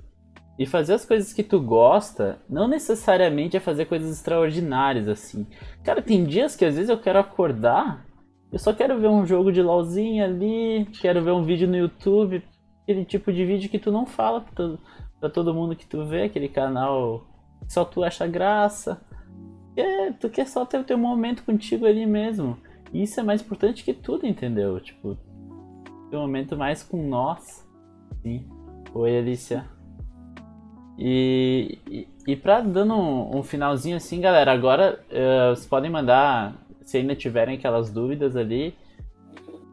e 0.59 0.65
fazer 0.65 0.95
as 0.95 1.05
coisas 1.05 1.33
que 1.33 1.43
tu 1.43 1.61
gosta, 1.61 2.39
não 2.49 2.69
necessariamente 2.69 3.57
é 3.57 3.61
fazer 3.61 3.87
coisas 3.87 4.17
extraordinárias 4.17 5.09
assim. 5.09 5.47
Cara, 5.83 6.01
tem 6.01 6.25
dias 6.25 6.55
que 6.55 6.65
às 6.65 6.77
vezes 6.77 6.89
eu 6.89 6.99
quero 6.99 7.19
acordar 7.19 8.06
eu 8.53 8.59
só 8.59 8.73
quero 8.73 8.99
ver 8.99 9.09
um 9.09 9.27
jogo 9.27 9.51
de 9.51 9.61
LOLzinho 9.63 10.25
ali, 10.25 10.87
quero 11.01 11.23
ver 11.23 11.33
um 11.33 11.43
vídeo 11.43 11.69
no 11.69 11.77
YouTube, 11.77 12.43
aquele 12.83 13.05
tipo 13.05 13.33
de 13.33 13.45
vídeo 13.45 13.69
que 13.69 13.79
tu 13.79 13.91
não 13.91 14.07
fala 14.07 14.41
pra 14.41 14.53
todo, 14.55 14.81
pra 15.21 15.29
todo 15.31 15.55
mundo 15.55 15.77
que 15.77 15.87
tu 15.87 16.05
vê, 16.05 16.25
aquele 16.25 16.49
canal 16.49 17.27
que 17.67 17.73
só 17.73 17.85
tu 17.85 18.05
acha 18.05 18.27
graça. 18.27 19.01
É, 19.77 20.13
tu 20.13 20.31
quer 20.31 20.47
só 20.47 20.65
ter 20.65 20.79
o 20.79 20.85
teu 20.85 20.97
momento 20.97 21.45
contigo 21.45 21.85
ali 21.85 22.07
mesmo. 22.07 22.57
E 22.93 23.03
isso 23.03 23.21
é 23.21 23.23
mais 23.23 23.43
importante 23.43 23.85
que 23.85 23.93
tudo, 23.93 24.27
entendeu? 24.27 24.81
Tipo, 24.81 25.19
ter 26.09 26.17
um 26.17 26.21
momento 26.21 26.57
mais 26.57 26.83
com 26.83 27.09
nós. 27.09 27.67
Sim. 28.23 28.49
Oi, 28.95 29.19
Alicia. 29.19 29.67
E, 30.99 31.79
e, 31.87 32.09
e 32.27 32.37
pra 32.37 32.61
dando 32.61 32.95
um, 32.95 33.39
um 33.39 33.43
finalzinho 33.43 33.97
assim, 33.97 34.21
galera, 34.21 34.51
agora 34.51 34.99
uh, 35.11 35.55
vocês 35.55 35.67
podem 35.67 35.91
mandar 35.91 36.55
se 36.87 36.97
ainda 36.97 37.17
tiverem 37.17 37.57
aquelas 37.57 37.91
dúvidas 37.91 38.37
ali, 38.37 38.73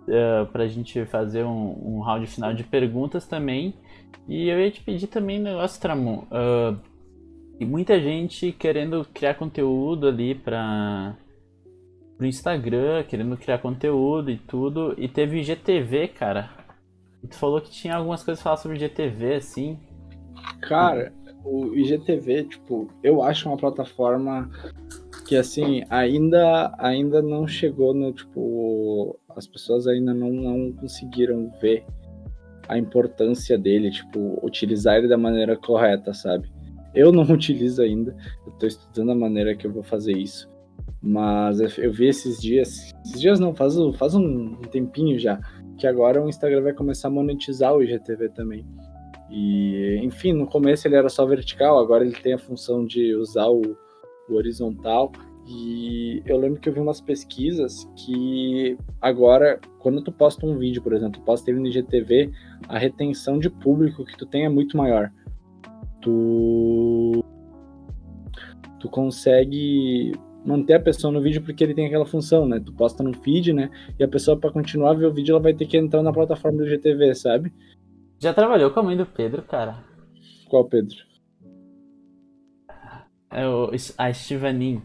uh, 0.08 0.12
eh, 0.12 0.46
para 0.52 0.64
a 0.64 0.68
gente 0.68 1.06
fazer 1.06 1.44
um, 1.44 1.98
um, 1.98 2.00
round 2.00 2.26
final 2.26 2.54
de 2.54 2.64
perguntas 2.64 3.28
também. 3.28 3.76
E 4.28 4.50
eu 4.50 4.60
ia 4.60 4.72
te 4.72 4.82
pedir 4.82 5.08
também 5.08 5.40
um 5.40 5.44
negócio, 5.44 5.80
Tramon. 5.80 6.24
Uh, 6.32 6.78
e 7.60 7.66
muita 7.66 8.00
gente 8.02 8.52
querendo 8.52 9.06
criar 9.14 9.36
conteúdo 9.36 10.08
ali 10.08 10.34
para 10.34 11.16
o 12.20 12.26
Instagram, 12.26 13.04
querendo 13.04 13.38
criar 13.38 13.60
conteúdo 13.60 14.32
e 14.32 14.38
tudo. 14.38 14.96
E 14.98 15.08
teve 15.08 15.40
IGTV, 15.40 16.08
cara. 16.08 16.50
E 17.24 17.28
tu 17.28 17.38
falou 17.38 17.62
que 17.62 17.70
tinha 17.70 17.96
algumas 17.96 18.24
coisas 18.24 18.42
a 18.42 18.44
falar 18.44 18.58
sobre 18.58 18.78
IGTV, 18.78 19.36
assim. 19.36 19.80
Cara, 20.62 21.14
o 21.46 21.76
IGTV, 21.76 22.46
tipo, 22.46 22.90
eu 23.04 23.22
acho 23.22 23.48
uma 23.48 23.58
plataforma 23.58 24.50
que 25.26 25.36
assim, 25.36 25.84
ainda 25.90 26.74
ainda 26.78 27.22
não 27.22 27.48
chegou 27.48 27.94
no 27.94 28.12
tipo, 28.12 29.20
as 29.30 29.48
pessoas 29.48 29.88
ainda 29.88 30.14
não, 30.14 30.32
não 30.32 30.72
conseguiram 30.74 31.52
ver 31.62 31.86
a 32.68 32.78
importância 32.78 33.58
dele, 33.58 33.92
tipo, 33.92 34.40
utilizar 34.44 34.98
ele 34.98 35.08
da 35.08 35.18
maneira 35.18 35.56
correta, 35.56 36.14
sabe? 36.14 36.52
Eu 36.94 37.12
não 37.12 37.24
utilizo 37.32 37.82
ainda, 37.82 38.16
eu 38.46 38.54
tô 38.54 38.66
estudando 38.66 39.12
a 39.12 39.16
maneira 39.16 39.56
que 39.56 39.68
eu 39.68 39.72
vou 39.72 39.84
fazer 39.84 40.14
isso. 40.14 40.52
Mas 41.02 41.60
eu 41.78 41.92
vi 41.92 42.08
esses 42.08 42.42
dias, 42.42 42.94
esses 43.06 43.20
dias 43.20 43.40
não, 43.40 43.54
faz, 43.54 43.76
faz 43.98 44.16
um 44.16 44.56
tempinho 44.72 45.20
já, 45.20 45.38
que 45.78 45.86
agora 45.86 46.24
o 46.24 46.30
Instagram 46.30 46.62
vai 46.62 46.74
começar 46.74 47.10
a 47.10 47.12
monetizar 47.12 47.76
o 47.76 47.84
IGTV 47.84 48.30
também. 48.30 48.66
E, 49.30 50.00
enfim, 50.02 50.32
no 50.32 50.48
começo 50.48 50.88
ele 50.88 50.96
era 50.96 51.10
só 51.10 51.26
vertical, 51.26 51.78
agora 51.78 52.06
ele 52.06 52.16
tem 52.16 52.34
a 52.34 52.38
função 52.38 52.86
de 52.86 53.16
usar 53.16 53.48
o, 53.48 53.62
horizontal. 54.30 55.12
E 55.46 56.24
eu 56.26 56.38
lembro 56.38 56.60
que 56.60 56.70
eu 56.70 56.74
vi 56.74 56.80
umas 56.80 57.02
pesquisas 57.02 57.90
que 57.98 58.78
agora, 59.02 59.60
quando 59.80 60.02
tu 60.02 60.12
posta 60.12 60.46
um 60.46 60.58
vídeo, 60.58 60.82
por 60.82 60.94
exemplo, 60.94 61.20
tu 61.20 61.26
posta 61.26 61.52
ele 61.52 61.60
no 61.60 61.68
IGTV, 61.68 62.32
a 62.70 62.78
retenção 62.78 63.40
de 63.40 63.50
público 63.50 64.06
que 64.06 64.18
tu 64.18 64.26
tem 64.26 64.46
é 64.46 64.50
muito 64.50 64.78
maior. 64.78 65.12
Tu 66.02 67.24
tu 68.80 68.90
consegue 68.90 70.12
manter 70.46 70.74
a 70.74 70.80
pessoa 70.80 71.12
no 71.12 71.22
vídeo 71.22 71.42
porque 71.42 71.64
ele 71.64 71.74
tem 71.74 71.86
aquela 71.86 72.06
função, 72.06 72.46
né? 72.46 72.60
Tu 72.60 72.74
posta 72.74 73.02
no 73.02 73.14
feed, 73.14 73.54
né? 73.54 73.70
E 73.98 74.04
a 74.04 74.08
pessoa 74.08 74.38
para 74.38 74.52
continuar 74.52 74.92
a 74.92 74.94
ver 74.94 75.06
o 75.06 75.14
vídeo, 75.14 75.34
ela 75.34 75.42
vai 75.42 75.54
ter 75.54 75.66
que 75.66 75.78
entrar 75.78 76.04
na 76.04 76.12
plataforma 76.12 76.58
do 76.58 76.68
IGTV, 76.68 77.16
sabe? 77.16 77.54
Já 78.20 78.34
trabalhou 78.34 78.72
com 78.72 78.80
a 78.80 78.84
mãe 78.84 78.98
do 78.98 79.06
Pedro, 79.06 79.42
cara? 79.42 79.84
Qual 80.50 80.66
Pedro? 80.66 80.98
É 83.34 83.48
o, 83.48 83.72
a 83.98 84.14
Stevanin. 84.14 84.82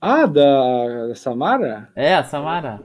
Ah, 0.00 0.26
da, 0.26 1.08
da 1.08 1.14
Samara? 1.14 1.88
É, 1.96 2.14
a 2.14 2.22
Samara. 2.22 2.80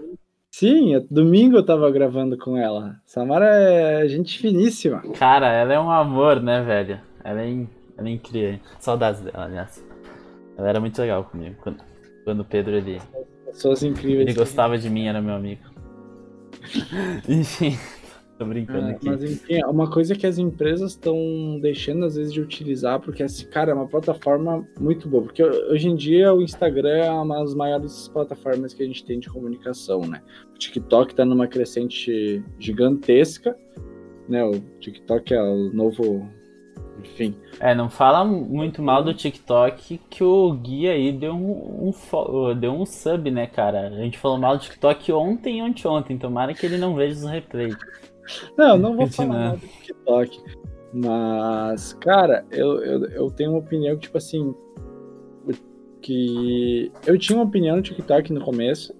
Sim, 0.49 1.05
domingo 1.09 1.55
eu 1.55 1.65
tava 1.65 1.89
gravando 1.91 2.37
com 2.37 2.57
ela. 2.57 2.99
Samara 3.05 3.45
é 3.45 4.07
gente 4.07 4.39
finíssima. 4.39 5.01
Cara, 5.17 5.47
ela 5.53 5.73
é 5.73 5.79
um 5.79 5.91
amor, 5.91 6.41
né, 6.41 6.61
velho? 6.61 6.99
Ela 7.23 7.41
é, 7.41 7.49
in, 7.49 7.69
ela 7.97 8.09
é 8.09 8.11
incrível. 8.11 8.59
Saudades 8.79 9.21
dela, 9.21 9.45
aliás. 9.45 9.85
Ela 10.57 10.69
era 10.69 10.79
muito 10.79 10.99
legal 10.99 11.23
comigo. 11.23 11.55
Quando, 11.61 11.77
quando 12.25 12.39
o 12.41 12.45
Pedro 12.45 12.73
ele. 12.73 12.99
Pessoas 13.45 13.83
incríveis. 13.83 14.27
Ele 14.27 14.37
gostava 14.37 14.77
de 14.77 14.89
mim, 14.89 15.07
era 15.07 15.21
meu 15.21 15.35
amigo. 15.35 15.61
Enfim. 17.29 17.77
Tô 18.41 18.45
brincando 18.47 18.87
é, 18.87 18.91
aqui. 18.93 19.07
Mas 19.07 19.23
enfim, 19.23 19.53
é 19.53 19.67
uma 19.67 19.87
coisa 19.87 20.15
que 20.15 20.25
as 20.25 20.39
empresas 20.39 20.93
estão 20.93 21.59
deixando 21.61 22.05
às 22.05 22.15
vezes 22.15 22.33
de 22.33 22.41
utilizar, 22.41 22.99
porque 22.99 23.21
esse 23.21 23.45
cara 23.45 23.69
é 23.69 23.73
uma 23.75 23.87
plataforma 23.87 24.67
muito 24.79 25.07
boa. 25.07 25.21
Porque 25.21 25.43
hoje 25.43 25.87
em 25.87 25.95
dia 25.95 26.33
o 26.33 26.41
Instagram 26.41 26.89
é 26.89 27.11
uma 27.11 27.39
das 27.39 27.53
maiores 27.53 28.07
plataformas 28.07 28.73
que 28.73 28.81
a 28.81 28.85
gente 28.87 29.05
tem 29.05 29.19
de 29.19 29.29
comunicação, 29.29 30.01
né? 30.07 30.23
O 30.55 30.57
TikTok 30.57 31.13
tá 31.13 31.23
numa 31.23 31.45
crescente 31.47 32.43
gigantesca, 32.57 33.55
né? 34.27 34.43
O 34.43 34.59
TikTok 34.79 35.35
é 35.35 35.43
o 35.43 35.71
novo. 35.71 36.27
Enfim. 36.99 37.35
É, 37.59 37.75
não 37.75 37.91
fala 37.91 38.25
muito 38.25 38.81
mal 38.81 39.03
do 39.03 39.13
TikTok 39.13 39.99
que 40.09 40.23
o 40.23 40.51
Gui 40.53 40.87
aí 40.87 41.11
deu 41.11 41.33
um, 41.33 41.89
um, 41.89 42.59
deu 42.59 42.73
um 42.73 42.87
sub, 42.87 43.29
né, 43.29 43.45
cara? 43.45 43.87
A 43.87 44.01
gente 44.01 44.17
falou 44.17 44.39
mal 44.39 44.57
do 44.57 44.63
TikTok 44.63 45.11
ontem 45.11 45.59
e 45.59 45.87
ontem, 45.87 46.17
tomara 46.17 46.55
que 46.55 46.65
ele 46.65 46.77
não 46.77 46.95
veja 46.95 47.19
os 47.19 47.31
replays. 47.31 47.75
Não, 48.57 48.77
não 48.77 48.95
vou 48.95 49.07
falar 49.07 49.33
nada 49.33 49.57
do 49.57 49.67
TikTok. 49.67 50.41
Mas, 50.93 51.93
cara, 51.93 52.45
eu, 52.51 52.79
eu, 52.83 53.05
eu 53.05 53.31
tenho 53.31 53.51
uma 53.51 53.59
opinião 53.59 53.95
que, 53.95 54.03
tipo 54.03 54.17
assim. 54.17 54.53
Que 56.01 56.91
eu 57.05 57.17
tinha 57.17 57.37
uma 57.37 57.45
opinião 57.45 57.75
no 57.75 57.81
TikTok 57.81 58.33
no 58.33 58.41
começo. 58.41 58.93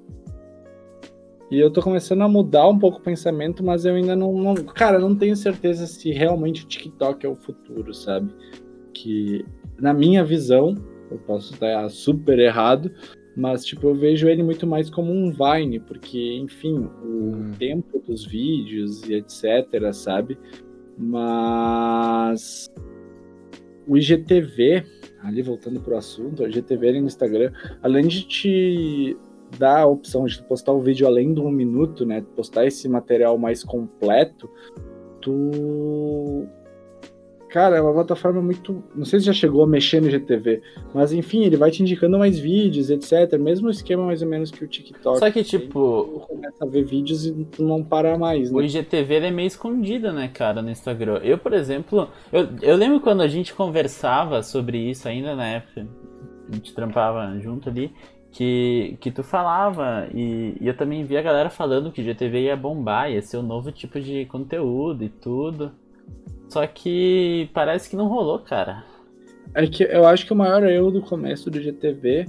E 1.50 1.60
eu 1.60 1.70
tô 1.70 1.82
começando 1.82 2.22
a 2.22 2.30
mudar 2.30 2.68
um 2.70 2.80
pouco 2.80 3.00
o 3.00 3.02
pensamento, 3.02 3.64
mas 3.64 3.84
eu 3.84 3.96
ainda 3.96 4.16
não, 4.16 4.32
não. 4.34 4.56
Cara, 4.56 4.98
eu 4.98 5.02
não 5.02 5.16
tenho 5.16 5.36
certeza 5.36 5.86
se 5.86 6.12
realmente 6.12 6.64
o 6.64 6.68
TikTok 6.68 7.26
é 7.26 7.30
o 7.30 7.36
futuro, 7.36 7.94
sabe? 7.94 8.34
Que, 8.94 9.44
na 9.78 9.94
minha 9.94 10.24
visão, 10.24 10.76
eu 11.10 11.18
posso 11.18 11.54
estar 11.54 11.90
super 11.90 12.40
errado, 12.40 12.90
mas, 13.36 13.64
tipo, 13.64 13.88
eu 13.88 13.96
vejo 13.96 14.28
ele 14.28 14.44
muito 14.44 14.68
mais 14.68 14.90
como 14.90 15.12
um 15.12 15.32
Vine, 15.32 15.80
porque, 15.80 16.38
enfim, 16.38 16.90
o 17.04 17.36
hum. 17.36 17.52
tempo 17.58 18.00
dos 18.00 18.26
vídeos 18.26 19.04
e 19.08 19.14
etc, 19.14 19.94
sabe? 19.94 20.38
Mas 20.98 22.70
o 23.88 23.98
IGTV, 23.98 24.84
ali 25.24 25.42
voltando 25.42 25.80
pro 25.80 25.98
assunto, 25.98 26.44
o 26.44 26.48
IGTV 26.48 26.90
ali 26.90 27.02
no 27.02 27.08
Instagram, 27.08 27.52
além 27.82 28.08
de 28.08 28.28
te 28.28 29.18
dar 29.58 29.82
a 29.82 29.86
opção 29.86 30.26
de 30.26 30.42
postar 30.44 30.74
o 30.74 30.82
vídeo 30.82 31.08
além 31.08 31.34
de 31.34 31.40
um 31.40 31.52
minuto, 31.52 32.06
né? 32.06 32.24
Postar 32.36 32.66
esse 32.66 32.88
material 32.88 33.38
mais 33.38 33.64
completo, 33.64 34.50
tu 35.22 36.48
cara, 37.52 37.76
é 37.76 37.82
uma 37.82 37.94
plataforma 37.94 38.42
muito. 38.42 38.82
Não 38.96 39.06
sei 39.06 39.20
se 39.20 39.26
já 39.26 39.34
chegou 39.34 39.64
a 39.64 39.68
mexer 39.68 40.02
no 40.02 40.10
GTV, 40.10 40.62
mas 40.94 41.12
enfim, 41.12 41.44
ele 41.44 41.58
vai 41.58 41.70
te 41.70 41.84
indicando 41.84 42.18
mais 42.18 42.40
vídeos, 42.40 42.90
etc. 42.90 43.38
Mesmo 43.38 43.70
esquema 43.70 44.06
mais 44.06 44.22
ou 44.22 44.28
menos 44.28 44.50
que 44.50 44.64
o 44.64 44.68
TikTok. 44.68 45.20
Só 45.20 45.30
que, 45.30 45.44
tipo. 45.44 46.22
Tu 46.22 46.28
começa 46.28 46.64
a 46.64 46.68
ver 46.68 46.86
vídeos 46.86 47.26
e 47.26 47.46
tu 47.46 47.64
não 47.64 47.84
para 47.84 48.18
mais, 48.18 48.50
né? 48.50 48.58
O 48.58 48.62
IGTV 48.62 49.16
é 49.16 49.32
meio 49.32 49.48
escondido, 49.48 50.12
né, 50.14 50.30
cara, 50.30 50.62
no 50.62 50.70
Instagram. 50.70 51.20
Eu, 51.24 51.38
por 51.38 51.54
exemplo, 51.54 52.10
eu, 52.32 52.48
eu 52.62 52.76
lembro 52.76 53.02
quando 53.02 53.22
a 53.22 53.28
gente 53.28 53.54
conversava 53.54 54.42
sobre 54.42 54.78
isso 54.78 55.08
ainda 55.08 55.36
na 55.36 55.46
época, 55.46 55.86
a 56.50 56.56
gente 56.56 56.74
trampava 56.74 57.38
junto 57.40 57.70
ali, 57.70 57.94
que, 58.32 58.98
que 59.02 59.12
tu 59.12 59.24
falava, 59.24 60.08
e, 60.14 60.56
e 60.60 60.68
eu 60.68 60.76
também 60.76 61.04
vi 61.04 61.18
a 61.18 61.22
galera 61.22 61.50
falando 61.50 61.92
que 61.92 62.02
o 62.02 62.04
GTV 62.04 62.44
ia 62.44 62.56
bombar, 62.56 63.12
ia 63.12 63.22
ser 63.22 63.38
um 63.38 63.44
novo 63.44 63.72
tipo 63.72 64.00
de 64.00 64.26
conteúdo 64.26 65.04
e 65.04 65.10
tudo. 65.10 65.72
Só 66.52 66.68
que 66.68 67.50
parece 67.54 67.90
que 67.90 67.96
não 67.96 68.10
rolou, 68.10 68.38
cara. 68.40 68.84
É 69.56 69.66
que 69.66 69.84
eu 69.84 70.06
acho 70.06 70.26
que 70.26 70.34
o 70.34 70.36
maior 70.36 70.62
erro 70.64 70.92
do 70.92 71.02
começo 71.02 71.50
do 71.50 71.62
GTV 71.62 72.26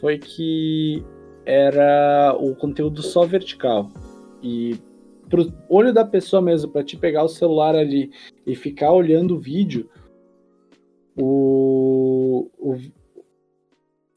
foi 0.00 0.18
que 0.18 1.04
era 1.46 2.34
o 2.36 2.56
conteúdo 2.56 3.00
só 3.00 3.24
vertical. 3.24 3.88
E 4.42 4.76
pro 5.28 5.52
olho 5.68 5.94
da 5.94 6.04
pessoa 6.04 6.42
mesmo, 6.42 6.72
para 6.72 6.82
te 6.82 6.96
pegar 6.96 7.22
o 7.22 7.28
celular 7.28 7.76
ali 7.76 8.10
e 8.44 8.56
ficar 8.56 8.90
olhando 8.90 9.36
o 9.36 9.38
vídeo, 9.38 9.88
o, 11.16 12.50
o, 12.58 12.76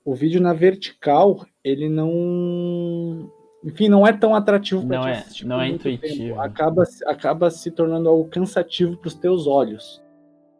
o 0.04 0.16
vídeo 0.16 0.42
na 0.42 0.54
vertical, 0.54 1.46
ele 1.64 1.88
não. 1.88 3.32
Enfim, 3.64 3.88
não 3.88 4.06
é 4.06 4.12
tão 4.12 4.36
atrativo 4.36 4.86
para 4.86 5.00
Não, 5.00 5.08
é, 5.08 5.26
não 5.46 5.62
é 5.62 5.70
intuitivo. 5.70 6.40
Acaba, 6.42 6.84
acaba 7.06 7.50
se 7.50 7.72
tornando 7.72 8.10
algo 8.10 8.28
cansativo 8.30 8.98
para 8.98 9.08
os 9.08 9.14
teus 9.14 9.48
olhos 9.48 10.04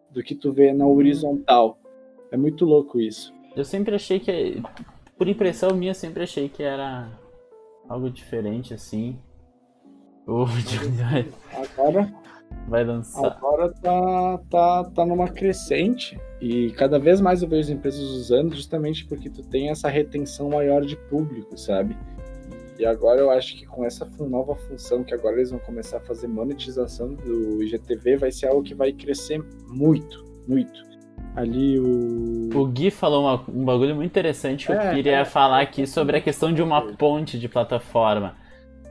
do 0.10 0.24
que 0.24 0.34
tu 0.34 0.54
vê 0.54 0.72
na 0.72 0.88
horizontal. 0.88 1.78
É 2.32 2.38
muito 2.38 2.66
louco 2.66 3.00
isso. 3.00 3.34
Eu 3.56 3.66
sempre 3.66 3.96
achei 3.96 4.20
que. 4.20 4.62
Por 5.18 5.28
impressão 5.28 5.76
minha, 5.76 5.94
sempre 5.94 6.24
achei 6.24 6.48
que 6.48 6.64
era 6.64 7.10
algo 7.88 8.10
diferente 8.10 8.74
assim. 8.74 9.18
O 10.26 10.46
Agora, 11.76 12.14
vai 12.68 12.84
lançar. 12.84 13.26
Agora 13.26 13.70
tá, 13.74 14.40
tá, 14.50 14.84
tá 14.86 15.06
numa 15.06 15.28
crescente 15.28 16.18
e 16.40 16.72
cada 16.72 16.98
vez 16.98 17.20
mais 17.20 17.42
eu 17.42 17.50
vejo 17.50 17.62
as 17.62 17.70
empresas 17.70 18.02
usando 18.02 18.56
justamente 18.56 19.06
porque 19.06 19.30
tu 19.30 19.44
tem 19.44 19.70
essa 19.70 19.90
retenção 19.90 20.50
maior 20.50 20.82
de 20.86 20.96
público, 20.96 21.58
sabe? 21.58 21.98
E 22.78 22.86
agora 22.86 23.20
eu 23.20 23.30
acho 23.30 23.56
que 23.56 23.66
com 23.66 23.86
essa 23.86 24.10
nova 24.20 24.56
função 24.56 25.04
que 25.04 25.14
agora 25.14 25.36
eles 25.36 25.52
vão 25.52 25.60
começar 25.60 25.98
a 25.98 26.02
fazer 26.02 26.28
monetização 26.28 27.14
do 27.14 27.62
IGTV 27.64 28.18
vai 28.18 28.32
ser 28.32 28.48
algo 28.48 28.64
que 28.64 28.74
vai 28.74 28.92
crescer 28.92 29.42
muito, 29.68 30.26
muito. 30.48 30.84
Ali 31.36 31.80
o. 31.80 32.50
O 32.54 32.66
Gui 32.68 32.92
falou 32.92 33.24
uma, 33.24 33.44
um 33.48 33.66
bagulho 33.66 33.96
muito 33.96 34.10
interessante 34.10 34.68
que 34.68 34.72
é, 34.72 34.76
eu 34.76 34.94
queria 34.94 35.20
é, 35.20 35.26
falar 35.26 35.62
aqui 35.62 35.88
sobre 35.88 36.18
a 36.18 36.22
questão 36.22 36.54
de 36.54 36.62
uma 36.62 36.94
ponte 36.94 37.40
de 37.40 37.48
plataforma. 37.48 38.36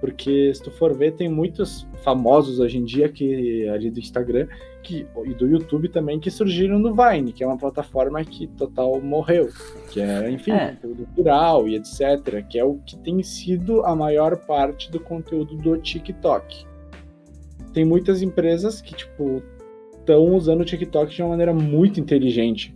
Porque 0.02 0.52
se 0.52 0.60
tu 0.60 0.72
for 0.72 0.92
ver, 0.92 1.12
tem 1.12 1.28
muitos 1.28 1.86
famosos 2.02 2.58
hoje 2.58 2.76
em 2.76 2.84
dia 2.84 3.08
que 3.08 3.68
ali 3.68 3.88
do 3.88 4.00
Instagram 4.00 4.48
que, 4.82 5.06
e 5.24 5.32
do 5.32 5.46
YouTube 5.46 5.88
também 5.88 6.18
que 6.18 6.28
surgiram 6.28 6.76
no 6.76 6.92
Vine, 6.92 7.32
que 7.32 7.44
é 7.44 7.46
uma 7.46 7.56
plataforma 7.56 8.24
que 8.24 8.48
total 8.48 9.00
morreu. 9.00 9.48
Que 9.92 10.00
é, 10.00 10.28
enfim, 10.28 10.50
é. 10.50 10.72
conteúdo 10.72 11.06
viral 11.14 11.68
e 11.68 11.76
etc. 11.76 12.44
Que 12.48 12.58
é 12.58 12.64
o 12.64 12.80
que 12.84 12.96
tem 12.96 13.22
sido 13.22 13.86
a 13.86 13.94
maior 13.94 14.38
parte 14.38 14.90
do 14.90 14.98
conteúdo 14.98 15.56
do 15.56 15.78
TikTok. 15.78 16.66
Tem 17.72 17.84
muitas 17.84 18.22
empresas 18.22 18.80
que, 18.80 18.96
tipo, 18.96 19.40
estão 20.00 20.34
usando 20.34 20.62
o 20.62 20.64
TikTok 20.64 21.14
de 21.14 21.22
uma 21.22 21.28
maneira 21.28 21.54
muito 21.54 22.00
inteligente 22.00 22.74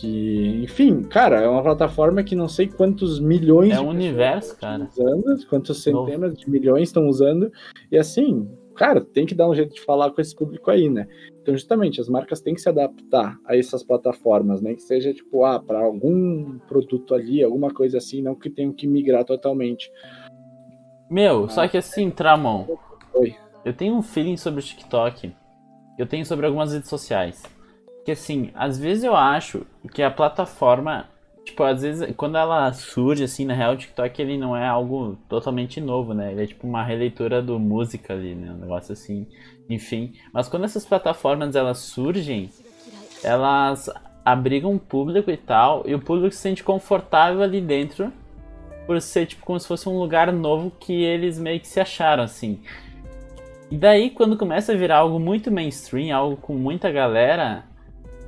que, 0.00 0.62
enfim, 0.62 1.02
cara, 1.02 1.40
é 1.40 1.48
uma 1.48 1.62
plataforma 1.62 2.22
que 2.22 2.34
não 2.34 2.48
sei 2.48 2.68
quantos 2.68 3.18
milhões 3.18 3.72
é 3.72 3.80
um 3.80 3.88
universo, 3.88 4.56
cara. 4.58 4.88
usando, 4.90 5.46
quantas 5.48 5.78
centenas 5.78 6.30
Novo. 6.30 6.36
de 6.36 6.50
milhões 6.50 6.88
estão 6.88 7.08
usando, 7.08 7.50
e 7.90 7.96
assim, 7.96 8.48
cara, 8.74 9.00
tem 9.00 9.24
que 9.24 9.34
dar 9.34 9.48
um 9.48 9.54
jeito 9.54 9.74
de 9.74 9.80
falar 9.80 10.10
com 10.10 10.20
esse 10.20 10.34
público 10.34 10.70
aí, 10.70 10.90
né? 10.90 11.08
Então, 11.40 11.54
justamente, 11.54 12.00
as 12.00 12.08
marcas 12.08 12.40
têm 12.40 12.54
que 12.54 12.60
se 12.60 12.68
adaptar 12.68 13.38
a 13.46 13.56
essas 13.56 13.82
plataformas, 13.82 14.60
né? 14.60 14.74
Que 14.74 14.82
seja 14.82 15.14
tipo, 15.14 15.44
ah, 15.44 15.58
para 15.58 15.78
algum 15.78 16.58
produto 16.68 17.14
ali, 17.14 17.42
alguma 17.42 17.72
coisa 17.72 17.98
assim, 17.98 18.20
não 18.20 18.34
que 18.34 18.50
tenham 18.50 18.72
que 18.72 18.86
migrar 18.86 19.24
totalmente. 19.24 19.90
Meu, 21.08 21.44
ah, 21.44 21.48
só 21.48 21.66
que 21.66 21.78
assim, 21.78 22.10
Tramon. 22.10 22.66
Oi. 23.14 23.34
Eu 23.64 23.72
tenho 23.72 23.94
um 23.94 24.02
feeling 24.02 24.36
sobre 24.36 24.60
o 24.60 24.62
TikTok. 24.62 25.32
Eu 25.98 26.06
tenho 26.06 26.26
sobre 26.26 26.44
algumas 26.44 26.72
redes 26.72 26.90
sociais 26.90 27.55
que 28.06 28.12
assim, 28.12 28.50
às 28.54 28.78
vezes 28.78 29.02
eu 29.02 29.16
acho 29.16 29.66
que 29.92 30.00
a 30.00 30.08
plataforma, 30.08 31.06
tipo, 31.44 31.60
às 31.64 31.82
vezes 31.82 32.14
quando 32.16 32.38
ela 32.38 32.72
surge 32.72 33.24
assim, 33.24 33.44
na 33.44 33.52
real, 33.52 33.74
o 33.74 33.76
TikTok 33.76 34.22
ele 34.22 34.38
não 34.38 34.56
é 34.56 34.64
algo 34.64 35.18
totalmente 35.28 35.80
novo, 35.80 36.14
né? 36.14 36.30
Ele 36.30 36.44
é 36.44 36.46
tipo 36.46 36.68
uma 36.68 36.84
releitura 36.84 37.42
do 37.42 37.58
música 37.58 38.14
ali, 38.14 38.36
né? 38.36 38.52
Um 38.52 38.58
negócio 38.58 38.92
assim, 38.92 39.26
enfim. 39.68 40.12
Mas 40.32 40.48
quando 40.48 40.66
essas 40.66 40.86
plataformas 40.86 41.56
elas 41.56 41.78
surgem, 41.78 42.48
elas 43.24 43.90
abrigam 44.24 44.70
um 44.70 44.78
público 44.78 45.28
e 45.28 45.36
tal, 45.36 45.82
e 45.84 45.92
o 45.92 46.00
público 46.00 46.32
se 46.32 46.40
sente 46.40 46.62
confortável 46.62 47.42
ali 47.42 47.60
dentro 47.60 48.12
por 48.86 49.00
ser 49.00 49.26
tipo 49.26 49.44
como 49.44 49.58
se 49.58 49.66
fosse 49.66 49.88
um 49.88 49.98
lugar 49.98 50.32
novo 50.32 50.70
que 50.78 51.02
eles 51.02 51.40
meio 51.40 51.58
que 51.58 51.66
se 51.66 51.80
acharam 51.80 52.22
assim. 52.22 52.60
E 53.68 53.76
daí 53.76 54.10
quando 54.10 54.36
começa 54.36 54.72
a 54.72 54.76
virar 54.76 54.98
algo 54.98 55.18
muito 55.18 55.50
mainstream, 55.50 56.16
algo 56.16 56.36
com 56.36 56.54
muita 56.54 56.88
galera, 56.92 57.64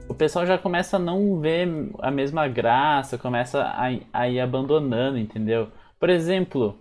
o 0.08 0.14
pessoal 0.14 0.46
já 0.46 0.56
começa 0.56 0.96
a 0.96 1.00
não 1.00 1.38
ver 1.38 1.68
a 2.00 2.10
mesma 2.10 2.48
graça, 2.48 3.18
começa 3.18 3.62
a, 3.62 3.88
a 4.12 4.28
ir 4.28 4.40
abandonando, 4.40 5.18
entendeu? 5.18 5.68
Por 6.00 6.08
exemplo, 6.08 6.78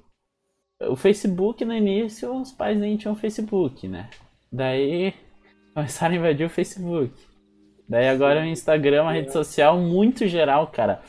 o 0.82 0.96
Facebook 0.96 1.66
no 1.66 1.74
início, 1.74 2.34
os 2.34 2.52
pais 2.52 2.80
nem 2.80 2.96
tinham 2.96 3.16
Facebook, 3.16 3.88
né? 3.88 4.10
Daí 4.52 5.14
começaram 5.76 6.16
a 6.16 6.18
invadir 6.18 6.46
o 6.46 6.50
Facebook. 6.50 7.14
Daí 7.88 8.08
agora 8.08 8.42
o 8.42 8.46
Instagram 8.46 8.98
é 8.98 9.02
uma 9.02 9.14
rede 9.14 9.32
social 9.32 9.78
muito 9.80 10.28
geral, 10.28 10.68
cara. 10.68 11.02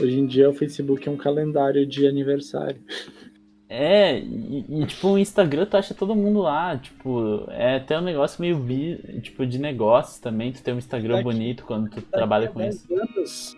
Hoje 0.00 0.18
em 0.18 0.26
dia 0.26 0.48
o 0.48 0.54
Facebook 0.54 1.06
é 1.06 1.12
um 1.12 1.16
calendário 1.16 1.86
de 1.86 2.06
aniversário. 2.06 2.80
É, 3.74 4.18
e, 4.18 4.66
e, 4.68 4.84
tipo, 4.84 5.08
o 5.08 5.18
Instagram 5.18 5.64
tu 5.64 5.78
acha 5.78 5.94
todo 5.94 6.14
mundo 6.14 6.42
lá, 6.42 6.76
tipo, 6.76 7.46
é 7.48 7.76
até 7.76 7.98
um 7.98 8.02
negócio 8.02 8.38
meio 8.42 8.58
bi, 8.58 8.98
tipo, 9.22 9.46
de 9.46 9.58
negócios 9.58 10.18
também, 10.18 10.52
tu 10.52 10.62
ter 10.62 10.74
um 10.74 10.78
Instagram 10.78 11.14
daqui, 11.14 11.24
bonito 11.24 11.64
quando 11.64 11.88
tu 11.88 12.02
trabalha 12.02 12.48
com 12.48 12.60
isso. 12.60 12.86
Anos, 12.94 13.56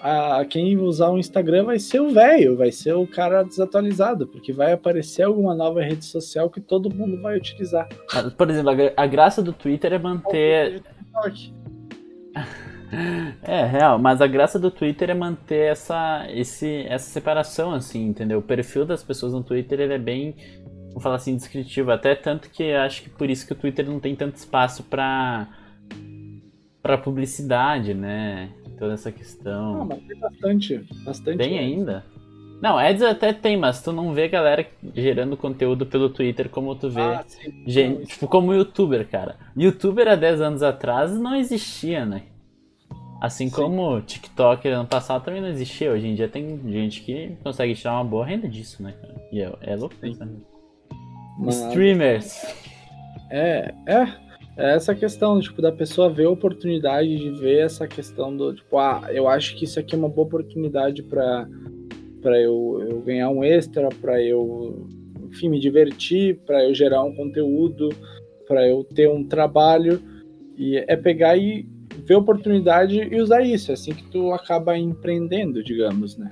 a, 0.00 0.44
quem 0.44 0.78
usar 0.78 1.08
o 1.08 1.18
Instagram 1.18 1.64
vai 1.64 1.80
ser 1.80 2.00
o 2.00 2.10
velho, 2.10 2.56
vai 2.56 2.70
ser 2.70 2.92
o 2.92 3.08
cara 3.08 3.42
desatualizado, 3.42 4.28
porque 4.28 4.52
vai 4.52 4.72
aparecer 4.72 5.24
alguma 5.24 5.52
nova 5.52 5.82
rede 5.82 6.04
social 6.04 6.48
que 6.48 6.60
todo 6.60 6.94
mundo 6.94 7.20
vai 7.20 7.36
utilizar. 7.36 7.88
Por 8.38 8.48
exemplo, 8.48 8.70
a, 8.70 9.02
a 9.02 9.06
graça 9.08 9.42
do 9.42 9.52
Twitter 9.52 9.92
é 9.94 9.98
manter... 9.98 10.80
É, 13.42 13.64
real, 13.64 13.98
mas 13.98 14.20
a 14.20 14.26
graça 14.26 14.58
do 14.58 14.70
Twitter 14.70 15.10
é 15.10 15.14
manter 15.14 15.72
essa, 15.72 16.26
esse, 16.30 16.84
essa 16.88 17.08
separação, 17.08 17.72
assim, 17.72 18.06
entendeu? 18.06 18.38
O 18.38 18.42
perfil 18.42 18.84
das 18.84 19.02
pessoas 19.02 19.32
no 19.32 19.42
Twitter 19.42 19.80
ele 19.80 19.94
é 19.94 19.98
bem, 19.98 20.34
vamos 20.88 21.02
falar 21.02 21.16
assim, 21.16 21.36
descritivo. 21.36 21.90
Até 21.90 22.14
tanto 22.14 22.50
que 22.50 22.72
acho 22.72 23.02
que 23.02 23.10
por 23.10 23.30
isso 23.30 23.46
que 23.46 23.52
o 23.52 23.56
Twitter 23.56 23.86
não 23.86 24.00
tem 24.00 24.16
tanto 24.16 24.36
espaço 24.36 24.82
pra, 24.84 25.48
pra 26.82 26.98
publicidade, 26.98 27.94
né? 27.94 28.50
Toda 28.78 28.94
essa 28.94 29.12
questão. 29.12 29.82
Ah, 29.82 29.84
mas 29.84 30.00
tem 30.02 30.18
bastante, 30.18 30.86
bastante. 31.04 31.38
Tem 31.38 31.58
ainda? 31.58 32.04
Não, 32.60 32.78
ads 32.78 33.02
até 33.02 33.32
tem, 33.32 33.56
mas 33.56 33.82
tu 33.82 33.92
não 33.92 34.14
vê 34.14 34.28
galera 34.28 34.66
gerando 34.94 35.36
conteúdo 35.36 35.84
pelo 35.84 36.08
Twitter 36.08 36.48
como 36.48 36.74
tu 36.74 36.88
vê. 36.88 37.00
Ah, 37.00 37.24
gente, 37.66 38.06
tipo, 38.06 38.26
como 38.26 38.54
youtuber, 38.54 39.06
cara. 39.06 39.36
Youtuber 39.56 40.08
há 40.08 40.14
10 40.14 40.40
anos 40.40 40.62
atrás 40.62 41.18
não 41.18 41.34
existia, 41.34 42.04
né? 42.06 42.22
Assim 43.20 43.48
Sim. 43.48 43.54
como 43.54 44.00
TikTok 44.02 44.68
ano 44.68 44.86
passado 44.86 45.24
também 45.24 45.40
não 45.40 45.48
existia, 45.48 45.90
hoje 45.90 46.06
em 46.06 46.14
dia 46.14 46.28
tem 46.28 46.60
gente 46.70 47.00
que 47.00 47.32
consegue 47.42 47.74
tirar 47.74 47.94
uma 47.94 48.04
boa 48.04 48.26
renda 48.26 48.48
disso, 48.48 48.82
né, 48.82 48.94
cara? 49.00 49.14
E 49.32 49.40
é, 49.40 49.52
é 49.62 49.76
louco 49.76 49.94
pensar. 49.96 50.28
Streamers. 51.48 52.44
É, 53.30 53.74
é, 53.86 54.02
é 54.56 54.74
essa 54.74 54.94
questão, 54.94 55.40
tipo, 55.40 55.62
da 55.62 55.72
pessoa 55.72 56.10
ver 56.10 56.26
a 56.26 56.30
oportunidade 56.30 57.16
de 57.16 57.30
ver 57.30 57.64
essa 57.64 57.88
questão 57.88 58.36
do, 58.36 58.54
tipo, 58.54 58.78
ah, 58.78 59.08
eu 59.10 59.28
acho 59.28 59.56
que 59.56 59.64
isso 59.64 59.80
aqui 59.80 59.94
é 59.94 59.98
uma 59.98 60.08
boa 60.08 60.26
oportunidade 60.26 61.02
para 61.02 61.48
para 62.22 62.40
eu, 62.40 62.84
eu 62.90 63.00
ganhar 63.02 63.30
um 63.30 63.44
extra, 63.44 63.88
para 63.88 64.20
eu, 64.20 64.88
enfim, 65.28 65.48
me 65.48 65.60
divertir, 65.60 66.36
para 66.44 66.64
eu 66.64 66.74
gerar 66.74 67.04
um 67.04 67.14
conteúdo, 67.14 67.88
para 68.48 68.66
eu 68.66 68.82
ter 68.82 69.08
um 69.08 69.22
trabalho. 69.22 70.02
E 70.58 70.76
é 70.76 70.96
pegar 70.96 71.36
e 71.36 71.68
ver 72.06 72.14
oportunidade 72.14 72.96
e 72.96 73.20
usar 73.20 73.42
isso. 73.42 73.70
É 73.70 73.74
assim 73.74 73.92
que 73.92 74.04
tu 74.04 74.32
acaba 74.32 74.78
empreendendo, 74.78 75.62
digamos, 75.62 76.16
né? 76.16 76.30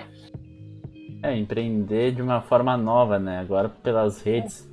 É, 1.23 1.37
empreender 1.37 2.13
de 2.13 2.23
uma 2.23 2.41
forma 2.41 2.77
nova, 2.77 3.19
né? 3.19 3.39
Agora 3.39 3.69
pelas 3.69 4.23
redes. 4.23 4.73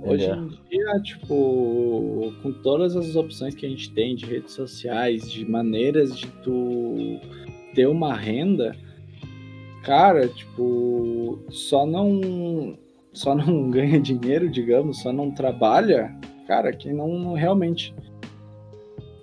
Hoje 0.00 0.30
em 0.30 0.48
dia, 0.70 1.00
tipo, 1.02 2.32
com 2.40 2.52
todas 2.62 2.94
as 2.94 3.16
opções 3.16 3.54
que 3.54 3.66
a 3.66 3.68
gente 3.68 3.90
tem 3.90 4.14
de 4.14 4.26
redes 4.26 4.52
sociais, 4.52 5.30
de 5.30 5.44
maneiras 5.50 6.16
de 6.16 6.28
tu 6.44 7.18
ter 7.74 7.88
uma 7.88 8.14
renda, 8.14 8.76
cara, 9.82 10.28
tipo, 10.28 11.40
só 11.50 11.84
não 11.84 12.78
só 13.12 13.34
não 13.34 13.68
ganha 13.70 13.98
dinheiro, 13.98 14.48
digamos, 14.48 15.02
só 15.02 15.12
não 15.12 15.32
trabalha, 15.32 16.14
cara, 16.46 16.72
quem 16.72 16.92
não, 16.92 17.18
não 17.18 17.32
realmente 17.34 17.92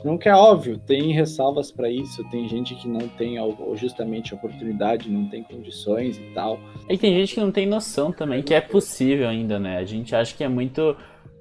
não 0.05 0.19
que 0.19 0.29
é 0.29 0.35
óbvio, 0.35 0.77
tem 0.77 1.11
ressalvas 1.11 1.71
para 1.71 1.89
isso, 1.89 2.23
tem 2.29 2.47
gente 2.47 2.75
que 2.75 2.87
não 2.87 3.07
tem 3.07 3.37
justamente 3.73 4.35
oportunidade, 4.35 5.09
não 5.09 5.27
tem 5.27 5.41
condições 5.41 6.19
e 6.19 6.31
tal. 6.31 6.59
E 6.87 6.95
tem 6.95 7.11
gente 7.15 7.33
que 7.33 7.41
não 7.41 7.51
tem 7.51 7.65
noção 7.65 8.11
também 8.11 8.43
que 8.43 8.53
é 8.53 8.61
possível 8.61 9.27
ainda, 9.27 9.57
né? 9.59 9.77
A 9.77 9.83
gente 9.83 10.15
acha 10.15 10.35
que 10.35 10.43
é 10.43 10.47
muito 10.47 10.95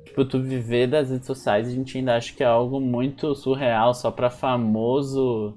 tipo 0.07 0.25
tu 0.25 0.41
viver 0.41 0.87
das 0.87 1.11
redes 1.11 1.27
sociais, 1.27 1.69
a 1.69 1.73
gente 1.73 1.99
ainda 1.99 2.17
acha 2.17 2.33
que 2.35 2.43
é 2.43 2.47
algo 2.47 2.81
muito 2.81 3.35
surreal, 3.35 3.93
só 3.93 4.11
para 4.11 4.31
famoso, 4.31 5.55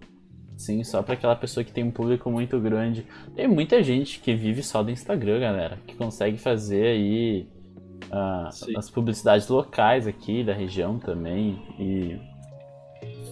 sim, 0.57 0.83
só 0.83 1.01
para 1.01 1.13
aquela 1.13 1.35
pessoa 1.35 1.63
que 1.63 1.71
tem 1.71 1.85
um 1.85 1.91
público 1.91 2.29
muito 2.29 2.59
grande. 2.59 3.05
Tem 3.33 3.47
muita 3.47 3.81
gente 3.81 4.19
que 4.19 4.35
vive 4.35 4.61
só 4.61 4.83
do 4.83 4.91
Instagram, 4.91 5.39
galera, 5.39 5.79
que 5.87 5.95
consegue 5.95 6.37
fazer 6.37 6.87
aí 6.87 7.47
uh, 8.11 8.77
as 8.77 8.89
publicidades 8.89 9.47
locais 9.47 10.05
aqui 10.05 10.43
da 10.43 10.53
região 10.53 10.99
também 10.99 11.57
e 11.79 12.19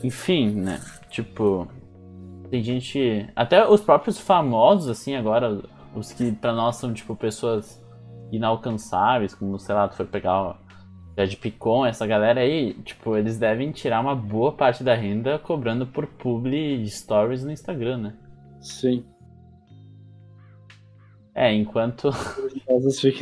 enfim, 0.03 0.51
né? 0.51 0.81
Tipo, 1.09 1.67
tem 2.49 2.63
gente. 2.63 3.27
Até 3.35 3.67
os 3.67 3.81
próprios 3.81 4.19
famosos, 4.19 4.89
assim, 4.89 5.15
agora, 5.15 5.61
os 5.95 6.11
que 6.11 6.31
pra 6.31 6.53
nós 6.53 6.75
são, 6.77 6.93
tipo, 6.93 7.15
pessoas 7.15 7.83
inalcançáveis, 8.31 9.33
como, 9.33 9.57
sei 9.59 9.75
lá, 9.75 9.87
tu 9.87 9.95
foi 9.95 10.05
pegar 10.05 10.49
o 10.49 10.55
Ted 11.15 11.37
Picon, 11.37 11.85
essa 11.85 12.05
galera 12.05 12.41
aí, 12.41 12.73
tipo, 12.83 13.15
eles 13.15 13.37
devem 13.37 13.71
tirar 13.71 14.01
uma 14.01 14.15
boa 14.15 14.51
parte 14.51 14.83
da 14.83 14.93
renda 14.93 15.39
cobrando 15.39 15.87
por 15.87 16.05
publi 16.07 16.85
stories 16.87 17.43
no 17.43 17.51
Instagram, 17.51 17.97
né? 17.97 18.13
Sim. 18.59 19.05
É, 21.33 21.53
enquanto. 21.53 22.09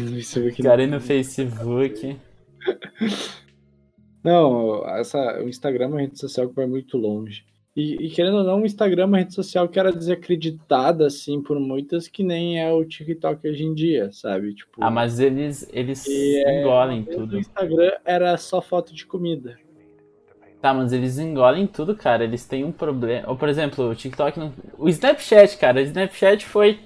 no 0.03 0.17
Cara, 0.63 0.85
no 0.87 1.01
Facebook. 1.01 2.19
Não, 4.23 4.87
essa, 4.89 5.41
o 5.41 5.49
Instagram 5.49 5.85
é 5.85 5.87
uma 5.89 6.01
rede 6.01 6.19
social 6.19 6.47
que 6.47 6.55
vai 6.55 6.65
muito 6.65 6.97
longe. 6.97 7.43
E, 7.75 8.05
e, 8.05 8.09
querendo 8.11 8.37
ou 8.37 8.43
não, 8.43 8.61
o 8.61 8.65
Instagram 8.65 9.03
é 9.03 9.05
uma 9.05 9.17
rede 9.17 9.33
social 9.33 9.67
que 9.67 9.79
era 9.79 9.91
desacreditada, 9.91 11.07
assim, 11.07 11.41
por 11.41 11.59
muitas, 11.59 12.07
que 12.07 12.23
nem 12.23 12.61
é 12.61 12.71
o 12.71 12.85
TikTok 12.85 13.47
hoje 13.47 13.63
em 13.63 13.73
dia, 13.73 14.11
sabe? 14.11 14.53
Tipo, 14.53 14.71
ah, 14.79 14.91
mas 14.91 15.19
eles, 15.19 15.67
eles 15.73 16.07
é, 16.07 16.61
engolem 16.61 17.03
tudo. 17.03 17.35
O 17.35 17.39
Instagram 17.39 17.91
era 18.05 18.37
só 18.37 18.61
foto 18.61 18.93
de 18.93 19.05
comida. 19.07 19.57
Tá, 20.61 20.73
mas 20.73 20.93
eles 20.93 21.17
engolem 21.17 21.67
tudo, 21.67 21.95
cara. 21.95 22.23
Eles 22.23 22.45
têm 22.45 22.63
um 22.63 22.71
problema. 22.71 23.29
Ou, 23.29 23.35
por 23.35 23.49
exemplo, 23.49 23.89
o 23.89 23.95
TikTok 23.95 24.39
não... 24.39 24.53
O 24.77 24.87
Snapchat, 24.87 25.57
cara. 25.57 25.81
O 25.81 25.83
Snapchat 25.83 26.45
foi 26.45 26.79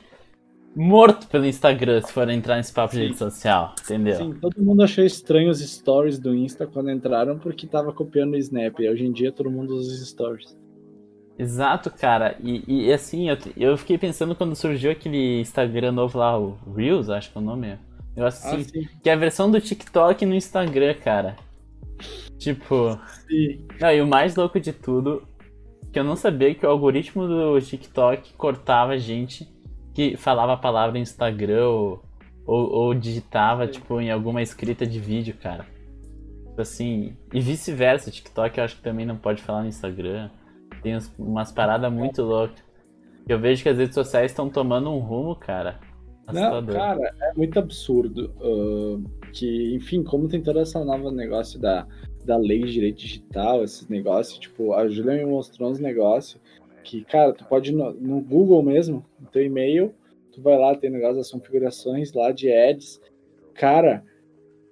morto 0.78 1.28
pelo 1.28 1.48
Instagram 1.48 2.02
se 2.02 2.14
for 2.14 2.30
entrar 2.30 2.58
nesse 2.58 2.72
papo 2.72 2.94
Sim. 2.94 3.00
de 3.00 3.08
rede 3.08 3.18
social, 3.18 3.74
entendeu? 3.84 4.16
Sim, 4.16 4.34
todo 4.34 4.62
mundo 4.64 4.84
achou 4.84 5.04
estranho 5.04 5.50
os 5.50 5.60
stories 5.60 6.20
do 6.20 6.36
Insta 6.36 6.68
quando 6.68 6.92
entraram 6.92 7.40
porque 7.40 7.66
tava 7.66 7.92
copiando 7.92 8.34
o 8.34 8.38
Snap. 8.38 8.80
E 8.80 8.88
hoje 8.88 9.06
em 9.06 9.12
dia 9.12 9.32
todo 9.32 9.50
mundo 9.50 9.76
usa 9.76 9.92
os 9.92 10.08
stories. 10.08 10.56
Exato, 11.40 11.90
cara. 11.90 12.38
E, 12.40 12.64
e 12.68 12.94
assim, 12.94 13.28
eu, 13.28 13.38
eu 13.58 13.78
fiquei 13.78 13.98
pensando 13.98 14.36
quando 14.36 14.56
surgiu 14.56 14.92
aquele 14.92 15.42
Instagram 15.42 15.92
novo 15.92 16.20
lá, 16.20 16.38
o 16.38 16.58
Reels, 16.76 17.10
acho 17.10 17.32
que 17.32 17.38
é 17.38 17.42
o 17.42 17.44
nome. 17.44 17.78
Eu 18.16 18.26
assim, 18.26 18.62
ah, 18.62 19.00
que 19.02 19.10
é 19.10 19.14
a 19.14 19.18
versão 19.18 19.50
do 19.50 19.60
TikTok 19.60 20.26
no 20.26 20.36
Instagram, 20.36 20.94
cara. 20.96 21.36
Tipo. 22.38 23.00
Sim. 23.28 23.66
Não, 23.80 23.92
e 23.92 24.02
o 24.02 24.08
mais 24.08 24.36
louco 24.36 24.60
de 24.60 24.74
tudo, 24.74 25.24
que 25.92 26.00
eu 26.00 26.04
não 26.04 26.16
sabia 26.16 26.54
que 26.54 26.66
o 26.66 26.70
algoritmo 26.70 27.28
do 27.28 27.60
TikTok 27.60 28.34
cortava 28.34 28.94
a 28.94 28.98
gente 28.98 29.48
que 29.98 30.16
falava 30.16 30.54
a 30.54 30.58
palavra 30.58 31.00
Instagram 31.00 31.70
ou, 31.70 32.04
ou, 32.46 32.70
ou 32.70 32.94
digitava, 32.94 33.66
tipo, 33.66 34.00
em 34.00 34.12
alguma 34.12 34.44
escrita 34.44 34.86
de 34.86 35.00
vídeo, 35.00 35.34
cara. 35.42 35.66
Tipo 36.46 36.62
assim, 36.62 37.18
e 37.34 37.42
vice-versa, 37.42 38.12
TikTok 38.12 38.60
eu 38.60 38.64
acho 38.64 38.76
que 38.76 38.84
também 38.84 39.08
não 39.08 39.18
pode 39.18 39.42
falar 39.42 39.64
no 39.64 39.68
Instagram. 39.68 40.30
Tem 40.84 40.96
umas 41.18 41.52
paradas 41.52 41.92
muito 41.92 42.22
loucas. 42.22 42.64
Eu 43.28 43.40
vejo 43.40 43.64
que 43.64 43.70
as 43.70 43.78
redes 43.80 43.96
sociais 43.96 44.30
estão 44.30 44.48
tomando 44.48 44.92
um 44.92 45.00
rumo, 45.00 45.36
cara. 45.36 45.80
Não, 46.32 46.64
cara, 46.64 47.16
é 47.20 47.34
muito 47.34 47.58
absurdo. 47.58 48.32
Uh, 48.40 49.04
que, 49.34 49.74
enfim, 49.74 50.04
como 50.04 50.28
tem 50.28 50.44
todo 50.44 50.60
esse 50.60 50.78
novo 50.78 51.10
negócio 51.10 51.60
da, 51.60 51.88
da 52.24 52.38
lei 52.38 52.62
de 52.62 52.72
direito 52.72 53.00
digital, 53.00 53.64
esses 53.64 53.88
negócios, 53.90 54.38
tipo, 54.38 54.76
a 54.76 54.88
Julia 54.88 55.16
me 55.16 55.26
mostrou 55.26 55.72
uns 55.72 55.80
negócios 55.80 56.40
que, 56.88 57.04
cara, 57.04 57.34
tu 57.34 57.44
pode 57.44 57.74
no, 57.74 57.92
no 57.94 58.22
Google 58.22 58.64
mesmo, 58.64 59.06
no 59.20 59.28
teu 59.28 59.44
e-mail, 59.44 59.94
tu 60.32 60.42
vai 60.42 60.58
lá, 60.58 60.74
tem 60.74 60.90
negócio 60.90 61.18
das 61.18 61.30
configurações 61.30 62.14
lá 62.14 62.32
de 62.32 62.50
ads. 62.50 63.02
Cara, 63.54 64.06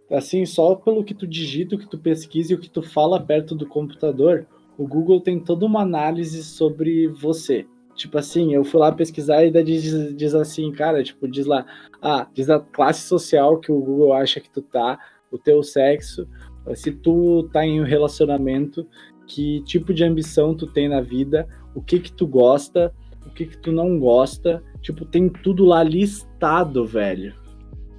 assim, 0.09 0.45
só 0.45 0.75
pelo 0.75 1.03
que 1.03 1.13
tu 1.13 1.27
digita, 1.27 1.75
o 1.75 1.77
que 1.77 1.89
tu 1.89 1.97
pesquisa 1.97 2.53
e 2.53 2.55
o 2.55 2.59
que 2.59 2.69
tu 2.69 2.81
fala 2.81 3.21
perto 3.21 3.53
do 3.53 3.67
computador, 3.67 4.47
o 4.77 4.87
Google 4.87 5.19
tem 5.19 5.39
toda 5.41 5.65
uma 5.65 5.81
análise 5.81 6.41
sobre 6.41 7.09
você. 7.09 7.67
Tipo 7.95 8.17
assim, 8.17 8.53
eu 8.53 8.63
fui 8.63 8.79
lá 8.79 8.93
pesquisar 8.93 9.43
e 9.43 9.63
diz, 9.63 10.15
diz 10.15 10.33
assim, 10.33 10.71
cara, 10.71 11.03
tipo, 11.03 11.27
diz 11.27 11.45
lá, 11.45 11.65
ah, 12.01 12.27
diz 12.33 12.49
a 12.49 12.59
classe 12.59 13.01
social 13.01 13.59
que 13.59 13.71
o 13.71 13.79
Google 13.79 14.13
acha 14.13 14.39
que 14.39 14.49
tu 14.49 14.61
tá, 14.61 14.97
o 15.29 15.37
teu 15.37 15.61
sexo, 15.61 16.25
se 16.73 16.91
tu 16.91 17.49
tá 17.51 17.65
em 17.65 17.81
um 17.81 17.85
relacionamento, 17.85 18.87
que 19.27 19.61
tipo 19.61 19.93
de 19.93 20.03
ambição 20.03 20.55
tu 20.55 20.67
tem 20.67 20.87
na 20.87 21.01
vida, 21.01 21.47
o 21.73 21.81
que 21.81 21.99
que 21.99 22.11
tu 22.11 22.25
gosta, 22.25 22.93
o 23.25 23.29
que 23.29 23.45
que 23.45 23.57
tu 23.57 23.71
não 23.71 23.99
gosta. 23.99 24.63
Tipo, 24.81 25.03
tem 25.05 25.27
tudo 25.29 25.65
lá 25.65 25.83
listado, 25.83 26.85
velho. 26.85 27.33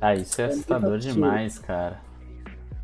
Ah, 0.01 0.15
isso 0.15 0.41
é, 0.41 0.45
é 0.45 0.49
assustador 0.49 0.99
demais, 0.99 1.59
cara. 1.59 2.01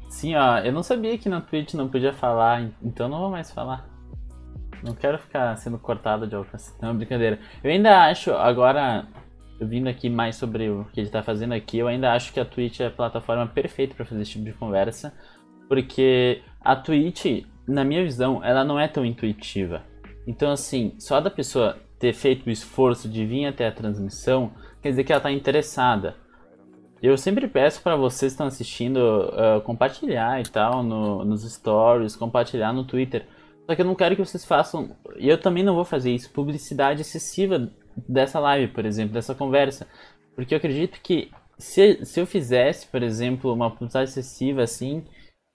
Sim, 0.09 0.35
ó, 0.35 0.59
eu 0.59 0.73
não 0.73 0.83
sabia 0.83 1.17
que 1.17 1.29
na 1.29 1.41
Twitch 1.41 1.75
não 1.75 1.89
podia 1.89 2.13
falar, 2.13 2.71
então 2.83 3.09
não 3.09 3.19
vou 3.19 3.31
mais 3.31 3.51
falar. 3.51 3.89
Não 4.83 4.95
quero 4.95 5.19
ficar 5.19 5.57
sendo 5.57 5.79
cortado 5.79 6.27
de 6.27 6.35
alcance. 6.35 6.75
Não, 6.83 6.95
brincadeira. 6.95 7.39
Eu 7.63 7.71
ainda 7.71 8.07
acho, 8.07 8.33
agora, 8.33 9.07
vindo 9.61 9.89
aqui 9.89 10.11
mais 10.11 10.37
sobre 10.37 10.69
o 10.69 10.85
que 10.93 11.01
ele 11.01 11.09
tá 11.09 11.23
fazendo 11.23 11.55
aqui, 11.55 11.79
eu 11.79 11.87
ainda 11.87 12.13
acho 12.13 12.33
que 12.33 12.41
a 12.41 12.45
Twitch 12.45 12.81
é 12.81 12.87
a 12.87 12.91
plataforma 12.91 13.47
perfeita 13.47 13.95
para 13.95 14.05
fazer 14.05 14.23
esse 14.23 14.33
tipo 14.33 14.45
de 14.45 14.53
conversa. 14.53 15.15
Porque 15.69 16.43
a 16.61 16.75
Twitch, 16.75 17.45
na 17.67 17.85
minha 17.85 18.03
visão, 18.03 18.43
ela 18.45 18.65
não 18.65 18.79
é 18.79 18.89
tão 18.89 19.05
intuitiva. 19.05 19.83
Então, 20.27 20.51
assim, 20.51 20.95
só 20.99 21.21
da 21.21 21.31
pessoa 21.31 21.79
ter 21.99 22.13
feito 22.13 22.47
o 22.47 22.51
esforço 22.51 23.09
de 23.09 23.25
vir 23.25 23.47
até 23.47 23.67
a 23.67 23.73
transmissão, 23.73 24.53
quer 24.81 24.91
dizer 24.91 25.05
que 25.05 25.13
ela 25.13 25.19
está 25.21 25.31
interessada. 25.31 26.17
Eu 27.03 27.17
sempre 27.19 27.49
peço 27.49 27.83
para 27.83 27.97
vocês 27.97 28.33
que 28.33 28.35
estão 28.35 28.47
assistindo 28.47 28.97
uh, 28.99 29.61
compartilhar 29.63 30.41
e 30.41 30.45
tal 30.45 30.83
no, 30.83 31.25
nos 31.25 31.43
stories, 31.43 32.15
compartilhar 32.15 32.73
no 32.73 32.85
Twitter. 32.85 33.27
Só 33.67 33.75
que 33.75 33.83
eu 33.83 33.87
não 33.87 33.95
quero 33.95 34.15
que 34.15 34.25
vocês 34.25 34.45
façam, 34.45 34.97
e 35.17 35.29
eu 35.29 35.39
também 35.39 35.65
não 35.65 35.75
vou 35.75 35.85
fazer 35.85 36.13
isso, 36.13 36.31
publicidade 36.31 37.01
excessiva 37.01 37.71
dessa 38.09 38.39
live, 38.39 38.73
por 38.73 38.85
exemplo, 38.85 39.15
dessa 39.15 39.35
conversa. 39.35 39.87
Porque 40.35 40.55
eu 40.55 40.59
acredito 40.59 41.01
que 41.03 41.31
se, 41.59 42.05
se 42.05 42.21
eu 42.21 42.27
fizesse, 42.27 42.87
por 42.87 43.03
exemplo, 43.03 43.53
uma 43.53 43.71
publicidade 43.71 44.11
excessiva 44.11 44.63
assim, 44.63 45.05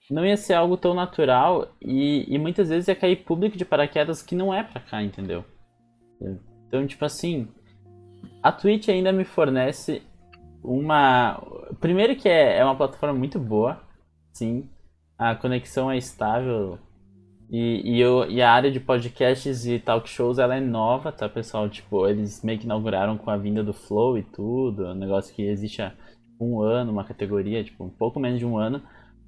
não 0.10 0.26
ia 0.26 0.38
ser 0.38 0.54
algo 0.54 0.78
tão 0.78 0.94
natural 0.94 1.76
e, 1.82 2.26
e 2.28 2.38
muitas 2.38 2.70
vezes 2.70 2.88
ia 2.88 2.96
cair 2.96 3.24
público 3.24 3.58
de 3.58 3.66
paraquedas 3.66 4.22
que 4.22 4.36
não 4.36 4.54
é 4.54 4.64
pra 4.64 4.80
cá, 4.80 5.04
entendeu? 5.04 5.44
Então, 6.68 6.86
tipo 6.88 7.04
assim, 7.06 7.48
a 8.42 8.52
Twitch 8.52 8.90
ainda 8.90 9.12
me 9.12 9.24
fornece 9.24 10.02
uma. 10.64 11.42
Primeiro 11.80 12.16
que 12.16 12.28
é, 12.28 12.58
é 12.58 12.64
uma 12.64 12.76
plataforma 12.76 13.18
muito 13.18 13.40
boa, 13.40 13.82
sim. 14.34 14.70
A 15.18 15.36
conexão 15.36 15.92
é 15.92 15.98
estável. 15.98 16.80
E, 17.50 17.96
e, 17.96 18.00
eu, 18.00 18.30
e 18.30 18.42
a 18.42 18.52
área 18.52 18.70
de 18.70 18.80
podcasts 18.80 19.66
e 19.66 19.80
talk 19.80 20.10
shows 20.10 20.38
ela 20.38 20.56
é 20.56 20.60
nova, 20.60 21.14
tá, 21.14 21.30
pessoal? 21.30 21.70
Tipo, 21.70 22.08
eles 22.08 22.44
meio 22.44 22.60
que 22.60 22.66
inauguraram 22.66 23.18
com 23.18 23.30
a 23.30 23.38
vinda 23.38 23.64
do 23.64 23.74
Flow 23.74 24.18
e 24.18 24.24
tudo. 24.24 24.88
Um 24.88 24.96
negócio 24.96 25.34
que 25.34 25.44
existe 25.44 25.82
há 25.82 25.94
um 26.40 26.62
ano, 26.62 26.92
uma 26.92 27.06
categoria, 27.06 27.64
tipo, 27.64 27.84
um 27.86 27.90
pouco 27.90 28.20
menos 28.20 28.40
de 28.40 28.46
um 28.46 28.58
ano. 28.58 28.82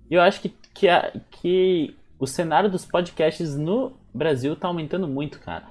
Eu 0.10 0.22
acho 0.22 0.42
que, 0.42 0.50
que, 0.74 0.88
a, 0.88 1.12
que 1.30 1.96
o 2.18 2.26
cenário 2.26 2.70
dos 2.70 2.86
podcasts 2.86 3.56
no 3.56 3.94
Brasil 4.14 4.56
tá 4.56 4.68
aumentando 4.68 5.08
muito, 5.08 5.40
cara. 5.40 5.68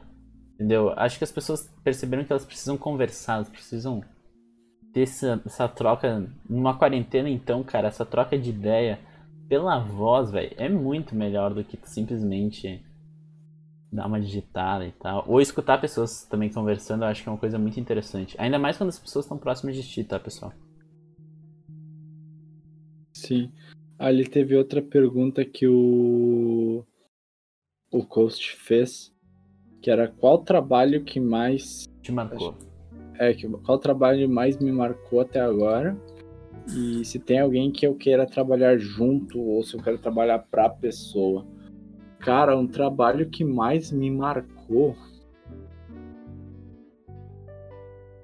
Entendeu? 0.55 0.93
Acho 0.97 1.19
que 1.19 1.25
as 1.25 1.33
pessoas 1.33 1.73
perceberam 1.85 2.25
que 2.25 2.33
elas 2.33 2.45
precisam 2.45 2.77
conversar, 2.77 3.35
elas 3.35 3.49
precisam 3.49 4.03
ter 4.93 5.03
essa, 5.03 5.41
essa 5.45 5.69
troca. 5.69 6.29
Numa 6.49 6.77
quarentena, 6.77 7.29
então, 7.29 7.63
cara, 7.63 7.89
essa 7.89 8.05
troca 8.05 8.39
de 8.39 8.51
ideia 8.51 8.99
pela 9.49 9.79
voz, 9.79 10.31
velho, 10.31 10.55
é 10.57 10.69
muito 10.69 11.15
melhor 11.15 11.55
do 11.55 11.65
que 11.65 11.79
simplesmente 11.85 12.85
dar 13.91 14.07
uma 14.07 14.21
digitada 14.21 14.87
e 14.87 14.93
tal. 14.93 15.25
Ou 15.27 15.41
escutar 15.41 15.81
pessoas 15.81 16.25
também 16.25 16.51
conversando, 16.51 17.05
eu 17.05 17.09
acho 17.09 17.23
que 17.23 17.29
é 17.29 17.33
uma 17.33 17.39
coisa 17.39 17.59
muito 17.59 17.81
interessante. 17.81 18.37
Ainda 18.39 18.59
mais 18.59 18.77
quando 18.77 18.91
as 18.91 18.99
pessoas 18.99 19.25
estão 19.25 19.39
próximas 19.39 19.75
de 19.75 19.83
ti, 19.83 20.05
tá, 20.05 20.19
pessoal? 20.19 20.53
Sim. 23.15 23.51
Ali 23.99 24.29
teve 24.29 24.55
outra 24.55 24.81
pergunta 24.81 25.45
que 25.45 25.67
o 25.67 26.85
o 27.91 28.05
Coast 28.05 28.55
fez, 28.55 29.13
que 29.81 29.91
era 29.91 30.07
qual 30.07 30.39
trabalho 30.39 31.03
que 31.03 31.19
mais 31.19 31.89
te 32.03 32.13
marcou? 32.13 32.55
É, 33.19 33.35
que, 33.35 33.49
qual 33.49 33.79
trabalho 33.79 34.29
mais 34.29 34.59
me 34.59 34.71
marcou 34.71 35.21
até 35.21 35.41
agora? 35.41 35.99
E 36.69 37.05
se 37.05 37.19
tem 37.19 37.41
alguém 37.41 37.73
que 37.73 37.87
eu 37.87 37.95
queira 37.95 38.27
trabalhar 38.27 38.77
junto 38.79 39.41
ou 39.41 39.65
se 39.65 39.75
eu 39.75 39.83
quero 39.83 39.99
trabalhar 39.99 40.39
pra 40.39 40.69
pessoa. 40.69 41.47
Cara, 42.21 42.57
um 42.57 42.67
trabalho 42.67 43.29
que 43.29 43.43
mais 43.43 43.91
me 43.91 44.11
marcou. 44.11 44.95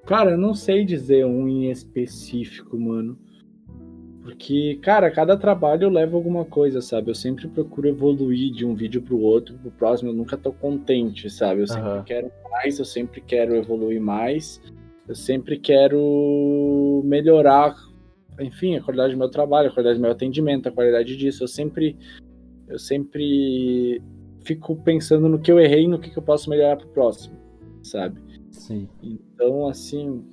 Cara, 0.07 0.33
eu 0.33 0.39
não 0.39 0.55
sei 0.55 0.85
dizer 0.85 1.25
um 1.25 1.49
em 1.49 1.71
específico, 1.71 2.79
mano. 2.79 3.19
Porque, 4.25 4.79
cara, 4.81 5.11
cada 5.11 5.37
trabalho 5.37 5.91
leva 5.91 6.17
alguma 6.17 6.47
coisa, 6.47 6.81
sabe? 6.81 7.11
Eu 7.11 7.15
sempre 7.15 7.47
procuro 7.47 7.87
evoluir 7.87 8.55
de 8.55 8.65
um 8.65 8.75
vídeo 8.75 9.03
pro 9.03 9.21
outro, 9.21 9.55
pro 9.59 9.71
próximo, 9.71 10.09
eu 10.09 10.15
nunca 10.15 10.35
tô 10.35 10.51
contente, 10.51 11.29
sabe? 11.29 11.61
Eu 11.61 11.67
sempre 11.67 11.91
uhum. 11.91 12.03
quero 12.05 12.33
mais, 12.51 12.79
eu 12.79 12.87
sempre 12.87 13.21
quero 13.21 13.55
evoluir 13.55 14.01
mais, 14.01 14.63
eu 15.07 15.15
sempre 15.15 15.59
quero 15.59 17.03
melhorar, 17.05 17.77
enfim, 18.41 18.77
a 18.77 18.83
qualidade 18.83 19.13
do 19.13 19.19
meu 19.19 19.29
trabalho, 19.29 19.69
a 19.69 19.73
qualidade 19.75 19.99
do 19.99 20.03
meu 20.03 20.13
atendimento, 20.13 20.71
a 20.71 20.73
qualidade 20.73 21.19
disso. 21.19 21.45
Eu 21.45 21.49
sempre, 21.49 21.95
eu 22.67 22.79
sempre 22.79 24.01
fico 24.43 24.75
pensando 24.77 25.29
no 25.29 25.39
que 25.39 25.53
eu 25.53 25.61
errei 25.61 25.85
e 25.85 25.89
no 25.89 25.99
que, 25.99 26.09
que 26.09 26.17
eu 26.17 26.23
posso 26.23 26.49
melhorar 26.49 26.79
pro 26.79 26.89
próximo, 26.89 27.37
sabe? 27.83 28.19
Sim. 28.51 28.89
Então, 29.03 29.69
assim, 29.69 30.25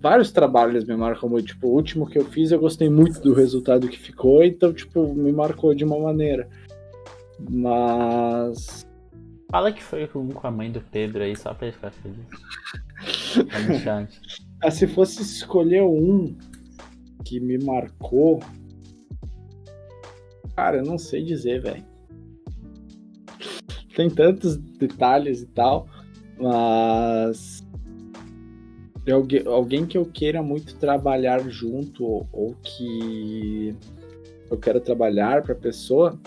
vários 0.00 0.30
trabalhos 0.30 0.84
me 0.84 0.96
marcam 0.96 1.28
muito. 1.28 1.48
Tipo, 1.48 1.68
o 1.68 1.74
último 1.74 2.06
que 2.06 2.18
eu 2.18 2.24
fiz, 2.24 2.50
eu 2.50 2.58
gostei 2.58 2.88
muito 2.88 3.20
do 3.20 3.34
resultado 3.34 3.88
que 3.88 3.98
ficou, 3.98 4.42
então, 4.42 4.72
tipo, 4.72 5.14
me 5.14 5.32
marcou 5.32 5.74
de 5.74 5.84
uma 5.84 5.98
maneira. 5.98 6.48
Mas. 7.48 8.86
Fala 9.50 9.72
que 9.72 9.82
foi 9.82 10.06
com 10.06 10.46
a 10.46 10.50
mãe 10.50 10.70
do 10.70 10.80
Pedro 10.80 11.22
aí, 11.22 11.34
só 11.34 11.54
pra 11.54 11.68
ele 11.68 11.76
ficar 11.76 11.90
feliz. 11.90 12.18
ah, 14.62 14.70
se 14.70 14.86
fosse 14.86 15.22
escolher 15.22 15.82
um 15.82 16.36
que 17.24 17.40
me 17.40 17.58
marcou. 17.58 18.40
Cara, 20.54 20.78
eu 20.78 20.84
não 20.84 20.98
sei 20.98 21.24
dizer, 21.24 21.62
velho. 21.62 21.84
Tem 23.96 24.10
tantos 24.10 24.56
detalhes 24.56 25.42
e 25.42 25.46
tal, 25.46 25.88
mas 26.38 27.57
alguém, 29.12 29.46
alguém 29.46 29.86
que 29.86 29.96
eu 29.96 30.04
queira 30.04 30.42
muito 30.42 30.76
trabalhar 30.76 31.40
junto 31.48 32.04
ou, 32.04 32.28
ou 32.32 32.54
que 32.62 33.74
eu 34.50 34.56
quero 34.56 34.80
trabalhar 34.80 35.42
para 35.42 35.54
pessoa, 35.54 36.18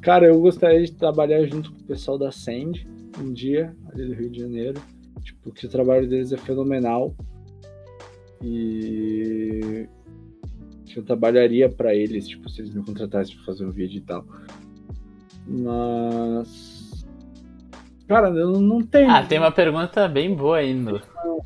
cara, 0.00 0.26
eu 0.26 0.40
gostaria 0.40 0.84
de 0.84 0.92
trabalhar 0.92 1.44
junto 1.46 1.72
com 1.72 1.80
o 1.80 1.84
pessoal 1.84 2.18
da 2.18 2.30
Sand 2.30 2.72
um 3.18 3.32
dia, 3.32 3.74
ali 3.92 4.06
do 4.06 4.14
Rio 4.14 4.30
de 4.30 4.40
Janeiro. 4.40 4.80
Tipo, 5.22 5.52
que 5.52 5.66
o 5.66 5.68
trabalho 5.68 6.08
deles 6.08 6.32
é 6.32 6.36
fenomenal. 6.36 7.14
E 8.42 9.86
eu 10.96 11.02
trabalharia 11.04 11.68
para 11.68 11.94
eles, 11.94 12.26
tipo, 12.26 12.48
se 12.48 12.62
eles 12.62 12.74
me 12.74 12.82
contratassem 12.82 13.36
para 13.36 13.44
fazer 13.44 13.66
um 13.66 13.70
vídeo 13.70 13.98
e 13.98 14.00
tal. 14.00 14.24
Mas 15.46 16.79
Cara, 18.10 18.28
eu 18.28 18.60
não 18.60 18.82
tenho. 18.82 19.08
Ah, 19.08 19.22
tem 19.22 19.38
uma 19.38 19.52
pergunta 19.52 20.08
bem 20.08 20.34
boa 20.34 20.56
ainda. 20.56 21.00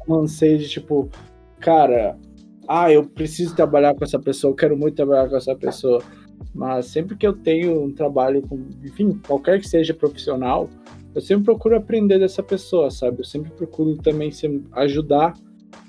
Um 0.08 0.14
anseio 0.20 0.58
de 0.58 0.66
tipo, 0.66 1.10
cara, 1.60 2.16
ah, 2.66 2.90
eu 2.90 3.04
preciso 3.04 3.54
trabalhar 3.54 3.94
com 3.94 4.02
essa 4.02 4.18
pessoa, 4.18 4.50
eu 4.50 4.56
quero 4.56 4.74
muito 4.74 4.94
trabalhar 4.94 5.28
com 5.28 5.36
essa 5.36 5.54
pessoa. 5.54 6.02
Mas 6.54 6.86
sempre 6.86 7.18
que 7.18 7.26
eu 7.26 7.34
tenho 7.34 7.84
um 7.84 7.92
trabalho 7.92 8.40
com, 8.40 8.66
enfim, 8.82 9.20
qualquer 9.26 9.60
que 9.60 9.68
seja 9.68 9.92
profissional, 9.92 10.70
eu 11.14 11.20
sempre 11.20 11.44
procuro 11.44 11.76
aprender 11.76 12.18
dessa 12.18 12.42
pessoa, 12.42 12.90
sabe? 12.90 13.20
Eu 13.20 13.24
sempre 13.26 13.50
procuro 13.50 13.98
também 13.98 14.30
ajudar, 14.72 15.34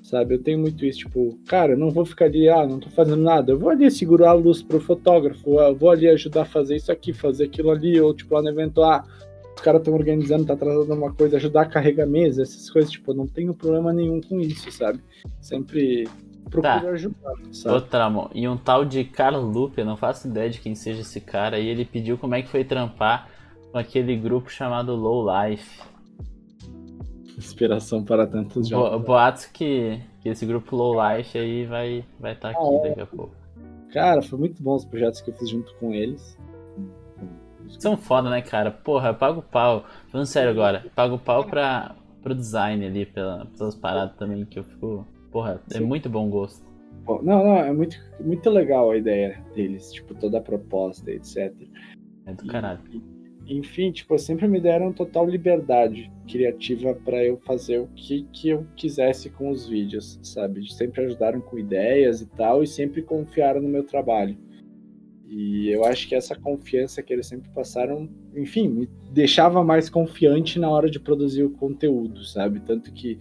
sabe? 0.03 0.35
Eu 0.35 0.43
tenho 0.43 0.59
muito 0.59 0.85
isso, 0.85 0.99
tipo, 0.99 1.39
cara, 1.47 1.71
eu 1.71 1.77
não 1.77 1.89
vou 1.89 2.03
ficar 2.03 2.25
ali, 2.25 2.49
ah, 2.49 2.67
não 2.67 2.81
tô 2.81 2.89
fazendo 2.89 3.23
nada. 3.23 3.53
Eu 3.53 3.57
vou 3.57 3.69
ali 3.69 3.89
segurar 3.89 4.31
a 4.31 4.33
luz 4.33 4.61
pro 4.61 4.81
fotógrafo, 4.81 5.57
eu 5.57 5.73
vou 5.73 5.89
ali 5.89 6.09
ajudar 6.09 6.41
a 6.41 6.45
fazer 6.45 6.75
isso 6.75 6.91
aqui, 6.91 7.13
fazer 7.13 7.45
aquilo 7.45 7.71
ali, 7.71 7.97
ou 8.01 8.13
tipo, 8.13 8.35
lá 8.35 8.41
no 8.41 8.49
evento, 8.49 8.83
ah, 8.83 9.05
os 9.55 9.61
caras 9.61 9.81
estão 9.81 9.93
organizando, 9.93 10.45
tá 10.45 10.53
atrasando 10.53 10.93
uma 10.93 11.13
coisa, 11.13 11.37
ajudar 11.37 11.61
a 11.61 11.65
carregar 11.65 12.05
mesa, 12.05 12.41
essas 12.41 12.69
coisas, 12.69 12.91
tipo, 12.91 13.13
não 13.13 13.25
tenho 13.25 13.53
problema 13.53 13.93
nenhum 13.93 14.19
com 14.21 14.39
isso, 14.39 14.69
sabe? 14.71 14.99
Sempre 15.39 16.07
procuro 16.49 16.61
tá. 16.61 16.89
ajudar, 16.89 17.33
sabe? 17.51 17.75
Outra, 17.75 18.03
amor. 18.03 18.29
E 18.35 18.47
um 18.47 18.57
tal 18.57 18.83
de 18.83 19.03
Carlos 19.05 19.55
Lupe, 19.55 19.83
não 19.83 19.95
faço 19.95 20.27
ideia 20.27 20.49
de 20.49 20.59
quem 20.59 20.75
seja 20.75 21.01
esse 21.01 21.21
cara, 21.21 21.57
e 21.57 21.67
ele 21.67 21.85
pediu 21.85 22.17
como 22.17 22.35
é 22.35 22.41
que 22.41 22.49
foi 22.49 22.63
trampar 22.63 23.29
com 23.71 23.77
aquele 23.77 24.15
grupo 24.17 24.51
chamado 24.51 24.93
Low 24.93 25.25
Life. 25.25 25.81
Inspiração 27.37 28.03
para 28.03 28.27
tantos 28.27 28.67
jogos. 28.67 28.99
Bo 29.01 29.07
boatos 29.07 29.45
que, 29.45 29.99
que 30.21 30.29
esse 30.29 30.45
grupo 30.45 30.75
Low 30.75 30.95
Life 30.95 31.37
aí 31.37 31.65
vai 31.65 31.97
estar 31.97 32.05
vai 32.19 32.35
tá 32.35 32.49
aqui 32.49 32.59
ah, 32.59 32.77
é. 32.85 32.89
daqui 32.89 33.01
a 33.01 33.05
pouco. 33.05 33.35
Cara, 33.91 34.21
foi 34.21 34.37
muito 34.39 34.61
bom 34.61 34.75
os 34.75 34.85
projetos 34.85 35.21
que 35.21 35.29
eu 35.29 35.33
fiz 35.35 35.49
junto 35.49 35.73
com 35.75 35.93
eles. 35.93 36.37
São 37.79 37.97
foda, 37.97 38.29
né, 38.29 38.41
cara? 38.41 38.71
Porra, 38.71 39.09
eu 39.09 39.15
pago 39.15 39.41
pau. 39.41 39.85
Falando 40.09 40.27
sério 40.27 40.51
agora, 40.51 40.85
pago 40.95 41.17
pau 41.17 41.45
pra, 41.45 41.95
pro 42.21 42.35
design 42.35 42.85
ali, 42.85 43.05
pela, 43.05 43.45
pelas 43.57 43.75
paradas 43.75 44.15
também, 44.17 44.45
que 44.45 44.59
eu 44.59 44.63
fico. 44.63 45.07
Porra, 45.31 45.61
é 45.71 45.77
Sim. 45.77 45.85
muito 45.85 46.09
bom 46.09 46.29
gosto. 46.29 46.65
Não, 47.05 47.21
não, 47.21 47.57
é 47.57 47.71
muito, 47.71 47.97
muito 48.19 48.49
legal 48.49 48.89
a 48.89 48.97
ideia 48.97 49.43
deles, 49.53 49.91
tipo, 49.91 50.15
toda 50.15 50.39
a 50.39 50.41
proposta, 50.41 51.11
etc. 51.11 51.53
É 52.25 52.33
do 52.33 52.47
caralho. 52.47 52.79
E, 52.91 53.57
enfim, 53.57 53.91
tipo, 53.91 54.17
sempre 54.17 54.47
me 54.47 54.59
deram 54.59 54.91
total 54.91 55.27
liberdade 55.27 56.11
criativa 56.27 56.95
para 56.95 57.23
eu 57.23 57.37
fazer 57.37 57.79
o 57.79 57.87
que, 57.95 58.23
que 58.33 58.49
eu 58.49 58.65
quisesse 58.75 59.29
com 59.29 59.51
os 59.51 59.67
vídeos, 59.67 60.19
sabe? 60.23 60.67
Sempre 60.73 61.05
ajudaram 61.05 61.39
com 61.41 61.59
ideias 61.59 62.21
e 62.21 62.25
tal, 62.25 62.63
e 62.63 62.67
sempre 62.67 63.03
confiaram 63.03 63.61
no 63.61 63.69
meu 63.69 63.83
trabalho. 63.83 64.35
E 65.27 65.69
eu 65.69 65.83
acho 65.83 66.07
que 66.07 66.15
essa 66.15 66.35
confiança 66.35 67.01
que 67.01 67.11
eles 67.11 67.25
sempre 67.25 67.49
passaram, 67.51 68.07
enfim, 68.35 68.67
me 68.67 68.89
deixava 69.11 69.63
mais 69.63 69.89
confiante 69.89 70.59
na 70.59 70.69
hora 70.69 70.89
de 70.89 70.99
produzir 70.99 71.43
o 71.43 71.49
conteúdo, 71.49 72.23
sabe? 72.23 72.59
Tanto 72.59 72.93
que 72.93 73.17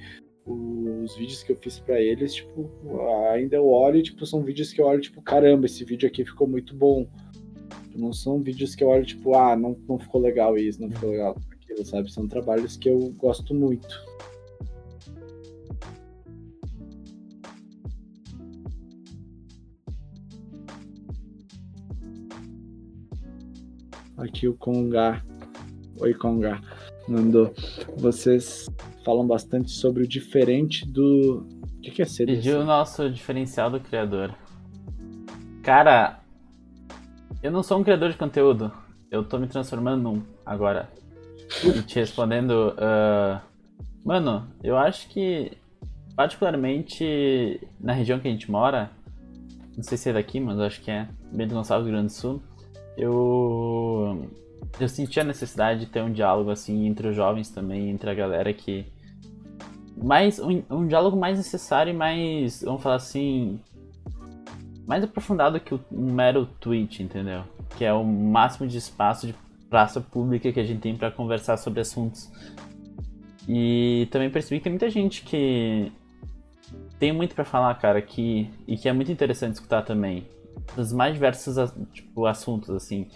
os 0.47 1.17
vídeos 1.17 1.43
que 1.43 1.53
eu 1.53 1.57
fiz 1.57 1.79
para 1.79 2.01
eles, 2.01 2.35
tipo, 2.35 2.71
ainda 3.33 3.57
eu 3.57 3.67
olho, 3.67 4.03
tipo, 4.03 4.27
são 4.27 4.43
vídeos 4.43 4.73
que 4.73 4.81
eu 4.81 4.87
olho, 4.87 5.01
tipo, 5.01 5.23
caramba, 5.23 5.65
esse 5.65 5.83
vídeo 5.85 6.07
aqui 6.07 6.25
ficou 6.25 6.47
muito 6.47 6.77
bom. 6.77 7.09
Não 7.95 8.13
são 8.13 8.43
vídeos 8.43 8.75
que 8.75 8.85
eu 8.85 8.89
olho, 8.89 9.07
tipo, 9.07 9.35
ah, 9.35 9.57
não, 9.57 9.77
não 9.89 9.99
ficou 9.99 10.21
legal 10.21 10.59
isso, 10.59 10.83
não 10.83 10.91
ficou 10.91 11.11
legal 11.11 11.37
aquilo, 11.51 11.85
sabe? 11.87 12.13
São 12.13 12.29
trabalhos 12.29 12.77
que 12.77 12.91
eu 12.91 12.99
gosto 13.17 13.55
muito. 13.55 13.89
Aqui 24.25 24.49
o 24.49 24.55
Conga. 24.55 25.23
Oi, 26.01 26.15
Conga. 26.15 26.59
Mandou. 27.07 27.53
Vocês 27.99 28.67
falam 29.05 29.27
bastante 29.27 29.71
sobre 29.71 30.03
o 30.03 30.09
diferente 30.09 30.89
do. 30.89 31.47
O 31.77 31.81
que, 31.83 31.91
que 31.91 32.03
é 32.03 32.07
ser? 32.07 32.25
Pediu 32.25 32.61
o 32.61 32.65
nosso 32.65 33.11
diferencial 33.11 33.71
do 33.71 33.79
criador. 33.79 34.35
Cara, 35.63 36.21
eu 37.43 37.53
não 37.53 37.63
sou 37.63 37.79
um 37.79 37.85
criador 37.85 38.11
de 38.11 38.17
conteúdo. 38.17 38.73
Eu 39.11 39.23
tô 39.25 39.39
me 39.39 39.47
transformando 39.47 40.03
num 40.03 40.23
agora. 40.47 40.89
E 41.63 41.83
te 41.83 41.97
respondendo. 41.97 42.75
Uh... 42.79 43.39
Mano, 44.03 44.49
eu 44.63 44.79
acho 44.79 45.07
que, 45.11 45.53
particularmente 46.17 47.61
na 47.79 47.93
região 47.93 48.19
que 48.19 48.29
a 48.29 48.31
gente 48.31 48.51
mora, 48.51 48.91
não 49.77 49.83
sei 49.83 49.99
se 49.99 50.09
é 50.09 50.15
daqui, 50.15 50.41
mas 50.41 50.59
acho 50.61 50.81
que 50.81 50.91
é, 50.91 51.09
Bento 51.31 51.55
Gonçalves, 51.55 51.87
Rio 51.87 51.95
Grande 51.95 52.13
do 52.13 52.13
Sul 52.13 52.43
eu 52.97 54.29
eu 54.81 54.89
senti 54.89 55.21
a 55.21 55.25
necessidade 55.25 55.81
de 55.81 55.87
ter 55.87 56.03
um 56.03 56.13
diálogo 56.13 56.51
assim 56.51 56.87
entre 56.87 57.09
os 57.09 57.17
jovens 57.17 57.51
também, 57.51 57.91
entre 57.91 58.11
a 58.11 58.15
galera 58.15 58.53
que 58.53 58.87
mais 59.97 60.39
um, 60.39 60.63
um 60.71 60.87
diálogo 60.87 61.17
mais 61.17 61.39
necessário 61.39 61.93
e 61.93 61.97
mais, 61.97 62.63
vamos 62.63 62.83
falar 62.83 62.97
assim, 62.97 63.61
mais 64.87 65.05
aprofundado 65.05 65.61
que 65.61 65.75
um 65.75 66.13
mero 66.13 66.47
tweet, 66.61 67.03
entendeu? 67.03 67.45
Que 67.77 67.85
é 67.85 67.93
o 67.93 68.05
máximo 68.05 68.67
de 68.67 68.77
espaço 68.77 69.27
de 69.27 69.35
praça 69.71 70.01
pública 70.01 70.53
que 70.53 70.61
a 70.61 70.65
gente 70.65 70.81
tem 70.81 70.97
para 70.97 71.11
conversar 71.11 71.57
sobre 71.57 71.81
assuntos. 71.81 72.31
E 73.49 74.09
também 74.11 74.31
percebi 74.31 74.59
que 74.59 74.65
tem 74.65 74.73
muita 74.73 74.91
gente 74.91 75.23
que 75.23 75.93
tem 76.99 77.13
muito 77.13 77.35
para 77.35 77.45
falar, 77.45 77.75
cara, 77.75 78.01
que 78.01 78.51
e 78.67 78.77
que 78.77 78.89
é 78.89 78.93
muito 78.93 79.13
interessante 79.13 79.55
escutar 79.55 79.83
também 79.83 80.27
dos 80.77 80.93
mais 80.93 81.15
diversos 81.15 81.57
tipo, 81.93 82.27
assuntos, 82.27 82.71
assim. 82.71 83.09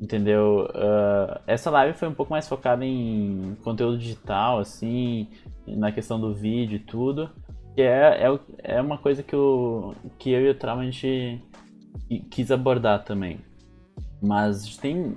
Entendeu? 0.00 0.68
Uh, 0.70 1.40
essa 1.46 1.70
live 1.70 1.96
foi 1.96 2.08
um 2.08 2.14
pouco 2.14 2.32
mais 2.32 2.48
focada 2.48 2.84
em 2.84 3.56
conteúdo 3.62 3.98
digital, 3.98 4.58
assim, 4.58 5.28
na 5.66 5.92
questão 5.92 6.18
do 6.18 6.34
vídeo 6.34 6.76
e 6.76 6.80
tudo. 6.80 7.30
Que 7.74 7.82
é, 7.82 8.26
é, 8.26 8.76
é 8.76 8.80
uma 8.80 8.98
coisa 8.98 9.22
que, 9.22 9.36
o, 9.36 9.94
que 10.18 10.30
eu 10.30 10.40
e 10.40 10.50
o 10.50 10.54
Trauma 10.54 10.82
a 10.82 10.84
gente 10.84 11.42
quis 12.30 12.50
abordar 12.50 13.04
também. 13.04 13.40
Mas 14.22 14.76
tem 14.76 15.16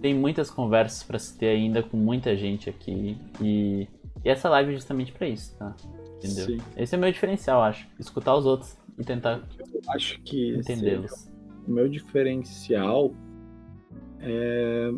tem 0.00 0.14
muitas 0.14 0.50
conversas 0.50 1.02
para 1.02 1.18
se 1.18 1.36
ter 1.36 1.48
ainda 1.48 1.82
com 1.82 1.96
muita 1.96 2.34
gente 2.36 2.70
aqui 2.70 3.18
e, 3.40 3.86
e 4.24 4.28
essa 4.28 4.48
live 4.48 4.72
é 4.72 4.74
justamente 4.74 5.12
para 5.12 5.28
isso, 5.28 5.54
tá? 5.58 5.74
Entendeu? 6.16 6.46
Sim. 6.46 6.58
Esse 6.76 6.94
é 6.94 6.98
o 6.98 7.00
meu 7.00 7.12
diferencial, 7.12 7.62
acho. 7.62 7.86
Escutar 7.98 8.34
os 8.34 8.46
outros 8.46 8.76
e 8.98 9.04
tentar 9.04 9.40
acho 9.88 10.20
que 10.22 10.56
entendê-los. 10.56 11.30
O 11.66 11.70
meu 11.70 11.88
diferencial 11.88 13.14
é, 14.20 14.92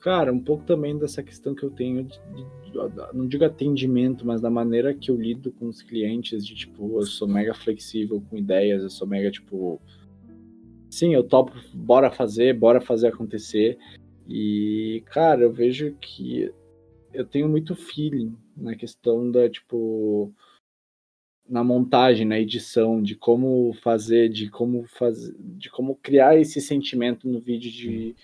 cara, 0.00 0.32
um 0.32 0.40
pouco 0.40 0.64
também 0.64 0.96
dessa 0.98 1.22
questão 1.22 1.54
que 1.54 1.62
eu 1.62 1.70
tenho 1.70 2.04
de, 2.04 2.20
de, 2.34 2.70
de, 2.70 3.14
não 3.14 3.26
digo 3.26 3.44
atendimento, 3.44 4.26
mas 4.26 4.40
da 4.40 4.50
maneira 4.50 4.94
que 4.94 5.10
eu 5.10 5.16
lido 5.16 5.50
com 5.52 5.68
os 5.68 5.82
clientes, 5.82 6.46
de 6.46 6.54
tipo, 6.54 7.00
eu 7.00 7.06
sou 7.06 7.26
mega 7.26 7.54
flexível 7.54 8.22
com 8.28 8.36
ideias, 8.36 8.82
eu 8.82 8.90
sou 8.90 9.06
mega 9.06 9.30
tipo 9.30 9.80
sim, 10.90 11.14
eu 11.14 11.24
topo, 11.24 11.52
bora 11.74 12.10
fazer, 12.10 12.54
bora 12.54 12.80
fazer 12.80 13.08
acontecer. 13.08 13.78
E, 14.28 15.02
cara, 15.06 15.42
eu 15.42 15.52
vejo 15.52 15.94
que 16.00 16.52
eu 17.12 17.24
tenho 17.24 17.48
muito 17.48 17.74
feeling 17.74 18.36
na 18.56 18.74
questão 18.74 19.30
da, 19.30 19.48
tipo, 19.48 20.32
na 21.48 21.62
montagem, 21.62 22.26
na 22.26 22.38
edição, 22.38 23.02
de 23.02 23.14
como 23.14 23.72
fazer, 23.82 24.28
de 24.28 24.50
como 24.50 24.84
fazer, 24.84 25.34
de 25.38 25.70
como 25.70 25.96
criar 25.96 26.36
esse 26.36 26.60
sentimento 26.60 27.28
no 27.28 27.40
vídeo 27.40 27.70
de, 27.70 28.16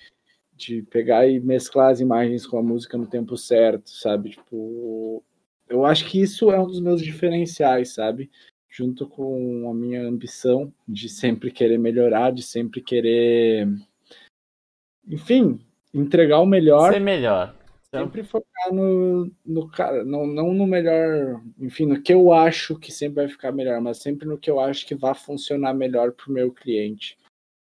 de 0.57 0.83
pegar 0.83 1.27
e 1.27 1.41
mesclar 1.41 1.91
as 1.91 2.01
imagens 2.01 2.47
com 2.47 2.59
a 2.59 2.63
música 2.63 2.99
no 2.99 3.07
tempo 3.07 3.37
certo, 3.37 3.91
sabe? 3.91 4.31
Tipo, 4.31 5.23
eu 5.69 5.85
acho 5.85 6.09
que 6.09 6.21
isso 6.21 6.51
é 6.51 6.61
um 6.61 6.67
dos 6.67 6.81
meus 6.81 7.01
diferenciais, 7.01 7.95
sabe? 7.95 8.31
Junto 8.69 9.07
com 9.07 9.71
a 9.71 9.75
minha 9.75 10.03
ambição 10.03 10.73
de 10.89 11.09
sempre 11.09 11.51
querer 11.51 11.79
melhorar, 11.79 12.33
de 12.33 12.43
sempre 12.43 12.81
querer 12.81 13.69
enfim, 15.07 15.61
entregar 15.93 16.41
o 16.41 16.47
melhor. 16.47 16.93
Ser 16.93 17.01
melhor. 17.01 17.55
Então... 17.93 18.07
Sempre 18.07 18.25
focar 18.25 18.73
no, 18.73 19.31
no 19.45 19.69
cara, 19.69 20.03
não, 20.03 20.27
não 20.27 20.55
no 20.55 20.67
melhor, 20.67 21.43
enfim, 21.59 21.85
no 21.85 22.01
que 22.01 22.15
eu 22.15 22.33
acho 22.33 22.79
que 22.79 22.91
sempre 22.91 23.17
vai 23.17 23.29
ficar 23.29 23.53
melhor, 23.53 23.83
mas 23.83 23.99
sempre 23.99 24.27
no 24.27 24.39
que 24.39 24.51
eu 24.51 24.59
acho 24.59 24.87
que 24.87 24.95
vai 24.95 25.15
funcionar 25.15 25.75
melhor 25.75 26.13
para 26.13 26.31
o 26.31 26.33
meu 26.33 26.51
cliente. 26.51 27.19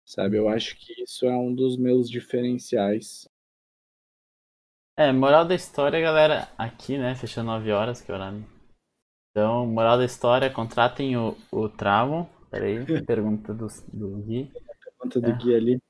Sabe? 0.06 0.38
Eu 0.38 0.48
acho 0.48 0.78
que 0.78 1.02
isso 1.02 1.26
é 1.26 1.36
um 1.36 1.52
dos 1.52 1.78
meus 1.78 2.08
diferenciais. 2.08 3.28
É, 4.96 5.12
moral 5.12 5.48
da 5.48 5.56
história, 5.56 6.00
galera, 6.00 6.48
aqui, 6.60 6.96
né, 6.96 7.16
fechando 7.16 7.48
9 7.48 7.72
horas, 7.72 8.00
que 8.00 8.12
horário. 8.12 8.46
Então, 9.32 9.66
moral 9.66 9.98
da 9.98 10.06
história, 10.06 10.48
contratem 10.54 11.18
o, 11.18 11.36
o 11.52 11.68
Travon. 11.68 12.30
Peraí, 12.52 12.86
pergunta 13.04 13.52
do, 13.52 13.66
do 13.92 14.22
Gui. 14.22 14.52
Pergunta 14.84 15.20
do 15.20 15.32
é. 15.32 15.38
Gui 15.38 15.56
ali. 15.56 15.82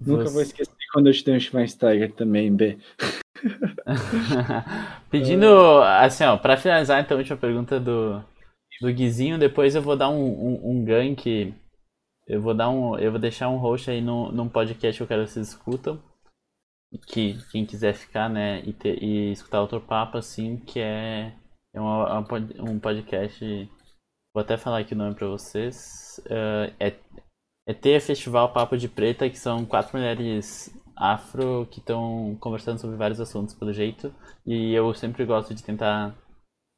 Nunca 0.00 0.24
Você... 0.24 0.32
vou 0.32 0.42
esquecer 0.42 0.81
quando 0.92 1.08
eu 1.08 1.12
te 1.12 1.24
dei 1.24 1.36
um 1.36 1.40
Schweinsteiger 1.40 2.12
também, 2.12 2.54
B. 2.54 2.78
Pedindo, 5.10 5.46
assim, 5.82 6.24
ó, 6.24 6.36
pra 6.36 6.56
finalizar 6.56 7.00
então 7.00 7.16
a 7.16 7.20
última 7.20 7.36
pergunta 7.36 7.80
do, 7.80 8.22
do 8.80 8.92
Guizinho, 8.92 9.38
depois 9.38 9.74
eu 9.74 9.82
vou 9.82 9.96
dar 9.96 10.10
um, 10.10 10.22
um, 10.22 10.70
um 10.70 10.84
gank. 10.84 11.54
Eu 12.26 12.40
vou 12.40 12.54
dar 12.54 12.70
um. 12.70 12.96
Eu 12.98 13.10
vou 13.10 13.20
deixar 13.20 13.48
um 13.48 13.56
host 13.56 13.90
aí 13.90 14.00
no, 14.00 14.30
num 14.30 14.48
podcast 14.48 14.98
que 14.98 15.02
eu 15.02 15.08
quero 15.08 15.24
que 15.24 15.30
vocês 15.30 15.48
escutam. 15.48 16.00
Que 17.06 17.38
quem 17.50 17.64
quiser 17.64 17.94
ficar, 17.94 18.28
né, 18.28 18.60
e, 18.64 18.72
ter, 18.72 19.02
e 19.02 19.32
escutar 19.32 19.62
outro 19.62 19.80
papo, 19.80 20.18
assim, 20.18 20.58
que 20.58 20.78
é, 20.78 21.32
é 21.74 21.80
uma, 21.80 22.20
um 22.60 22.78
podcast. 22.78 23.44
Vou 24.34 24.42
até 24.42 24.56
falar 24.56 24.78
aqui 24.80 24.94
o 24.94 24.96
nome 24.96 25.14
pra 25.14 25.26
vocês. 25.26 26.20
Uh, 26.26 26.72
é 26.78 26.94
ET 27.66 28.02
Festival 28.02 28.52
Papo 28.52 28.76
de 28.76 28.88
Preta, 28.88 29.28
que 29.30 29.38
são 29.38 29.64
quatro 29.64 29.96
mulheres 29.96 30.74
afro 31.02 31.66
que 31.70 31.80
estão 31.80 32.36
conversando 32.40 32.78
sobre 32.78 32.96
vários 32.96 33.20
assuntos, 33.20 33.54
pelo 33.54 33.72
jeito. 33.72 34.14
E 34.46 34.72
eu 34.72 34.94
sempre 34.94 35.24
gosto 35.24 35.52
de 35.52 35.62
tentar 35.62 36.14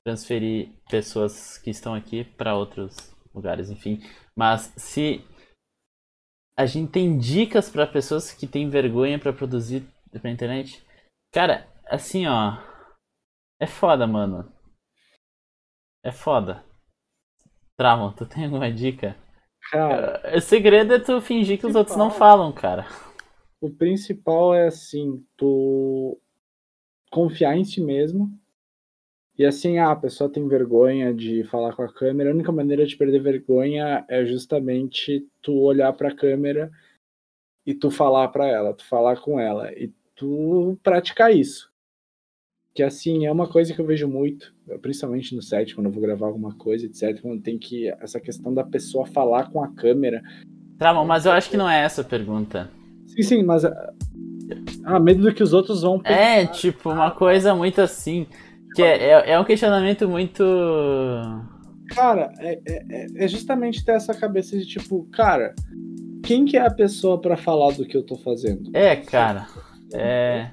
transferir 0.05 0.71
pessoas 0.89 1.59
que 1.59 1.71
estão 1.71 1.95
aqui 1.95 2.25
para 2.25 2.55
outros 2.55 3.15
lugares, 3.35 3.71
enfim. 3.71 4.01
Mas 4.35 4.73
se 4.77 5.23
a 6.59 6.65
gente 6.65 6.93
tem 6.93 7.19
dicas 7.19 7.69
para 7.69 7.87
pessoas 7.87 8.33
que 8.33 8.47
têm 8.47 8.71
vergonha 8.71 9.19
para 9.19 9.33
produzir 9.33 9.87
pra 10.21 10.31
internet, 10.31 10.83
cara, 11.33 11.69
assim, 11.87 12.27
ó, 12.27 12.57
é 13.61 13.67
foda, 13.67 14.07
mano. 14.07 14.51
É 16.03 16.13
foda. 16.13 16.65
Travon, 17.77 18.13
tu 18.13 18.25
tem 18.25 18.45
alguma 18.45 18.71
dica? 18.71 19.17
Cara, 19.71 20.37
o 20.37 20.41
segredo 20.41 20.95
é 20.95 20.99
tu 20.99 21.21
fingir 21.21 21.59
que 21.59 21.67
os 21.67 21.75
outros 21.75 21.97
não 21.97 22.11
falam, 22.11 22.53
cara. 22.53 22.87
O 23.65 23.71
principal 23.71 24.55
é 24.55 24.67
assim, 24.67 25.25
tu 25.39 26.21
confiar 27.11 27.57
em 27.57 27.65
si 27.65 27.81
mesmo. 27.81 28.31
E 29.39 29.47
assim, 29.47 29.79
ah, 29.79 29.93
a 29.93 29.97
pessoa 29.97 30.29
tem 30.29 30.47
vergonha 30.47 31.15
de 31.15 31.45
falar 31.45 31.75
com 31.75 31.81
a 31.81 31.91
câmera. 31.91 32.29
A 32.29 32.35
única 32.35 32.53
maneira 32.53 32.85
de 32.85 32.95
perder 32.95 33.23
vergonha 33.23 34.05
é 34.07 34.23
justamente 34.27 35.27
tu 35.41 35.55
olhar 35.63 35.91
para 35.95 36.11
a 36.11 36.15
câmera 36.15 36.71
e 37.65 37.73
tu 37.73 37.91
falar 37.91 38.29
para 38.29 38.47
ela, 38.47 38.75
tu 38.75 38.85
falar 38.85 39.17
com 39.17 39.41
ela 39.41 39.73
e 39.73 39.91
tu 40.15 40.79
praticar 40.83 41.35
isso. 41.35 41.73
Que 42.75 42.83
assim, 42.83 43.25
é 43.25 43.33
uma 43.33 43.49
coisa 43.49 43.73
que 43.73 43.81
eu 43.81 43.87
vejo 43.87 44.07
muito, 44.07 44.55
principalmente 44.83 45.35
no 45.35 45.41
set, 45.41 45.75
quando 45.75 45.87
eu 45.87 45.93
vou 45.93 46.03
gravar 46.03 46.27
alguma 46.27 46.55
coisa, 46.55 46.85
etc. 46.85 47.19
Quando 47.23 47.41
tem 47.41 47.59
que. 47.59 47.89
Essa 47.99 48.21
questão 48.21 48.53
da 48.53 48.63
pessoa 48.63 49.07
falar 49.07 49.51
com 49.51 49.65
a 49.65 49.73
câmera. 49.73 50.23
Tá 50.77 50.93
bom, 50.93 51.07
mas 51.07 51.25
eu 51.25 51.33
acho 51.33 51.49
que 51.49 51.57
não 51.57 51.71
é 51.71 51.83
essa 51.83 52.03
a 52.03 52.05
pergunta. 52.05 52.71
Sim, 53.07 53.23
sim, 53.23 53.43
mas. 53.43 53.65
Ah, 53.65 53.93
ah 54.85 55.01
medo 55.01 55.23
do 55.23 55.35
que 55.35 55.43
os 55.43 55.53
outros 55.53 55.83
vão 55.83 55.99
pensar. 55.99 56.21
É, 56.21 56.47
tipo, 56.47 56.91
uma 56.91 57.11
coisa 57.11 57.55
muito 57.55 57.81
assim. 57.81 58.27
Que 58.75 58.83
é, 58.83 59.11
é, 59.11 59.31
é 59.33 59.41
um 59.41 59.45
questionamento 59.45 60.09
muito. 60.09 60.45
Cara, 61.91 62.33
é, 62.39 62.61
é, 62.67 63.07
é 63.17 63.29
justamente 63.29 63.85
ter 63.85 63.93
essa 63.93 64.15
cabeça 64.15 64.57
de 64.59 64.67
tipo, 64.67 65.05
cara, 65.13 65.55
quem 66.23 66.45
que 66.45 66.57
é 66.57 66.67
a 66.67 66.71
pessoa 66.71 67.21
para 67.21 67.37
falar 67.37 67.73
do 67.75 67.85
que 67.85 67.97
eu 67.97 68.03
tô 68.03 68.17
fazendo? 68.17 68.71
É, 68.75 68.97
cara. 68.97 69.47
É 69.93 70.51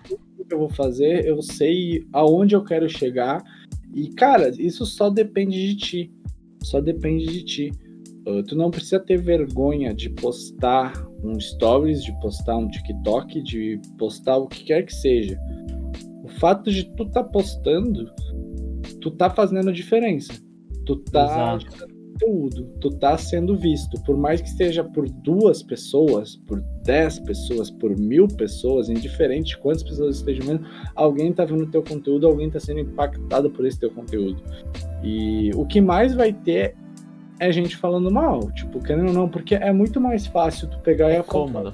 que 0.51 0.55
eu 0.55 0.59
vou 0.59 0.69
fazer, 0.69 1.25
eu 1.25 1.41
sei 1.41 2.05
aonde 2.11 2.53
eu 2.53 2.63
quero 2.63 2.89
chegar. 2.89 3.41
E, 3.93 4.09
cara, 4.09 4.49
isso 4.49 4.85
só 4.85 5.09
depende 5.09 5.67
de 5.67 5.75
ti. 5.75 6.11
Só 6.61 6.81
depende 6.81 7.25
de 7.25 7.43
ti. 7.43 7.71
Uh, 8.27 8.43
tu 8.43 8.55
não 8.55 8.69
precisa 8.69 8.99
ter 8.99 9.17
vergonha 9.17 9.93
de 9.93 10.09
postar 10.09 10.91
um 11.23 11.39
stories, 11.39 12.03
de 12.03 12.11
postar 12.19 12.57
um 12.57 12.68
TikTok, 12.68 13.41
de 13.41 13.80
postar 13.98 14.38
o 14.38 14.48
que 14.48 14.64
quer 14.64 14.84
que 14.84 14.93
seja. 14.93 15.39
O 16.23 16.27
fato 16.39 16.72
de 16.72 16.84
tu 16.95 17.06
tá 17.06 17.23
postando, 17.23 18.11
tu 18.99 19.11
tá 19.11 19.30
fazendo 19.30 19.72
diferença. 19.72 20.34
Tu 20.85 20.95
tá 20.98 21.60
conteúdo, 22.22 22.65
tu 22.80 22.89
tá 22.91 23.18
sendo 23.18 23.56
visto, 23.56 23.99
por 24.03 24.15
mais 24.15 24.41
que 24.41 24.49
seja 24.49 24.84
por 24.84 25.10
duas 25.10 25.64
pessoas, 25.64 26.35
por 26.48 26.61
dez 26.84 27.19
pessoas, 27.19 27.72
por 27.72 27.98
mil 27.98 28.27
pessoas, 28.27 28.89
indiferente 28.89 29.56
de 29.56 29.57
quantas 29.57 29.84
pessoas 29.84 30.18
estejam 30.18 30.45
vendo, 30.45 30.65
alguém 30.95 31.34
tá 31.34 31.45
vendo 31.45 31.69
teu 31.72 31.84
conteúdo, 31.84 32.27
alguém 32.27 32.49
tá 32.49 32.60
sendo 32.60 32.80
impactado 32.80 33.49
por 33.49 33.65
esse 33.65 33.80
teu 33.80 33.91
conteúdo. 33.91 34.41
E 35.03 35.52
o 35.56 35.65
que 35.65 35.81
mais 35.81 36.14
vai 36.14 36.31
ter 36.31 36.76
é 37.41 37.51
gente 37.51 37.76
falando 37.76 38.11
mal, 38.11 38.51
tipo, 38.51 38.80
querendo 38.80 39.07
ou 39.07 39.13
não, 39.13 39.27
porque 39.27 39.55
é 39.55 39.73
muito 39.73 39.99
mais 39.99 40.27
fácil 40.27 40.68
tu 40.69 40.77
pegar 40.80 41.09
é 41.09 41.15
e 41.15 41.18
apontar 41.18 41.73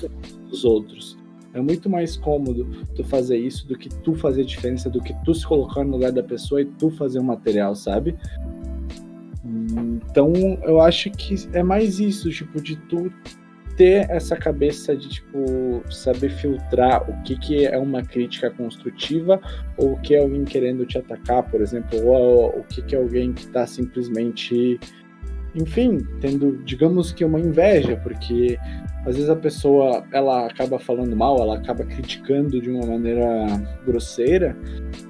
os 0.50 0.64
outros. 0.64 1.18
É 1.54 1.60
muito 1.60 1.90
mais 1.90 2.16
cômodo 2.16 2.86
tu 2.96 3.04
fazer 3.04 3.38
isso 3.38 3.68
do 3.68 3.78
que 3.78 3.90
tu 3.90 4.16
fazer 4.16 4.46
diferença, 4.46 4.90
do 4.90 5.02
que 5.02 5.14
tu 5.26 5.36
se 5.36 5.46
colocar 5.46 5.84
no 5.84 5.92
lugar 5.92 6.14
da 6.14 6.24
pessoa 6.24 6.62
e 6.62 6.66
tu 6.66 6.90
fazer 6.90 7.20
o 7.20 7.22
um 7.22 7.26
material, 7.26 7.76
sabe? 7.76 8.16
Então, 9.44 10.32
eu 10.64 10.80
acho 10.80 11.12
que 11.12 11.36
é 11.52 11.62
mais 11.62 12.00
isso, 12.00 12.30
tipo, 12.30 12.62
de 12.62 12.78
tu 12.88 13.12
ter 13.76 14.10
essa 14.10 14.38
cabeça 14.38 14.96
de, 14.96 15.10
tipo, 15.10 15.84
saber 15.92 16.30
filtrar 16.30 17.10
o 17.10 17.24
que, 17.24 17.38
que 17.38 17.66
é 17.66 17.78
uma 17.78 18.02
crítica 18.02 18.50
construtiva 18.50 19.42
ou 19.76 19.94
o 19.94 20.00
que 20.00 20.16
é 20.16 20.20
alguém 20.20 20.46
querendo 20.46 20.86
te 20.86 20.98
atacar, 20.98 21.44
por 21.44 21.60
exemplo, 21.60 22.08
ou 22.08 22.60
o 22.60 22.64
que, 22.64 22.82
que 22.82 22.96
é 22.96 23.00
alguém 23.00 23.34
que 23.34 23.42
está 23.42 23.68
simplesmente, 23.68 24.80
enfim, 25.56 26.00
tendo, 26.22 26.58
digamos 26.64 27.12
que 27.12 27.26
uma 27.26 27.40
inveja, 27.40 27.96
porque 27.98 28.58
às 29.06 29.16
vezes 29.16 29.30
a 29.30 29.36
pessoa, 29.36 30.06
ela 30.12 30.48
acaba 30.48 30.78
falando 30.78 31.16
mal, 31.16 31.40
ela 31.42 31.58
acaba 31.58 31.86
criticando 31.86 32.62
de 32.62 32.70
uma 32.70 32.86
maneira 32.86 33.26
grosseira, 33.86 34.56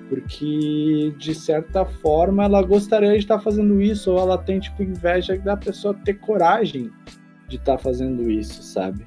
porque 0.08 1.14
de 1.18 1.34
certa 1.34 1.84
forma 1.84 2.44
ela 2.44 2.62
gostaria 2.62 3.12
de 3.12 3.18
estar 3.18 3.40
fazendo 3.40 3.82
isso, 3.82 4.12
ou 4.12 4.20
ela 4.20 4.38
tem 4.38 4.60
tipo 4.60 4.84
inveja 4.84 5.38
da 5.38 5.58
pessoa 5.58 5.94
ter 5.94 6.14
coragem 6.16 6.92
de 7.48 7.56
estar 7.56 7.78
fazendo 7.78 8.30
isso, 8.30 8.62
sabe? 8.62 9.06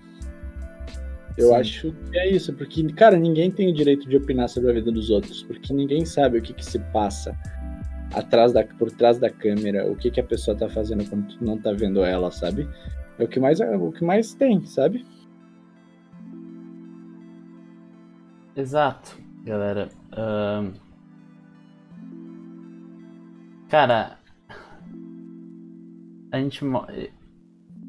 Eu 1.39 1.49
Sim. 1.49 1.55
acho 1.55 1.95
que 2.11 2.19
é 2.19 2.31
isso, 2.31 2.53
porque, 2.53 2.83
cara, 2.93 3.17
ninguém 3.17 3.51
tem 3.51 3.71
o 3.71 3.75
direito 3.75 4.09
de 4.09 4.17
opinar 4.17 4.49
sobre 4.49 4.71
a 4.71 4.75
vida 4.75 4.91
dos 4.91 5.09
outros, 5.09 5.43
porque 5.45 5.73
ninguém 5.73 6.05
sabe 6.05 6.39
o 6.39 6.43
que, 6.43 6.53
que 6.53 6.65
se 6.65 6.79
passa 6.93 7.37
atrás 8.15 8.53
da, 8.53 8.65
por 8.65 8.91
trás 8.91 9.19
da 9.19 9.31
câmera, 9.31 9.91
o 9.91 9.97
que, 9.97 10.11
que 10.11 10.21
a 10.21 10.25
pessoa 10.25 10.57
tá 10.57 10.69
fazendo 10.69 11.09
quando 11.09 11.29
tu 11.29 11.45
não 11.45 11.59
tá 11.59 11.73
vendo 11.73 12.03
ela, 12.05 12.31
sabe? 12.31 12.69
É 13.19 13.25
o 13.25 13.29
que 13.29 13.39
mais, 13.41 13.61
é 13.61 13.77
o 13.77 13.93
que 13.93 14.05
mais 14.05 14.33
tem, 14.35 14.65
sabe? 14.67 15.05
Exato, 18.57 19.17
galera. 19.45 19.89
Cara, 23.69 24.19
a 26.33 26.39
gente. 26.39 26.65
mo- 26.65 26.87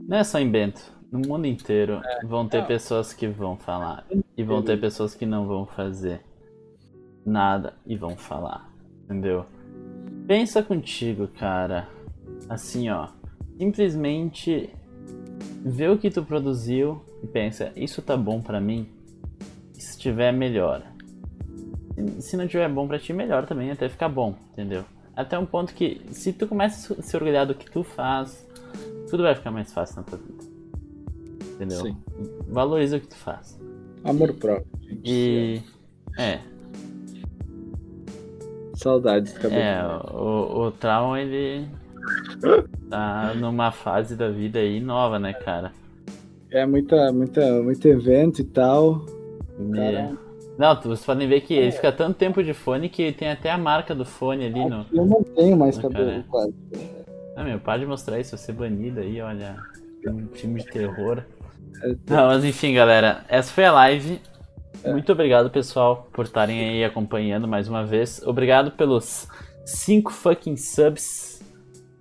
Não 0.08 0.18
é 0.18 0.24
só 0.24 0.40
em 0.40 0.50
Bento. 0.50 0.82
No 1.12 1.20
mundo 1.28 1.46
inteiro 1.46 2.02
vão 2.24 2.48
ter 2.48 2.60
não. 2.60 2.68
pessoas 2.68 3.12
que 3.12 3.28
vão 3.28 3.58
falar. 3.58 4.06
E 4.38 4.44
vão 4.44 4.62
ter 4.64 4.80
pessoas 4.80 5.14
que 5.14 5.26
não 5.26 5.46
vão 5.46 5.66
fazer 5.66 6.22
nada 7.26 7.74
e 7.86 7.98
vão 7.98 8.16
falar. 8.16 8.70
Entendeu? 9.06 9.46
Pensa 10.28 10.64
contigo, 10.64 11.28
cara. 11.28 11.88
Assim, 12.50 12.90
ó. 12.90 13.08
Simplesmente 13.58 14.70
vê 15.64 15.88
o 15.88 15.98
que 15.98 16.10
tu 16.10 16.24
produziu 16.24 17.02
e 17.24 17.28
pensa, 17.28 17.72
isso 17.76 18.02
tá 18.02 18.18
bom 18.18 18.42
pra 18.42 18.60
mim? 18.60 18.88
E 19.78 19.82
se 19.82 19.98
tiver, 19.98 20.32
melhora. 20.32 20.86
Se 22.20 22.36
não 22.36 22.48
tiver 22.48 22.68
bom 22.70 22.88
pra 22.88 22.98
ti, 22.98 23.14
melhor 23.14 23.46
também, 23.46 23.70
até 23.70 23.88
ficar 23.88 24.10
bom, 24.10 24.36
entendeu? 24.54 24.84
Até 25.16 25.38
um 25.38 25.46
ponto 25.46 25.74
que, 25.74 26.02
se 26.12 26.34
tu 26.34 26.48
começa 26.48 26.94
a 26.94 27.02
se 27.02 27.16
orgulhar 27.16 27.46
do 27.46 27.54
que 27.54 27.70
tu 27.70 27.84
faz, 27.84 28.48
tudo 29.10 29.24
vai 29.24 29.36
ficar 29.36 29.52
mais 29.52 29.72
fácil 29.72 29.98
na 29.98 30.04
tua 30.04 30.18
vida. 30.18 30.44
Entendeu? 31.54 31.82
Sim. 31.82 31.98
Valoriza 32.48 32.98
o 32.98 33.00
que 33.00 33.08
tu 33.08 33.18
faz. 33.18 33.60
Amor 34.04 34.34
próprio, 34.34 34.68
gente. 34.82 35.02
E. 35.06 35.62
É, 36.18 36.40
Saudades, 38.82 39.36
acabou. 39.36 39.58
é, 39.58 39.84
o, 40.12 40.66
o 40.68 40.72
Traum 40.72 41.16
ele 41.16 41.68
tá 42.90 43.34
numa 43.36 43.72
fase 43.72 44.16
da 44.16 44.30
vida 44.30 44.60
aí 44.60 44.80
nova, 44.80 45.20
né, 45.20 45.34
cara? 45.34 45.72
É 46.50 46.66
muita, 46.66 47.12
muita, 47.14 47.62
muito 47.62 47.88
evento 47.88 48.42
e 48.42 48.44
tal. 48.44 49.06
Cara. 49.74 50.12
Não, 50.58 50.76
vocês 50.82 51.06
podem 51.06 51.28
ver 51.28 51.42
que 51.42 51.54
ele 51.54 51.72
fica 51.72 51.92
tanto 51.92 52.18
tempo 52.18 52.44
de 52.44 52.54
fone 52.54 52.90
que 52.90 53.12
tem 53.12 53.30
até 53.30 53.50
a 53.52 53.58
marca 53.58 53.96
do 53.96 54.04
fone 54.04 54.46
ali 54.46 54.66
no. 54.66 54.86
Eu 54.92 55.06
não 55.06 55.24
tenho 55.24 55.56
mais 55.56 55.78
Ah, 55.78 55.82
cabelo, 55.84 56.10
cara. 56.10 56.26
quase. 56.30 56.54
Ah, 57.36 57.44
meu, 57.44 57.60
para 57.60 57.80
de 57.80 57.86
mostrar 57.86 58.20
isso, 58.20 58.38
você 58.38 58.52
banido 58.52 59.00
aí, 59.00 59.22
olha. 59.22 59.56
Um 60.08 60.28
filme 60.34 60.60
de 60.62 60.68
terror. 60.68 61.24
É, 61.84 61.88
Não, 62.10 62.28
mas 62.28 62.44
enfim, 62.44 62.74
galera, 62.74 63.24
essa 63.30 63.52
foi 63.54 63.66
a 63.66 63.72
live. 63.72 64.20
Muito 64.86 65.12
obrigado, 65.12 65.50
pessoal, 65.50 66.10
por 66.12 66.26
estarem 66.26 66.60
aí 66.60 66.84
acompanhando 66.84 67.48
mais 67.48 67.68
uma 67.68 67.86
vez. 67.86 68.22
Obrigado 68.26 68.72
pelos 68.72 69.28
5 69.66 70.12
fucking 70.12 70.58
subs 70.58 71.42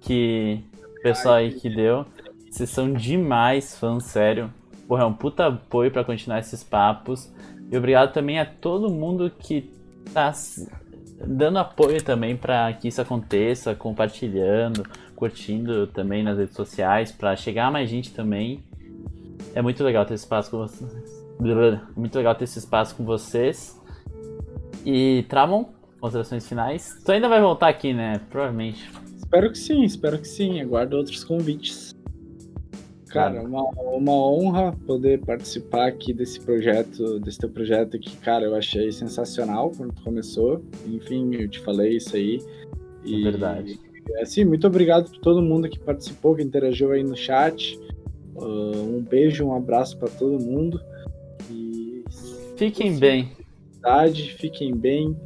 que 0.01 0.65
o 0.99 1.03
pessoal 1.03 1.35
aí 1.35 1.53
que 1.53 1.69
deu. 1.69 2.07
Vocês 2.51 2.71
são 2.71 2.93
demais, 2.93 3.79
fãs, 3.79 4.05
sério. 4.05 4.53
Porra, 4.89 5.03
é 5.03 5.07
um 5.07 5.13
puta 5.13 5.47
apoio 5.47 5.91
pra 5.91 6.03
continuar 6.03 6.41
esses 6.41 6.65
papos. 6.65 7.31
E 7.71 7.77
obrigado 7.77 8.13
também 8.13 8.41
a 8.41 8.47
todo 8.47 8.91
mundo 8.91 9.31
que 9.31 9.71
tá 10.13 10.33
dando 11.25 11.59
apoio 11.59 12.03
também 12.03 12.37
pra 12.37 12.73
que 12.73 12.89
isso 12.89 13.01
aconteça, 13.01 13.75
compartilhando, 13.75 14.85
curtindo 15.15 15.87
também 15.87 16.23
nas 16.23 16.39
redes 16.39 16.57
sociais, 16.57 17.13
pra 17.13 17.37
chegar 17.37 17.71
mais 17.71 17.89
gente 17.89 18.13
também. 18.13 18.65
É 19.55 19.63
muito 19.63 19.85
legal 19.85 20.05
ter 20.05 20.15
esse 20.15 20.25
espaço 20.25 20.51
com 20.51 20.59
vocês. 20.59 21.20
Muito 21.97 22.17
legal 22.17 22.35
ter 22.35 22.45
esse 22.45 22.59
espaço 22.59 22.95
com 22.95 23.05
vocês. 23.05 23.81
E 24.85 25.25
Tramon, 25.29 25.67
considerações 26.01 26.49
finais. 26.49 26.99
Tu 27.05 27.13
ainda 27.13 27.29
vai 27.29 27.41
voltar 27.41 27.69
aqui, 27.69 27.93
né? 27.93 28.21
Provavelmente. 28.31 28.91
Espero 29.17 29.51
que 29.51 29.59
sim, 29.59 29.83
espero 29.85 30.19
que 30.19 30.29
sim. 30.29 30.61
Aguardo 30.61 30.97
outros 30.97 31.25
convites. 31.25 31.95
Cara, 33.09 33.43
uma, 33.43 33.63
uma 33.65 34.13
honra 34.13 34.73
poder 34.87 35.21
participar 35.21 35.89
aqui 35.89 36.13
desse 36.13 36.41
projeto, 36.41 37.19
desse 37.19 37.39
teu 37.39 37.49
projeto 37.49 37.99
que, 37.99 38.17
cara, 38.19 38.45
eu 38.45 38.55
achei 38.55 38.93
sensacional 38.93 39.73
quando 39.77 39.93
começou. 40.03 40.63
Enfim, 40.87 41.35
eu 41.35 41.49
te 41.49 41.59
falei 41.61 41.97
isso 41.97 42.15
aí. 42.15 42.39
E, 43.05 43.25
Verdade. 43.25 43.81
Assim, 44.21 44.45
muito 44.45 44.67
obrigado 44.67 45.11
por 45.11 45.19
todo 45.19 45.43
mundo 45.43 45.69
que 45.69 45.79
participou, 45.79 46.37
que 46.37 46.43
interagiu 46.43 46.93
aí 46.93 47.03
no 47.03 47.17
chat. 47.17 47.79
Uh, 48.37 48.97
um 48.97 49.03
beijo, 49.03 49.45
um 49.45 49.55
abraço 49.55 49.99
para 49.99 50.09
todo 50.09 50.43
mundo. 50.43 50.81
Fiquem 52.61 52.99
bem. 52.99 53.33
vontade, 53.73 54.35
fiquem 54.35 54.77
bem. 54.77 55.17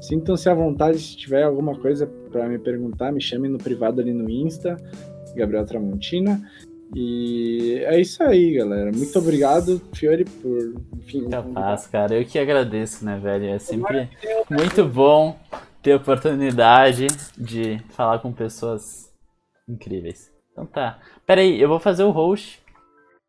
Sintam-se 0.00 0.48
à 0.48 0.54
vontade 0.54 0.98
se 0.98 1.14
tiver 1.14 1.42
alguma 1.42 1.78
coisa 1.78 2.06
para 2.32 2.48
me 2.48 2.58
perguntar, 2.58 3.12
me 3.12 3.20
chamem 3.20 3.50
no 3.50 3.58
privado 3.58 4.00
ali 4.00 4.14
no 4.14 4.30
Insta, 4.30 4.78
Gabriel 5.36 5.66
Tramontina. 5.66 6.40
E 6.96 7.82
é 7.84 8.00
isso 8.00 8.22
aí, 8.22 8.54
galera. 8.54 8.90
Muito 8.92 9.18
obrigado, 9.18 9.78
Fiore, 9.92 10.24
por, 10.24 10.72
enfim, 10.96 11.28
Capaz, 11.28 11.86
cara. 11.86 12.14
Eu 12.14 12.24
que 12.24 12.38
agradeço, 12.38 13.04
né, 13.04 13.18
velho? 13.18 13.50
É 13.50 13.58
sempre 13.58 14.08
muito 14.48 14.82
bom 14.82 15.38
ter 15.82 15.92
a 15.92 15.96
oportunidade 15.96 17.08
de 17.36 17.78
falar 17.90 18.20
com 18.20 18.32
pessoas 18.32 19.12
incríveis. 19.68 20.32
Então 20.50 20.64
tá. 20.64 20.98
Pera 21.26 21.42
aí, 21.42 21.60
eu 21.60 21.68
vou 21.68 21.78
fazer 21.78 22.04
o 22.04 22.10
host 22.10 22.58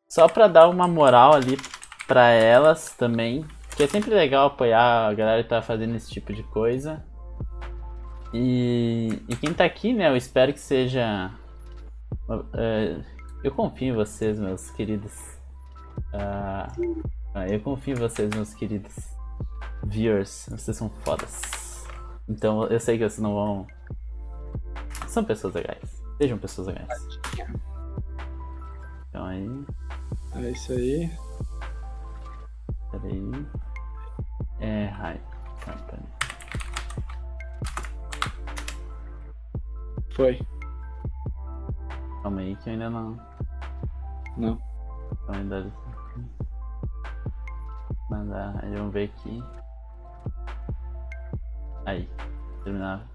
só 0.10 0.30
pra 0.30 0.48
dar 0.48 0.70
uma 0.70 0.88
moral 0.88 1.34
ali 1.34 1.58
pra 2.12 2.28
elas 2.32 2.94
também. 2.98 3.46
Que 3.78 3.84
é 3.84 3.88
sempre 3.88 4.14
legal 4.14 4.48
apoiar 4.48 5.08
a 5.08 5.14
galera 5.14 5.44
que 5.44 5.48
tá 5.48 5.62
fazendo 5.62 5.96
esse 5.96 6.12
tipo 6.12 6.34
de 6.34 6.44
coisa. 6.44 7.02
E, 8.34 9.24
e 9.30 9.36
quem 9.38 9.54
tá 9.54 9.64
aqui, 9.64 9.94
né, 9.94 10.10
eu 10.10 10.18
espero 10.18 10.52
que 10.52 10.60
seja. 10.60 11.32
é, 12.54 13.02
eu 13.42 13.52
confio 13.52 13.94
em 13.94 13.96
vocês, 13.96 14.38
meus 14.38 14.70
queridos. 14.72 15.14
Ah, 16.14 16.68
eu 17.50 17.62
confio 17.62 17.96
em 17.96 18.00
vocês, 18.00 18.30
meus 18.36 18.54
queridos 18.54 18.94
viewers. 19.86 20.50
Vocês 20.52 20.76
são 20.76 20.90
fodas. 20.90 21.86
Então 22.28 22.66
eu 22.66 22.80
sei 22.80 22.98
que 22.98 23.08
vocês 23.08 23.20
não 23.20 23.34
vão. 23.34 23.68
São 25.08 25.24
pessoas 25.24 25.54
legais. 25.54 26.04
Sejam 26.18 26.38
pessoas 26.38 26.68
legais. 26.68 26.90
Então 29.08 29.26
aí. 29.26 29.66
É 30.36 30.52
isso 30.52 30.74
aí. 30.74 31.31
Peraí. 32.92 33.48
É. 34.60 34.88
Hi. 34.88 35.20
Company. 35.64 36.04
Foi. 40.16 40.40
Calma 42.22 42.42
aí 42.42 42.56
que 42.58 42.70
eu 42.70 42.74
ainda 42.74 42.90
não. 42.90 43.18
Não. 44.38 44.62
Então 45.24 45.36
ainda. 45.36 45.74
Mandar. 48.10 48.60
Aí 48.64 48.76
vamos 48.76 48.94
ver 48.94 49.06
aqui. 49.06 49.44
Aí. 51.86 52.10
Terminar 52.64 53.08